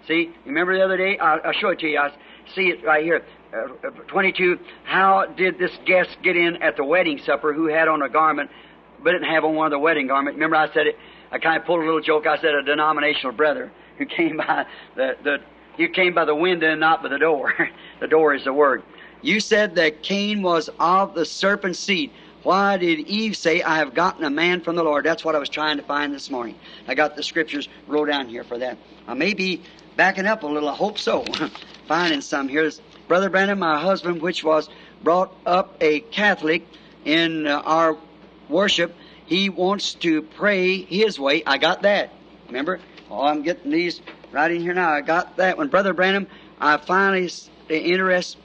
See, 0.07 0.31
remember 0.45 0.77
the 0.77 0.83
other 0.83 0.97
day? 0.97 1.17
I'll, 1.17 1.39
I'll 1.43 1.53
show 1.53 1.69
it 1.69 1.79
to 1.79 1.87
you. 1.87 1.99
I 1.99 2.11
see 2.55 2.69
it 2.69 2.85
right 2.85 3.03
here. 3.03 3.23
Uh, 3.53 3.89
22. 4.07 4.57
How 4.85 5.25
did 5.25 5.59
this 5.59 5.71
guest 5.85 6.15
get 6.23 6.37
in 6.37 6.61
at 6.63 6.77
the 6.77 6.85
wedding 6.85 7.19
supper 7.25 7.53
who 7.53 7.67
had 7.67 7.89
on 7.89 8.01
a 8.01 8.09
garment 8.09 8.49
but 9.03 9.11
didn't 9.11 9.29
have 9.29 9.43
on 9.43 9.55
one 9.55 9.67
of 9.67 9.71
the 9.71 9.79
wedding 9.79 10.07
garments? 10.07 10.35
Remember 10.35 10.55
I 10.55 10.73
said 10.73 10.87
it, 10.87 10.95
I 11.29 11.39
kind 11.39 11.59
of 11.59 11.65
pulled 11.65 11.81
a 11.81 11.85
little 11.85 12.01
joke. 12.01 12.25
I 12.25 12.37
said 12.37 12.55
a 12.55 12.63
denominational 12.63 13.33
brother 13.33 13.71
who 13.97 14.05
came 14.05 14.37
by 14.37 14.65
the, 14.95 15.15
the 15.23 15.37
he 15.77 15.87
came 15.87 16.13
by 16.13 16.25
the 16.25 16.35
window 16.35 16.69
and 16.69 16.79
not 16.79 17.01
by 17.01 17.09
the 17.09 17.17
door. 17.17 17.53
the 17.99 18.07
door 18.07 18.33
is 18.33 18.43
the 18.43 18.53
word. 18.53 18.83
You 19.21 19.39
said 19.39 19.75
that 19.75 20.03
Cain 20.03 20.41
was 20.41 20.69
of 20.79 21.13
the 21.13 21.25
serpent's 21.25 21.79
seed. 21.79 22.11
Why 22.43 22.77
did 22.77 22.99
Eve 23.01 23.37
say, 23.37 23.61
I 23.61 23.77
have 23.77 23.93
gotten 23.93 24.23
a 24.23 24.29
man 24.29 24.61
from 24.61 24.75
the 24.75 24.83
Lord? 24.83 25.05
That's 25.05 25.23
what 25.23 25.35
I 25.35 25.39
was 25.39 25.49
trying 25.49 25.77
to 25.77 25.83
find 25.83 26.11
this 26.13 26.31
morning. 26.31 26.55
I 26.87 26.95
got 26.95 27.15
the 27.15 27.21
scriptures 27.21 27.69
wrote 27.87 28.07
down 28.07 28.27
here 28.27 28.43
for 28.43 28.57
that. 28.57 28.77
I 29.07 29.13
may 29.13 29.33
be 29.35 29.61
backing 29.95 30.25
up 30.25 30.41
a 30.43 30.47
little. 30.47 30.69
I 30.69 30.75
hope 30.75 30.97
so. 30.97 31.23
Finding 31.87 32.21
some 32.21 32.47
here. 32.47 32.69
Brother 33.07 33.29
Branham, 33.29 33.59
my 33.59 33.79
husband, 33.79 34.21
which 34.21 34.43
was 34.43 34.69
brought 35.03 35.33
up 35.45 35.75
a 35.81 35.99
Catholic 35.99 36.65
in 37.05 37.45
uh, 37.45 37.61
our 37.63 37.97
worship, 38.49 38.95
he 39.25 39.49
wants 39.49 39.93
to 39.95 40.23
pray 40.23 40.81
his 40.81 41.19
way. 41.19 41.43
I 41.45 41.57
got 41.57 41.83
that. 41.83 42.11
Remember? 42.47 42.79
Oh, 43.11 43.25
I'm 43.25 43.41
getting 43.41 43.71
these 43.71 44.01
right 44.31 44.49
in 44.49 44.61
here 44.61 44.73
now. 44.73 44.89
I 44.89 45.01
got 45.01 45.35
that 45.35 45.57
one. 45.57 45.67
Brother 45.67 45.93
Branham, 45.93 46.27
I 46.61 46.77
finally 46.77 47.29
interest 47.67 48.37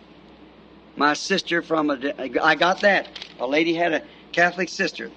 my 0.97 1.15
sister 1.15 1.63
from 1.63 1.91
a, 1.91 2.43
I 2.43 2.57
got 2.57 2.81
that. 2.81 3.09
A 3.39 3.47
lady 3.47 3.75
had 3.75 3.93
a 3.93 4.03
Catholic 4.33 4.69
sister. 4.69 5.13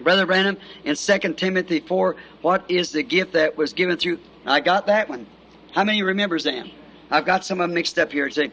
Brother 0.00 0.26
Branham, 0.26 0.56
in 0.84 0.96
2 0.96 1.18
Timothy 1.34 1.78
4, 1.78 2.16
what 2.42 2.68
is 2.68 2.90
the 2.90 3.04
gift 3.04 3.34
that 3.34 3.56
was 3.56 3.72
given 3.72 3.96
through? 3.96 4.18
I 4.44 4.58
got 4.58 4.86
that 4.86 5.08
one. 5.08 5.28
How 5.72 5.84
many 5.84 6.02
remembers 6.02 6.42
them? 6.42 6.72
I've 7.12 7.24
got 7.24 7.44
some 7.44 7.60
of 7.60 7.68
them 7.68 7.74
mixed 7.74 8.00
up 8.00 8.10
here. 8.10 8.28
Say, 8.30 8.50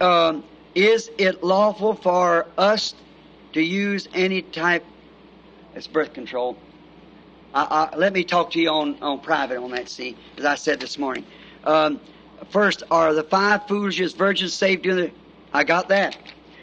um, 0.00 0.42
is 0.74 1.12
it 1.16 1.44
lawful 1.44 1.94
for 1.94 2.48
us 2.58 2.94
to 3.52 3.62
use 3.62 4.08
any 4.12 4.42
type? 4.42 4.84
It's 5.76 5.86
birth 5.86 6.12
control. 6.12 6.56
I, 7.54 7.88
I, 7.92 7.96
let 7.96 8.12
me 8.12 8.24
talk 8.24 8.52
to 8.52 8.60
you 8.60 8.70
on, 8.70 9.00
on 9.02 9.20
private 9.20 9.58
on 9.58 9.70
that. 9.72 9.88
See, 9.88 10.16
as 10.38 10.44
I 10.44 10.54
said 10.54 10.80
this 10.80 10.98
morning. 10.98 11.24
Um, 11.64 12.00
first, 12.50 12.82
are 12.90 13.12
the 13.12 13.24
five 13.24 13.66
foolishest 13.66 14.16
virgins 14.16 14.54
saved? 14.54 14.82
Doing 14.82 14.96
the, 14.96 15.10
I 15.52 15.64
got 15.64 15.88
that. 15.88 16.16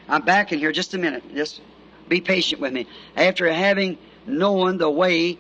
I'm 0.08 0.22
back 0.22 0.52
in 0.52 0.60
here 0.60 0.72
just 0.72 0.94
a 0.94 0.98
minute. 0.98 1.24
Just 1.36 1.62
be 2.08 2.22
patient 2.22 2.62
with 2.62 2.72
me. 2.72 2.88
After 3.16 3.52
having 3.52 3.98
known 4.26 4.78
the 4.78 4.90
way, 4.90 5.38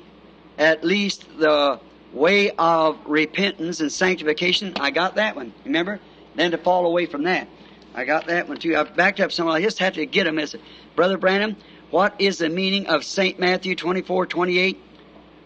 at 0.58 0.84
least 0.84 1.26
the 1.40 1.80
way 2.14 2.52
of 2.52 2.98
repentance 3.06 3.80
and 3.80 3.92
sanctification, 3.92 4.74
I 4.80 4.92
got 4.92 5.16
that 5.16 5.36
one. 5.36 5.54
Remember? 5.66 6.00
Then 6.36 6.52
to 6.52 6.58
fall 6.58 6.86
away 6.86 7.06
from 7.06 7.24
that. 7.24 7.48
I 7.96 8.04
got 8.06 8.28
that 8.28 8.48
one 8.48 8.58
too. 8.58 8.76
I 8.76 8.84
backed 8.84 9.20
up 9.20 9.32
some. 9.32 9.48
I 9.48 9.62
just 9.62 9.80
had 9.80 9.96
to 9.96 10.06
get 10.06 10.26
them. 10.26 10.38
As 10.38 10.56
Brother 10.96 11.18
Branham, 11.18 11.56
what 11.90 12.14
is 12.20 12.38
the 12.38 12.50
meaning 12.50 12.88
of 12.88 13.04
St. 13.04 13.40
Matthew 13.40 13.76
24, 13.76 14.26
28? 14.28 14.80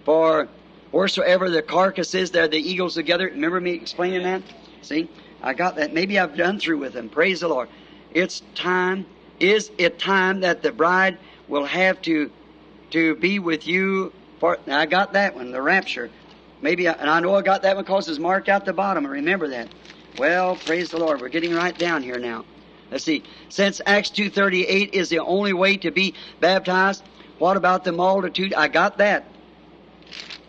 For 0.06 0.48
wheresoever 0.92 1.50
the 1.50 1.62
carcass 1.62 2.14
is, 2.14 2.32
there 2.32 2.48
the 2.48 2.58
eagles 2.58 2.96
together. 2.96 3.26
Remember 3.26 3.60
me 3.60 3.72
explaining 3.72 4.24
that? 4.24 4.42
See? 4.82 5.10
I 5.42 5.54
got 5.54 5.76
that. 5.78 5.94
Maybe 5.94 6.20
I've 6.20 6.36
done 6.36 6.60
through 6.60 6.78
with 6.80 6.94
them. 6.94 7.10
Praise 7.10 7.40
the 7.40 7.48
Lord. 7.48 7.70
It's 8.14 8.42
time. 8.56 9.06
Is 9.40 9.72
it 9.78 9.98
time 9.98 10.42
that 10.42 10.62
the 10.62 10.72
bride 10.72 11.18
will 11.48 11.66
have 11.66 12.02
to 12.04 12.32
to 12.92 13.16
be 13.16 13.40
with 13.40 13.66
you 13.68 14.12
for 14.40 14.58
I 14.68 14.86
got 14.88 15.14
that 15.14 15.36
one, 15.36 15.52
the 15.52 15.62
rapture. 15.62 16.10
Maybe 16.62 16.88
I, 16.88 16.94
and 16.94 17.10
I 17.10 17.20
know 17.20 17.36
I 17.36 17.42
got 17.42 17.62
that 17.62 17.76
one 17.76 17.86
because 17.86 18.10
it's 18.10 18.20
marked 18.20 18.50
out 18.50 18.66
the 18.66 18.74
bottom. 18.74 19.06
I 19.06 19.10
remember 19.10 19.48
that. 19.50 19.70
Well, 20.18 20.56
praise 20.56 20.90
the 20.90 20.98
Lord. 20.98 21.22
We're 21.22 21.30
getting 21.30 21.54
right 21.54 21.78
down 21.78 22.04
here 22.04 22.18
now. 22.18 22.44
Let's 22.92 23.04
see. 23.04 23.24
Since 23.50 23.82
Acts 23.86 24.10
2.38 24.10 24.94
is 24.94 25.10
the 25.10 25.20
only 25.20 25.54
way 25.54 25.78
to 25.78 25.92
be 25.92 26.16
baptized, 26.40 27.04
what 27.38 27.56
about 27.56 27.84
the 27.84 27.92
multitude? 27.92 28.54
I 28.54 28.68
got 28.68 28.98
that. 28.98 29.31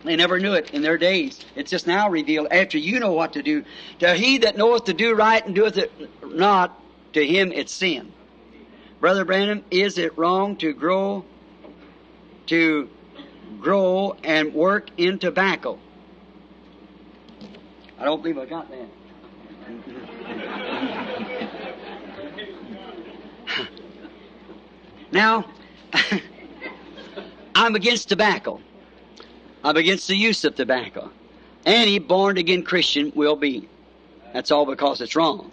They 0.05 0.17
never 0.17 0.41
knew 0.41 0.55
it 0.55 0.71
in 0.71 0.83
their 0.83 0.99
days. 0.99 1.41
It's 1.55 1.71
just 1.71 1.87
now 1.87 2.09
revealed 2.09 2.49
after 2.51 2.77
you 2.77 2.99
know 2.99 3.13
what 3.13 3.35
to 3.35 3.43
do. 3.43 3.65
To 4.01 4.15
he 4.15 4.39
that 4.39 4.57
knoweth 4.57 4.85
to 4.85 4.95
do 4.95 5.15
right 5.15 5.45
and 5.45 5.55
doeth 5.55 5.77
it 5.77 5.93
not, 6.25 6.81
to 7.13 7.25
him 7.25 7.53
it's 7.53 7.73
sin. 7.73 8.13
Brother 9.01 9.25
Branham, 9.25 9.65
is 9.71 9.99
it 9.99 10.17
wrong 10.19 10.57
to 10.57 10.73
grow, 10.73 11.25
to 12.47 12.89
grow 13.61 14.17
and 14.25 14.55
work 14.55 14.91
in 14.97 15.19
tobacco? 15.19 15.79
I 17.99 18.05
don't 18.05 18.23
believe 18.23 18.39
I 18.39 18.47
got 18.47 18.69
that. 18.71 18.89
now, 25.13 25.45
I'm 27.55 27.77
against 27.77 28.09
tobacco. 28.09 28.61
I'm 29.65 29.77
against 29.77 30.09
the 30.09 30.17
use 30.17 30.45
of 30.45 30.57
tobacco. 30.57 31.11
Any 31.65 31.99
born 31.99 32.37
again 32.37 32.65
Christian 32.65 33.13
will 33.15 33.37
be. 33.37 33.69
That's 34.33 34.51
all 34.51 34.67
because 34.67 35.01
it's 35.01 35.15
wrong. 35.15 35.53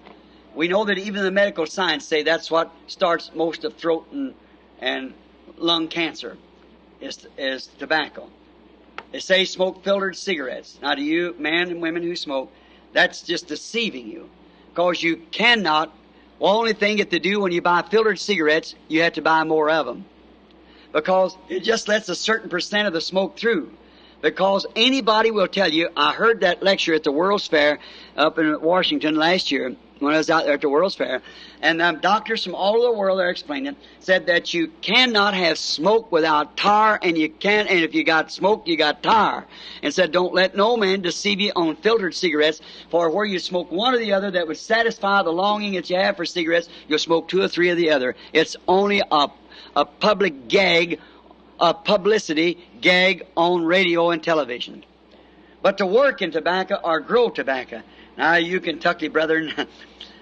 We 0.55 0.67
know 0.67 0.85
that 0.85 0.97
even 0.97 1.23
the 1.23 1.31
medical 1.31 1.67
science 1.67 2.05
say 2.05 2.23
that's 2.23 2.49
what 2.49 2.71
starts 2.87 3.31
most 3.35 3.63
of 3.63 3.75
throat 3.75 4.07
and, 4.11 4.33
and 4.79 5.13
lung 5.57 5.87
cancer 5.87 6.37
is, 6.99 7.27
is 7.37 7.67
tobacco. 7.77 8.29
They 9.11 9.19
say 9.19 9.45
smoke 9.45 9.83
filtered 9.83 10.15
cigarettes. 10.15 10.79
Now 10.81 10.95
to 10.95 11.01
you, 11.01 11.35
men 11.37 11.69
and 11.69 11.81
women 11.81 12.01
who 12.01 12.15
smoke, 12.15 12.51
that's 12.93 13.21
just 13.21 13.47
deceiving 13.47 14.07
you. 14.07 14.29
Because 14.69 15.03
you 15.03 15.17
cannot, 15.31 15.93
well, 16.39 16.57
only 16.57 16.73
thing 16.73 16.97
you 16.97 17.03
have 17.03 17.09
to 17.09 17.19
do 17.19 17.39
when 17.41 17.51
you 17.51 17.61
buy 17.61 17.83
filtered 17.83 18.19
cigarettes, 18.19 18.75
you 18.87 19.03
have 19.03 19.13
to 19.13 19.21
buy 19.21 19.43
more 19.43 19.69
of 19.69 19.85
them. 19.85 20.05
Because 20.91 21.37
it 21.47 21.61
just 21.61 21.87
lets 21.87 22.09
a 22.09 22.15
certain 22.15 22.49
percent 22.49 22.87
of 22.87 22.93
the 22.93 23.01
smoke 23.01 23.37
through. 23.37 23.71
Because 24.21 24.65
anybody 24.75 25.31
will 25.31 25.47
tell 25.47 25.69
you, 25.69 25.89
I 25.95 26.13
heard 26.13 26.41
that 26.41 26.61
lecture 26.61 26.93
at 26.93 27.03
the 27.03 27.11
World's 27.11 27.47
Fair 27.47 27.79
up 28.17 28.37
in 28.37 28.61
Washington 28.61 29.15
last 29.15 29.51
year 29.51 29.75
when 29.99 30.13
I 30.13 30.17
was 30.17 30.29
out 30.29 30.45
there 30.45 30.53
at 30.53 30.61
the 30.61 30.69
World's 30.69 30.95
Fair, 30.95 31.21
and 31.61 31.81
um, 31.81 31.99
doctors 31.99 32.43
from 32.43 32.55
all 32.55 32.75
over 32.75 32.93
the 32.93 32.97
world 32.97 33.19
are 33.19 33.29
explaining 33.29 33.75
said 33.99 34.27
that 34.27 34.53
you 34.53 34.69
cannot 34.81 35.33
have 35.33 35.57
smoke 35.57 36.11
without 36.11 36.55
tar, 36.55 36.97
and 37.01 37.17
you 37.17 37.29
can't, 37.29 37.69
and 37.69 37.79
if 37.79 37.93
you 37.93 38.03
got 38.03 38.31
smoke, 38.31 38.67
you 38.67 38.77
got 38.77 39.03
tar. 39.03 39.45
And 39.83 39.93
said, 39.93 40.11
don't 40.11 40.33
let 40.33 40.55
no 40.55 40.77
man 40.77 41.01
deceive 41.01 41.41
you 41.41 41.51
on 41.55 41.75
filtered 41.75 42.15
cigarettes, 42.15 42.61
for 42.89 43.09
where 43.09 43.25
you 43.25 43.39
smoke 43.39 43.71
one 43.71 43.93
or 43.93 43.97
the 43.97 44.13
other 44.13 44.31
that 44.31 44.47
would 44.47 44.57
satisfy 44.57 45.21
the 45.21 45.31
longing 45.31 45.73
that 45.73 45.89
you 45.89 45.97
have 45.97 46.15
for 46.15 46.25
cigarettes, 46.25 46.69
you'll 46.87 46.99
smoke 46.99 47.27
two 47.27 47.41
or 47.41 47.47
three 47.47 47.69
of 47.69 47.77
the 47.77 47.91
other. 47.91 48.15
It's 48.31 48.55
only 48.67 49.01
a, 49.11 49.27
a 49.75 49.85
public 49.85 50.47
gag 50.47 50.99
a 51.59 51.73
publicity 51.73 52.57
gag 52.81 53.25
on 53.35 53.65
radio 53.65 54.11
and 54.11 54.23
television. 54.23 54.83
But 55.61 55.77
to 55.79 55.85
work 55.85 56.21
in 56.21 56.31
tobacco 56.31 56.75
or 56.75 56.99
grow 57.01 57.29
tobacco. 57.29 57.81
Now, 58.17 58.35
you 58.35 58.59
Kentucky 58.59 59.07
brethren, 59.07 59.53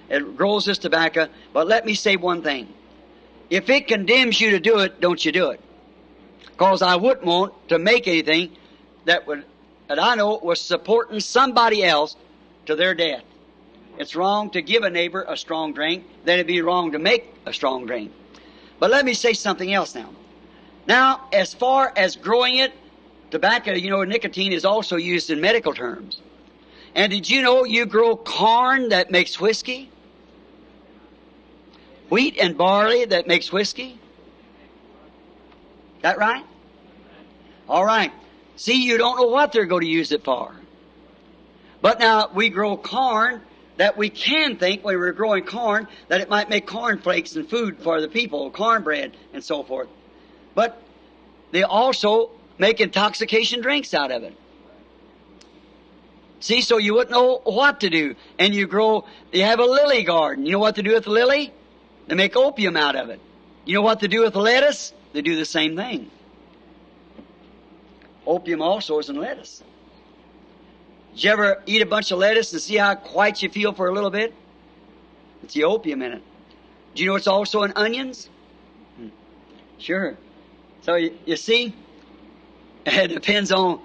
it 0.10 0.38
grows 0.38 0.66
this 0.66 0.78
tobacco, 0.78 1.28
but 1.54 1.68
let 1.68 1.86
me 1.86 1.94
say 1.94 2.16
one 2.16 2.42
thing. 2.42 2.74
If 3.50 3.70
it 3.70 3.88
condemns 3.88 4.42
you 4.42 4.52
to 4.52 4.60
do 4.60 4.80
it, 4.80 5.00
don't 5.00 5.24
you 5.24 5.32
do 5.32 5.52
it. 5.52 5.62
Because 6.46 6.82
I 6.82 6.96
wouldn't 6.96 7.26
want 7.26 7.70
to 7.70 7.80
make 7.80 8.08
anything 8.08 8.52
that 9.06 9.28
would, 9.28 9.46
that 9.88 10.00
I 10.00 10.16
know 10.16 10.40
was 10.42 10.60
supporting 10.60 11.20
somebody 11.20 11.84
else 11.84 12.16
to 12.66 12.76
their 12.76 12.94
death. 12.94 13.24
It's 13.98 14.16
wrong 14.16 14.50
to 14.52 14.62
give 14.62 14.84
a 14.84 14.90
neighbor 14.90 15.26
a 15.28 15.38
strong 15.38 15.74
drink, 15.74 16.06
then 16.26 16.36
it'd 16.36 16.48
be 16.48 16.62
wrong 16.62 16.92
to 16.92 17.00
make 17.00 17.34
a 17.46 17.54
strong 17.54 17.86
drink. 17.86 18.12
But 18.80 18.92
let 18.92 19.06
me 19.06 19.14
say 19.14 19.34
something 19.34 19.74
else 19.74 19.96
now. 19.96 20.10
Now, 20.88 21.28
as 21.34 21.54
far 21.54 21.92
as 21.96 22.16
growing 22.16 22.56
it, 22.56 22.74
tobacco, 23.30 23.74
you 23.74 23.90
know, 23.90 24.04
nicotine 24.06 24.54
is 24.54 24.64
also 24.64 24.96
used 24.96 25.30
in 25.30 25.42
medical 25.42 25.74
terms. 25.74 26.22
And 26.96 27.12
did 27.12 27.30
you 27.30 27.42
know 27.42 27.66
you 27.66 27.86
grow 27.86 28.16
corn 28.16 28.90
that 28.90 29.12
makes 29.12 29.40
whiskey? 29.40 29.92
Wheat 32.10 32.38
and 32.40 32.58
barley 32.58 33.04
that 33.06 33.28
makes 33.28 33.52
whiskey? 33.52 34.00
That 36.02 36.18
right? 36.18 36.46
All 37.68 37.84
right. 37.84 38.14
See, 38.56 38.82
you 38.82 38.98
don't 38.98 39.18
know 39.18 39.28
what 39.28 39.52
they're 39.52 39.66
going 39.66 39.84
to 39.84 39.90
use 39.90 40.14
it 40.14 40.24
for. 40.24 40.56
But 41.82 42.00
now 42.00 42.30
we 42.34 42.50
grow 42.50 42.78
corn 42.78 43.42
that 43.76 43.98
we 43.98 44.10
can 44.10 44.56
think 44.56 44.84
when 44.84 44.98
we're 44.98 45.12
growing 45.12 45.44
corn 45.44 45.88
that 46.08 46.22
it 46.22 46.30
might 46.30 46.50
make 46.50 46.66
corn 46.66 47.00
flakes 47.00 47.36
and 47.36 47.48
food 47.48 47.78
for 47.80 48.00
the 48.00 48.08
people, 48.08 48.50
cornbread 48.52 49.16
and 49.34 49.44
so 49.44 49.64
forth. 49.64 49.90
But 50.58 50.82
they 51.52 51.62
also 51.62 52.32
make 52.58 52.82
intoxication 52.82 53.62
drinks 53.62 53.94
out 53.94 54.10
of 54.10 54.24
it. 54.24 54.36
See, 56.40 56.62
so 56.62 56.78
you 56.80 56.96
wouldn't 56.96 57.12
know 57.12 57.42
what 57.44 57.82
to 57.82 57.92
do. 57.92 58.16
And 58.40 58.56
you 58.56 58.66
grow, 58.66 59.06
you 59.32 59.44
have 59.44 59.60
a 59.60 59.66
lily 59.66 60.04
garden. 60.04 60.48
You 60.48 60.54
know 60.54 60.60
what 60.60 60.74
to 60.78 60.82
do 60.82 60.96
with 60.96 61.04
the 61.04 61.12
lily? 61.12 61.54
They 62.08 62.16
make 62.16 62.36
opium 62.36 62.76
out 62.76 62.96
of 62.96 63.10
it. 63.12 63.20
You 63.66 63.76
know 63.76 63.84
what 63.84 64.00
to 64.00 64.08
do 64.08 64.24
with 64.24 64.34
the 64.34 64.40
lettuce? 64.40 64.94
They 65.14 65.22
do 65.22 65.36
the 65.36 65.46
same 65.46 65.76
thing. 65.76 66.10
Opium 68.26 68.64
also 68.64 68.98
is 68.98 69.10
in 69.10 69.18
lettuce. 69.18 69.62
Did 71.14 71.24
you 71.24 71.32
ever 71.34 71.62
eat 71.68 71.84
a 71.84 71.86
bunch 71.86 72.12
of 72.12 72.18
lettuce 72.18 72.52
and 72.52 72.60
see 72.60 72.78
how 72.78 72.96
quiet 72.96 73.44
you 73.44 73.50
feel 73.50 73.74
for 73.74 73.90
a 73.90 73.94
little 73.94 74.10
bit? 74.10 74.34
It's 75.44 75.54
the 75.54 75.66
opium 75.66 76.02
in 76.02 76.14
it. 76.14 76.24
Do 76.96 77.04
you 77.04 77.10
know 77.10 77.16
it's 77.16 77.28
also 77.28 77.62
in 77.62 77.74
onions? 77.76 78.28
Hmm. 78.98 79.10
Sure. 79.78 80.18
So 80.88 80.96
you, 80.96 81.18
you 81.26 81.36
see, 81.36 81.76
it 82.86 83.10
depends 83.10 83.52
on 83.52 83.82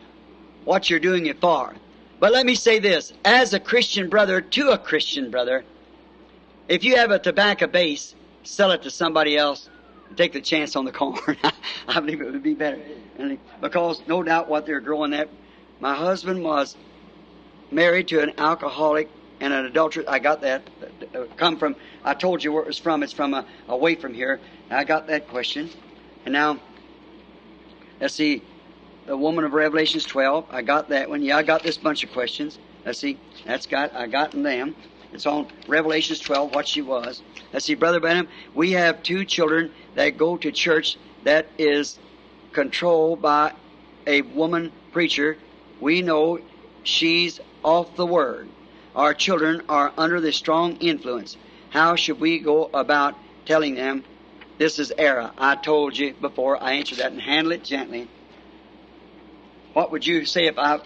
what 0.64 0.88
you're 0.88 1.00
doing 1.00 1.26
it 1.26 1.40
for. 1.40 1.74
But 2.20 2.30
let 2.30 2.46
me 2.46 2.54
say 2.54 2.78
this, 2.78 3.12
as 3.24 3.52
a 3.54 3.58
Christian 3.58 4.08
brother 4.08 4.40
to 4.40 4.70
a 4.70 4.78
Christian 4.78 5.28
brother, 5.28 5.64
if 6.68 6.84
you 6.84 6.94
have 6.94 7.10
a 7.10 7.18
tobacco 7.18 7.66
base, 7.66 8.14
sell 8.44 8.70
it 8.70 8.82
to 8.82 8.90
somebody 8.90 9.36
else, 9.36 9.68
and 10.08 10.16
take 10.16 10.32
the 10.32 10.40
chance 10.40 10.76
on 10.76 10.84
the 10.84 10.92
corn. 10.92 11.18
I 11.88 11.98
believe 11.98 12.20
it 12.20 12.30
would 12.30 12.40
be 12.40 12.54
better. 12.54 12.80
Because 13.60 14.00
no 14.06 14.22
doubt 14.22 14.48
what 14.48 14.64
they're 14.64 14.80
growing 14.80 15.10
that. 15.10 15.28
My 15.80 15.96
husband 15.96 16.44
was 16.44 16.76
married 17.72 18.06
to 18.08 18.20
an 18.20 18.34
alcoholic 18.38 19.10
and 19.40 19.52
an 19.52 19.64
adulteress. 19.64 20.06
I 20.06 20.20
got 20.20 20.42
that. 20.42 20.62
Uh, 21.12 21.24
come 21.36 21.56
from, 21.56 21.74
I 22.04 22.14
told 22.14 22.44
you 22.44 22.52
where 22.52 22.62
it 22.62 22.68
was 22.68 22.78
from. 22.78 23.02
It's 23.02 23.12
from 23.12 23.34
a, 23.34 23.44
away 23.66 23.96
from 23.96 24.14
here. 24.14 24.38
I 24.70 24.84
got 24.84 25.08
that 25.08 25.26
question. 25.26 25.68
And 26.24 26.32
now, 26.32 26.60
Let's 28.02 28.14
see, 28.14 28.42
the 29.06 29.16
woman 29.16 29.44
of 29.44 29.52
Revelations 29.52 30.04
12. 30.04 30.46
I 30.50 30.62
got 30.62 30.88
that 30.88 31.08
one. 31.08 31.22
Yeah, 31.22 31.36
I 31.36 31.44
got 31.44 31.62
this 31.62 31.76
bunch 31.78 32.02
of 32.02 32.10
questions. 32.10 32.58
Let's 32.84 32.98
see, 32.98 33.16
that's 33.46 33.66
got 33.66 33.94
I 33.94 34.08
gotten 34.08 34.42
them. 34.42 34.74
It's 35.12 35.24
on 35.24 35.46
Revelations 35.68 36.18
12 36.18 36.52
what 36.52 36.66
she 36.66 36.82
was. 36.82 37.22
Let's 37.52 37.64
see, 37.64 37.76
Brother 37.76 38.00
Branham, 38.00 38.26
We 38.56 38.72
have 38.72 39.04
two 39.04 39.24
children 39.24 39.70
that 39.94 40.18
go 40.18 40.36
to 40.36 40.50
church 40.50 40.96
that 41.22 41.46
is 41.58 41.96
controlled 42.50 43.22
by 43.22 43.52
a 44.04 44.22
woman 44.22 44.72
preacher. 44.90 45.36
We 45.80 46.02
know 46.02 46.40
she's 46.82 47.38
off 47.62 47.94
the 47.94 48.06
word. 48.06 48.48
Our 48.96 49.14
children 49.14 49.62
are 49.68 49.92
under 49.96 50.20
the 50.20 50.32
strong 50.32 50.76
influence. 50.78 51.36
How 51.70 51.94
should 51.94 52.18
we 52.18 52.40
go 52.40 52.68
about 52.74 53.14
telling 53.46 53.76
them 53.76 54.02
this 54.62 54.78
is 54.78 54.92
error? 54.96 55.32
I 55.36 55.56
told 55.56 55.98
you 55.98 56.14
before 56.14 56.62
I 56.62 56.74
answered 56.74 56.98
that 56.98 57.10
and 57.10 57.20
handle 57.20 57.52
it 57.52 57.64
gently. 57.64 58.08
What 59.72 59.90
would 59.90 60.06
you 60.06 60.24
say 60.24 60.46
if 60.46 60.56
I, 60.56 60.78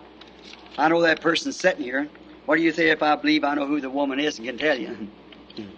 I 0.78 0.88
know 0.88 1.02
that 1.02 1.20
person 1.20 1.52
sitting 1.52 1.84
here. 1.84 2.08
What 2.46 2.56
do 2.56 2.62
you 2.62 2.72
say 2.72 2.88
if 2.88 3.02
I 3.02 3.16
believe 3.16 3.44
I 3.44 3.54
know 3.54 3.66
who 3.66 3.82
the 3.82 3.90
woman 3.90 4.18
is 4.18 4.38
and 4.38 4.46
can 4.46 4.56
tell 4.56 4.78
you? 4.78 5.08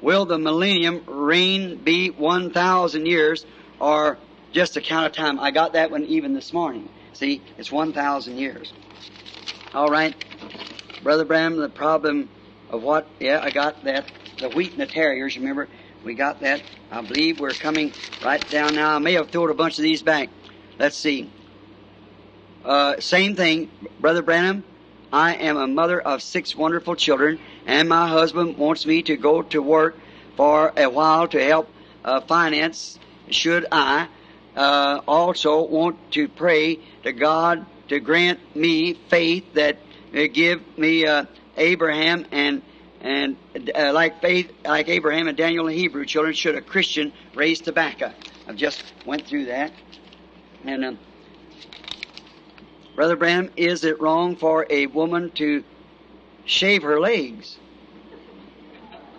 Will 0.00 0.26
the 0.26 0.38
millennium 0.38 1.02
reign 1.06 1.78
be 1.82 2.10
1,000 2.10 3.06
years 3.06 3.46
or 3.80 4.18
just 4.52 4.76
a 4.76 4.80
count 4.80 5.06
of 5.06 5.12
time? 5.12 5.40
I 5.40 5.50
got 5.50 5.72
that 5.72 5.90
one 5.90 6.04
even 6.04 6.34
this 6.34 6.52
morning. 6.52 6.88
See, 7.14 7.42
it's 7.58 7.72
1,000 7.72 8.38
years. 8.38 8.72
All 9.74 9.88
right. 9.88 10.14
Brother 11.02 11.24
Branham, 11.24 11.56
the 11.56 11.68
problem 11.68 12.28
of 12.70 12.84
what? 12.84 13.08
Yeah, 13.18 13.40
I 13.42 13.50
got 13.50 13.82
that. 13.84 14.08
The 14.38 14.50
wheat 14.50 14.70
and 14.70 14.80
the 14.80 14.86
terriers, 14.86 15.36
remember? 15.36 15.68
We 16.04 16.14
got 16.14 16.40
that. 16.40 16.62
I 16.92 17.00
believe 17.00 17.40
we're 17.40 17.52
coming 17.52 17.90
right 18.22 18.46
down 18.50 18.74
now. 18.74 18.94
I 18.94 18.98
may 18.98 19.14
have 19.14 19.30
thrown 19.30 19.48
a 19.48 19.54
bunch 19.54 19.78
of 19.78 19.82
these 19.82 20.02
back. 20.02 20.28
Let's 20.78 20.94
see. 20.94 21.30
Uh, 22.62 23.00
same 23.00 23.34
thing, 23.34 23.70
Brother 23.98 24.20
Branham. 24.20 24.62
I 25.10 25.36
am 25.36 25.56
a 25.56 25.66
mother 25.66 25.98
of 25.98 26.20
six 26.20 26.54
wonderful 26.54 26.94
children, 26.94 27.40
and 27.66 27.88
my 27.88 28.08
husband 28.08 28.58
wants 28.58 28.84
me 28.84 29.00
to 29.04 29.16
go 29.16 29.40
to 29.40 29.62
work 29.62 29.96
for 30.36 30.70
a 30.76 30.86
while 30.90 31.26
to 31.28 31.42
help 31.42 31.70
uh, 32.04 32.20
finance. 32.20 32.98
Should 33.30 33.68
I 33.72 34.08
uh, 34.54 35.00
also 35.08 35.62
want 35.62 36.12
to 36.12 36.28
pray 36.28 36.78
to 37.04 37.12
God 37.12 37.64
to 37.88 38.00
grant 38.00 38.54
me 38.54 38.98
faith 39.08 39.54
that 39.54 39.78
uh, 40.14 40.26
give 40.30 40.60
me 40.76 41.06
uh, 41.06 41.24
Abraham 41.56 42.26
and 42.30 42.60
and 43.02 43.36
uh, 43.74 43.92
like 43.92 44.20
faith 44.22 44.50
like 44.64 44.88
Abraham 44.88 45.28
and 45.28 45.36
Daniel 45.36 45.66
and 45.66 45.76
Hebrew 45.76 46.06
children 46.06 46.34
should 46.34 46.54
a 46.54 46.62
Christian 46.62 47.12
raise 47.34 47.60
tobacco. 47.60 48.12
I've 48.48 48.56
just 48.56 48.82
went 49.04 49.26
through 49.26 49.46
that, 49.46 49.72
and. 50.64 50.84
Um, 50.84 50.98
Brother 52.94 53.16
Branham, 53.16 53.50
is 53.56 53.84
it 53.84 54.00
wrong 54.00 54.36
for 54.36 54.66
a 54.68 54.86
woman 54.86 55.30
to 55.36 55.64
shave 56.44 56.82
her 56.82 57.00
legs? 57.00 57.58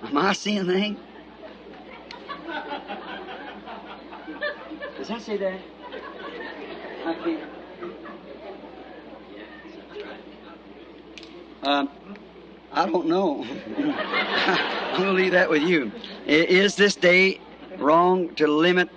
Am 0.03 0.17
I 0.17 0.33
seeing 0.33 0.65
things? 0.65 0.99
Does 4.97 5.07
that 5.07 5.21
say 5.21 5.37
that? 5.37 5.59
Can't. 7.03 7.41
Um, 11.63 11.89
I 12.75 12.87
don't 12.87 13.05
know. 13.05 13.45
I'm 13.77 14.97
going 14.97 15.07
to 15.09 15.11
leave 15.11 15.31
that 15.33 15.47
with 15.49 15.61
you. 15.61 15.91
Is 16.25 16.75
this 16.75 16.95
day 16.95 17.39
wrong 17.77 18.33
to 18.35 18.47
limit 18.47 18.89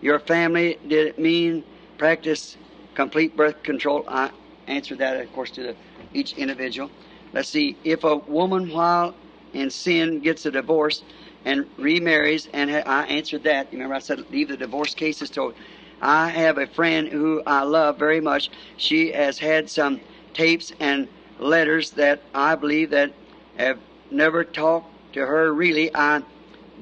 your 0.00 0.18
family? 0.18 0.78
Did 0.88 1.06
it 1.06 1.18
mean 1.18 1.64
practice 1.96 2.56
complete 2.94 3.36
birth 3.36 3.62
control? 3.62 4.04
I 4.08 4.32
answered 4.66 4.98
that, 4.98 5.16
of 5.16 5.32
course, 5.32 5.52
to 5.52 5.62
the, 5.62 5.76
each 6.12 6.32
individual. 6.32 6.90
Let's 7.32 7.48
see. 7.48 7.78
If 7.84 8.02
a 8.02 8.16
woman, 8.16 8.68
while 8.68 9.14
in 9.52 9.70
sin, 9.70 10.18
gets 10.20 10.44
a 10.46 10.50
divorce 10.50 11.04
and 11.44 11.66
remarries, 11.78 12.48
and 12.52 12.68
I 12.68 13.04
answered 13.04 13.44
that. 13.44 13.68
Remember, 13.70 13.94
I 13.94 14.00
said 14.00 14.28
leave 14.32 14.48
the 14.48 14.56
divorce 14.56 14.94
cases 14.94 15.30
to. 15.30 15.54
I 16.02 16.30
have 16.30 16.58
a 16.58 16.66
friend 16.66 17.06
who 17.08 17.42
I 17.46 17.62
love 17.62 17.96
very 17.96 18.20
much. 18.20 18.50
She 18.76 19.12
has 19.12 19.38
had 19.38 19.70
some 19.70 20.00
tapes 20.34 20.72
and 20.80 21.08
letters 21.38 21.92
that 21.92 22.22
I 22.34 22.54
believe 22.54 22.90
that 22.90 23.12
have 23.60 23.78
never 24.10 24.44
talked 24.44 25.14
to 25.14 25.20
her 25.26 25.52
really. 25.52 25.94
I 25.94 26.22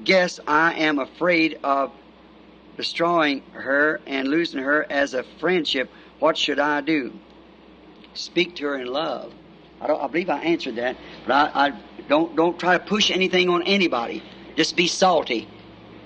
guess 0.05 0.41
I 0.47 0.75
am 0.75 0.99
afraid 0.99 1.59
of 1.63 1.93
destroying 2.77 3.43
her 3.53 4.01
and 4.07 4.29
losing 4.29 4.63
her 4.63 4.87
as 4.91 5.15
a 5.15 5.25
friendship. 5.41 5.91
What 6.21 6.39
should 6.39 6.59
I 6.59 6.81
do? 6.81 7.13
Speak 8.15 8.57
to 8.57 8.67
her 8.67 8.79
in 8.79 8.87
love. 8.87 9.33
I, 9.81 9.93
I 9.93 10.07
believe 10.07 10.31
I 10.31 10.41
answered 10.41 10.77
that, 10.77 10.97
but 11.27 11.53
I, 11.55 11.69
I 11.69 11.73
don't 12.09 12.35
don't 12.37 12.59
try 12.59 12.79
to 12.79 12.85
push 12.85 13.11
anything 13.11 13.49
on 13.49 13.63
anybody. 13.63 14.23
Just 14.57 14.77
be 14.77 14.87
salty. 14.87 15.49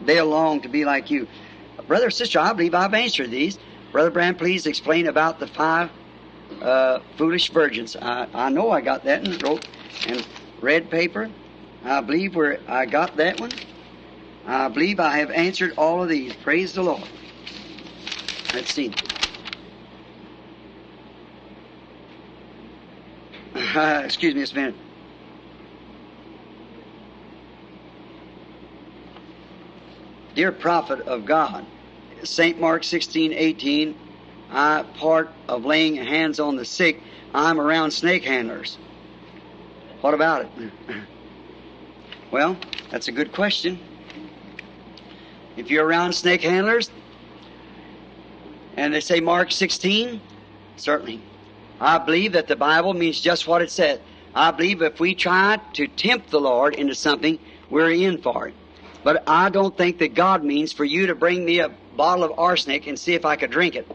They'll 0.05 0.27
long 0.27 0.63
to 0.63 0.69
be 0.69 0.85
like 0.85 1.11
you, 1.11 1.29
brother, 1.87 2.09
or 2.09 2.11
sister. 2.11 2.39
I 2.39 2.53
believe 2.53 2.75
I've 2.75 2.95
answered 2.95 3.31
these. 3.31 3.59
Brother 3.93 4.11
Branham, 4.11 4.37
please 4.37 4.67
explain 4.67 5.07
about 5.07 5.39
the 5.39 5.47
five 5.47 5.91
uh, 6.61 7.01
foolish 7.17 7.51
virgins. 7.51 7.95
I, 7.95 8.27
I 8.35 8.49
know 8.49 8.71
I 8.71 8.81
got 8.81 9.05
that 9.05 9.27
and 9.27 9.43
wrote 9.43 9.67
in 10.07 10.23
red 10.63 10.91
paper. 10.91 11.31
I 11.85 12.01
believe 12.01 12.35
where 12.35 12.61
I 12.69 12.87
got 12.87 13.17
that 13.19 13.41
one. 13.41 13.51
I 14.47 14.69
believe 14.69 15.01
I 15.01 15.19
have 15.19 15.31
answered 15.31 15.75
all 15.77 16.03
of 16.03 16.09
these. 16.09 16.35
Praise 16.35 16.73
the 16.73 16.83
Lord. 16.83 17.03
Let's 18.55 18.73
see. 18.73 18.93
excuse 23.55 24.35
me 24.35 24.41
just 24.41 24.53
a 24.55 24.57
minute. 24.57 24.77
Dear 30.35 30.53
prophet 30.53 31.01
of 31.01 31.27
God, 31.27 31.67
St. 32.25 32.59
Mark 32.59 32.85
16, 32.85 33.35
18, 33.35 33.95
I 34.49 34.83
part 34.95 35.35
of 35.49 35.67
laying 35.67 35.97
hands 35.97 36.41
on 36.41 36.57
the 36.57 36.65
sick, 36.65 37.03
I'm 37.35 37.61
around 37.61 37.91
snake 37.91 38.25
handlers. 38.25 38.79
What 40.03 40.15
about 40.15 40.43
it? 40.43 40.51
Well, 42.33 42.57
that's 42.91 43.07
a 43.07 43.13
good 43.13 43.33
question. 43.33 43.79
If 45.57 45.71
you're 45.71 45.87
around 45.87 46.13
snake 46.13 46.43
handlers, 46.43 46.91
and 48.77 48.93
they 48.93 49.01
say 49.01 49.21
Mark 49.21 49.53
16, 49.53 50.21
certainly. 50.77 51.21
I 51.81 51.99
believe 51.99 52.33
that 52.33 52.49
the 52.49 52.57
Bible 52.57 52.95
means 52.95 53.21
just 53.21 53.47
what 53.47 53.63
it 53.63 53.71
says. 53.71 54.01
I 54.35 54.51
believe 54.51 54.83
if 54.83 54.99
we 54.99 55.15
try 55.15 55.61
to 55.75 55.87
tempt 55.87 56.31
the 56.31 56.41
Lord 56.41 56.75
into 56.75 56.97
something, 56.97 57.39
we're 57.71 57.93
in 57.93 58.19
for 58.19 58.49
it. 58.49 58.55
But 59.05 59.23
I 59.29 59.51
don't 59.51 59.77
think 59.77 59.99
that 59.99 60.15
God 60.15 60.43
means 60.43 60.73
for 60.73 60.85
you 60.85 61.07
to 61.07 61.15
bring 61.15 61.45
me 61.45 61.61
a 61.61 61.69
bottle 61.97 62.25
of 62.25 62.39
arsenic 62.39 62.89
and 62.89 62.99
see 62.99 63.15
if 63.15 63.25
I 63.25 63.37
could 63.37 63.53
drink 63.53 63.77
it 63.77 63.89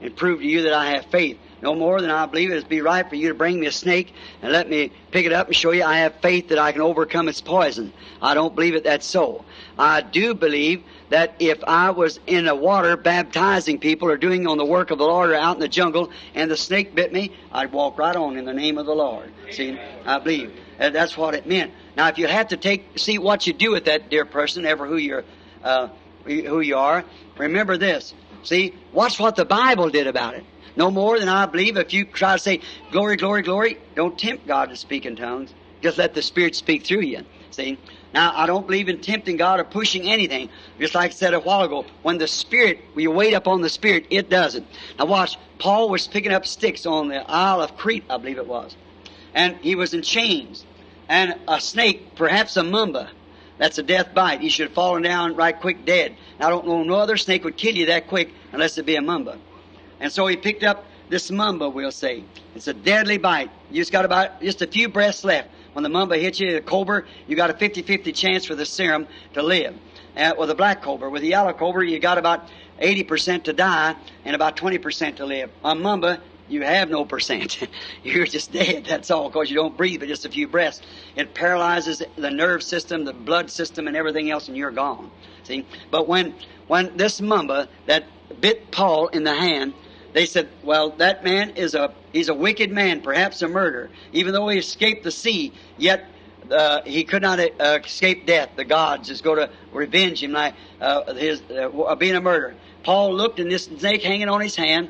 and 0.00 0.14
prove 0.14 0.38
to 0.40 0.46
you 0.46 0.62
that 0.62 0.72
I 0.72 0.90
have 0.90 1.06
faith. 1.06 1.38
No 1.60 1.74
more 1.74 2.00
than 2.00 2.10
I 2.10 2.26
believe 2.26 2.50
it 2.50 2.54
would 2.54 2.68
be 2.68 2.80
right 2.82 3.08
for 3.08 3.16
you 3.16 3.28
to 3.28 3.34
bring 3.34 3.58
me 3.58 3.66
a 3.66 3.72
snake 3.72 4.14
and 4.42 4.52
let 4.52 4.70
me 4.70 4.92
pick 5.10 5.26
it 5.26 5.32
up 5.32 5.48
and 5.48 5.56
show 5.56 5.72
you 5.72 5.82
I 5.82 5.98
have 5.98 6.14
faith 6.16 6.48
that 6.48 6.58
I 6.58 6.70
can 6.70 6.82
overcome 6.82 7.28
its 7.28 7.40
poison. 7.40 7.92
I 8.22 8.34
don't 8.34 8.54
believe 8.54 8.74
it 8.74 8.84
that's 8.84 9.06
so. 9.06 9.44
I 9.76 10.00
do 10.00 10.34
believe 10.34 10.84
that 11.10 11.34
if 11.40 11.62
I 11.64 11.90
was 11.90 12.20
in 12.26 12.44
the 12.44 12.54
water 12.54 12.96
baptizing 12.96 13.78
people 13.78 14.08
or 14.08 14.16
doing 14.16 14.46
on 14.46 14.58
the 14.58 14.64
work 14.64 14.90
of 14.90 14.98
the 14.98 15.04
Lord 15.04 15.30
or 15.30 15.34
out 15.34 15.56
in 15.56 15.60
the 15.60 15.68
jungle 15.68 16.10
and 16.34 16.50
the 16.50 16.56
snake 16.56 16.94
bit 16.94 17.12
me, 17.12 17.32
I'd 17.50 17.72
walk 17.72 17.98
right 17.98 18.14
on 18.14 18.36
in 18.36 18.44
the 18.44 18.54
name 18.54 18.78
of 18.78 18.86
the 18.86 18.94
Lord. 18.94 19.32
See, 19.50 19.78
I 20.06 20.18
believe. 20.18 20.52
And 20.78 20.94
that's 20.94 21.16
what 21.16 21.34
it 21.34 21.46
meant. 21.46 21.72
Now, 21.96 22.08
if 22.08 22.18
you 22.18 22.28
have 22.28 22.48
to 22.48 22.56
take, 22.56 22.98
see 22.98 23.18
what 23.18 23.46
you 23.48 23.52
do 23.52 23.72
with 23.72 23.86
that 23.86 24.10
dear 24.10 24.24
person, 24.24 24.64
ever 24.64 24.86
who 24.86 24.96
you're, 24.96 25.24
uh, 25.64 25.88
who 26.24 26.60
you 26.60 26.76
are, 26.76 27.04
remember 27.36 27.76
this. 27.76 28.14
See, 28.44 28.74
watch 28.92 29.18
what 29.18 29.34
the 29.34 29.44
Bible 29.44 29.90
did 29.90 30.06
about 30.06 30.34
it. 30.34 30.44
No 30.78 30.92
more 30.92 31.18
than 31.18 31.28
I 31.28 31.44
believe 31.46 31.76
if 31.76 31.92
you 31.92 32.04
try 32.04 32.34
to 32.34 32.38
say, 32.38 32.60
glory, 32.92 33.16
glory, 33.16 33.42
glory, 33.42 33.78
don't 33.96 34.16
tempt 34.16 34.46
God 34.46 34.68
to 34.70 34.76
speak 34.76 35.06
in 35.06 35.16
tongues. 35.16 35.52
Just 35.82 35.98
let 35.98 36.14
the 36.14 36.22
Spirit 36.22 36.54
speak 36.54 36.86
through 36.86 37.00
you. 37.00 37.24
See? 37.50 37.76
Now, 38.14 38.32
I 38.32 38.46
don't 38.46 38.64
believe 38.64 38.88
in 38.88 39.00
tempting 39.00 39.36
God 39.36 39.58
or 39.58 39.64
pushing 39.64 40.08
anything. 40.08 40.50
Just 40.78 40.94
like 40.94 41.10
I 41.10 41.14
said 41.14 41.34
a 41.34 41.40
while 41.40 41.62
ago, 41.62 41.84
when 42.02 42.18
the 42.18 42.28
Spirit, 42.28 42.78
when 42.92 43.02
you 43.02 43.10
wait 43.10 43.34
upon 43.34 43.60
the 43.60 43.68
Spirit, 43.68 44.06
it 44.10 44.30
doesn't. 44.30 44.68
Now 45.00 45.06
watch, 45.06 45.36
Paul 45.58 45.88
was 45.88 46.06
picking 46.06 46.32
up 46.32 46.46
sticks 46.46 46.86
on 46.86 47.08
the 47.08 47.28
Isle 47.28 47.60
of 47.60 47.76
Crete, 47.76 48.04
I 48.08 48.16
believe 48.18 48.38
it 48.38 48.46
was. 48.46 48.76
And 49.34 49.56
he 49.56 49.74
was 49.74 49.94
in 49.94 50.02
chains. 50.02 50.64
And 51.08 51.34
a 51.48 51.60
snake, 51.60 52.14
perhaps 52.14 52.56
a 52.56 52.62
mamba, 52.62 53.10
that's 53.56 53.78
a 53.78 53.82
death 53.82 54.14
bite. 54.14 54.42
He 54.42 54.48
should 54.48 54.68
have 54.68 54.74
fallen 54.74 55.02
down 55.02 55.34
right 55.34 55.58
quick 55.58 55.84
dead. 55.84 56.14
I 56.38 56.50
don't 56.50 56.68
know 56.68 56.84
no 56.84 56.94
other 56.94 57.16
snake 57.16 57.42
would 57.42 57.56
kill 57.56 57.74
you 57.74 57.86
that 57.86 58.06
quick 58.06 58.32
unless 58.52 58.78
it 58.78 58.86
be 58.86 58.94
a 58.94 59.02
mamba. 59.02 59.38
And 60.00 60.12
so 60.12 60.26
he 60.26 60.36
picked 60.36 60.64
up 60.64 60.84
this 61.08 61.30
mamba, 61.30 61.68
we'll 61.68 61.90
say. 61.90 62.24
It's 62.54 62.68
a 62.68 62.74
deadly 62.74 63.18
bite. 63.18 63.50
You 63.70 63.80
just 63.80 63.92
got 63.92 64.04
about 64.04 64.40
just 64.40 64.62
a 64.62 64.66
few 64.66 64.88
breaths 64.88 65.24
left. 65.24 65.48
When 65.72 65.82
the 65.82 65.88
mamba 65.88 66.18
hits 66.18 66.40
you, 66.40 66.52
the 66.52 66.60
cobra, 66.60 67.04
you 67.26 67.36
got 67.36 67.50
a 67.50 67.54
50-50 67.54 68.14
chance 68.14 68.44
for 68.44 68.54
the 68.54 68.66
serum 68.66 69.06
to 69.34 69.42
live. 69.42 69.74
Uh, 70.16 70.34
with 70.36 70.50
a 70.50 70.54
black 70.54 70.82
cobra. 70.82 71.08
With 71.08 71.22
a 71.22 71.26
yellow 71.26 71.52
cobra, 71.52 71.88
you 71.88 71.98
got 72.00 72.18
about 72.18 72.48
80% 72.80 73.44
to 73.44 73.52
die 73.52 73.94
and 74.24 74.34
about 74.34 74.56
20% 74.56 75.16
to 75.16 75.26
live. 75.26 75.50
On 75.62 75.80
Mamba, 75.80 76.20
you 76.48 76.62
have 76.62 76.90
no 76.90 77.04
percent. 77.04 77.58
You're 78.02 78.26
just 78.26 78.52
dead. 78.52 78.86
That's 78.86 79.10
all 79.10 79.28
because 79.28 79.50
you 79.50 79.56
don't 79.56 79.76
breathe 79.76 80.00
but 80.00 80.08
just 80.08 80.24
a 80.24 80.30
few 80.30 80.48
breaths. 80.48 80.80
It 81.14 81.34
paralyzes 81.34 82.02
the 82.16 82.30
nerve 82.30 82.62
system, 82.62 83.04
the 83.04 83.12
blood 83.12 83.50
system, 83.50 83.86
and 83.86 83.96
everything 83.96 84.30
else, 84.30 84.48
and 84.48 84.56
you're 84.56 84.70
gone. 84.70 85.10
See? 85.44 85.66
But 85.90 86.08
when 86.08 86.34
when 86.66 86.96
this 86.96 87.20
Mamba 87.20 87.68
that 87.86 88.04
bit 88.40 88.70
Paul 88.70 89.08
in 89.08 89.24
the 89.24 89.34
hand, 89.34 89.74
they 90.18 90.26
said, 90.26 90.48
"Well, 90.64 90.90
that 90.98 91.22
man 91.22 91.50
is 91.50 91.76
a 91.76 91.92
he's 92.12 92.28
a 92.28 92.34
wicked 92.34 92.72
man, 92.72 93.02
perhaps 93.02 93.40
a 93.42 93.48
murderer. 93.48 93.88
Even 94.12 94.32
though 94.32 94.48
he 94.48 94.58
escaped 94.58 95.04
the 95.04 95.12
sea, 95.12 95.52
yet." 95.76 96.04
Uh, 96.50 96.80
he 96.86 97.04
could 97.04 97.20
not 97.20 97.38
uh, 97.38 97.78
escape 97.84 98.24
death. 98.24 98.48
The 98.56 98.64
gods 98.64 99.10
is 99.10 99.20
going 99.20 99.36
to 99.36 99.50
revenge 99.70 100.22
him, 100.22 100.32
like 100.32 100.54
uh, 100.80 101.12
his 101.12 101.42
uh, 101.42 101.94
being 101.96 102.14
a 102.14 102.22
murderer. 102.22 102.54
Paul 102.84 103.14
looked, 103.14 103.38
and 103.38 103.52
this 103.52 103.64
snake 103.64 104.02
hanging 104.02 104.30
on 104.30 104.40
his 104.40 104.56
hand, 104.56 104.88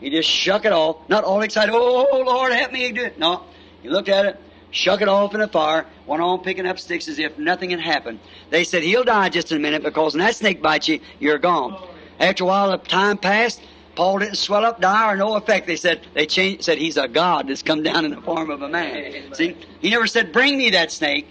he 0.00 0.10
just 0.10 0.28
shook 0.28 0.64
it 0.64 0.72
off, 0.72 1.08
not 1.08 1.24
all 1.24 1.42
excited, 1.42 1.72
oh, 1.72 2.22
Lord, 2.26 2.52
help 2.52 2.72
me 2.72 2.90
do 2.92 3.04
it. 3.04 3.18
No. 3.18 3.44
He 3.82 3.88
looked 3.88 4.08
at 4.08 4.26
it, 4.26 4.40
shook 4.72 5.00
it 5.00 5.08
off 5.08 5.32
in 5.34 5.40
the 5.40 5.48
fire, 5.48 5.86
went 6.06 6.22
on 6.22 6.42
picking 6.42 6.66
up 6.66 6.80
sticks 6.80 7.06
as 7.08 7.20
if 7.20 7.38
nothing 7.38 7.70
had 7.70 7.80
happened. 7.80 8.18
They 8.50 8.64
said, 8.64 8.82
he'll 8.82 9.04
die 9.04 9.28
just 9.28 9.52
in 9.52 9.58
a 9.58 9.60
minute 9.60 9.84
because 9.84 10.14
when 10.14 10.24
that 10.24 10.34
snake 10.34 10.60
bites 10.60 10.88
you, 10.88 11.00
you're 11.20 11.38
gone. 11.38 11.88
After 12.18 12.44
a 12.44 12.46
while, 12.46 12.70
the 12.72 12.78
time 12.78 13.18
passed, 13.18 13.60
Paul 13.96 14.18
didn't 14.18 14.36
swell 14.36 14.64
up, 14.64 14.80
die, 14.80 15.12
or 15.12 15.16
no 15.16 15.34
effect. 15.36 15.66
They 15.66 15.76
said, 15.76 16.06
they 16.14 16.26
changed, 16.26 16.64
said 16.64 16.78
he's 16.78 16.98
a 16.98 17.08
God 17.08 17.48
that's 17.48 17.62
come 17.62 17.82
down 17.82 18.04
in 18.04 18.10
the 18.12 18.20
form 18.20 18.50
of 18.50 18.62
a 18.62 18.68
man. 18.68 19.34
See, 19.34 19.56
he 19.80 19.90
never 19.90 20.06
said, 20.06 20.32
bring 20.32 20.56
me 20.56 20.70
that 20.70 20.92
snake, 20.92 21.26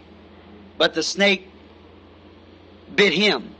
but 0.77 0.93
the 0.95 1.03
snake 1.03 1.47
bit 2.93 3.13
him. 3.13 3.53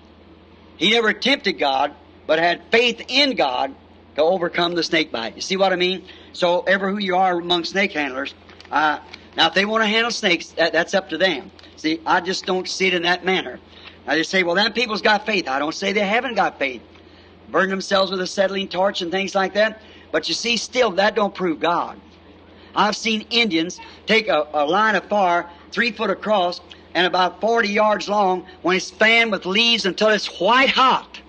He 0.78 0.92
never 0.92 1.14
tempted 1.14 1.54
God, 1.54 1.94
but 2.26 2.40
had 2.40 2.64
faith 2.72 3.06
in 3.08 3.36
God 3.36 3.74
to 4.16 4.24
overcome 4.24 4.76
the 4.76 4.84
snake 4.84 5.12
bite. 5.12 5.36
You 5.36 5.42
see 5.42 5.56
what 5.56 5.72
I 5.72 5.76
mean? 5.76 6.06
So, 6.34 6.62
ever 6.62 6.90
who 6.90 6.98
you 6.98 7.16
are 7.16 7.40
among 7.40 7.64
snake 7.66 7.94
handlers, 7.94 8.34
uh, 8.72 9.00
now 9.38 9.48
if 9.48 9.54
they 9.54 9.66
want 9.66 9.84
to 9.84 9.88
handle 9.88 10.12
snakes, 10.12 10.50
that, 10.54 10.74
that's 10.74 10.94
up 10.94 11.10
to 11.10 11.18
them. 11.18 11.52
See, 11.78 12.02
I 12.06 12.22
just 12.22 12.46
don't 12.46 12.68
see 12.68 12.88
it 12.88 12.94
in 12.94 13.04
that 13.04 13.24
manner. 13.24 13.60
I 14.08 14.18
just 14.18 14.32
say, 14.32 14.44
well, 14.44 14.56
that 14.56 14.74
people's 14.74 15.02
got 15.02 15.26
faith. 15.26 15.48
I 15.48 15.60
don't 15.60 15.76
say 15.76 15.94
they 15.94 16.06
haven't 16.06 16.36
got 16.36 16.60
faith. 16.60 16.82
Burn 17.52 17.70
themselves 17.70 18.12
with 18.12 18.22
a 18.22 18.28
settling 18.28 18.68
torch 18.68 19.02
and 19.02 19.12
things 19.12 19.36
like 19.36 19.54
that. 19.54 19.82
But 20.12 20.28
you 20.28 20.36
see, 20.36 20.58
still, 20.58 20.92
that 20.92 21.16
don't 21.16 21.34
prove 21.34 21.60
God. 21.60 22.00
I've 22.76 22.96
seen 22.96 23.26
Indians 23.30 23.80
take 24.06 24.28
a, 24.28 24.48
a 24.54 24.66
line 24.66 24.96
of 24.96 25.06
fire 25.06 25.50
three 25.72 25.92
foot 25.92 26.10
across 26.10 26.62
and 26.94 27.06
about 27.08 27.42
40 27.42 27.70
yards 27.70 28.10
long 28.10 28.46
when 28.62 28.78
it's 28.78 28.92
fanned 28.92 29.32
with 29.32 29.46
leaves 29.46 29.86
until 29.86 30.10
it's 30.10 30.40
white 30.40 30.70
hot. 30.70 31.22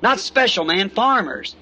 Not 0.00 0.18
special, 0.18 0.64
man, 0.64 0.90
farmers 0.90 1.54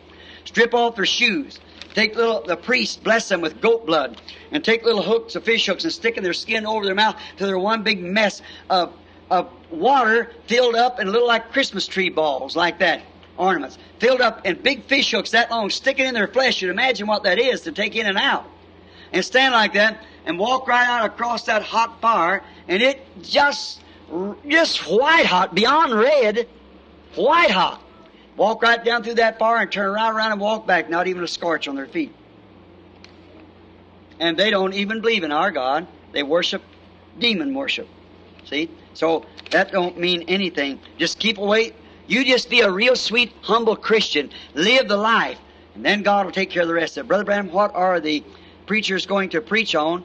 strip 0.44 0.74
off 0.74 0.96
their 0.96 1.06
shoes, 1.06 1.60
take 1.94 2.16
little, 2.16 2.42
the 2.42 2.56
priest 2.56 3.04
bless 3.04 3.28
them 3.28 3.40
with 3.40 3.60
goat 3.60 3.86
blood, 3.86 4.20
and 4.50 4.64
take 4.64 4.84
little 4.84 5.02
hooks 5.02 5.36
of 5.36 5.44
fish 5.44 5.66
hooks 5.66 5.84
and 5.84 5.92
stick 5.92 6.16
in 6.16 6.24
their 6.24 6.32
skin 6.32 6.66
over 6.66 6.84
their 6.84 6.94
mouth 6.94 7.16
till 7.36 7.46
they're 7.46 7.58
one 7.58 7.82
big 7.82 8.02
mess 8.02 8.42
of, 8.68 8.92
of 9.30 9.48
water 9.70 10.30
filled 10.46 10.74
up 10.74 10.98
and 10.98 11.08
a 11.08 11.12
little 11.12 11.28
like 11.28 11.52
Christmas 11.52 11.86
tree 11.86 12.10
balls, 12.10 12.56
like 12.56 12.78
that, 12.80 13.02
ornaments, 13.40 13.78
filled 13.98 14.20
up 14.20 14.42
and 14.44 14.62
big 14.62 14.84
fish 14.84 15.10
hooks 15.10 15.30
that 15.30 15.50
long, 15.50 15.70
sticking 15.70 16.06
in 16.06 16.14
their 16.14 16.28
flesh. 16.28 16.60
You'd 16.62 16.70
imagine 16.70 17.06
what 17.06 17.24
that 17.24 17.38
is 17.38 17.62
to 17.62 17.72
take 17.72 17.96
in 17.96 18.06
and 18.06 18.18
out. 18.18 18.44
And 19.12 19.24
stand 19.24 19.52
like 19.52 19.72
that 19.72 20.04
and 20.24 20.38
walk 20.38 20.68
right 20.68 20.86
out 20.86 21.06
across 21.06 21.44
that 21.44 21.62
hot 21.62 22.00
fire, 22.00 22.44
and 22.68 22.82
it 22.82 23.00
just, 23.22 23.80
just 24.46 24.78
white 24.80 25.26
hot, 25.26 25.54
beyond 25.54 25.92
red, 25.94 26.46
white 27.16 27.50
hot. 27.50 27.82
Walk 28.36 28.62
right 28.62 28.82
down 28.84 29.02
through 29.02 29.14
that 29.14 29.38
fire 29.38 29.62
and 29.62 29.72
turn 29.72 29.92
right 29.92 30.10
around 30.10 30.32
and 30.32 30.40
walk 30.40 30.66
back, 30.66 30.88
not 30.88 31.08
even 31.08 31.24
a 31.24 31.28
scorch 31.28 31.66
on 31.66 31.74
their 31.74 31.86
feet. 31.86 32.14
And 34.20 34.36
they 34.38 34.50
don't 34.50 34.74
even 34.74 35.00
believe 35.00 35.24
in 35.24 35.32
our 35.32 35.50
God. 35.50 35.88
They 36.12 36.22
worship 36.22 36.62
demon 37.18 37.54
worship. 37.54 37.88
See? 38.44 38.70
So 38.94 39.26
that 39.50 39.72
don't 39.72 39.98
mean 39.98 40.24
anything. 40.28 40.80
Just 40.98 41.18
keep 41.18 41.38
away. 41.38 41.72
You 42.10 42.24
just 42.24 42.50
be 42.50 42.60
a 42.60 42.70
real 42.70 42.96
sweet, 42.96 43.32
humble 43.42 43.76
Christian. 43.76 44.30
Live 44.54 44.88
the 44.88 44.96
life. 44.96 45.38
And 45.76 45.84
then 45.84 46.02
God 46.02 46.26
will 46.26 46.32
take 46.32 46.50
care 46.50 46.62
of 46.62 46.68
the 46.68 46.74
rest 46.74 46.96
of 46.96 47.06
it. 47.06 47.08
Brother 47.08 47.22
Branham, 47.22 47.52
what 47.52 47.72
are 47.72 48.00
the 48.00 48.24
preachers 48.66 49.06
going 49.06 49.30
to 49.30 49.40
preach 49.40 49.76
on? 49.76 50.04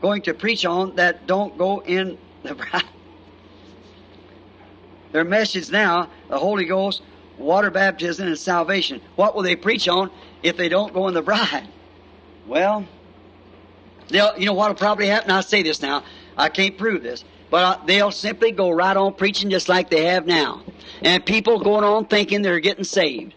Going 0.00 0.22
to 0.22 0.32
preach 0.32 0.64
on 0.64 0.96
that 0.96 1.26
don't 1.26 1.58
go 1.58 1.80
in 1.80 2.16
the 2.42 2.54
bride. 2.54 2.84
Their 5.12 5.24
message 5.24 5.70
now, 5.70 6.08
the 6.30 6.38
Holy 6.38 6.64
Ghost, 6.64 7.02
water 7.36 7.70
baptism, 7.70 8.26
and 8.26 8.38
salvation. 8.38 9.02
What 9.14 9.34
will 9.34 9.42
they 9.42 9.56
preach 9.56 9.88
on 9.88 10.10
if 10.42 10.56
they 10.56 10.70
don't 10.70 10.94
go 10.94 11.06
in 11.08 11.12
the 11.12 11.20
bride? 11.20 11.68
Well, 12.46 12.86
you 14.08 14.46
know 14.46 14.54
what 14.54 14.70
will 14.70 14.74
probably 14.74 15.08
happen? 15.08 15.32
I'll 15.32 15.42
say 15.42 15.62
this 15.62 15.82
now. 15.82 16.02
I 16.34 16.48
can't 16.48 16.78
prove 16.78 17.02
this. 17.02 17.24
But 17.50 17.64
uh, 17.64 17.84
they'll 17.86 18.12
simply 18.12 18.52
go 18.52 18.70
right 18.70 18.96
on 18.96 19.14
preaching 19.14 19.50
just 19.50 19.68
like 19.68 19.90
they 19.90 20.06
have 20.06 20.26
now. 20.26 20.62
And 21.02 21.24
people 21.24 21.60
going 21.60 21.84
on 21.84 22.06
thinking 22.06 22.42
they're 22.42 22.60
getting 22.60 22.84
saved. 22.84 23.34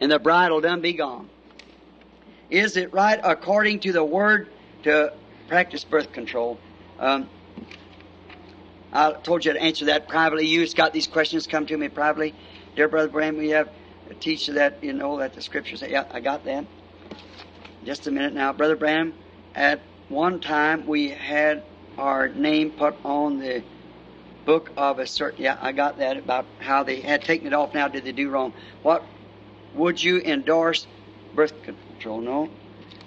And 0.00 0.10
the 0.10 0.18
bride 0.18 0.50
will 0.50 0.60
done 0.60 0.80
be 0.80 0.92
gone. 0.92 1.30
Is 2.50 2.76
it 2.76 2.92
right 2.92 3.20
according 3.22 3.80
to 3.80 3.92
the 3.92 4.04
word 4.04 4.48
to 4.82 5.12
practice 5.48 5.84
birth 5.84 6.12
control? 6.12 6.58
Um, 6.98 7.28
I 8.92 9.12
told 9.12 9.44
you 9.44 9.52
to 9.52 9.60
answer 9.60 9.86
that 9.86 10.08
privately. 10.08 10.46
You 10.46 10.62
just 10.62 10.76
got 10.76 10.92
these 10.92 11.06
questions 11.06 11.46
come 11.46 11.66
to 11.66 11.76
me 11.76 11.88
privately. 11.88 12.34
Dear 12.76 12.88
Brother 12.88 13.08
Branham, 13.08 13.38
we 13.38 13.50
have 13.50 13.70
a 14.10 14.14
teacher 14.14 14.52
that 14.54 14.82
you 14.82 14.92
know 14.92 15.18
that 15.18 15.34
the 15.34 15.42
scriptures 15.42 15.82
yeah, 15.82 16.04
I 16.10 16.20
got 16.20 16.44
that. 16.44 16.66
Just 17.84 18.06
a 18.06 18.10
minute 18.10 18.34
now. 18.34 18.52
Brother 18.52 18.76
Branham, 18.76 19.14
at 19.54 19.80
one 20.08 20.40
time 20.40 20.86
we 20.86 21.08
had 21.08 21.64
our 21.98 22.28
name 22.28 22.70
put 22.72 22.96
on 23.04 23.38
the 23.38 23.62
book 24.44 24.70
of 24.76 24.98
a 24.98 25.06
certain, 25.06 25.42
yeah, 25.42 25.56
I 25.60 25.72
got 25.72 25.98
that 25.98 26.16
about 26.16 26.46
how 26.58 26.82
they 26.82 27.00
had 27.00 27.22
taken 27.22 27.46
it 27.46 27.52
off 27.52 27.74
now. 27.74 27.88
Did 27.88 28.04
they 28.04 28.12
do 28.12 28.30
wrong? 28.30 28.52
What 28.82 29.04
would 29.74 30.02
you 30.02 30.20
endorse 30.20 30.86
birth 31.34 31.54
control? 31.62 32.20
No, 32.20 32.50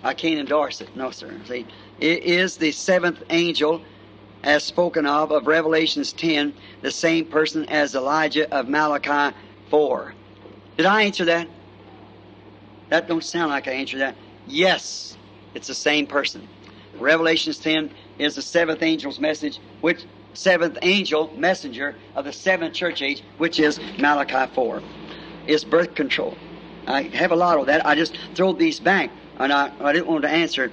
I 0.03 0.13
can't 0.13 0.39
endorse 0.39 0.81
it. 0.81 0.95
No, 0.95 1.11
sir. 1.11 1.33
See, 1.45 1.65
it 1.99 2.23
is 2.23 2.57
the 2.57 2.71
seventh 2.71 3.23
angel 3.29 3.81
as 4.43 4.63
spoken 4.63 5.05
of 5.05 5.31
of 5.31 5.47
Revelations 5.47 6.13
10, 6.13 6.53
the 6.81 6.91
same 6.91 7.25
person 7.25 7.65
as 7.65 7.95
Elijah 7.95 8.51
of 8.53 8.67
Malachi 8.67 9.35
4. 9.69 10.13
Did 10.77 10.85
I 10.85 11.03
answer 11.03 11.25
that? 11.25 11.47
That 12.89 13.07
don't 13.07 13.23
sound 13.23 13.51
like 13.51 13.67
I 13.67 13.71
answered 13.71 13.99
that. 13.99 14.15
Yes, 14.47 15.17
it's 15.53 15.67
the 15.67 15.73
same 15.73 16.07
person. 16.07 16.47
Revelations 16.97 17.57
10 17.59 17.91
is 18.19 18.35
the 18.35 18.41
seventh 18.41 18.81
angel's 18.81 19.19
message, 19.19 19.59
which 19.81 20.05
seventh 20.33 20.77
angel 20.81 21.31
messenger 21.37 21.95
of 22.15 22.25
the 22.25 22.33
seventh 22.33 22.73
church 22.73 23.01
age, 23.01 23.23
which 23.37 23.59
is 23.59 23.79
Malachi 23.99 24.51
4. 24.53 24.81
Is 25.47 25.63
birth 25.63 25.95
control. 25.95 26.35
I 26.87 27.03
have 27.03 27.31
a 27.31 27.35
lot 27.35 27.57
of 27.59 27.67
that. 27.67 27.85
I 27.85 27.95
just 27.95 28.17
throw 28.35 28.53
these 28.53 28.79
back, 28.79 29.09
and 29.39 29.51
I, 29.51 29.71
I 29.79 29.93
didn't 29.93 30.07
want 30.07 30.23
to 30.23 30.29
answer. 30.29 30.65
it. 30.65 30.71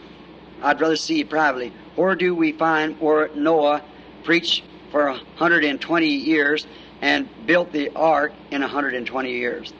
I'd 0.63 0.81
rather 0.81 0.97
see 0.97 1.21
it 1.21 1.31
privately. 1.31 1.73
Where 1.97 2.15
do 2.17 2.35
we 2.35 2.53
find 2.53 2.99
where 3.01 3.31
Noah 3.35 3.83
preached 4.25 4.65
for 4.91 5.07
120 5.11 6.07
years 6.07 6.67
and 7.03 7.29
built 7.47 7.73
the 7.73 7.91
ark 7.95 8.33
in 8.51 8.63
120 8.63 9.31
years? 9.31 9.73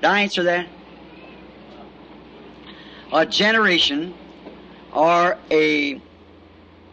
Did 0.00 0.06
I 0.06 0.20
answer 0.22 0.42
that? 0.44 0.66
A 3.12 3.26
generation 3.26 4.14
or 4.92 5.38
a 5.50 6.00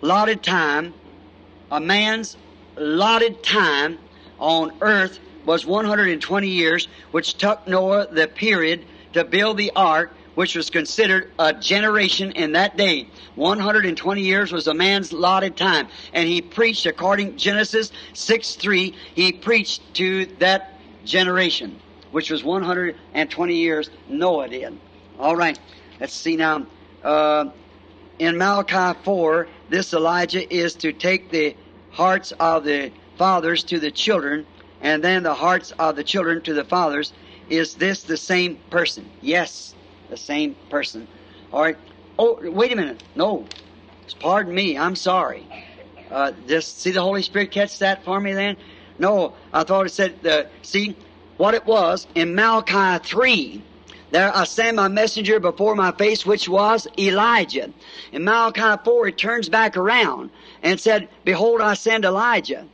allotted 0.01 0.43
time, 0.43 0.93
a 1.71 1.79
man's 1.79 2.37
allotted 2.75 3.43
time 3.43 3.97
on 4.39 4.71
earth 4.81 5.19
was 5.45 5.65
120 5.65 6.47
years, 6.47 6.87
which 7.11 7.35
took 7.35 7.67
Noah 7.67 8.07
the 8.11 8.27
period 8.27 8.85
to 9.13 9.23
build 9.23 9.57
the 9.57 9.71
ark 9.75 10.13
which 10.37 10.55
was 10.55 10.69
considered 10.69 11.31
a 11.39 11.51
generation 11.51 12.31
in 12.33 12.51
that 12.51 12.77
day. 12.77 13.09
120 13.33 14.21
years 14.21 14.51
was 14.51 14.67
a 14.67 14.73
man's 14.73 15.11
allotted 15.11 15.57
time. 15.57 15.87
And 16.13 16.29
he 16.29 16.43
preached 16.43 16.85
according 16.85 17.31
to 17.31 17.37
Genesis 17.37 17.91
6 18.13 18.53
3, 18.53 18.93
he 19.15 19.31
preached 19.31 19.81
to 19.95 20.27
that 20.37 20.79
generation, 21.05 21.79
which 22.11 22.29
was 22.29 22.43
120 22.43 23.55
years 23.55 23.89
Noah 24.07 24.47
did. 24.47 24.77
All 25.17 25.35
right, 25.35 25.57
let's 25.99 26.13
see 26.13 26.35
now. 26.35 26.67
Uh, 27.03 27.45
in 28.19 28.37
Malachi 28.37 28.99
4, 29.03 29.47
this 29.69 29.93
Elijah 29.93 30.53
is 30.53 30.75
to 30.75 30.91
take 30.91 31.31
the 31.31 31.55
hearts 31.91 32.31
of 32.39 32.63
the 32.63 32.91
fathers 33.17 33.63
to 33.65 33.79
the 33.79 33.91
children, 33.91 34.45
and 34.81 35.03
then 35.03 35.23
the 35.23 35.33
hearts 35.33 35.71
of 35.79 35.95
the 35.95 36.03
children 36.03 36.41
to 36.43 36.53
the 36.53 36.63
fathers. 36.63 37.13
Is 37.49 37.75
this 37.75 38.03
the 38.03 38.17
same 38.17 38.57
person? 38.69 39.09
Yes 39.21 39.73
the 40.09 40.17
same 40.17 40.55
person. 40.69 41.07
All 41.51 41.61
right. 41.61 41.77
Oh, 42.19 42.39
wait 42.41 42.71
a 42.71 42.75
minute. 42.75 43.03
No. 43.15 43.45
Pardon 44.19 44.53
me. 44.53 44.77
I'm 44.77 44.95
sorry. 44.95 45.47
Uh, 46.09 46.31
just 46.47 46.79
see 46.81 46.91
the 46.91 47.01
Holy 47.01 47.21
Spirit 47.21 47.51
catch 47.51 47.79
that 47.79 48.03
for 48.03 48.19
me 48.19 48.33
then? 48.33 48.57
No, 48.99 49.35
I 49.53 49.63
thought 49.63 49.85
it 49.85 49.89
said, 49.89 50.25
uh, 50.25 50.45
see, 50.61 50.95
what 51.35 51.53
it 51.53 51.65
was 51.65 52.07
in 52.15 52.33
Malachi 52.33 53.03
3. 53.05 53.63
There 54.11 54.35
I 54.35 54.45
send 54.45 54.77
my 54.77 54.87
messenger 54.87 55.39
before 55.39 55.75
my 55.75 55.91
face, 55.91 56.25
which 56.25 56.47
was 56.47 56.87
Elijah. 56.97 57.71
In 58.11 58.23
Malachi 58.23 58.81
4, 58.83 59.07
it 59.07 59.17
turns 59.17 59.49
back 59.49 59.75
around 59.75 60.29
and 60.63 60.79
said, 60.79 61.09
Behold, 61.25 61.59
I 61.59 61.73
send 61.73 62.05
Elijah. 62.05 62.65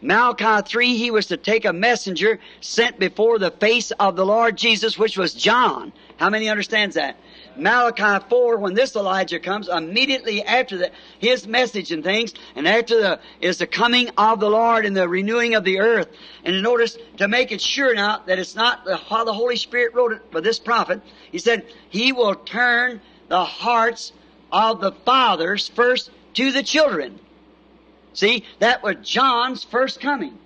Malachi 0.00 0.66
3, 0.66 0.96
he 0.96 1.10
was 1.10 1.26
to 1.26 1.36
take 1.36 1.66
a 1.66 1.72
messenger 1.72 2.38
sent 2.60 2.98
before 2.98 3.38
the 3.38 3.50
face 3.50 3.90
of 3.92 4.16
the 4.16 4.24
Lord 4.24 4.56
Jesus, 4.56 4.98
which 4.98 5.18
was 5.18 5.34
John. 5.34 5.92
How 6.16 6.30
many 6.30 6.48
understands 6.48 6.94
that? 6.94 7.16
Malachi 7.56 8.24
4, 8.28 8.58
when 8.58 8.74
this 8.74 8.96
Elijah 8.96 9.38
comes, 9.38 9.68
immediately 9.68 10.42
after 10.42 10.78
that, 10.78 10.92
his 11.18 11.46
message 11.46 11.92
and 11.92 12.02
things, 12.02 12.34
and 12.54 12.66
after 12.66 13.00
the, 13.00 13.20
is 13.40 13.58
the 13.58 13.66
coming 13.66 14.10
of 14.16 14.40
the 14.40 14.50
Lord 14.50 14.86
and 14.86 14.96
the 14.96 15.08
renewing 15.08 15.54
of 15.54 15.64
the 15.64 15.80
earth. 15.80 16.08
And 16.44 16.62
notice, 16.62 16.96
to 17.18 17.28
make 17.28 17.52
it 17.52 17.60
sure 17.60 17.94
now 17.94 18.22
that 18.26 18.38
it's 18.38 18.54
not 18.54 18.84
the, 18.84 18.96
how 18.96 19.24
the 19.24 19.32
Holy 19.32 19.56
Spirit 19.56 19.94
wrote 19.94 20.12
it, 20.12 20.22
but 20.30 20.44
this 20.44 20.58
prophet, 20.58 21.00
he 21.30 21.38
said, 21.38 21.66
He 21.88 22.12
will 22.12 22.34
turn 22.34 23.00
the 23.28 23.44
hearts 23.44 24.12
of 24.52 24.80
the 24.80 24.92
fathers 24.92 25.68
first 25.68 26.10
to 26.34 26.52
the 26.52 26.62
children. 26.62 27.18
See, 28.12 28.44
that 28.58 28.82
was 28.82 28.96
John's 29.02 29.64
first 29.64 30.00
coming. 30.00 30.38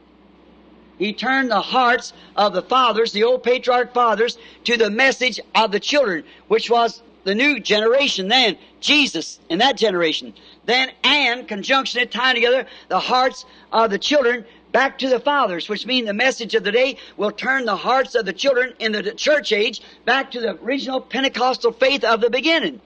He 0.98 1.12
turned 1.12 1.50
the 1.50 1.60
hearts 1.60 2.12
of 2.36 2.52
the 2.52 2.62
fathers, 2.62 3.12
the 3.12 3.24
old 3.24 3.42
patriarch 3.42 3.92
fathers, 3.92 4.38
to 4.64 4.76
the 4.76 4.90
message 4.90 5.40
of 5.54 5.72
the 5.72 5.80
children, 5.80 6.24
which 6.48 6.70
was 6.70 7.02
the 7.24 7.34
new 7.34 7.58
generation 7.58 8.28
then, 8.28 8.56
Jesus 8.80 9.38
in 9.48 9.58
that 9.58 9.76
generation. 9.76 10.34
Then, 10.66 10.90
and, 11.02 11.48
conjunction 11.48 12.00
it, 12.00 12.12
tying 12.12 12.36
together 12.36 12.66
the 12.88 13.00
hearts 13.00 13.44
of 13.72 13.90
the 13.90 13.98
children 13.98 14.44
back 14.72 14.98
to 14.98 15.08
the 15.08 15.20
fathers, 15.20 15.68
which 15.68 15.86
means 15.86 16.06
the 16.06 16.12
message 16.14 16.54
of 16.54 16.64
the 16.64 16.72
day 16.72 16.96
will 17.16 17.30
turn 17.30 17.64
the 17.64 17.76
hearts 17.76 18.14
of 18.14 18.26
the 18.26 18.32
children 18.32 18.74
in 18.78 18.92
the 18.92 19.12
church 19.12 19.52
age 19.52 19.80
back 20.04 20.30
to 20.32 20.40
the 20.40 20.60
original 20.62 21.00
Pentecostal 21.00 21.72
faith 21.72 22.04
of 22.04 22.20
the 22.20 22.30
beginning. 22.30 22.80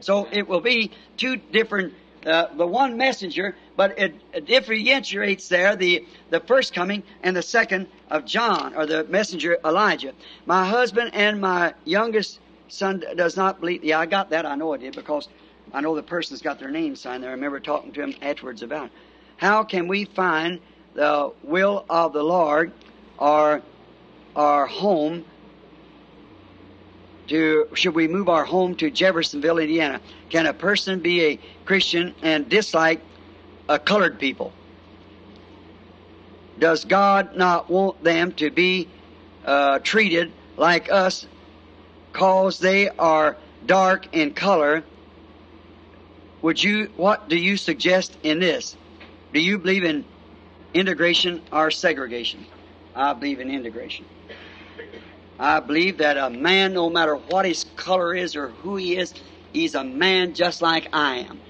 So 0.00 0.28
it 0.32 0.48
will 0.48 0.60
be 0.60 0.90
two 1.16 1.36
different 1.36 1.94
uh, 2.26 2.46
the 2.56 2.66
one 2.66 2.96
messenger, 2.96 3.56
but 3.76 3.98
it, 3.98 4.14
it 4.32 4.46
differentiates 4.46 5.48
there 5.48 5.76
the, 5.76 6.06
the 6.30 6.40
first 6.40 6.74
coming 6.74 7.02
and 7.22 7.36
the 7.36 7.42
second 7.42 7.86
of 8.10 8.24
John, 8.24 8.74
or 8.74 8.86
the 8.86 9.04
messenger 9.04 9.58
Elijah. 9.64 10.12
My 10.46 10.64
husband 10.66 11.10
and 11.14 11.40
my 11.40 11.74
youngest 11.84 12.40
son 12.68 13.02
does 13.16 13.36
not 13.36 13.60
believe. 13.60 13.84
Yeah, 13.84 13.98
I 13.98 14.06
got 14.06 14.30
that. 14.30 14.46
I 14.46 14.54
know 14.54 14.74
I 14.74 14.76
did 14.76 14.94
because 14.94 15.28
I 15.72 15.80
know 15.80 15.94
the 15.94 16.02
person's 16.02 16.42
got 16.42 16.58
their 16.58 16.70
name 16.70 16.96
signed 16.96 17.22
there. 17.22 17.30
I 17.30 17.34
remember 17.34 17.60
talking 17.60 17.92
to 17.92 18.02
him 18.02 18.14
afterwards 18.22 18.62
about 18.62 18.86
it. 18.86 18.92
How 19.36 19.64
can 19.64 19.88
we 19.88 20.04
find 20.04 20.60
the 20.94 21.32
will 21.42 21.84
of 21.88 22.12
the 22.12 22.22
Lord 22.22 22.72
our, 23.18 23.62
our 24.34 24.66
home 24.66 25.24
to, 27.30 27.68
should 27.74 27.94
we 27.94 28.08
move 28.08 28.28
our 28.28 28.44
home 28.44 28.74
to 28.76 28.90
Jeffersonville, 28.90 29.58
Indiana? 29.58 30.00
Can 30.28 30.46
a 30.46 30.52
person 30.52 31.00
be 31.00 31.24
a 31.24 31.38
Christian 31.64 32.14
and 32.22 32.48
dislike 32.48 33.00
a 33.68 33.78
colored 33.78 34.18
people? 34.18 34.52
Does 36.58 36.84
God 36.84 37.36
not 37.36 37.70
want 37.70 38.02
them 38.02 38.32
to 38.32 38.50
be 38.50 38.88
uh, 39.44 39.78
treated 39.78 40.32
like 40.56 40.92
us 40.92 41.26
cause 42.12 42.58
they 42.58 42.88
are 42.88 43.36
dark 43.64 44.14
in 44.14 44.34
color? 44.34 44.82
Would 46.42 46.62
you, 46.62 46.90
what 46.96 47.28
do 47.28 47.36
you 47.36 47.56
suggest 47.56 48.16
in 48.22 48.40
this? 48.40 48.76
Do 49.32 49.40
you 49.40 49.58
believe 49.58 49.84
in 49.84 50.04
integration 50.74 51.42
or 51.52 51.70
segregation? 51.70 52.44
I 52.94 53.12
believe 53.12 53.40
in 53.40 53.50
integration. 53.50 54.04
I 55.40 55.58
believe 55.60 55.96
that 55.98 56.18
a 56.18 56.28
man, 56.28 56.74
no 56.74 56.90
matter 56.90 57.16
what 57.16 57.46
his 57.46 57.64
color 57.76 58.14
is 58.14 58.36
or 58.36 58.48
who 58.48 58.76
he 58.76 58.98
is, 58.98 59.14
he's 59.54 59.74
a 59.74 59.82
man 59.82 60.34
just 60.34 60.60
like 60.60 60.86
I 60.92 61.16
am. 61.20 61.40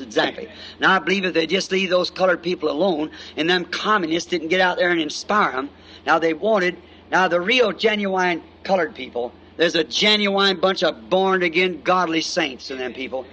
Exactly. 0.00 0.48
Now 0.80 0.96
I 0.96 0.98
believe 0.98 1.24
if 1.24 1.34
they 1.34 1.46
just 1.46 1.70
leave 1.70 1.90
those 1.90 2.10
colored 2.10 2.42
people 2.42 2.68
alone, 2.70 3.10
and 3.36 3.48
them 3.48 3.66
communists 3.66 4.28
didn't 4.30 4.48
get 4.48 4.60
out 4.60 4.78
there 4.78 4.90
and 4.90 5.00
inspire 5.00 5.52
them. 5.52 5.70
Now 6.06 6.18
they 6.18 6.34
wanted. 6.34 6.76
Now 7.10 7.28
the 7.28 7.40
real 7.40 7.72
genuine 7.72 8.42
colored 8.64 8.96
people. 8.96 9.32
There's 9.56 9.76
a 9.76 9.84
genuine 9.84 10.58
bunch 10.58 10.82
of 10.82 11.08
born 11.08 11.44
again 11.44 11.82
godly 11.82 12.22
saints 12.22 12.70
in 12.70 12.78
them 12.78 12.94
people. 12.94 13.26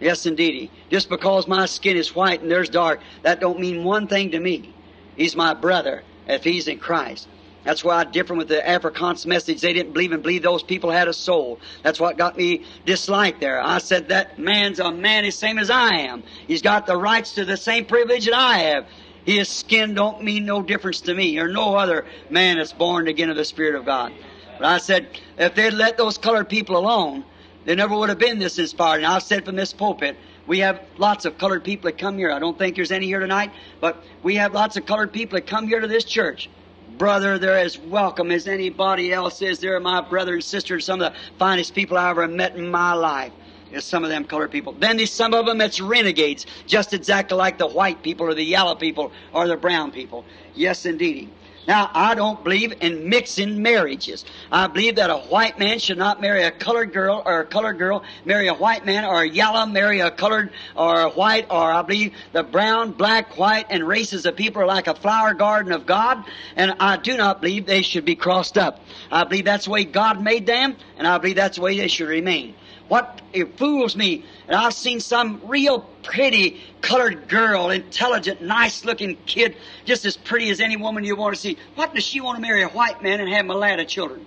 Yes, 0.00 0.26
indeedy. 0.26 0.68
Just 0.90 1.08
because 1.08 1.46
my 1.46 1.66
skin 1.66 1.96
is 1.96 2.16
white 2.16 2.42
and 2.42 2.50
theirs 2.50 2.68
dark, 2.68 3.00
that 3.22 3.38
don't 3.38 3.60
mean 3.60 3.84
one 3.84 4.08
thing 4.08 4.32
to 4.32 4.40
me. 4.40 4.74
He's 5.16 5.36
my 5.36 5.54
brother 5.54 6.02
if 6.26 6.42
he's 6.42 6.66
in 6.66 6.80
Christ. 6.80 7.28
That's 7.64 7.84
why 7.84 8.00
I 8.00 8.04
differ 8.04 8.34
with 8.34 8.48
the 8.48 8.60
Afrikaans 8.60 9.24
message. 9.24 9.60
They 9.60 9.72
didn't 9.72 9.92
believe 9.92 10.12
and 10.12 10.22
believe 10.22 10.42
those 10.42 10.62
people 10.62 10.90
had 10.90 11.06
a 11.06 11.12
soul. 11.12 11.60
That's 11.82 12.00
what 12.00 12.18
got 12.18 12.36
me 12.36 12.64
disliked 12.84 13.40
there. 13.40 13.62
I 13.62 13.78
said 13.78 14.08
that 14.08 14.38
man's 14.38 14.80
a 14.80 14.90
man 14.90 15.24
the 15.24 15.30
same 15.30 15.58
as 15.58 15.70
I 15.70 15.90
am. 15.90 16.24
He's 16.48 16.62
got 16.62 16.86
the 16.86 16.96
rights 16.96 17.34
to 17.34 17.44
the 17.44 17.56
same 17.56 17.84
privilege 17.84 18.24
that 18.24 18.34
I 18.34 18.58
have. 18.58 18.86
His 19.24 19.48
skin 19.48 19.94
don't 19.94 20.24
mean 20.24 20.44
no 20.44 20.62
difference 20.62 21.02
to 21.02 21.14
me 21.14 21.38
or 21.38 21.46
no 21.46 21.76
other 21.76 22.04
man 22.28 22.56
that's 22.56 22.72
born 22.72 23.06
again 23.06 23.30
of 23.30 23.36
the 23.36 23.44
Spirit 23.44 23.76
of 23.76 23.84
God. 23.84 24.12
But 24.58 24.66
I 24.66 24.78
said, 24.78 25.20
if 25.38 25.54
they'd 25.54 25.70
let 25.70 25.96
those 25.96 26.18
colored 26.18 26.48
people 26.48 26.76
alone, 26.76 27.24
they 27.64 27.76
never 27.76 27.96
would 27.96 28.08
have 28.08 28.18
been 28.18 28.40
this 28.40 28.58
inspired. 28.58 28.98
And 28.98 29.06
I 29.06 29.20
said 29.20 29.44
from 29.44 29.54
this 29.54 29.72
pulpit, 29.72 30.16
we 30.48 30.58
have 30.58 30.80
lots 30.98 31.24
of 31.24 31.38
colored 31.38 31.62
people 31.62 31.88
that 31.88 31.98
come 31.98 32.18
here. 32.18 32.32
I 32.32 32.40
don't 32.40 32.58
think 32.58 32.74
there's 32.74 32.90
any 32.90 33.06
here 33.06 33.20
tonight, 33.20 33.52
but 33.80 34.02
we 34.24 34.34
have 34.36 34.52
lots 34.52 34.76
of 34.76 34.84
colored 34.84 35.12
people 35.12 35.36
that 35.36 35.46
come 35.46 35.68
here 35.68 35.78
to 35.78 35.86
this 35.86 36.04
church 36.04 36.50
brother, 36.98 37.38
they're 37.38 37.58
as 37.58 37.78
welcome 37.78 38.30
as 38.30 38.46
anybody 38.46 39.12
else 39.12 39.42
is. 39.42 39.58
They're 39.58 39.80
my 39.80 40.00
brother 40.00 40.34
and 40.34 40.44
sister, 40.44 40.80
some 40.80 41.00
of 41.00 41.12
the 41.12 41.18
finest 41.38 41.74
people 41.74 41.98
I 41.98 42.10
ever 42.10 42.28
met 42.28 42.56
in 42.56 42.70
my 42.70 42.92
life. 42.94 43.32
Is 43.72 43.86
some 43.86 44.04
of 44.04 44.10
them 44.10 44.24
colored 44.26 44.50
people. 44.50 44.74
Then 44.74 44.98
there's 44.98 45.10
some 45.10 45.32
of 45.32 45.46
them 45.46 45.56
that's 45.56 45.80
renegades, 45.80 46.44
just 46.66 46.92
exactly 46.92 47.38
like 47.38 47.56
the 47.56 47.66
white 47.66 48.02
people 48.02 48.26
or 48.26 48.34
the 48.34 48.44
yellow 48.44 48.74
people 48.74 49.12
or 49.32 49.48
the 49.48 49.56
brown 49.56 49.90
people. 49.90 50.26
Yes, 50.54 50.84
indeedy. 50.84 51.30
Now, 51.66 51.90
I 51.94 52.14
don't 52.14 52.42
believe 52.42 52.74
in 52.80 53.08
mixing 53.08 53.62
marriages. 53.62 54.24
I 54.50 54.66
believe 54.66 54.96
that 54.96 55.10
a 55.10 55.18
white 55.18 55.58
man 55.58 55.78
should 55.78 55.98
not 55.98 56.20
marry 56.20 56.42
a 56.42 56.50
colored 56.50 56.92
girl, 56.92 57.22
or 57.24 57.40
a 57.40 57.46
colored 57.46 57.78
girl 57.78 58.02
marry 58.24 58.48
a 58.48 58.54
white 58.54 58.84
man, 58.84 59.04
or 59.04 59.22
a 59.22 59.28
yellow 59.28 59.64
marry 59.66 60.00
a 60.00 60.10
colored 60.10 60.52
or 60.74 61.02
a 61.02 61.10
white, 61.10 61.46
or 61.50 61.72
I 61.72 61.82
believe 61.82 62.14
the 62.32 62.42
brown, 62.42 62.92
black, 62.92 63.38
white, 63.38 63.66
and 63.70 63.86
races 63.86 64.26
of 64.26 64.34
people 64.34 64.62
are 64.62 64.66
like 64.66 64.88
a 64.88 64.94
flower 64.94 65.34
garden 65.34 65.72
of 65.72 65.86
God, 65.86 66.24
and 66.56 66.74
I 66.80 66.96
do 66.96 67.16
not 67.16 67.40
believe 67.40 67.66
they 67.66 67.82
should 67.82 68.04
be 68.04 68.16
crossed 68.16 68.58
up. 68.58 68.80
I 69.10 69.24
believe 69.24 69.44
that's 69.44 69.66
the 69.66 69.70
way 69.70 69.84
God 69.84 70.20
made 70.20 70.46
them, 70.46 70.76
and 70.96 71.06
I 71.06 71.18
believe 71.18 71.36
that's 71.36 71.56
the 71.56 71.62
way 71.62 71.78
they 71.78 71.88
should 71.88 72.08
remain. 72.08 72.56
What 72.92 73.22
it 73.32 73.56
fools 73.56 73.96
me, 73.96 74.22
and 74.46 74.54
I've 74.54 74.74
seen 74.74 75.00
some 75.00 75.40
real 75.46 75.80
pretty 76.02 76.60
colored 76.82 77.26
girl, 77.26 77.70
intelligent, 77.70 78.42
nice 78.42 78.84
looking 78.84 79.16
kid, 79.24 79.56
just 79.86 80.04
as 80.04 80.18
pretty 80.18 80.50
as 80.50 80.60
any 80.60 80.76
woman 80.76 81.02
you 81.02 81.16
want 81.16 81.34
to 81.34 81.40
see. 81.40 81.56
What 81.74 81.94
does 81.94 82.04
she 82.04 82.20
want 82.20 82.36
to 82.36 82.42
marry 82.42 82.60
a 82.60 82.68
white 82.68 83.02
man 83.02 83.18
and 83.18 83.30
have 83.30 83.46
mulatto 83.46 83.84
children? 83.84 84.26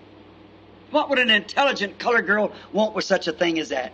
What 0.89 1.11
would 1.11 1.19
an 1.19 1.29
intelligent 1.29 1.99
colored 1.99 2.25
girl 2.25 2.53
want 2.73 2.95
with 2.95 3.05
such 3.05 3.27
a 3.27 3.31
thing 3.31 3.59
as 3.59 3.69
that? 3.69 3.93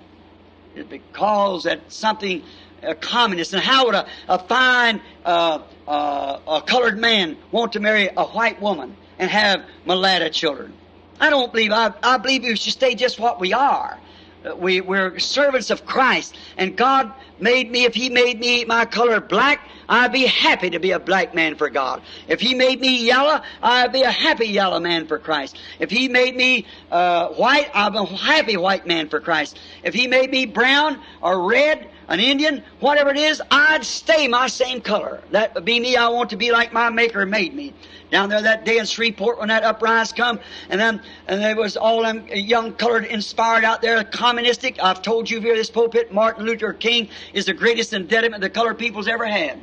It's 0.73 0.87
because 0.87 1.63
that 1.63 1.91
something 1.91 2.41
a 2.81 2.95
communist. 2.95 3.51
And 3.51 3.61
how 3.61 3.87
would 3.87 3.95
a, 3.95 4.07
a 4.29 4.39
fine 4.39 5.01
uh, 5.25 5.59
uh, 5.85 6.39
a 6.47 6.61
colored 6.61 6.97
man 6.97 7.35
want 7.51 7.73
to 7.73 7.81
marry 7.81 8.07
a 8.15 8.23
white 8.23 8.61
woman 8.61 8.95
and 9.19 9.29
have 9.29 9.65
mulatto 9.85 10.29
children? 10.29 10.71
I 11.19 11.29
don't 11.29 11.51
believe. 11.51 11.73
I, 11.73 11.93
I 12.01 12.15
believe 12.19 12.43
we 12.43 12.55
should 12.55 12.71
stay 12.71 12.95
just 12.95 13.19
what 13.19 13.37
we 13.37 13.51
are. 13.51 13.99
Uh, 14.45 14.55
we, 14.55 14.81
we're 14.81 15.17
servants 15.19 15.69
of 15.69 15.85
Christ. 15.85 16.37
And 16.57 16.75
God 16.75 17.13
made 17.41 17.71
me, 17.71 17.85
if 17.85 17.95
He 17.95 18.09
made 18.09 18.39
me 18.39 18.65
my 18.65 18.85
color 18.85 19.19
black, 19.19 19.67
I'd 19.89 20.11
be 20.11 20.25
happy 20.25 20.69
to 20.69 20.79
be 20.79 20.91
a 20.91 20.99
black 20.99 21.35
man 21.35 21.55
for 21.55 21.69
God. 21.69 22.01
If 22.27 22.39
He 22.39 22.53
made 22.53 22.79
me 22.79 23.03
yellow, 23.03 23.41
I'd 23.61 23.91
be 23.91 24.03
a 24.03 24.11
happy 24.11 24.47
yellow 24.47 24.79
man 24.79 25.07
for 25.07 25.19
Christ. 25.19 25.57
If 25.79 25.89
He 25.91 26.07
made 26.07 26.35
me 26.35 26.65
uh, 26.91 27.29
white, 27.29 27.69
I'd 27.73 27.93
be 27.93 27.99
a 27.99 28.05
happy 28.05 28.57
white 28.57 28.87
man 28.87 29.09
for 29.09 29.19
Christ. 29.19 29.59
If 29.83 29.93
He 29.93 30.07
made 30.07 30.31
me 30.31 30.45
brown 30.45 31.01
or 31.21 31.47
red, 31.49 31.89
an 32.07 32.19
Indian, 32.19 32.61
whatever 32.81 33.09
it 33.09 33.17
is, 33.17 33.41
I'd 33.49 33.85
stay 33.85 34.27
my 34.27 34.47
same 34.47 34.81
color. 34.81 35.21
That 35.31 35.55
would 35.55 35.63
be 35.63 35.79
me. 35.79 35.95
I 35.95 36.09
want 36.09 36.31
to 36.31 36.35
be 36.35 36.51
like 36.51 36.73
my 36.73 36.89
Maker 36.89 37.25
made 37.25 37.53
me 37.53 37.73
down 38.11 38.27
there 38.27 38.41
that 38.41 38.65
day 38.65 38.77
in 38.77 38.85
Shreveport 38.85 39.39
when 39.39 39.47
that 39.47 39.63
uprising 39.63 40.17
come, 40.17 40.39
and 40.69 40.79
then 40.79 41.01
and 41.27 41.41
there 41.41 41.55
was 41.55 41.77
all 41.77 42.03
them 42.03 42.27
young 42.27 42.73
colored 42.73 43.05
inspired 43.05 43.63
out 43.63 43.81
there, 43.81 44.03
communistic. 44.03 44.77
I've 44.83 45.01
told 45.01 45.29
you 45.29 45.39
here 45.39 45.55
this 45.55 45.69
pulpit, 45.69 46.11
Martin 46.11 46.45
Luther 46.45 46.73
King 46.73 47.07
is 47.33 47.45
the 47.45 47.53
greatest 47.53 47.93
indebtment 47.93 48.41
the 48.41 48.49
colored 48.49 48.77
people's 48.77 49.07
ever 49.07 49.25
had. 49.25 49.59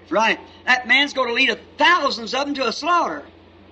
That's 0.00 0.12
right. 0.12 0.40
That 0.66 0.86
man's 0.88 1.12
going 1.12 1.28
to 1.28 1.34
lead 1.34 1.58
thousands 1.78 2.34
of 2.34 2.46
them 2.46 2.54
to 2.54 2.68
a 2.68 2.72
slaughter. 2.72 3.22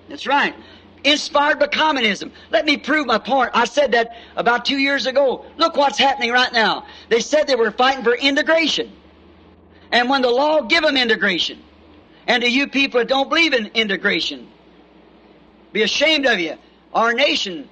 That's 0.09 0.27
right. 0.27 0.55
Inspired 1.03 1.59
by 1.59 1.67
communism. 1.67 2.31
Let 2.51 2.65
me 2.65 2.77
prove 2.77 3.07
my 3.07 3.17
point. 3.17 3.51
I 3.53 3.65
said 3.65 3.93
that 3.93 4.15
about 4.35 4.65
two 4.65 4.77
years 4.77 5.07
ago. 5.07 5.45
Look 5.57 5.75
what's 5.75 5.97
happening 5.97 6.31
right 6.31 6.53
now. 6.53 6.85
They 7.09 7.21
said 7.21 7.47
they 7.47 7.55
were 7.55 7.71
fighting 7.71 8.03
for 8.03 8.13
integration. 8.13 8.91
And 9.91 10.09
when 10.09 10.21
the 10.21 10.29
law 10.29 10.61
give 10.61 10.83
them 10.83 10.97
integration, 10.97 11.59
And 12.27 12.43
to 12.43 12.49
you 12.49 12.67
people 12.67 12.99
that 12.99 13.07
don't 13.07 13.29
believe 13.29 13.53
in 13.53 13.67
integration, 13.73 14.47
be 15.73 15.83
ashamed 15.83 16.25
of 16.25 16.39
you. 16.39 16.55
Our 16.93 17.13
nation 17.13 17.67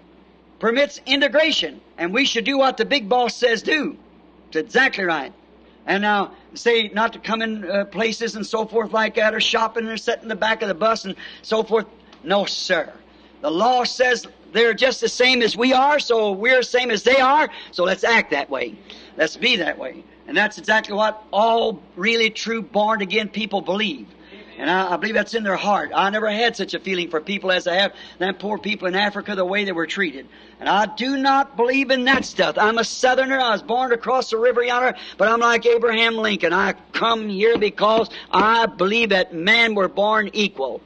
permits 0.59 0.99
integration, 1.05 1.81
and 1.97 2.13
we 2.13 2.25
should 2.25 2.45
do 2.45 2.57
what 2.57 2.77
the 2.77 2.85
big 2.85 3.07
boss 3.07 3.35
says 3.35 3.61
do. 3.61 3.97
It's 4.47 4.57
exactly 4.57 5.03
right. 5.03 5.33
And 5.89 6.03
now, 6.03 6.33
say 6.53 6.89
not 6.89 7.13
to 7.13 7.19
come 7.19 7.41
in 7.41 7.67
uh, 7.67 7.83
places 7.85 8.35
and 8.35 8.45
so 8.45 8.63
forth 8.63 8.93
like 8.93 9.15
that, 9.15 9.33
or 9.33 9.39
shopping 9.39 9.87
or 9.87 9.97
sitting 9.97 10.21
in 10.21 10.29
the 10.29 10.35
back 10.35 10.61
of 10.61 10.67
the 10.67 10.75
bus 10.75 11.03
and 11.03 11.15
so 11.41 11.63
forth. 11.63 11.87
No, 12.23 12.45
sir. 12.45 12.93
The 13.41 13.49
law 13.49 13.83
says 13.85 14.27
they're 14.53 14.75
just 14.75 15.01
the 15.01 15.09
same 15.09 15.41
as 15.41 15.57
we 15.57 15.73
are, 15.73 15.99
so 15.99 16.31
we're 16.33 16.57
the 16.57 16.63
same 16.63 16.91
as 16.91 17.01
they 17.01 17.19
are, 17.19 17.49
so 17.71 17.85
let's 17.85 18.03
act 18.03 18.29
that 18.31 18.51
way. 18.51 18.77
Let's 19.17 19.35
be 19.35 19.55
that 19.55 19.79
way. 19.79 20.03
And 20.27 20.37
that's 20.37 20.59
exactly 20.59 20.93
what 20.93 21.23
all 21.33 21.81
really 21.95 22.29
true 22.29 22.61
born 22.61 23.01
again 23.01 23.27
people 23.27 23.61
believe. 23.61 24.07
And 24.59 24.69
I, 24.69 24.93
I, 24.93 24.97
believe 24.97 25.15
that's 25.15 25.33
in 25.35 25.43
their 25.43 25.55
heart. 25.55 25.91
I 25.95 26.09
never 26.09 26.29
had 26.29 26.53
such 26.53 26.73
a 26.73 26.81
feeling 26.81 27.09
for 27.09 27.21
people 27.21 27.49
as 27.49 27.65
I 27.65 27.75
have 27.75 27.93
them 28.17 28.35
poor 28.35 28.57
people 28.57 28.89
in 28.89 28.95
Africa, 28.95 29.33
the 29.33 29.45
way 29.45 29.63
they 29.63 29.71
were 29.71 29.87
treated. 29.87 30.27
And 30.59 30.67
I 30.67 30.85
do 30.85 31.15
not 31.15 31.55
believe 31.55 31.91
in 31.91 32.03
that 32.03 32.25
stuff. 32.25 32.57
I'm 32.57 32.77
a 32.77 32.83
southerner. 32.83 33.39
I 33.39 33.51
was 33.51 33.61
born 33.61 33.93
across 33.93 34.31
the 34.31 34.37
river 34.37 34.61
yonder, 34.61 34.97
but 35.17 35.29
I'm 35.29 35.39
like 35.39 35.65
Abraham 35.65 36.17
Lincoln. 36.17 36.51
I 36.51 36.73
come 36.91 37.29
here 37.29 37.57
because 37.57 38.09
I 38.31 38.65
believe 38.65 39.09
that 39.09 39.33
men 39.33 39.75
were 39.75 39.87
born 39.87 40.29
equal. 40.33 40.81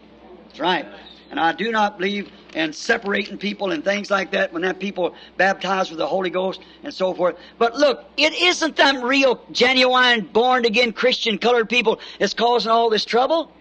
That's 0.49 0.59
right. 0.59 0.85
And 1.31 1.39
I 1.39 1.51
do 1.51 1.71
not 1.71 1.97
believe 1.97 2.31
in 2.53 2.73
separating 2.73 3.39
people 3.39 3.71
and 3.71 3.83
things 3.83 4.11
like 4.11 4.29
that 4.33 4.53
when 4.53 4.61
that 4.61 4.79
people 4.79 5.15
baptized 5.37 5.89
with 5.89 5.97
the 5.97 6.05
Holy 6.05 6.29
Ghost 6.29 6.61
and 6.83 6.93
so 6.93 7.11
forth. 7.11 7.37
But 7.57 7.75
look, 7.75 8.05
it 8.17 8.39
isn't 8.39 8.75
them 8.75 9.01
real, 9.03 9.43
genuine, 9.51 10.25
born 10.27 10.63
again 10.65 10.93
Christian 10.93 11.39
colored 11.39 11.69
people 11.69 11.99
that's 12.19 12.35
causing 12.35 12.71
all 12.71 12.91
this 12.91 13.03
trouble. 13.03 13.51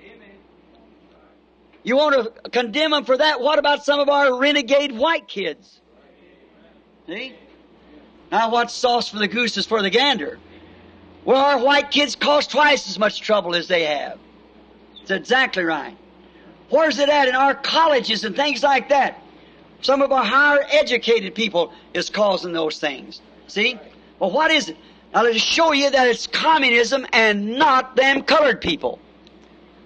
You 1.84 1.96
want 1.96 2.14
to 2.44 2.50
condemn 2.50 2.92
them 2.92 3.04
for 3.04 3.16
that? 3.16 3.40
What 3.40 3.58
about 3.58 3.84
some 3.84 3.98
of 3.98 4.08
our 4.08 4.38
renegade 4.38 4.92
white 4.92 5.26
kids? 5.26 5.80
See? 7.06 7.34
Now 8.30 8.50
what's 8.50 8.72
sauce 8.72 9.08
for 9.08 9.18
the 9.18 9.28
goose 9.28 9.56
is 9.56 9.66
for 9.66 9.82
the 9.82 9.90
gander. 9.90 10.38
Well, 11.24 11.36
our 11.44 11.58
white 11.58 11.90
kids 11.90 12.16
cause 12.16 12.46
twice 12.46 12.88
as 12.88 12.98
much 12.98 13.20
trouble 13.20 13.54
as 13.54 13.68
they 13.68 13.84
have. 13.84 14.18
It's 15.00 15.10
exactly 15.10 15.64
right. 15.64 15.96
Where's 16.70 16.98
it 16.98 17.08
at 17.08 17.28
in 17.28 17.34
our 17.34 17.54
colleges 17.54 18.24
and 18.24 18.34
things 18.34 18.62
like 18.62 18.88
that? 18.88 19.20
Some 19.82 20.00
of 20.00 20.12
our 20.12 20.24
higher 20.24 20.64
educated 20.70 21.34
people 21.34 21.72
is 21.92 22.08
causing 22.08 22.52
those 22.52 22.78
things. 22.78 23.20
See? 23.48 23.78
Well, 24.18 24.30
what 24.30 24.50
is 24.50 24.68
it? 24.70 24.76
Now, 25.12 25.24
let 25.24 25.34
us 25.34 25.42
show 25.42 25.72
you 25.72 25.90
that 25.90 26.08
it's 26.08 26.26
communism 26.26 27.06
and 27.12 27.58
not 27.58 27.96
them 27.96 28.22
colored 28.22 28.60
people. 28.60 28.98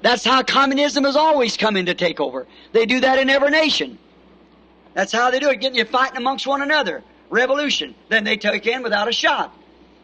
That's 0.06 0.24
how 0.24 0.44
communism 0.44 1.02
has 1.02 1.16
always 1.16 1.56
come 1.56 1.76
in 1.76 1.86
to 1.86 1.94
take 1.94 2.20
over. 2.20 2.46
They 2.70 2.86
do 2.86 3.00
that 3.00 3.18
in 3.18 3.28
every 3.28 3.50
nation. 3.50 3.98
That's 4.94 5.10
how 5.10 5.32
they 5.32 5.40
do 5.40 5.50
it, 5.50 5.60
getting 5.60 5.76
you 5.76 5.84
fighting 5.84 6.16
amongst 6.16 6.46
one 6.46 6.62
another. 6.62 7.02
Revolution. 7.28 7.92
Then 8.08 8.22
they 8.22 8.36
take 8.36 8.68
in 8.68 8.84
without 8.84 9.08
a 9.08 9.12
shot. 9.12 9.52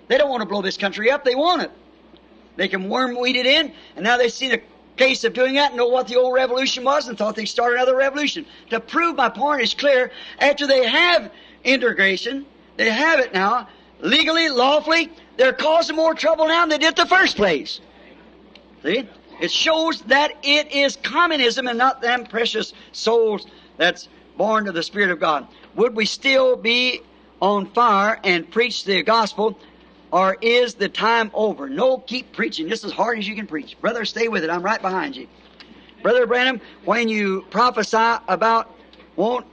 They 0.08 0.18
don't 0.18 0.28
want 0.28 0.40
to 0.40 0.48
blow 0.48 0.60
this 0.60 0.76
country 0.76 1.08
up, 1.12 1.24
they 1.24 1.36
want 1.36 1.62
it. 1.62 1.70
They 2.56 2.66
can 2.66 2.88
wormweed 2.88 3.36
it 3.36 3.46
in, 3.46 3.72
and 3.94 4.02
now 4.02 4.16
they've 4.16 4.32
seen 4.32 4.50
a 4.50 4.58
case 4.96 5.22
of 5.22 5.34
doing 5.34 5.54
that 5.54 5.70
and 5.70 5.76
know 5.76 5.86
what 5.86 6.08
the 6.08 6.16
old 6.16 6.34
revolution 6.34 6.82
was 6.82 7.06
and 7.06 7.16
thought 7.16 7.36
they'd 7.36 7.46
start 7.46 7.74
another 7.74 7.94
revolution. 7.94 8.44
To 8.70 8.80
prove 8.80 9.14
my 9.14 9.28
point 9.28 9.62
is 9.62 9.72
clear, 9.72 10.10
after 10.40 10.66
they 10.66 10.84
have 10.84 11.30
integration, 11.62 12.44
they 12.76 12.90
have 12.90 13.20
it 13.20 13.32
now, 13.32 13.68
legally, 14.00 14.48
lawfully, 14.48 15.12
they're 15.36 15.52
causing 15.52 15.94
more 15.94 16.12
trouble 16.12 16.48
now 16.48 16.62
than 16.62 16.70
they 16.70 16.78
did 16.78 16.96
the 16.96 17.06
first 17.06 17.36
place. 17.36 17.78
See? 18.82 19.08
It 19.42 19.50
shows 19.50 20.02
that 20.02 20.36
it 20.44 20.70
is 20.70 20.96
communism 21.02 21.66
and 21.66 21.76
not 21.76 22.00
them 22.00 22.26
precious 22.26 22.72
souls 22.92 23.44
that's 23.76 24.08
born 24.36 24.68
of 24.68 24.74
the 24.74 24.84
Spirit 24.84 25.10
of 25.10 25.18
God. 25.18 25.48
Would 25.74 25.96
we 25.96 26.06
still 26.06 26.54
be 26.54 27.02
on 27.40 27.66
fire 27.66 28.20
and 28.22 28.48
preach 28.48 28.84
the 28.84 29.02
gospel, 29.02 29.58
or 30.12 30.36
is 30.40 30.74
the 30.74 30.88
time 30.88 31.32
over? 31.34 31.68
No, 31.68 31.98
keep 31.98 32.32
preaching 32.32 32.68
just 32.68 32.84
as 32.84 32.92
hard 32.92 33.18
as 33.18 33.26
you 33.26 33.34
can 33.34 33.48
preach. 33.48 33.76
Brother, 33.80 34.04
stay 34.04 34.28
with 34.28 34.44
it. 34.44 34.48
I'm 34.50 34.62
right 34.62 34.80
behind 34.80 35.16
you. 35.16 35.26
Brother 36.04 36.24
Branham, 36.24 36.60
when 36.84 37.08
you 37.08 37.42
prophesy 37.50 38.22
about 38.28 38.72
won't 39.16 39.46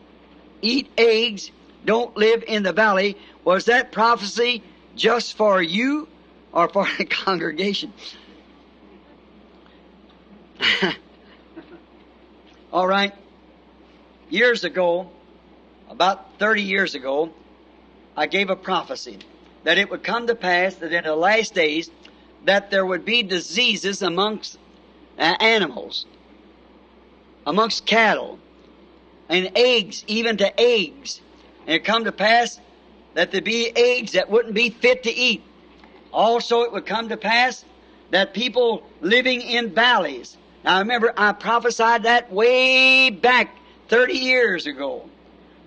eat 0.62 0.88
eggs, 1.00 1.50
don't 1.84 2.16
live 2.16 2.44
in 2.46 2.62
the 2.62 2.74
valley, 2.74 3.18
was 3.44 3.66
that 3.66 3.92
prophecy 3.92 4.62
just 4.96 5.36
for 5.36 5.64
you 5.64 6.08
or 6.54 6.70
for 6.70 6.88
the 7.00 7.06
congregation? 7.06 7.92
All 12.74 12.88
right. 12.88 13.14
Years 14.30 14.64
ago, 14.64 15.10
about 15.90 16.38
30 16.40 16.62
years 16.64 16.96
ago, 16.96 17.32
I 18.16 18.28
gave 18.28 18.50
a 18.50 18.56
prophecy 18.56 19.20
that 19.64 19.78
it 19.78 19.90
would 19.90 20.04
come 20.04 20.28
to 20.28 20.36
pass 20.36 20.76
that 20.76 20.94
in 20.94 21.04
the 21.04 21.16
last 21.16 21.54
days 21.54 21.90
that 22.46 22.72
there 22.72 22.86
would 22.86 23.06
be 23.06 23.24
diseases 23.24 24.02
amongst 24.02 24.58
uh, 25.18 25.36
animals, 25.40 26.06
amongst 27.46 27.86
cattle, 27.86 28.40
and 29.28 29.52
eggs, 29.56 30.04
even 30.08 30.38
to 30.38 30.60
eggs. 30.60 31.22
And 31.66 31.76
it 31.76 31.84
come 31.84 32.06
to 32.06 32.12
pass 32.12 32.60
that 33.14 33.32
there 33.32 33.42
be 33.42 33.72
eggs 33.76 34.14
that 34.14 34.30
wouldn't 34.30 34.54
be 34.56 34.70
fit 34.70 35.04
to 35.04 35.14
eat. 35.14 35.44
Also, 36.12 36.62
it 36.62 36.72
would 36.72 36.86
come 36.86 37.10
to 37.10 37.18
pass 37.18 37.66
that 38.12 38.34
people 38.34 38.84
living 39.02 39.42
in 39.42 39.70
valleys 39.70 40.38
now 40.64 40.80
remember, 40.80 41.14
I 41.16 41.32
prophesied 41.32 42.04
that 42.04 42.32
way 42.32 43.10
back 43.10 43.56
30 43.88 44.14
years 44.14 44.68
ago, 44.68 45.10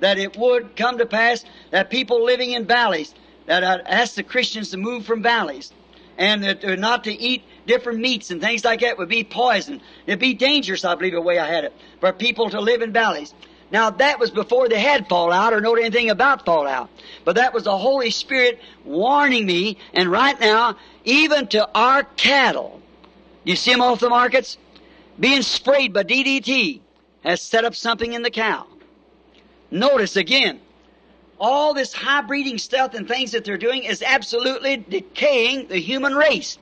that 0.00 0.18
it 0.18 0.36
would 0.36 0.76
come 0.76 0.98
to 0.98 1.06
pass 1.06 1.44
that 1.70 1.90
people 1.90 2.24
living 2.24 2.52
in 2.52 2.66
valleys, 2.66 3.14
that 3.46 3.64
I'd 3.64 3.80
ask 3.80 4.14
the 4.14 4.22
Christians 4.22 4.70
to 4.70 4.76
move 4.76 5.06
from 5.06 5.22
valleys, 5.22 5.72
and 6.18 6.42
that 6.44 6.64
uh, 6.64 6.74
not 6.76 7.04
to 7.04 7.12
eat 7.12 7.42
different 7.66 8.00
meats 8.00 8.30
and 8.30 8.40
things 8.40 8.64
like 8.64 8.80
that 8.80 8.98
would 8.98 9.08
be 9.08 9.24
poison. 9.24 9.80
It'd 10.06 10.20
be 10.20 10.34
dangerous, 10.34 10.84
I 10.84 10.94
believe, 10.94 11.12
the 11.12 11.20
way 11.20 11.38
I 11.38 11.46
had 11.46 11.64
it, 11.64 11.72
for 12.00 12.12
people 12.12 12.50
to 12.50 12.60
live 12.60 12.82
in 12.82 12.92
valleys. 12.92 13.32
Now 13.70 13.88
that 13.90 14.20
was 14.20 14.30
before 14.30 14.68
they 14.68 14.80
had 14.80 15.08
fallout 15.08 15.54
or 15.54 15.60
know 15.60 15.74
anything 15.74 16.10
about 16.10 16.44
fallout. 16.44 16.90
But 17.24 17.36
that 17.36 17.54
was 17.54 17.64
the 17.64 17.76
Holy 17.76 18.10
Spirit 18.10 18.60
warning 18.84 19.46
me, 19.46 19.78
and 19.94 20.10
right 20.10 20.38
now, 20.38 20.76
even 21.04 21.46
to 21.48 21.68
our 21.74 22.02
cattle. 22.04 22.80
You 23.44 23.56
see 23.56 23.72
them 23.72 23.80
off 23.80 24.00
the 24.00 24.10
markets? 24.10 24.58
Being 25.18 25.42
sprayed 25.42 25.92
by 25.92 26.04
DDT 26.04 26.80
has 27.24 27.40
set 27.40 27.64
up 27.64 27.74
something 27.74 28.12
in 28.12 28.22
the 28.22 28.30
cow. 28.30 28.66
Notice 29.70 30.16
again, 30.16 30.60
all 31.38 31.74
this 31.74 31.92
high 31.92 32.22
breeding 32.22 32.58
stuff 32.58 32.94
and 32.94 33.08
things 33.08 33.32
that 33.32 33.44
they're 33.44 33.58
doing 33.58 33.84
is 33.84 34.02
absolutely 34.02 34.76
decaying 34.76 35.68
the 35.68 35.78
human 35.78 36.14
race. 36.14 36.58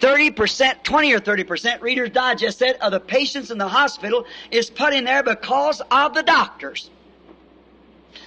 30%, 0.00 0.82
20 0.82 1.12
or 1.12 1.20
30%, 1.20 1.80
Reader's 1.80 2.10
Digest 2.10 2.58
said, 2.58 2.76
of 2.76 2.92
the 2.92 3.00
patients 3.00 3.50
in 3.50 3.58
the 3.58 3.68
hospital 3.68 4.24
is 4.50 4.70
put 4.70 4.94
in 4.94 5.04
there 5.04 5.22
because 5.22 5.82
of 5.90 6.14
the 6.14 6.22
doctors. 6.22 6.90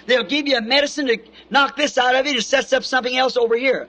They'll 0.05 0.23
give 0.23 0.47
you 0.47 0.57
a 0.57 0.61
medicine 0.61 1.07
to 1.07 1.17
knock 1.49 1.75
this 1.75 1.97
out 1.97 2.15
of 2.15 2.27
you 2.27 2.35
to 2.35 2.41
sets 2.41 2.73
up 2.73 2.84
something 2.84 3.17
else 3.17 3.35
over 3.35 3.57
here. 3.57 3.88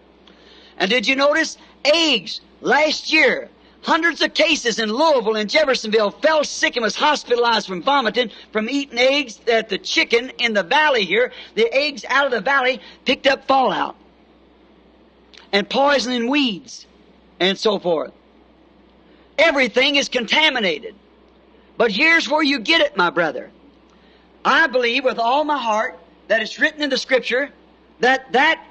And 0.79 0.91
did 0.91 1.07
you 1.07 1.17
notice? 1.17 1.59
Eggs, 1.85 2.41
last 2.61 3.13
year, 3.13 3.51
Hundreds 3.85 4.23
of 4.23 4.33
cases 4.33 4.79
in 4.79 4.91
Louisville 4.91 5.37
and 5.37 5.51
Jeffersonville 5.51 6.11
fell 6.11 6.43
sick 6.43 6.77
and 6.77 6.83
was 6.83 6.97
hospitalized 6.97 7.67
from 7.67 7.83
vomiting 7.83 8.31
from 8.51 8.71
eating 8.71 8.99
eggs 8.99 9.37
that 9.45 9.69
the 9.69 9.77
chicken 9.77 10.31
in 10.39 10.55
the 10.55 10.63
valley 10.63 11.05
here, 11.05 11.33
the 11.55 11.71
eggs 11.71 12.03
out 12.09 12.25
of 12.25 12.33
the 12.33 12.41
valley, 12.41 12.81
picked 13.05 13.27
up 13.27 13.47
fallout. 13.47 13.95
And 15.53 15.69
poisoning 15.69 16.31
weeds 16.31 16.87
and 17.39 17.59
so 17.59 17.79
forth. 17.79 18.13
Everything 19.37 19.97
is 19.97 20.09
contaminated. 20.09 20.95
But 21.77 21.91
here's 21.91 22.27
where 22.27 22.43
you 22.43 22.61
get 22.61 22.81
it, 22.81 22.97
my 22.97 23.11
brother. 23.11 23.51
I 24.47 24.67
believe 24.67 25.05
with 25.05 25.19
all 25.19 25.45
my 25.45 25.59
heart 25.59 25.99
that 26.29 26.41
it's 26.41 26.59
written 26.59 26.83
in 26.83 26.89
the 26.89 26.97
scripture 26.97 27.51
that 28.01 28.33
that 28.33 28.65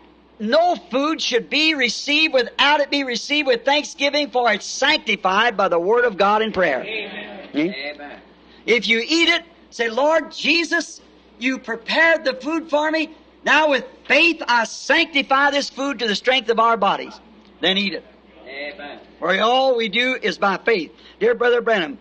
no 0.43 0.75
food 0.75 1.21
should 1.21 1.49
be 1.49 1.73
received 1.73 2.33
without 2.33 2.79
it 2.79 2.91
be 2.91 3.03
received 3.03 3.47
with 3.47 3.65
thanksgiving, 3.65 4.29
for 4.29 4.51
it's 4.51 4.65
sanctified 4.65 5.57
by 5.57 5.67
the 5.67 5.79
Word 5.79 6.05
of 6.05 6.17
God 6.17 6.41
in 6.41 6.51
prayer. 6.51 6.83
Amen. 6.83 7.47
Hmm? 7.49 7.57
Amen. 7.57 8.19
If 8.65 8.87
you 8.87 8.99
eat 8.99 9.29
it, 9.29 9.43
say, 9.69 9.89
Lord 9.89 10.31
Jesus, 10.31 11.01
you 11.39 11.57
prepared 11.57 12.23
the 12.23 12.33
food 12.35 12.69
for 12.69 12.91
me. 12.91 13.15
Now 13.45 13.69
with 13.69 13.85
faith 14.07 14.41
I 14.47 14.65
sanctify 14.65 15.51
this 15.51 15.69
food 15.69 15.99
to 15.99 16.07
the 16.07 16.15
strength 16.15 16.49
of 16.49 16.59
our 16.59 16.77
bodies. 16.77 17.19
Then 17.61 17.77
eat 17.77 17.93
it. 17.93 18.05
Amen. 18.47 18.99
For 19.19 19.39
all 19.39 19.75
we 19.75 19.89
do 19.89 20.17
is 20.21 20.37
by 20.37 20.57
faith. 20.57 20.91
Dear 21.19 21.35
Brother 21.35 21.61
Branham, 21.61 21.97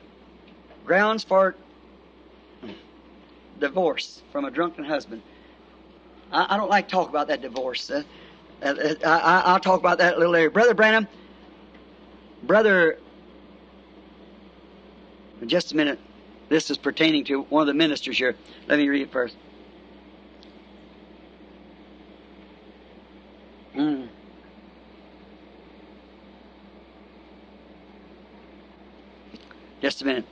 grounds 0.84 1.24
for 1.24 1.54
divorce 3.58 4.22
from 4.32 4.44
a 4.44 4.50
drunken 4.50 4.84
husband. 4.84 5.22
I, 6.32 6.54
I 6.54 6.56
don't 6.56 6.70
like 6.70 6.88
to 6.88 6.92
talk 6.92 7.08
about 7.08 7.28
that 7.28 7.42
divorce. 7.42 7.90
Uh, 7.90 8.02
I, 8.64 9.52
will 9.52 9.60
talk 9.60 9.80
about 9.80 9.98
that 9.98 10.14
a 10.14 10.18
little 10.18 10.32
later. 10.32 10.50
Brother 10.50 10.74
Branham, 10.74 11.08
Brother 12.44 12.98
Just 15.46 15.72
a 15.72 15.76
minute. 15.76 15.98
This 16.48 16.70
is 16.70 16.76
pertaining 16.76 17.24
to 17.24 17.42
one 17.42 17.62
of 17.62 17.66
the 17.66 17.74
ministers 17.74 18.18
here. 18.18 18.36
Let 18.68 18.78
me 18.78 18.88
read 18.88 19.02
it 19.02 19.10
first. 19.10 19.34
Mm. 23.74 24.08
Just 29.80 30.02
a 30.02 30.04
minute. 30.04 30.24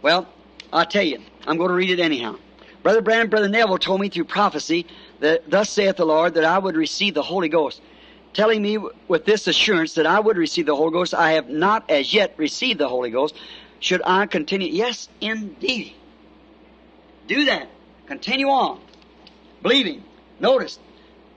Well, 0.00 0.26
I'll 0.72 0.86
tell 0.86 1.02
you. 1.02 1.20
I'm 1.46 1.58
going 1.58 1.68
to 1.68 1.74
read 1.74 1.90
it 1.90 2.00
anyhow. 2.00 2.36
Brother 2.82 3.02
Branham, 3.02 3.28
Brother 3.28 3.48
Neville 3.48 3.78
told 3.78 4.00
me 4.00 4.08
through 4.08 4.24
prophecy 4.24 4.86
that 5.20 5.48
thus 5.50 5.70
saith 5.70 5.96
the 5.96 6.06
Lord 6.06 6.34
that 6.34 6.44
I 6.44 6.58
would 6.58 6.76
receive 6.76 7.14
the 7.14 7.22
Holy 7.22 7.48
Ghost. 7.48 7.82
Telling 8.32 8.62
me 8.62 8.78
with 9.08 9.24
this 9.24 9.46
assurance 9.46 9.94
that 9.94 10.06
I 10.06 10.20
would 10.20 10.36
receive 10.36 10.66
the 10.66 10.76
Holy 10.76 10.92
Ghost, 10.92 11.12
I 11.12 11.32
have 11.32 11.48
not 11.48 11.90
as 11.90 12.14
yet 12.14 12.34
received 12.36 12.78
the 12.78 12.88
Holy 12.88 13.10
Ghost. 13.10 13.34
Should 13.80 14.02
I 14.04 14.26
continue? 14.26 14.68
Yes, 14.68 15.08
indeed. 15.20 15.94
Do 17.26 17.44
that. 17.46 17.68
Continue 18.06 18.48
on. 18.48 18.80
Believing. 19.62 20.04
Notice, 20.38 20.78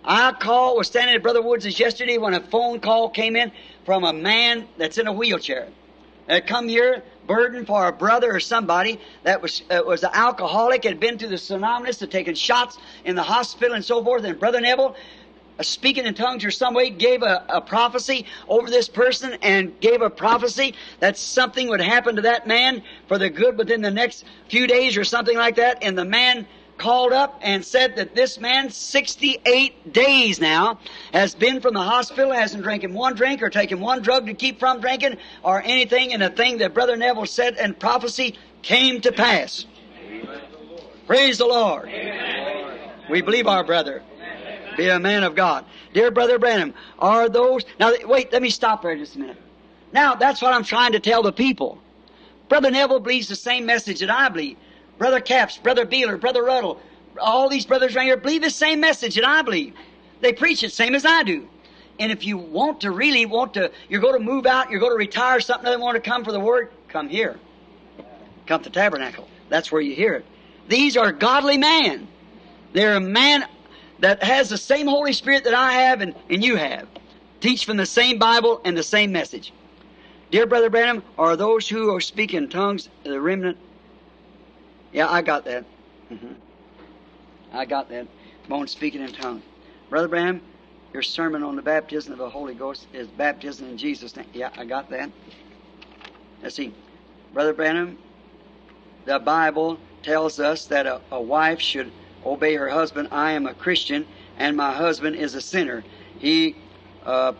I 0.05 0.31
call 0.33 0.77
was 0.77 0.87
standing 0.87 1.15
at 1.15 1.23
Brother 1.23 1.41
Woods' 1.41 1.79
yesterday 1.79 2.17
when 2.17 2.33
a 2.33 2.41
phone 2.41 2.79
call 2.79 3.09
came 3.09 3.35
in 3.35 3.51
from 3.85 4.03
a 4.03 4.13
man 4.13 4.67
that's 4.77 4.97
in 4.97 5.07
a 5.07 5.13
wheelchair. 5.13 5.67
Had 6.27 6.47
come 6.47 6.67
here 6.67 7.03
burden 7.27 7.65
for 7.65 7.87
a 7.87 7.91
brother 7.91 8.33
or 8.35 8.39
somebody 8.39 8.99
that 9.23 9.41
was 9.41 9.63
uh, 9.69 9.81
was 9.85 10.03
an 10.03 10.11
alcoholic, 10.13 10.83
had 10.83 10.99
been 10.99 11.17
to 11.17 11.27
the 11.27 11.37
Synonymous, 11.37 11.99
had 11.99 12.11
taken 12.11 12.35
shots 12.35 12.77
in 13.05 13.15
the 13.15 13.23
hospital 13.23 13.75
and 13.75 13.83
so 13.83 14.03
forth. 14.03 14.23
And 14.23 14.39
Brother 14.39 14.61
Neville, 14.61 14.95
uh, 15.59 15.63
speaking 15.63 16.05
in 16.05 16.13
tongues 16.13 16.45
or 16.45 16.51
some 16.51 16.73
way, 16.73 16.89
gave 16.89 17.23
a, 17.23 17.45
a 17.49 17.61
prophecy 17.61 18.25
over 18.47 18.69
this 18.69 18.87
person 18.87 19.37
and 19.41 19.79
gave 19.79 20.01
a 20.01 20.09
prophecy 20.09 20.75
that 20.99 21.17
something 21.17 21.69
would 21.69 21.81
happen 21.81 22.15
to 22.15 22.21
that 22.23 22.47
man 22.47 22.83
for 23.07 23.17
the 23.17 23.29
good 23.29 23.57
within 23.57 23.81
the 23.81 23.91
next 23.91 24.25
few 24.49 24.67
days 24.67 24.97
or 24.97 25.03
something 25.03 25.37
like 25.37 25.55
that. 25.55 25.83
And 25.83 25.97
the 25.97 26.05
man 26.05 26.47
called 26.77 27.13
up 27.13 27.39
and 27.41 27.63
said 27.63 27.95
that 27.95 28.15
this 28.15 28.39
man, 28.39 28.69
68 28.69 29.93
days 29.93 30.39
now, 30.39 30.79
has 31.13 31.35
been 31.35 31.61
from 31.61 31.73
the 31.73 31.81
hospital, 31.81 32.31
hasn't 32.31 32.63
drinking 32.63 32.93
one 32.93 33.15
drink 33.15 33.41
or 33.41 33.49
taken 33.49 33.79
one 33.79 34.01
drug 34.01 34.25
to 34.25 34.33
keep 34.33 34.59
from 34.59 34.81
drinking 34.81 35.17
or 35.43 35.61
anything, 35.61 36.13
and 36.13 36.21
the 36.21 36.29
thing 36.29 36.57
that 36.59 36.73
Brother 36.73 36.97
Neville 36.97 37.25
said 37.25 37.57
in 37.57 37.73
prophecy 37.73 38.37
came 38.61 39.01
to 39.01 39.11
pass. 39.11 39.65
Praise 41.07 41.37
the 41.37 41.45
Lord. 41.45 41.89
We 43.09 43.21
believe 43.21 43.47
our 43.47 43.63
brother. 43.63 44.01
Be 44.77 44.89
a 44.89 44.99
man 44.99 45.23
of 45.23 45.35
God. 45.35 45.65
Dear 45.93 46.09
Brother 46.09 46.39
Branham, 46.39 46.73
are 46.97 47.29
those. 47.29 47.63
Now, 47.79 47.93
wait, 48.05 48.31
let 48.31 48.41
me 48.41 48.49
stop 48.49 48.81
there 48.81 48.95
just 48.95 49.15
a 49.15 49.19
minute. 49.19 49.37
Now, 49.91 50.15
that's 50.15 50.41
what 50.41 50.53
I'm 50.53 50.63
trying 50.63 50.93
to 50.93 50.99
tell 50.99 51.21
the 51.21 51.31
people. 51.31 51.77
Brother 52.49 52.71
Neville 52.71 52.99
believes 52.99 53.27
the 53.27 53.35
same 53.35 53.65
message 53.65 53.99
that 53.99 54.09
I 54.09 54.29
believe. 54.29 54.57
Brother 55.03 55.19
Capps, 55.19 55.57
Brother 55.57 55.85
Beeler, 55.85 56.17
Brother 56.17 56.41
Ruddell, 56.41 56.79
all 57.19 57.49
these 57.49 57.65
brothers 57.65 57.93
right 57.93 58.05
here 58.05 58.15
believe 58.15 58.41
the 58.41 58.49
same 58.49 58.79
message 58.79 59.15
that 59.15 59.27
I 59.27 59.41
believe. 59.41 59.73
They 60.21 60.31
preach 60.31 60.63
it 60.63 60.71
same 60.71 60.95
as 60.95 61.05
I 61.05 61.23
do. 61.23 61.49
And 61.99 62.09
if 62.09 62.25
you 62.25 62.37
want 62.37 62.79
to 62.79 62.91
really 62.91 63.25
want 63.25 63.55
to, 63.55 63.73
you're 63.89 63.99
going 63.99 64.17
to 64.17 64.23
move 64.23 64.45
out, 64.45 64.71
you're 64.71 64.79
going 64.79 64.93
to 64.93 64.97
retire, 64.97 65.41
something 65.41 65.65
doesn't 65.65 65.81
want 65.81 66.01
to 66.01 66.09
come 66.09 66.23
for 66.23 66.31
the 66.31 66.39
word, 66.39 66.71
come 66.87 67.09
here. 67.09 67.37
Come 68.47 68.63
to 68.63 68.69
Tabernacle. 68.69 69.27
That's 69.49 69.73
where 69.73 69.81
you 69.81 69.93
hear 69.93 70.13
it. 70.13 70.25
These 70.69 70.95
are 70.95 71.11
godly 71.11 71.57
men. 71.57 72.07
They're 72.71 72.95
a 72.95 73.01
man 73.01 73.45
that 73.99 74.23
has 74.23 74.47
the 74.47 74.57
same 74.57 74.87
Holy 74.87 75.11
Spirit 75.11 75.43
that 75.43 75.53
I 75.53 75.73
have 75.73 75.99
and, 75.99 76.15
and 76.29 76.41
you 76.41 76.55
have. 76.55 76.87
Teach 77.41 77.65
from 77.65 77.75
the 77.75 77.85
same 77.85 78.19
Bible 78.19 78.61
and 78.63 78.77
the 78.77 78.83
same 78.83 79.11
message. 79.11 79.51
Dear 80.31 80.45
Brother 80.45 80.69
Branham, 80.69 81.03
are 81.17 81.35
those 81.35 81.67
who 81.67 81.93
are 81.93 81.99
speaking 81.99 82.47
tongues 82.47 82.87
the 83.03 83.19
remnant 83.19 83.57
yeah, 84.93 85.09
I 85.09 85.21
got 85.21 85.43
that. 85.45 85.65
Mm-hmm. 86.11 86.33
I 87.51 87.65
got 87.65 87.89
that. 87.89 88.07
On, 88.49 88.67
speaking 88.67 89.01
in 89.01 89.11
tongues. 89.11 89.43
Brother 89.89 90.07
Branham, 90.07 90.41
your 90.93 91.01
sermon 91.01 91.43
on 91.43 91.55
the 91.55 91.61
baptism 91.61 92.13
of 92.13 92.19
the 92.19 92.29
Holy 92.29 92.53
Ghost 92.53 92.87
is 92.93 93.07
baptism 93.07 93.69
in 93.69 93.77
Jesus' 93.77 94.15
name. 94.15 94.27
Yeah, 94.33 94.49
I 94.55 94.65
got 94.65 94.89
that. 94.91 95.09
Let's 96.41 96.55
see. 96.55 96.73
Brother 97.33 97.53
Branham, 97.53 97.97
the 99.05 99.19
Bible 99.19 99.79
tells 100.03 100.39
us 100.39 100.65
that 100.65 100.85
a, 100.85 101.01
a 101.11 101.21
wife 101.21 101.59
should 101.59 101.91
obey 102.25 102.55
her 102.55 102.69
husband. 102.69 103.07
I 103.11 103.31
am 103.31 103.47
a 103.47 103.53
Christian, 103.53 104.05
and 104.37 104.55
my 104.55 104.73
husband 104.73 105.15
is 105.15 105.33
a 105.35 105.41
sinner. 105.41 105.83
He 106.19 106.55
uh, 107.05 107.33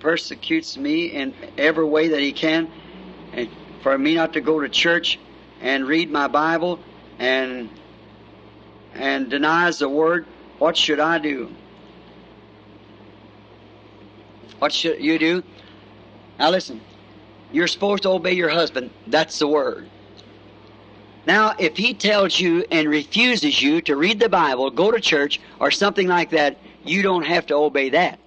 persecutes 0.00 0.76
me 0.76 1.06
in 1.06 1.34
every 1.58 1.84
way 1.84 2.08
that 2.08 2.20
he 2.20 2.32
can, 2.32 2.70
and 3.32 3.48
for 3.82 3.98
me 3.98 4.14
not 4.14 4.32
to 4.34 4.40
go 4.40 4.60
to 4.60 4.68
church 4.68 5.18
and 5.64 5.86
read 5.88 6.10
my 6.10 6.28
Bible 6.28 6.78
and 7.18 7.68
and 8.94 9.28
denies 9.28 9.78
the 9.80 9.88
word, 9.88 10.24
what 10.58 10.76
should 10.76 11.00
I 11.00 11.18
do? 11.18 11.50
What 14.60 14.72
should 14.72 15.00
you 15.00 15.18
do? 15.18 15.42
Now 16.38 16.50
listen, 16.50 16.80
you're 17.50 17.66
supposed 17.66 18.04
to 18.04 18.10
obey 18.10 18.34
your 18.34 18.50
husband. 18.50 18.90
That's 19.08 19.38
the 19.40 19.48
word. 19.48 19.88
Now, 21.26 21.54
if 21.58 21.78
he 21.78 21.94
tells 21.94 22.38
you 22.38 22.66
and 22.70 22.86
refuses 22.86 23.62
you 23.62 23.80
to 23.82 23.96
read 23.96 24.20
the 24.20 24.28
Bible, 24.28 24.70
go 24.70 24.90
to 24.90 25.00
church, 25.00 25.40
or 25.58 25.70
something 25.70 26.06
like 26.06 26.30
that, 26.30 26.58
you 26.84 27.00
don't 27.00 27.24
have 27.24 27.46
to 27.46 27.54
obey 27.54 27.88
that. 27.90 28.18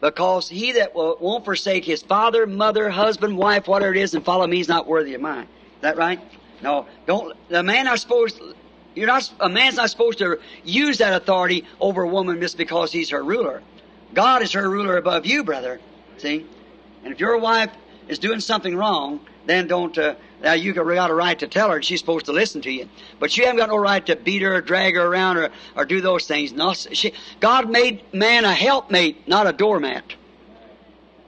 Because 0.00 0.48
he 0.48 0.72
that 0.72 0.94
won't 0.94 1.44
forsake 1.44 1.84
his 1.84 2.02
father, 2.02 2.46
mother, 2.46 2.88
husband, 2.88 3.36
wife, 3.36 3.68
whatever 3.68 3.92
it 3.92 3.98
is, 3.98 4.14
and 4.14 4.24
follow 4.24 4.46
me 4.46 4.60
is 4.60 4.68
not 4.68 4.86
worthy 4.86 5.12
of 5.12 5.20
mine. 5.20 5.42
Is 5.42 5.82
that 5.82 5.98
right? 5.98 6.18
No, 6.62 6.86
don't. 7.06 7.36
The 7.48 7.62
man 7.62 7.86
not 7.86 7.98
supposed. 7.98 8.40
You're 8.94 9.06
not. 9.06 9.30
A 9.40 9.48
man's 9.48 9.76
not 9.76 9.90
supposed 9.90 10.18
to 10.18 10.40
use 10.64 10.98
that 10.98 11.12
authority 11.12 11.64
over 11.80 12.02
a 12.02 12.08
woman 12.08 12.40
just 12.40 12.56
because 12.56 12.92
he's 12.92 13.10
her 13.10 13.22
ruler. 13.22 13.62
God 14.12 14.42
is 14.42 14.52
her 14.52 14.68
ruler 14.68 14.96
above 14.96 15.26
you, 15.26 15.44
brother. 15.44 15.80
See, 16.18 16.46
and 17.04 17.12
if 17.12 17.20
your 17.20 17.38
wife 17.38 17.70
is 18.08 18.18
doing 18.18 18.40
something 18.40 18.76
wrong, 18.76 19.20
then 19.46 19.66
don't. 19.66 19.96
Uh, 19.96 20.14
now 20.42 20.52
you 20.52 20.72
got 20.72 21.10
a 21.10 21.14
right 21.14 21.38
to 21.38 21.46
tell 21.48 21.68
her, 21.70 21.76
and 21.76 21.84
she's 21.84 22.00
supposed 22.00 22.26
to 22.26 22.32
listen 22.32 22.62
to 22.62 22.70
you. 22.70 22.88
But 23.18 23.36
you 23.36 23.44
haven't 23.44 23.58
got 23.58 23.68
no 23.68 23.76
right 23.76 24.04
to 24.06 24.16
beat 24.16 24.42
her, 24.42 24.54
or 24.54 24.60
drag 24.60 24.94
her 24.96 25.02
around, 25.02 25.36
or, 25.36 25.50
or 25.76 25.84
do 25.84 26.00
those 26.00 26.26
things. 26.26 26.52
No, 26.52 26.72
she, 26.72 27.12
God 27.40 27.70
made 27.70 28.12
man 28.12 28.44
a 28.44 28.52
helpmate, 28.52 29.28
not 29.28 29.46
a 29.46 29.52
doormat. 29.52 30.14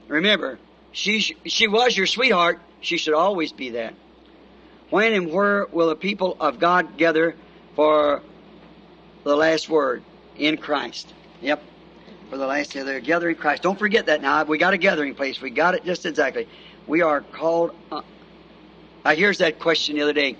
Remember, 0.07 0.59
she 0.91 1.19
she 1.19 1.67
was 1.67 1.95
your 1.95 2.07
sweetheart. 2.07 2.59
She 2.81 2.97
should 2.97 3.13
always 3.13 3.51
be 3.51 3.71
that. 3.71 3.93
When 4.93 5.13
and 5.13 5.31
where 5.31 5.65
will 5.71 5.89
the 5.89 5.95
people 5.95 6.37
of 6.39 6.59
God 6.59 6.97
gather 6.97 7.35
for 7.75 8.21
the 9.23 9.35
last 9.35 9.67
word? 9.67 10.03
In 10.37 10.55
Christ. 10.57 11.11
Yep. 11.41 11.63
For 12.29 12.37
the 12.37 12.45
last 12.45 12.73
day, 12.73 12.83
they're 12.83 12.99
gathering 12.99 13.35
Christ. 13.35 13.63
Don't 13.63 13.79
forget 13.79 14.05
that 14.05 14.21
now. 14.21 14.43
We 14.43 14.59
got 14.59 14.75
a 14.75 14.77
gathering 14.77 15.15
place. 15.15 15.41
We 15.41 15.49
got 15.49 15.73
it 15.73 15.83
just 15.83 16.05
exactly. 16.05 16.47
We 16.85 17.01
are 17.01 17.21
called. 17.21 17.71
Uh, 17.91 18.03
uh, 19.03 19.15
here's 19.15 19.39
that 19.39 19.57
question 19.57 19.95
the 19.95 20.03
other 20.03 20.13
day. 20.13 20.37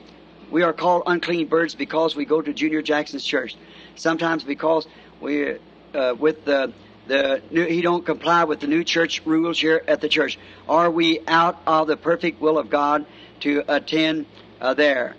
We 0.52 0.62
are 0.62 0.72
called 0.72 1.02
unclean 1.08 1.48
birds 1.48 1.74
because 1.74 2.16
we 2.16 2.24
go 2.24 2.40
to 2.40 2.54
Junior 2.54 2.84
Jackson's 2.84 3.24
church. 3.24 3.56
Sometimes 3.96 4.44
because 4.44 4.86
we, 5.20 5.56
uh, 5.96 6.14
with 6.20 6.46
the 6.46 6.72
the 7.08 7.42
new, 7.50 7.66
he 7.66 7.82
don't 7.82 8.06
comply 8.06 8.44
with 8.44 8.60
the 8.60 8.68
new 8.68 8.84
church 8.84 9.24
rules 9.26 9.60
here 9.60 9.84
at 9.88 10.00
the 10.00 10.10
church. 10.10 10.38
Are 10.70 10.92
we 10.92 11.22
out 11.28 11.60
of 11.66 11.88
the 11.88 11.98
perfect 11.98 12.40
will 12.40 12.60
of 12.60 12.70
God 12.70 13.08
to 13.40 13.64
attend 13.68 14.26
uh, 14.64 14.74
there 14.74 15.16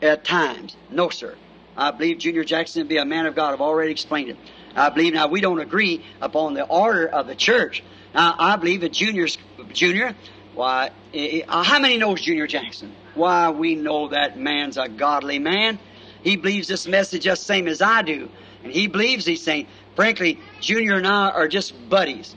at 0.00 0.24
times. 0.24 0.76
No, 0.90 1.10
sir. 1.10 1.34
I 1.76 1.90
believe 1.90 2.18
Junior 2.18 2.44
Jackson 2.44 2.82
to 2.82 2.88
be 2.88 2.96
a 2.96 3.04
man 3.04 3.26
of 3.26 3.34
God. 3.34 3.52
I've 3.52 3.60
already 3.60 3.90
explained 3.90 4.30
it. 4.30 4.36
I 4.76 4.88
believe 4.88 5.12
now 5.12 5.26
we 5.26 5.40
don't 5.40 5.60
agree 5.60 6.04
upon 6.20 6.54
the 6.54 6.64
order 6.64 7.06
of 7.06 7.26
the 7.26 7.34
church. 7.34 7.82
Now 8.14 8.34
I 8.38 8.56
believe 8.56 8.80
that 8.82 8.92
Junior's 8.92 9.36
Junior. 9.72 10.14
Why? 10.54 10.92
Uh, 11.12 11.62
how 11.64 11.80
many 11.80 11.98
knows 11.98 12.20
Junior 12.22 12.46
Jackson? 12.46 12.94
Why 13.14 13.50
we 13.50 13.74
know 13.74 14.08
that 14.08 14.38
man's 14.38 14.76
a 14.76 14.88
godly 14.88 15.40
man. 15.40 15.80
He 16.22 16.36
believes 16.36 16.68
this 16.68 16.86
message 16.86 17.24
just 17.24 17.44
same 17.44 17.66
as 17.66 17.82
I 17.82 18.02
do, 18.02 18.30
and 18.62 18.72
he 18.72 18.86
believes 18.86 19.24
these 19.24 19.44
things. 19.44 19.68
Frankly, 19.96 20.40
Junior 20.60 20.94
and 20.94 21.06
I 21.06 21.30
are 21.30 21.48
just 21.48 21.88
buddies, 21.88 22.34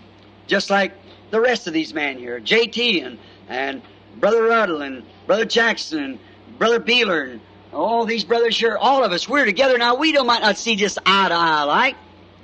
just 0.48 0.70
like 0.70 0.94
the 1.30 1.40
rest 1.40 1.68
of 1.68 1.74
these 1.74 1.94
men 1.94 2.18
here, 2.18 2.40
J.T. 2.40 3.02
and 3.02 3.20
and 3.48 3.82
Brother 4.20 4.44
Ruddell 4.44 4.82
and 4.82 5.04
Brother 5.28 5.46
Jackson 5.46 6.20
Brother 6.58 6.80
Beeler, 6.80 7.32
and 7.32 7.42
all 7.74 8.06
these 8.06 8.24
brothers 8.24 8.60
here, 8.60 8.78
all 8.78 9.04
of 9.04 9.12
us, 9.12 9.30
we're 9.30 9.46
together 9.46 9.78
now. 9.78 9.96
We 9.96 10.12
don't 10.12 10.28
might 10.28 10.42
not 10.42 10.58
see 10.58 10.76
just 10.76 10.98
eye 11.06 11.30
to 11.30 11.36
eye 11.36 11.64
like, 11.64 11.96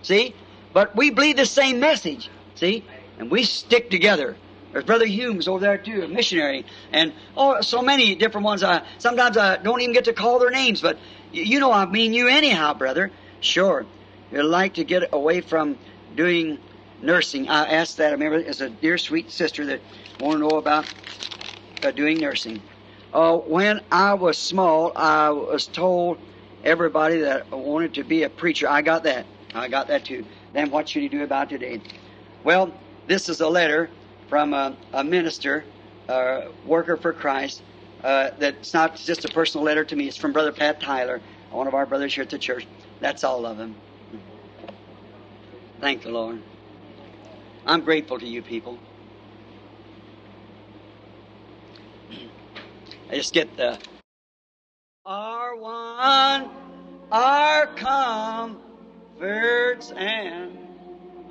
see, 0.02 0.35
but 0.73 0.95
we 0.95 1.10
believe 1.10 1.38
the 1.38 1.45
same 1.45 1.80
message, 1.80 2.30
see, 2.56 2.84
and 3.18 3.31
we 3.31 3.44
stick 3.44 3.90
together. 3.90 4.35
There's 4.72 4.85
Brother 4.85 5.06
Humes 5.06 5.48
over 5.48 5.60
there 5.60 5.77
too, 5.77 6.02
a 6.03 6.07
missionary, 6.07 6.65
and 6.91 7.14
oh, 7.38 7.61
so 7.61 7.81
many 7.81 8.15
different 8.15 8.45
ones. 8.45 8.64
I 8.64 8.84
sometimes 8.98 9.38
I 9.38 9.57
don't 9.57 9.81
even 9.81 9.94
get 9.94 10.06
to 10.06 10.14
call 10.14 10.40
their 10.40 10.49
names, 10.49 10.81
but 10.81 10.98
you 11.31 11.60
know 11.60 11.72
I 11.72 11.85
mean 11.85 12.14
you 12.14 12.27
anyhow, 12.27 12.73
brother. 12.73 13.11
Sure, 13.40 13.85
you'd 14.31 14.44
like 14.44 14.76
to 14.76 14.84
get 14.84 15.14
away 15.14 15.41
from 15.41 15.77
doing 16.15 16.57
nursing. 17.03 17.49
I 17.49 17.65
asked 17.68 17.98
that. 17.98 18.10
I 18.10 18.11
remember 18.14 18.44
as 18.48 18.61
a 18.61 18.69
dear 18.69 18.98
sweet 18.98 19.30
sister 19.30 19.65
that 19.68 19.81
wanted 20.19 20.40
to 20.40 20.48
know 20.48 20.57
about 20.57 20.91
uh, 21.84 21.91
doing 21.91 22.18
nursing. 22.18 22.60
Uh, 23.14 23.38
when 23.38 23.81
I 23.91 24.15
was 24.15 24.40
small, 24.40 24.91
I 24.95 25.30
was 25.30 25.68
told 25.68 26.18
everybody 26.64 27.19
that 27.19 27.52
wanted 27.52 27.94
to 27.95 28.03
be 28.03 28.23
a 28.23 28.30
preacher. 28.30 28.69
I 28.69 28.81
got 28.81 29.03
that. 29.03 29.27
I 29.53 29.68
got 29.69 29.88
that 29.90 30.06
too. 30.06 30.26
Then 30.53 30.72
what 30.72 30.90
should 30.90 31.03
you 31.03 31.10
do 31.10 31.23
about 31.23 31.49
today? 31.49 31.81
Well, 32.44 32.73
this 33.07 33.30
is 33.30 33.41
a 33.41 33.49
letter 33.49 33.91
from 34.27 34.53
a, 34.53 34.77
a 34.94 35.03
minister, 35.03 35.65
a 36.10 36.45
worker 36.65 36.98
for 36.98 37.14
Christ. 37.14 37.61
Uh, 38.03 38.31
that's 38.40 38.73
not 38.73 38.95
just 38.95 39.26
a 39.26 39.30
personal 39.30 39.65
letter 39.65 39.85
to 39.85 39.95
me. 39.95 40.07
It's 40.07 40.18
from 40.18 40.34
Brother 40.34 40.52
Pat 40.52 40.81
Tyler, 40.81 41.22
one 41.52 41.68
of 41.68 41.76
our 41.76 41.85
brothers 41.85 42.15
here 42.15 42.23
at 42.23 42.31
the 42.31 42.40
church. 42.40 42.68
That's 42.99 43.23
all 43.23 43.45
of 43.45 43.57
them. 43.57 43.76
Thank 45.81 46.03
the 46.03 46.10
Lord. 46.11 46.41
I'm 47.65 47.81
grateful 47.81 48.19
to 48.19 48.27
you 48.27 48.41
people. 48.41 48.80
I 53.14 53.18
just 53.18 53.31
get 53.31 53.56
the 53.57 53.77
our 55.06 55.56
one, 55.56 56.49
our 57.11 57.68
comforts 57.76 59.91
and 59.91 60.57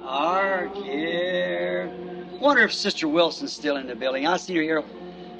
our 0.05 0.69
care. 0.69 1.93
Wonder 2.41 2.63
if 2.63 2.73
Sister 2.73 3.09
Wilson's 3.09 3.53
still 3.53 3.79
in 3.79 3.89
the 3.89 3.97
building. 3.97 4.29
I 4.29 4.37
seen 4.37 4.59
her 4.59 4.63
here. 4.63 4.85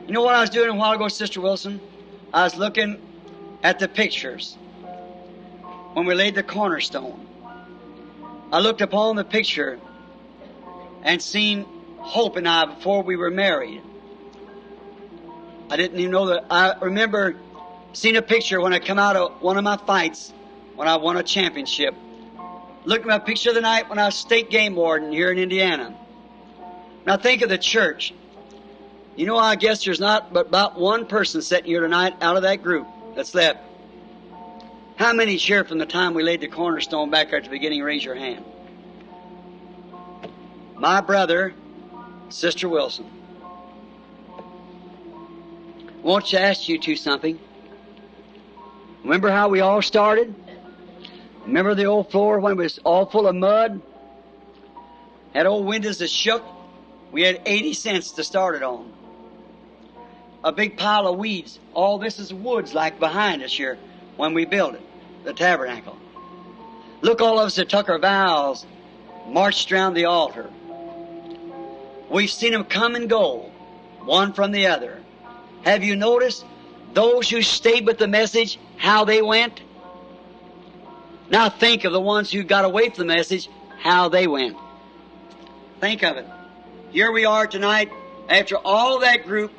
You 0.09 0.13
know 0.13 0.23
what 0.23 0.35
I 0.35 0.41
was 0.41 0.51
doing 0.51 0.71
a 0.71 0.75
while 0.75 0.95
ago, 0.95 1.07
Sister 1.07 1.41
Wilson? 1.41 1.81
I 2.35 2.43
was 2.43 2.57
looking 2.57 3.01
at 3.63 3.79
the 3.79 3.87
pictures 3.87 4.57
when 5.93 6.07
we 6.07 6.17
laid 6.17 6.35
the 6.35 6.43
cornerstone. 6.43 7.25
I 8.51 8.59
looked 8.59 8.81
upon 8.81 9.15
the 9.15 9.23
picture 9.23 9.79
and 11.05 11.23
seen 11.23 11.67
Hope 11.99 12.35
and 12.35 12.49
I 12.49 12.65
before 12.65 13.05
we 13.05 13.15
were 13.15 13.31
married. 13.31 13.81
I 15.73 15.77
didn't 15.77 15.99
even 16.01 16.11
know 16.11 16.27
that. 16.27 16.45
I 16.51 16.75
remember 16.83 17.35
seeing 17.95 18.17
a 18.17 18.21
picture 18.21 18.61
when 18.61 18.75
I 18.75 18.79
come 18.79 18.99
out 18.99 19.17
of 19.17 19.41
one 19.41 19.57
of 19.57 19.65
my 19.65 19.79
fights 19.79 20.31
when 20.75 20.87
I 20.87 20.97
won 20.97 21.17
a 21.17 21.23
championship. 21.23 21.95
Looked 22.85 23.07
at 23.07 23.09
my 23.09 23.19
picture 23.19 23.55
the 23.55 23.63
night 23.63 23.89
when 23.89 23.99
I 23.99 24.05
was 24.05 24.15
state 24.15 24.51
game 24.51 24.75
warden 24.75 25.11
here 25.11 25.33
in 25.33 25.39
Indiana. 25.39 25.97
Now 27.07 27.17
think 27.17 27.41
of 27.41 27.49
the 27.49 27.57
church. 27.57 28.13
You 29.17 29.25
know, 29.25 29.39
I 29.39 29.57
guess 29.57 29.83
there's 29.83 29.99
not 29.99 30.35
but 30.35 30.49
about 30.49 30.79
one 30.79 31.07
person 31.07 31.41
sitting 31.41 31.71
here 31.71 31.81
tonight 31.81 32.17
out 32.21 32.37
of 32.37 32.43
that 32.43 32.63
group 32.63 32.87
that's 33.17 33.35
left. 33.35 33.61
How 34.97 35.15
many 35.15 35.37
here 35.37 35.65
from 35.65 35.79
the 35.79 35.87
time 35.87 36.13
we 36.13 36.23
laid 36.23 36.43
the 36.43 36.49
cornerstone 36.49 37.09
back 37.09 37.33
at 37.33 37.45
the 37.45 37.49
beginning? 37.49 37.81
Raise 37.81 38.05
your 38.05 38.15
hand. 38.15 38.45
My 40.77 41.01
brother, 41.01 41.55
Sister 42.29 42.69
Wilson. 42.69 43.22
Won't 46.03 46.33
you 46.33 46.39
ask 46.39 46.69
you 46.69 46.79
two 46.79 46.97
something? 46.97 47.39
Remember 49.05 49.31
how 49.31 49.49
we 49.49 49.61
all 49.61 49.83
started? 49.83 50.35
Remember 51.47 51.75
the 51.75 51.85
old 51.85 52.11
floor 52.11 52.41
when 52.41 52.53
it 52.53 52.57
was 52.57 52.79
all 52.85 53.07
full 53.07 53.27
of 53.27 53.35
mud? 53.35 53.81
Had 55.33 55.47
old 55.47 55.67
windows 55.67 55.99
that 55.99 56.11
shook? 56.11 56.45
We 57.11 57.23
had 57.23 57.41
80 57.47 57.75
cents 57.75 58.13
to 58.13 58.25
start 58.25 58.57
it 58.57 58.63
on. 58.63 58.93
A 60.45 60.53
big 60.53 60.77
pile 60.77 61.07
of 61.07 61.19
weeds. 61.19 61.59
All 61.73 61.99
this 61.99 62.19
is 62.19 62.35
woods 62.35 62.75
like 62.75 62.99
behind 62.99 63.43
us 63.43 63.53
here 63.53 63.79
when 64.17 64.35
we 64.35 64.45
built 64.45 64.75
it, 64.75 64.83
the 65.25 65.33
tabernacle. 65.33 65.97
Look, 67.01 67.21
all 67.21 67.39
of 67.39 67.47
us 67.47 67.57
that 67.57 67.69
took 67.69 67.89
our 67.89 67.99
vows 67.99 68.67
marched 69.29 69.71
around 69.71 69.95
the 69.95 70.07
altar. 70.07 70.51
We've 72.11 72.31
seen 72.31 72.53
them 72.53 72.65
come 72.65 72.95
and 72.95 73.09
go, 73.09 73.51
one 74.01 74.33
from 74.33 74.53
the 74.53 74.67
other. 74.67 75.01
Have 75.65 75.85
you 75.85 75.97
noticed 75.97 76.45
those 76.93 77.31
who 77.31 77.43
stayed 77.43 77.87
with 77.87 77.99
the 77.99 78.09
message, 78.09 78.59
how 78.77 79.05
they 79.05 79.23
went? 79.23 79.61
Now 81.31 81.49
think 81.49 81.85
of 81.85 81.93
the 81.93 82.01
ones 82.01 82.31
who 82.31 82.43
got 82.43 82.65
away 82.65 82.91
from 82.91 83.07
the 83.07 83.15
message, 83.15 83.49
how 83.79 84.09
they 84.09 84.27
went. 84.27 84.57
Think 85.81 86.03
of 86.03 86.17
it. 86.17 86.27
Here 86.91 87.11
we 87.11 87.25
are 87.25 87.47
tonight, 87.47 87.91
after 88.29 88.57
all 88.57 89.01
that 89.01 89.25
group 89.25 89.53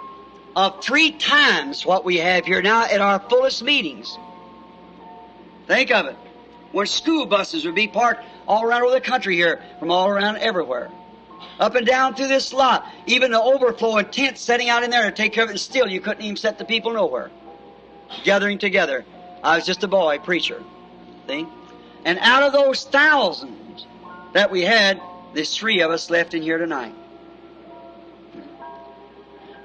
of 0.56 0.84
three 0.84 1.12
times 1.12 1.86
what 1.86 2.06
we 2.06 2.18
have 2.18 2.46
here 2.46 2.62
now 2.62 2.86
at 2.86 3.02
our 3.02 3.20
fullest 3.20 3.64
meetings. 3.64 4.18
Think 5.68 5.92
of 5.92 6.06
it. 6.06 6.16
When 6.72 6.86
school 6.86 7.26
buses 7.26 7.66
would 7.66 7.76
be 7.76 7.88
parked 7.88 8.24
all 8.48 8.64
around 8.64 8.84
over 8.84 8.92
the 8.92 9.02
country 9.02 9.36
here, 9.36 9.62
from 9.80 9.90
all 9.90 10.08
around 10.08 10.38
everywhere. 10.38 10.90
Up 11.60 11.76
and 11.76 11.86
down 11.86 12.16
through 12.16 12.28
this 12.28 12.52
lot. 12.54 12.88
Even 13.06 13.32
the 13.32 13.42
overflow 13.42 13.98
and 13.98 14.12
tents 14.12 14.42
setting 14.42 14.70
out 14.70 14.84
in 14.84 14.90
there 14.90 15.04
to 15.04 15.12
take 15.12 15.34
care 15.34 15.44
of 15.44 15.50
it, 15.50 15.54
and 15.54 15.60
still 15.60 15.88
you 15.88 16.02
couldn't 16.02 16.24
even 16.24 16.36
set 16.36 16.58
the 16.58 16.66
people 16.66 16.94
nowhere. 16.94 17.32
Gathering 18.24 18.58
together. 18.58 19.06
I 19.44 19.56
was 19.56 19.66
just 19.66 19.84
a 19.84 19.88
boy 19.88 20.20
preacher. 20.20 20.64
See? 21.28 21.48
And 22.06 22.20
out 22.20 22.44
of 22.44 22.54
those 22.54 22.84
thousands 22.84 23.86
that 24.34 24.52
we 24.52 24.62
had, 24.62 25.02
there's 25.34 25.56
three 25.56 25.82
of 25.82 25.92
us 25.92 26.10
left 26.10 26.34
in 26.34 26.42
here 26.42 26.58
tonight. 26.58 26.96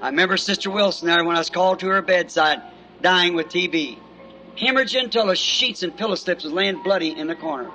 I 0.01 0.09
remember 0.09 0.37
Sister 0.37 0.71
Wilson 0.71 1.07
there 1.07 1.23
when 1.23 1.35
I 1.35 1.39
was 1.39 1.49
called 1.49 1.79
to 1.79 1.87
her 1.87 2.01
bedside, 2.01 2.61
dying 3.01 3.33
with 3.33 3.47
TB. 3.47 3.97
Hemorrhaging 4.57 5.11
till 5.11 5.27
the 5.27 5.35
sheets 5.35 5.83
and 5.83 5.95
pillow 5.95 6.15
slips 6.15 6.43
was 6.43 6.53
laying 6.53 6.81
bloody 6.83 7.17
in 7.17 7.27
the 7.27 7.35
corner. 7.35 7.69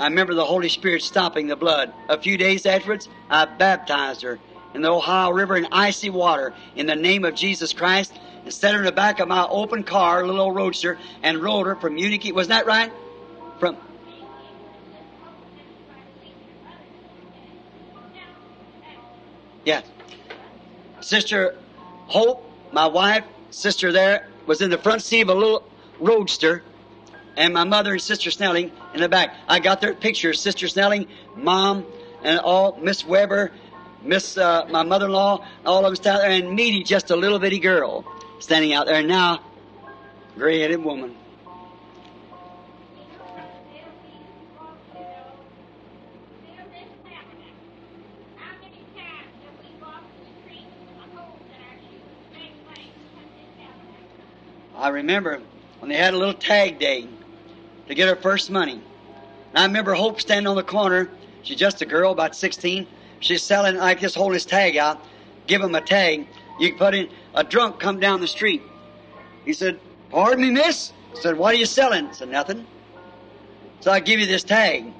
I 0.00 0.04
remember 0.04 0.32
the 0.32 0.46
Holy 0.46 0.70
Spirit 0.70 1.02
stopping 1.02 1.46
the 1.46 1.56
blood. 1.56 1.92
A 2.08 2.18
few 2.18 2.38
days 2.38 2.64
afterwards, 2.64 3.06
I 3.28 3.44
baptized 3.44 4.22
her 4.22 4.38
in 4.72 4.80
the 4.80 4.90
Ohio 4.90 5.30
River 5.30 5.58
in 5.58 5.68
icy 5.70 6.08
water 6.08 6.54
in 6.74 6.86
the 6.86 6.96
name 6.96 7.22
of 7.26 7.34
Jesus 7.34 7.74
Christ 7.74 8.18
and 8.42 8.52
set 8.52 8.72
her 8.72 8.80
in 8.80 8.86
the 8.86 8.92
back 8.92 9.20
of 9.20 9.28
my 9.28 9.46
open 9.46 9.84
car, 9.84 10.22
a 10.22 10.26
little 10.26 10.40
old 10.40 10.56
roadster, 10.56 10.98
and 11.22 11.36
rode 11.36 11.66
her 11.66 11.76
from 11.76 11.98
Utica. 11.98 12.32
Wasn't 12.32 12.48
that 12.48 12.64
right? 12.64 12.90
From 13.58 13.76
Yes. 19.66 19.84
Sister 21.02 21.54
Hope, 22.06 22.50
my 22.72 22.86
wife, 22.86 23.24
sister 23.50 23.92
there, 23.92 24.28
was 24.46 24.62
in 24.62 24.70
the 24.70 24.78
front 24.78 25.02
seat 25.02 25.20
of 25.20 25.28
a 25.28 25.34
little 25.34 25.62
roadster, 25.98 26.62
and 27.40 27.54
my 27.54 27.64
mother 27.64 27.92
and 27.92 28.02
Sister 28.02 28.30
Snelling 28.30 28.70
in 28.92 29.00
the 29.00 29.08
back. 29.08 29.34
I 29.48 29.60
got 29.60 29.80
their 29.80 29.94
pictures. 29.94 30.38
Sister 30.38 30.68
Snelling, 30.68 31.08
Mom, 31.34 31.86
and 32.22 32.38
all, 32.38 32.76
Miss 32.76 33.02
Weber, 33.02 33.50
Miss, 34.02 34.36
uh, 34.36 34.66
my 34.68 34.82
mother-in-law, 34.82 35.46
all 35.64 35.78
of 35.78 35.84
them 35.84 35.96
standing 35.96 36.20
there, 36.20 36.48
and 36.48 36.54
Meda, 36.54 36.84
just 36.84 37.10
a 37.10 37.16
little 37.16 37.38
bitty 37.38 37.58
girl, 37.58 38.04
standing 38.40 38.74
out 38.74 38.86
there. 38.86 38.96
And 38.96 39.08
now, 39.08 39.40
gray-headed 40.36 40.84
woman. 40.84 41.16
I 54.76 54.88
remember 54.88 55.40
when 55.78 55.90
they 55.90 55.96
had 55.96 56.12
a 56.12 56.18
little 56.18 56.34
tag 56.34 56.78
day 56.78 57.06
to 57.90 57.94
get 57.94 58.08
her 58.08 58.16
first 58.16 58.50
money. 58.50 58.80
And 59.50 59.58
I 59.58 59.64
remember 59.64 59.94
Hope 59.94 60.20
standing 60.20 60.46
on 60.46 60.56
the 60.56 60.62
corner. 60.62 61.10
She's 61.42 61.56
just 61.56 61.82
a 61.82 61.86
girl, 61.86 62.12
about 62.12 62.34
16. 62.34 62.86
She's 63.20 63.42
selling, 63.42 63.76
like 63.76 64.00
just 64.00 64.14
holding 64.14 64.34
his 64.34 64.46
tag 64.46 64.76
out. 64.76 65.04
Give 65.46 65.60
him 65.60 65.74
a 65.74 65.80
tag. 65.80 66.26
You 66.58 66.74
put 66.74 66.94
in, 66.94 67.08
a 67.34 67.44
drunk 67.44 67.80
come 67.80 68.00
down 68.00 68.20
the 68.20 68.26
street. 68.26 68.62
He 69.44 69.52
said, 69.52 69.80
Pardon 70.10 70.42
me, 70.42 70.50
miss? 70.50 70.92
I 71.16 71.20
said, 71.20 71.36
What 71.36 71.54
are 71.54 71.58
you 71.58 71.66
selling? 71.66 72.06
I 72.06 72.12
said, 72.12 72.28
Nothing. 72.28 72.66
So 73.80 73.90
I 73.90 74.00
give 74.00 74.20
you 74.20 74.26
this 74.26 74.44
tag. 74.44 74.92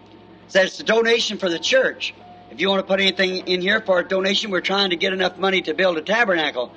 Said, 0.49 0.67
It's 0.67 0.81
a 0.81 0.85
donation 0.85 1.39
for 1.39 1.49
the 1.49 1.59
church. 1.59 2.15
If 2.51 2.61
you 2.61 2.69
want 2.69 2.81
to 2.81 2.87
put 2.87 3.01
anything 3.01 3.47
in 3.47 3.61
here 3.61 3.81
for 3.81 4.01
a 4.01 4.07
donation, 4.07 4.51
we're 4.51 4.61
trying 4.61 4.91
to 4.91 4.97
get 4.97 5.13
enough 5.13 5.39
money 5.39 5.63
to 5.63 5.75
build 5.75 5.97
a 5.99 6.03
tabernacle 6.03 6.73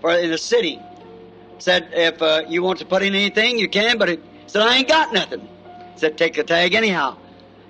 for 0.00 0.10
in 0.12 0.30
the 0.30 0.38
city 0.38 0.80
said, 1.62 1.90
if 1.92 2.20
uh, 2.20 2.42
you 2.48 2.62
want 2.62 2.80
to 2.80 2.84
put 2.84 3.02
in 3.02 3.14
anything, 3.14 3.58
you 3.58 3.68
can, 3.68 3.96
but 3.96 4.08
it 4.08 4.20
said, 4.46 4.62
I 4.62 4.76
ain't 4.76 4.88
got 4.88 5.12
nothing. 5.12 5.48
Said, 5.96 6.18
take 6.18 6.34
the 6.34 6.44
tag 6.44 6.74
anyhow. 6.74 7.16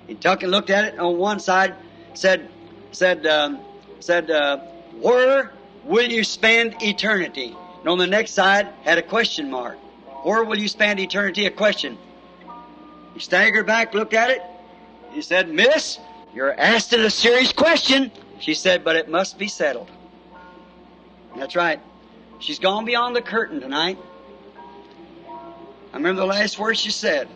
He 0.07 0.15
took 0.15 0.43
and 0.43 0.51
looked 0.51 0.69
at 0.69 0.85
it 0.85 0.99
on 0.99 1.17
one 1.17 1.39
side, 1.39 1.75
said, 2.13 2.49
said, 2.91 3.25
um, 3.25 3.59
said, 3.99 4.29
uh, 4.29 4.57
where 4.99 5.53
will 5.83 6.09
you 6.09 6.23
spend 6.23 6.81
eternity? 6.81 7.55
And 7.79 7.89
on 7.89 7.97
the 7.97 8.07
next 8.07 8.31
side 8.31 8.69
had 8.83 8.97
a 8.97 9.01
question 9.01 9.49
mark. 9.49 9.77
Where 10.23 10.43
will 10.43 10.57
you 10.57 10.67
spend 10.67 10.99
eternity? 10.99 11.45
A 11.45 11.51
question. 11.51 11.97
He 13.13 13.19
staggered 13.19 13.67
back, 13.67 13.93
looked 13.93 14.13
at 14.13 14.29
it. 14.29 14.41
He 15.11 15.21
said, 15.21 15.49
Miss, 15.49 15.99
you're 16.33 16.53
asking 16.53 17.01
a 17.01 17.09
serious 17.09 17.51
question. 17.51 18.11
She 18.39 18.53
said, 18.53 18.83
but 18.83 18.95
it 18.95 19.09
must 19.09 19.37
be 19.37 19.47
settled. 19.47 19.89
That's 21.35 21.55
right. 21.55 21.79
She's 22.39 22.59
gone 22.59 22.85
beyond 22.85 23.15
the 23.15 23.21
curtain 23.21 23.61
tonight. 23.61 23.97
I 25.29 25.97
remember 25.97 26.21
the 26.21 26.27
last 26.27 26.57
words 26.57 26.79
she 26.79 26.91
said. 26.91 27.27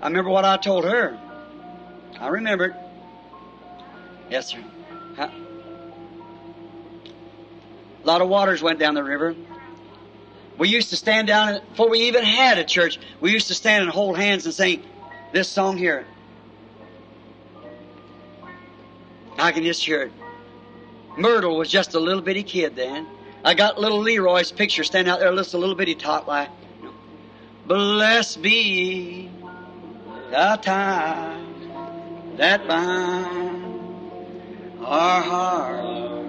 I 0.00 0.06
remember 0.06 0.30
what 0.30 0.44
I 0.44 0.56
told 0.56 0.84
her. 0.84 1.18
I 2.18 2.28
remember 2.28 2.64
it. 2.66 2.74
Yes, 4.30 4.48
sir. 4.48 4.62
A 8.02 8.06
lot 8.06 8.22
of 8.22 8.28
waters 8.28 8.62
went 8.62 8.78
down 8.78 8.94
the 8.94 9.04
river. 9.04 9.34
We 10.56 10.68
used 10.68 10.90
to 10.90 10.96
stand 10.96 11.26
down, 11.28 11.60
before 11.70 11.90
we 11.90 12.00
even 12.02 12.24
had 12.24 12.58
a 12.58 12.64
church, 12.64 12.98
we 13.20 13.32
used 13.32 13.48
to 13.48 13.54
stand 13.54 13.82
and 13.82 13.90
hold 13.90 14.16
hands 14.16 14.44
and 14.46 14.54
sing 14.54 14.82
this 15.32 15.48
song 15.48 15.76
here. 15.76 16.06
I 19.38 19.52
can 19.52 19.64
just 19.64 19.84
hear 19.84 20.02
it. 20.02 20.12
Myrtle 21.16 21.56
was 21.56 21.70
just 21.70 21.94
a 21.94 22.00
little 22.00 22.22
bitty 22.22 22.42
kid 22.42 22.76
then. 22.76 23.06
I 23.44 23.54
got 23.54 23.80
little 23.80 24.00
Leroy's 24.00 24.52
picture 24.52 24.84
standing 24.84 25.10
out 25.10 25.20
there, 25.20 25.34
just 25.34 25.54
a 25.54 25.58
little 25.58 25.74
bitty 25.74 25.94
tot 25.94 26.28
like. 26.28 26.50
Blessed 27.66 28.42
be 28.42 29.29
the 30.30 30.58
ties 30.62 31.44
that 32.36 32.66
bind 32.68 33.80
our 34.80 35.22
hearts 35.22 36.28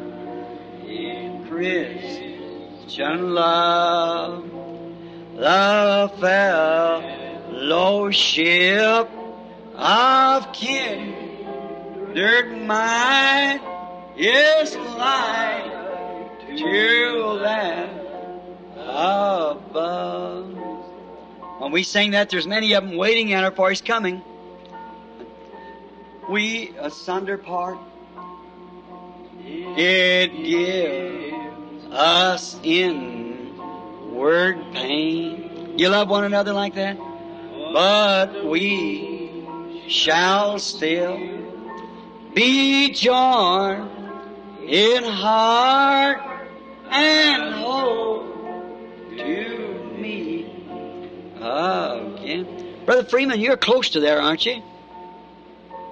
in 0.87 1.45
Christian 1.47 3.35
love, 3.35 4.43
the 5.35 6.11
fellowship 7.51 9.09
of 9.75 10.51
kindred 10.51 11.37
mind 12.65 13.61
is 14.17 14.75
like 14.75 15.71
to 16.57 17.39
that 17.43 17.89
above. 18.77 20.70
When 21.61 21.71
we 21.71 21.83
sing 21.83 22.11
that, 22.11 22.31
there's 22.31 22.47
many 22.47 22.73
of 22.73 22.83
them 22.83 22.97
waiting 22.97 23.33
at 23.33 23.43
her 23.43 23.51
for 23.51 23.69
His 23.69 23.81
coming. 23.81 24.23
We 26.27 26.73
asunder 26.79 27.37
part. 27.37 27.77
It 29.45 30.43
gives 30.43 31.85
us 31.91 32.59
inward 32.63 33.53
pain. 34.73 35.75
You 35.77 35.89
love 35.89 36.09
one 36.09 36.23
another 36.23 36.51
like 36.51 36.73
that? 36.73 36.97
But 36.97 38.43
we 38.43 39.45
shall 39.87 40.57
still 40.57 41.19
be 42.33 42.89
joined 42.89 43.87
in 44.65 45.03
heart 45.03 46.21
and 46.89 47.53
hope 47.53 48.33
to 49.15 49.60
again. 51.41 52.83
Brother 52.85 53.03
Freeman, 53.03 53.39
you're 53.39 53.57
close 53.57 53.89
to 53.91 53.99
there, 53.99 54.21
aren't 54.21 54.45
you? 54.45 54.61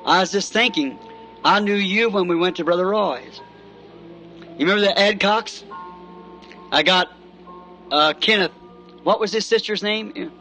I 0.06 0.22
was 0.22 0.32
just 0.32 0.54
thinking, 0.54 0.98
I 1.44 1.60
knew 1.60 1.76
you 1.76 2.10
when 2.10 2.28
we 2.28 2.36
went 2.36 2.58
to 2.58 2.64
Brother 2.64 2.88
Roy's. 2.88 3.42
You 4.58 4.66
remember 4.66 4.82
the 4.82 4.98
Adcocks? 4.98 5.64
I 6.72 6.84
got 6.84 7.12
uh, 7.92 8.14
Kenneth. 8.14 8.52
What 9.04 9.20
was 9.20 9.32
his 9.32 9.46
sister's 9.46 9.82
name? 9.82 10.32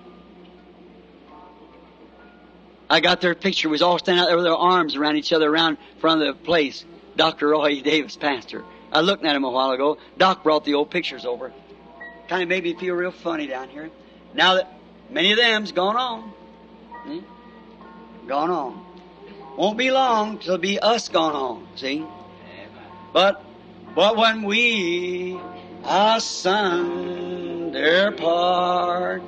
I 2.90 3.00
got 3.00 3.20
their 3.20 3.34
picture. 3.34 3.68
We 3.68 3.72
was 3.72 3.82
all 3.82 3.98
standing 3.98 4.22
out 4.22 4.26
there 4.26 4.36
with 4.36 4.44
their 4.44 4.56
arms 4.56 4.96
around 4.96 5.16
each 5.16 5.32
other 5.32 5.48
around 5.48 5.78
front 6.00 6.22
of 6.22 6.26
the 6.26 6.44
place. 6.44 6.84
Dr. 7.16 7.48
Roy 7.48 7.80
Davis, 7.80 8.16
pastor. 8.16 8.64
I 8.92 9.00
looked 9.00 9.24
at 9.24 9.36
him 9.36 9.44
a 9.44 9.50
while 9.50 9.72
ago. 9.72 9.98
Doc 10.16 10.42
brought 10.42 10.64
the 10.64 10.74
old 10.74 10.90
pictures 10.90 11.24
over. 11.24 11.52
Kind 12.28 12.42
of 12.42 12.48
made 12.48 12.64
me 12.64 12.74
feel 12.74 12.94
real 12.94 13.10
funny 13.10 13.46
down 13.46 13.68
here. 13.68 13.90
Now 14.34 14.54
that 14.54 14.77
many 15.10 15.32
of 15.32 15.38
them's 15.38 15.72
gone 15.72 15.96
on. 15.96 16.32
Gone 18.26 18.50
on. 18.50 18.84
Won't 19.56 19.78
be 19.78 19.90
long 19.90 20.38
till 20.38 20.58
be 20.58 20.78
us 20.78 21.08
gone 21.08 21.34
on, 21.34 21.66
see? 21.76 22.04
But 23.12 23.42
but 23.94 24.16
when 24.16 24.42
we 24.42 25.40
asunder 25.84 27.32
part, 28.12 29.22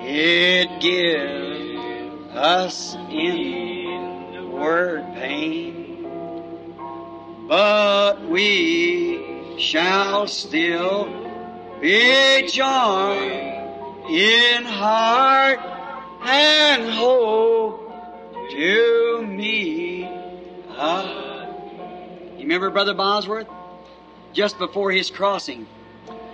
it 0.00 0.80
gives 0.80 2.34
us 2.34 2.94
inward 3.10 5.04
pain. 5.14 6.06
But 7.48 8.26
we 8.28 9.58
shall 9.58 10.26
still 10.26 11.08
be 11.80 12.46
joined 12.46 13.63
in 14.08 14.64
heart 14.64 15.60
and 16.22 16.90
hope 16.90 17.90
to 18.50 19.26
me. 19.26 20.04
Uh, 20.68 21.46
you 22.36 22.42
remember 22.42 22.70
Brother 22.70 22.94
Bosworth? 22.94 23.48
Just 24.32 24.58
before 24.58 24.90
his 24.90 25.10
crossing, 25.10 25.66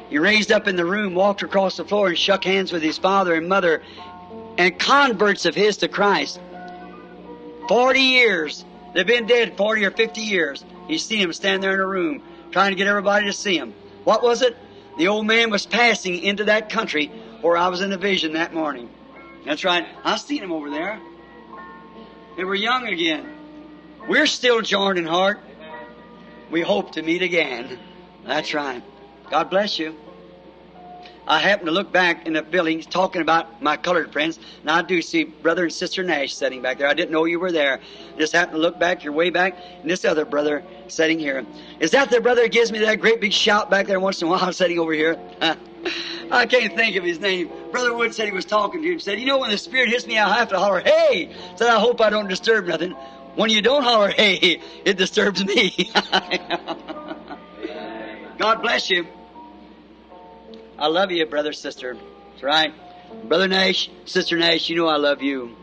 he 0.08 0.18
raised 0.18 0.50
up 0.50 0.66
in 0.66 0.76
the 0.76 0.84
room, 0.86 1.14
walked 1.14 1.42
across 1.42 1.76
the 1.76 1.84
floor, 1.84 2.08
and 2.08 2.18
shook 2.18 2.44
hands 2.44 2.72
with 2.72 2.82
his 2.82 2.98
father 2.98 3.34
and 3.34 3.48
mother 3.48 3.82
and 4.56 4.78
converts 4.78 5.44
of 5.44 5.54
his 5.54 5.76
to 5.78 5.88
Christ. 5.88 6.40
Forty 7.68 8.00
years. 8.00 8.64
They've 8.92 9.06
been 9.06 9.26
dead 9.26 9.56
40 9.56 9.84
or 9.84 9.92
50 9.92 10.20
years. 10.20 10.64
You 10.88 10.98
see 10.98 11.22
him 11.22 11.32
stand 11.32 11.62
there 11.62 11.74
in 11.74 11.80
a 11.80 11.86
room 11.86 12.22
trying 12.50 12.72
to 12.72 12.76
get 12.76 12.88
everybody 12.88 13.26
to 13.26 13.32
see 13.32 13.56
him. 13.56 13.72
What 14.02 14.20
was 14.22 14.42
it? 14.42 14.56
The 14.98 15.06
old 15.06 15.26
man 15.26 15.50
was 15.50 15.64
passing 15.64 16.18
into 16.18 16.44
that 16.44 16.70
country 16.70 17.12
where 17.40 17.56
I 17.56 17.68
was 17.68 17.80
in 17.80 17.92
a 17.92 17.96
vision 17.96 18.34
that 18.34 18.52
morning. 18.52 18.88
That's 19.44 19.64
right. 19.64 19.86
I 20.04 20.16
seen 20.16 20.42
him 20.42 20.52
over 20.52 20.70
there. 20.70 21.00
They 22.36 22.44
were 22.44 22.54
young 22.54 22.86
again. 22.86 23.28
We're 24.08 24.26
still 24.26 24.60
joined 24.60 24.98
in 24.98 25.06
heart. 25.06 25.40
We 26.50 26.62
hope 26.62 26.92
to 26.92 27.02
meet 27.02 27.22
again. 27.22 27.78
That's 28.24 28.54
right. 28.54 28.82
God 29.30 29.50
bless 29.50 29.78
you. 29.78 29.96
I 31.26 31.38
happened 31.38 31.66
to 31.66 31.72
look 31.72 31.92
back 31.92 32.26
in 32.26 32.32
the 32.32 32.42
building 32.42 32.80
talking 32.82 33.22
about 33.22 33.62
my 33.62 33.76
colored 33.76 34.12
friends, 34.12 34.38
and 34.62 34.70
I 34.70 34.82
do 34.82 35.00
see 35.00 35.24
Brother 35.24 35.62
and 35.62 35.72
Sister 35.72 36.02
Nash 36.02 36.34
sitting 36.34 36.60
back 36.60 36.78
there. 36.78 36.88
I 36.88 36.94
didn't 36.94 37.12
know 37.12 37.24
you 37.24 37.38
were 37.38 37.52
there. 37.52 37.78
Just 38.18 38.32
happened 38.32 38.56
to 38.56 38.60
look 38.60 38.80
back, 38.80 39.04
you're 39.04 39.12
way 39.12 39.30
back, 39.30 39.56
and 39.80 39.88
this 39.88 40.04
other 40.04 40.24
brother 40.24 40.64
sitting 40.88 41.20
here. 41.20 41.46
Is 41.78 41.92
that 41.92 42.10
the 42.10 42.20
brother 42.20 42.42
that 42.42 42.52
gives 42.52 42.72
me 42.72 42.80
that 42.80 43.00
great 43.00 43.20
big 43.20 43.32
shout 43.32 43.70
back 43.70 43.86
there 43.86 44.00
once 44.00 44.20
in 44.20 44.26
a 44.26 44.30
while 44.30 44.52
sitting 44.52 44.78
over 44.80 44.92
here? 44.92 45.20
I 46.30 46.46
can't 46.46 46.74
think 46.76 46.96
of 46.96 47.04
his 47.04 47.20
name. 47.20 47.50
Brother 47.70 47.94
Wood 47.94 48.14
said 48.14 48.26
he 48.26 48.32
was 48.32 48.44
talking 48.44 48.82
to 48.82 48.92
him. 48.92 49.00
Said, 49.00 49.18
you 49.18 49.26
know, 49.26 49.38
when 49.38 49.50
the 49.50 49.58
Spirit 49.58 49.90
hits 49.90 50.06
me, 50.06 50.18
I 50.18 50.38
have 50.38 50.48
to 50.50 50.58
holler, 50.58 50.80
hey! 50.80 51.34
Said, 51.56 51.68
I 51.68 51.78
hope 51.80 52.00
I 52.00 52.10
don't 52.10 52.28
disturb 52.28 52.66
nothing. 52.66 52.92
When 53.34 53.50
you 53.50 53.62
don't 53.62 53.82
holler, 53.82 54.08
hey, 54.16 54.60
it 54.84 54.96
disturbs 54.96 55.44
me. 55.44 55.90
God 58.38 58.62
bless 58.62 58.90
you. 58.90 59.06
I 60.78 60.86
love 60.86 61.10
you, 61.10 61.26
brother, 61.26 61.52
sister. 61.52 61.96
That's 62.30 62.42
right. 62.42 62.72
Brother 63.24 63.48
Nash, 63.48 63.90
Sister 64.04 64.38
Nash, 64.38 64.68
you 64.68 64.76
know 64.76 64.86
I 64.86 64.96
love 64.96 65.20
you. 65.20 65.56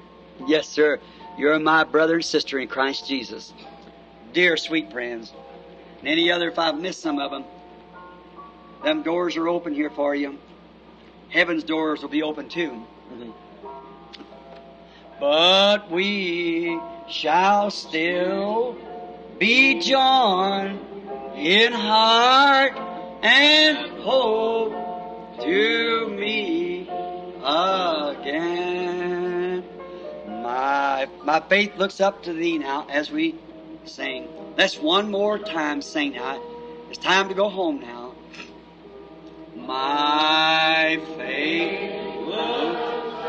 Yes, 0.45 0.68
sir. 0.68 0.99
You're 1.38 1.57
my 1.60 1.84
brother 1.85 2.15
and 2.15 2.26
sister 2.26 2.60
in 2.60 2.68
Christ 2.68 3.07
Jesus. 3.07 3.53
Dear 4.34 4.57
sweet 4.57 4.91
friends. 4.91 5.34
And 5.99 6.07
any 6.07 6.31
other, 6.31 6.49
if 6.49 6.60
I've 6.60 6.80
missed 6.80 7.02
some 7.02 7.19
of 7.19 7.31
them, 7.31 7.45
them 8.84 9.04
doors 9.04 9.38
are 9.38 9.48
open 9.48 9.74
here 9.74 9.90
for 9.90 10.16
you. 10.16 10.38
Heaven's 11.30 11.64
doors 11.64 12.02
will 12.02 12.10
be 12.10 12.24
open 12.24 12.49
too. 12.49 12.86
Mm-hmm. 13.12 13.32
But 15.20 15.91
we 15.91 16.80
shall 17.10 17.72
still 17.72 18.78
be 19.40 19.80
joined 19.80 20.80
in 21.36 21.74
heart 21.74 22.74
and 23.24 23.78
hope 24.02 25.41
to 25.41 26.08
me 26.10 26.88
again. 27.44 29.64
My, 30.28 31.08
my 31.24 31.40
faith 31.41 31.76
looks 31.78 31.99
up 31.99 32.24
to 32.24 32.34
thee 32.34 32.58
now 32.58 32.88
as 32.90 33.12
we 33.12 33.36
sing. 33.86 34.28
Let's 34.58 34.80
one 34.80 35.12
more 35.12 35.38
time 35.38 35.82
sing 35.82 36.14
now. 36.14 36.41
It's 36.90 36.98
time 36.98 37.30
to 37.30 37.36
go 37.36 37.49
home 37.49 37.82
now. 37.82 38.06
My 39.65 40.99
faith 41.17 41.91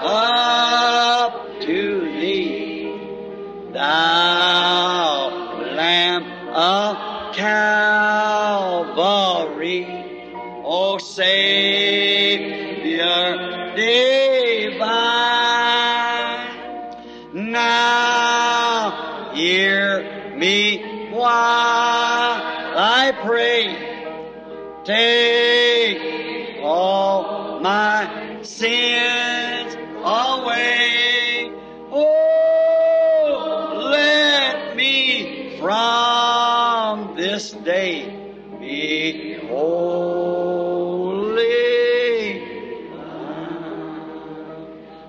up 0.00 1.60
to 1.60 2.00
thee, 2.20 2.92
thou 3.72 5.30
Lamb 5.74 6.24
of 6.54 6.96
Calvary, 7.34 8.06
O 10.64 10.98
Savior 10.98 11.26
divine. 13.76 14.88
Now 17.32 19.32
hear 19.34 20.36
me 20.36 21.10
while 21.10 22.40
I 22.76 23.12
pray. 23.24 23.76
Take 24.84 25.47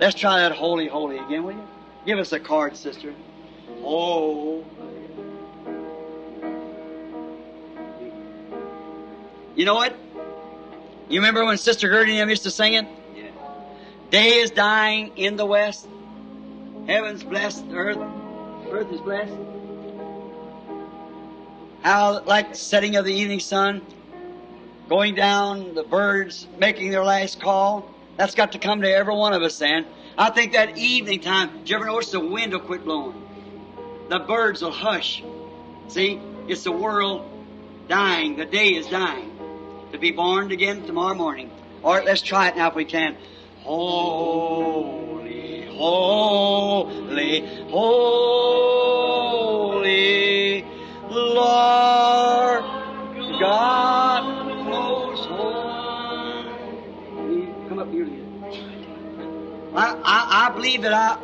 Let's 0.09 0.19
try 0.19 0.39
that 0.39 0.53
holy, 0.53 0.87
holy 0.87 1.19
again, 1.19 1.43
will 1.43 1.51
you? 1.51 1.67
Give 2.03 2.17
us 2.17 2.31
a 2.31 2.39
card, 2.39 2.75
sister. 2.75 3.13
Oh. 3.83 4.65
You 9.55 9.65
know 9.65 9.75
what? 9.75 9.95
You 11.09 11.19
remember 11.19 11.45
when 11.45 11.59
Sister 11.59 11.87
Gertie 11.91 12.13
and 12.13 12.21
them 12.21 12.29
used 12.29 12.41
to 12.41 12.49
sing 12.49 12.73
it? 12.73 12.87
Yeah. 13.15 13.29
Day 14.09 14.39
is 14.39 14.49
dying 14.49 15.15
in 15.15 15.35
the 15.35 15.45
west. 15.45 15.87
Heaven's 16.87 17.21
blessed. 17.21 17.65
Earth, 17.71 17.99
earth 18.71 18.91
is 18.91 19.01
blessed. 19.01 19.37
How, 21.83 22.23
like 22.23 22.53
the 22.53 22.57
setting 22.57 22.95
of 22.95 23.05
the 23.05 23.13
evening 23.13 23.41
sun, 23.41 23.83
going 24.89 25.13
down, 25.13 25.75
the 25.75 25.83
birds 25.83 26.47
making 26.57 26.89
their 26.89 27.03
last 27.03 27.39
call. 27.39 27.93
That's 28.17 28.33
got 28.33 28.53
to 28.53 28.57
come 28.57 28.81
to 28.81 28.91
every 28.91 29.13
one 29.13 29.33
of 29.33 29.43
us 29.43 29.59
then. 29.59 29.85
I 30.19 30.29
think 30.31 30.51
that 30.51 30.77
evening 30.77 31.21
time, 31.21 31.59
did 31.59 31.69
you 31.69 31.77
ever 31.77 31.85
notice 31.85 32.11
the 32.11 32.19
wind 32.19 32.51
will 32.51 32.59
quit 32.59 32.83
blowing? 32.83 33.25
The 34.09 34.19
birds 34.19 34.61
will 34.61 34.69
hush. 34.69 35.23
See, 35.87 36.19
it's 36.49 36.65
the 36.65 36.73
world 36.73 37.25
dying. 37.87 38.35
The 38.35 38.43
day 38.43 38.75
is 38.75 38.87
dying. 38.87 39.31
To 39.93 39.97
be 39.97 40.11
born 40.11 40.51
again 40.51 40.85
tomorrow 40.85 41.15
morning. 41.15 41.49
All 41.85 41.93
right, 41.93 42.03
let's 42.03 42.21
try 42.21 42.49
it 42.49 42.57
now 42.57 42.67
if 42.67 42.75
we 42.75 42.83
can. 42.83 43.15
Holy, 43.61 45.67
holy, 45.67 47.63
holy, 47.69 48.59
Lord 51.09 52.28
I, 59.79 59.95
I, 60.03 60.47
I 60.47 60.51
believe 60.53 60.81
that 60.81 60.93
I, 60.93 61.17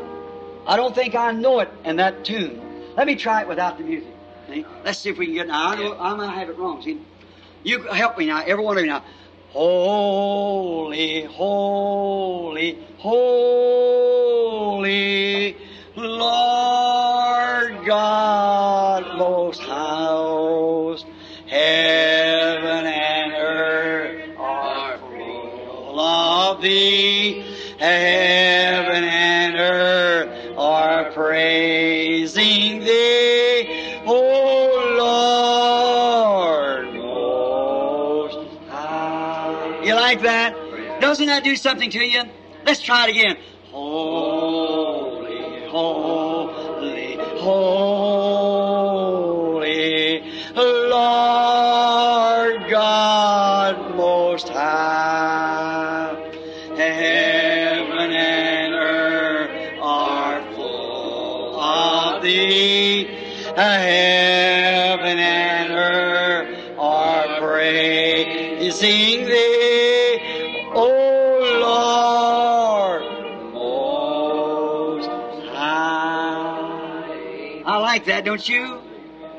I 0.66 0.78
don't 0.78 0.96
think 0.96 1.14
I 1.14 1.32
know 1.32 1.60
it 1.60 1.70
in 1.84 1.98
that 1.98 2.24
tune. 2.24 2.62
Let 2.96 3.06
me 3.06 3.16
try 3.16 3.42
it 3.42 3.48
without 3.48 3.78
the 3.78 3.84
music. 3.84 4.10
See? 4.48 4.66
Let's 4.84 5.00
see 5.00 5.10
if 5.10 5.18
we 5.18 5.26
can 5.26 5.36
get. 5.36 5.48
Now, 5.48 5.72
I, 5.72 5.76
know, 5.76 5.98
I 6.00 6.16
might 6.16 6.34
have 6.38 6.50
it 6.50 6.58
wrong. 6.58 6.82
See? 6.82 7.02
You 7.64 7.82
help 7.82 8.18
me 8.18 8.28
now, 8.28 8.44
every 8.46 8.64
one 8.64 8.78
of 8.78 8.84
you 8.84 8.90
now. 8.90 9.04
Holy, 9.50 11.24
holy, 11.24 12.78
holy, 13.00 14.36
Lord 15.96 17.86
God 17.86 19.18
most 19.18 19.62
house, 19.62 21.04
heaven 21.48 22.86
and 22.86 23.34
earth 23.34 24.38
are 24.38 24.98
full 24.98 26.00
of 26.00 26.62
thee, 26.62 27.44
heaven 27.80 29.04
and 29.04 29.56
earth 29.56 30.58
are 30.58 31.12
praising 31.12 32.80
thee, 32.80 34.02
O 34.06 34.96
Lord 34.98 36.94
most 36.96 38.48
high. 38.70 39.82
You 39.84 39.96
like 39.96 40.22
that? 40.22 40.56
Doesn't 41.02 41.28
that 41.28 41.44
do 41.44 41.56
something 41.56 41.90
to 41.92 42.00
you? 42.00 42.24
Let's 42.66 42.82
try 42.82 43.08
it 43.08 43.12
again. 43.12 43.38
Holy, 43.72 45.68
holy, 45.68 47.16
holy, 47.40 47.75
like 78.06 78.18
that, 78.18 78.26
don't 78.26 78.48
you? 78.48 78.80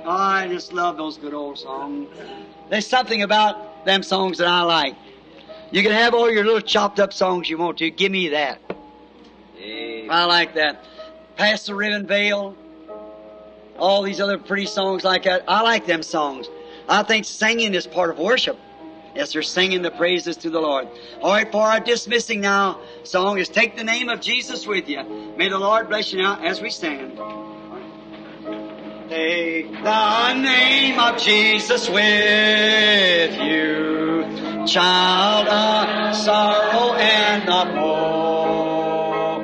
Oh, 0.04 0.10
I 0.10 0.48
just 0.48 0.72
love 0.72 0.96
those 0.96 1.18
good 1.18 1.34
old 1.34 1.56
songs. 1.56 2.08
There's 2.68 2.86
something 2.86 3.22
about 3.22 3.84
them 3.84 4.02
songs 4.02 4.38
that 4.38 4.48
I 4.48 4.62
like. 4.62 4.96
You 5.70 5.82
can 5.84 5.92
have 5.92 6.14
all 6.14 6.28
your 6.30 6.44
little 6.44 6.60
chopped 6.60 6.98
up 6.98 7.12
songs 7.12 7.48
you 7.48 7.58
want 7.58 7.78
to. 7.78 7.90
Give 7.90 8.10
me 8.10 8.30
that. 8.30 8.60
Amen. 9.60 10.10
I 10.10 10.24
like 10.24 10.54
that. 10.54 10.84
Pass 11.36 11.66
the 11.66 11.76
Ribbon 11.76 12.08
Veil. 12.08 12.56
All 13.78 14.02
these 14.02 14.20
other 14.20 14.38
pretty 14.38 14.66
songs 14.66 15.04
like 15.04 15.24
that. 15.24 15.44
I 15.46 15.62
like 15.62 15.86
them 15.86 16.02
songs. 16.02 16.48
I 16.88 17.04
think 17.04 17.24
singing 17.24 17.74
is 17.74 17.86
part 17.86 18.10
of 18.10 18.18
worship. 18.18 18.58
Yes, 19.14 19.32
they're 19.32 19.42
singing 19.42 19.82
the 19.82 19.92
praises 19.92 20.36
to 20.38 20.50
the 20.50 20.60
Lord. 20.60 20.88
All 21.22 21.32
right, 21.32 21.50
for 21.50 21.62
our 21.62 21.78
dismissing 21.78 22.40
now 22.40 22.80
song 23.04 23.38
is 23.38 23.48
Take 23.48 23.76
the 23.76 23.84
Name 23.84 24.08
of 24.08 24.20
Jesus 24.20 24.66
with 24.66 24.88
you. 24.88 25.04
May 25.36 25.48
the 25.48 25.58
Lord 25.58 25.88
bless 25.88 26.12
you 26.12 26.20
now 26.20 26.42
as 26.42 26.60
we 26.60 26.70
stand. 26.70 27.16
Take 29.08 29.70
the 29.84 30.34
name 30.34 30.98
of 30.98 31.16
Jesus 31.22 31.88
with 31.88 33.40
you, 33.40 34.66
child 34.66 35.46
of 35.46 36.16
sorrow 36.16 36.94
and 36.94 37.48
of 37.48 37.68
woe. 37.76 39.42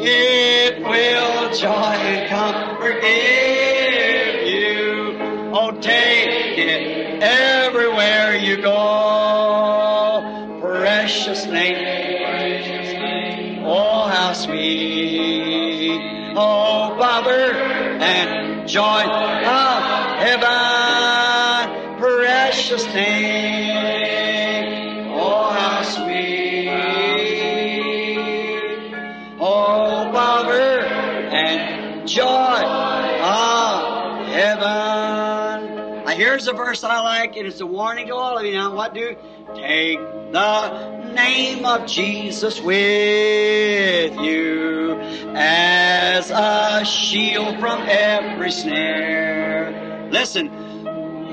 It 0.00 0.78
will 0.80 1.52
joy 1.56 1.68
and 1.72 2.28
comfort 2.30 3.00
give 3.02 4.46
you. 4.46 5.18
Oh, 5.52 5.72
take 5.80 6.56
it 6.56 7.20
everywhere 7.20 8.36
you 8.36 8.62
go. 8.62 10.22
Precious 10.60 11.46
name, 11.46 12.24
precious 12.24 12.92
name. 12.92 13.64
Oh, 13.64 14.06
how 14.06 14.32
sweet. 14.34 16.00
Oh, 16.36 16.94
Father 16.96 17.52
and 18.00 18.37
joy 18.68 19.02
of 19.02 20.20
heaven. 20.20 20.48
Precious 21.98 22.84
name. 22.92 24.68
Oh, 25.14 25.50
how 25.50 25.82
sweet. 25.82 26.68
Oh, 29.40 30.10
power 30.12 30.80
and 31.32 32.06
joy 32.06 32.26
of 33.24 34.26
heaven. 34.26 36.04
Now, 36.04 36.14
here's 36.14 36.46
a 36.46 36.52
verse 36.52 36.84
I 36.84 37.00
like, 37.00 37.36
and 37.36 37.46
it's 37.46 37.60
a 37.60 37.66
warning 37.66 38.08
to 38.08 38.14
all 38.16 38.36
of 38.36 38.44
you 38.44 38.52
now. 38.52 38.74
What 38.74 38.92
do? 38.92 39.16
Take 39.54 39.98
the 40.32 41.12
name 41.14 41.64
of 41.64 41.86
Jesus 41.86 42.60
with 42.60 44.14
you 44.20 44.98
as 45.34 46.30
a 46.30 46.84
shield 46.84 47.58
from 47.58 47.82
every 47.88 48.50
snare. 48.50 50.08
Listen, 50.10 50.48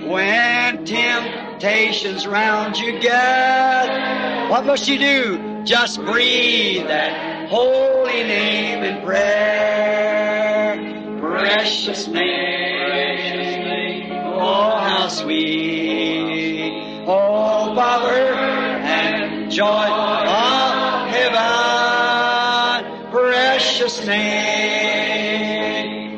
when 0.08 0.86
temptations 0.86 2.26
round 2.26 2.78
you 2.78 3.00
get, 3.00 4.50
what 4.50 4.66
must 4.66 4.88
you 4.88 4.98
do? 4.98 5.64
Just 5.66 6.00
breathe 6.02 6.88
that 6.88 7.50
holy 7.50 8.24
name 8.24 8.84
in 8.84 9.04
prayer. 9.04 10.78
Precious 11.20 12.08
name, 12.08 14.12
oh 14.36 14.78
how 14.78 15.08
sweet, 15.08 16.35
power 17.96 18.28
and 18.84 19.50
joy 19.50 19.88
of 19.88 21.08
heaven. 21.16 22.82
Precious 23.10 24.06
name, 24.06 25.30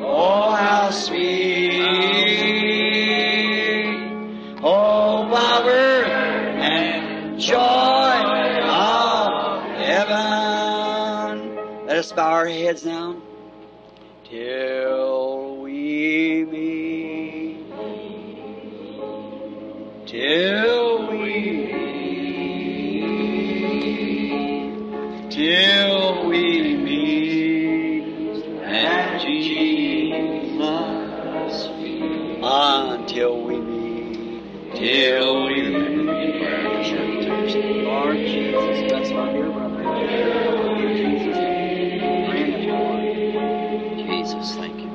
oh 0.03 0.55
how 0.55 0.89
sweet, 0.89 1.83
oh 4.63 5.29
power 5.31 6.05
and 6.65 7.39
joy 7.39 8.23
of 8.65 9.27
heaven. 9.85 11.35
Let 11.85 11.97
us 11.97 12.11
bow 12.11 12.31
our 12.31 12.47
heads 12.47 12.83
now 12.85 13.21
till 14.23 15.57
we 15.57 16.43
meet, 16.43 17.67
till 20.07 20.76
till 25.47 26.27
we 26.27 26.75
meet 26.75 28.43
at 28.65 29.21
Jesus' 29.21 30.17
feet. 31.77 32.39
Until 32.43 33.43
we 33.43 33.55
meet, 33.57 34.75
till 34.75 35.45
we 35.45 35.61
meet. 35.69 36.43
Lord 37.85 38.17
Jesus, 38.17 38.91
that's 38.91 39.11
my 39.11 39.31
dear 39.31 39.49
brother. 39.49 39.83
Jesus, 43.95 44.47
thank 44.55 44.77
you. 44.81 44.89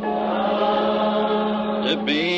To 1.89 1.95
be 2.05 2.32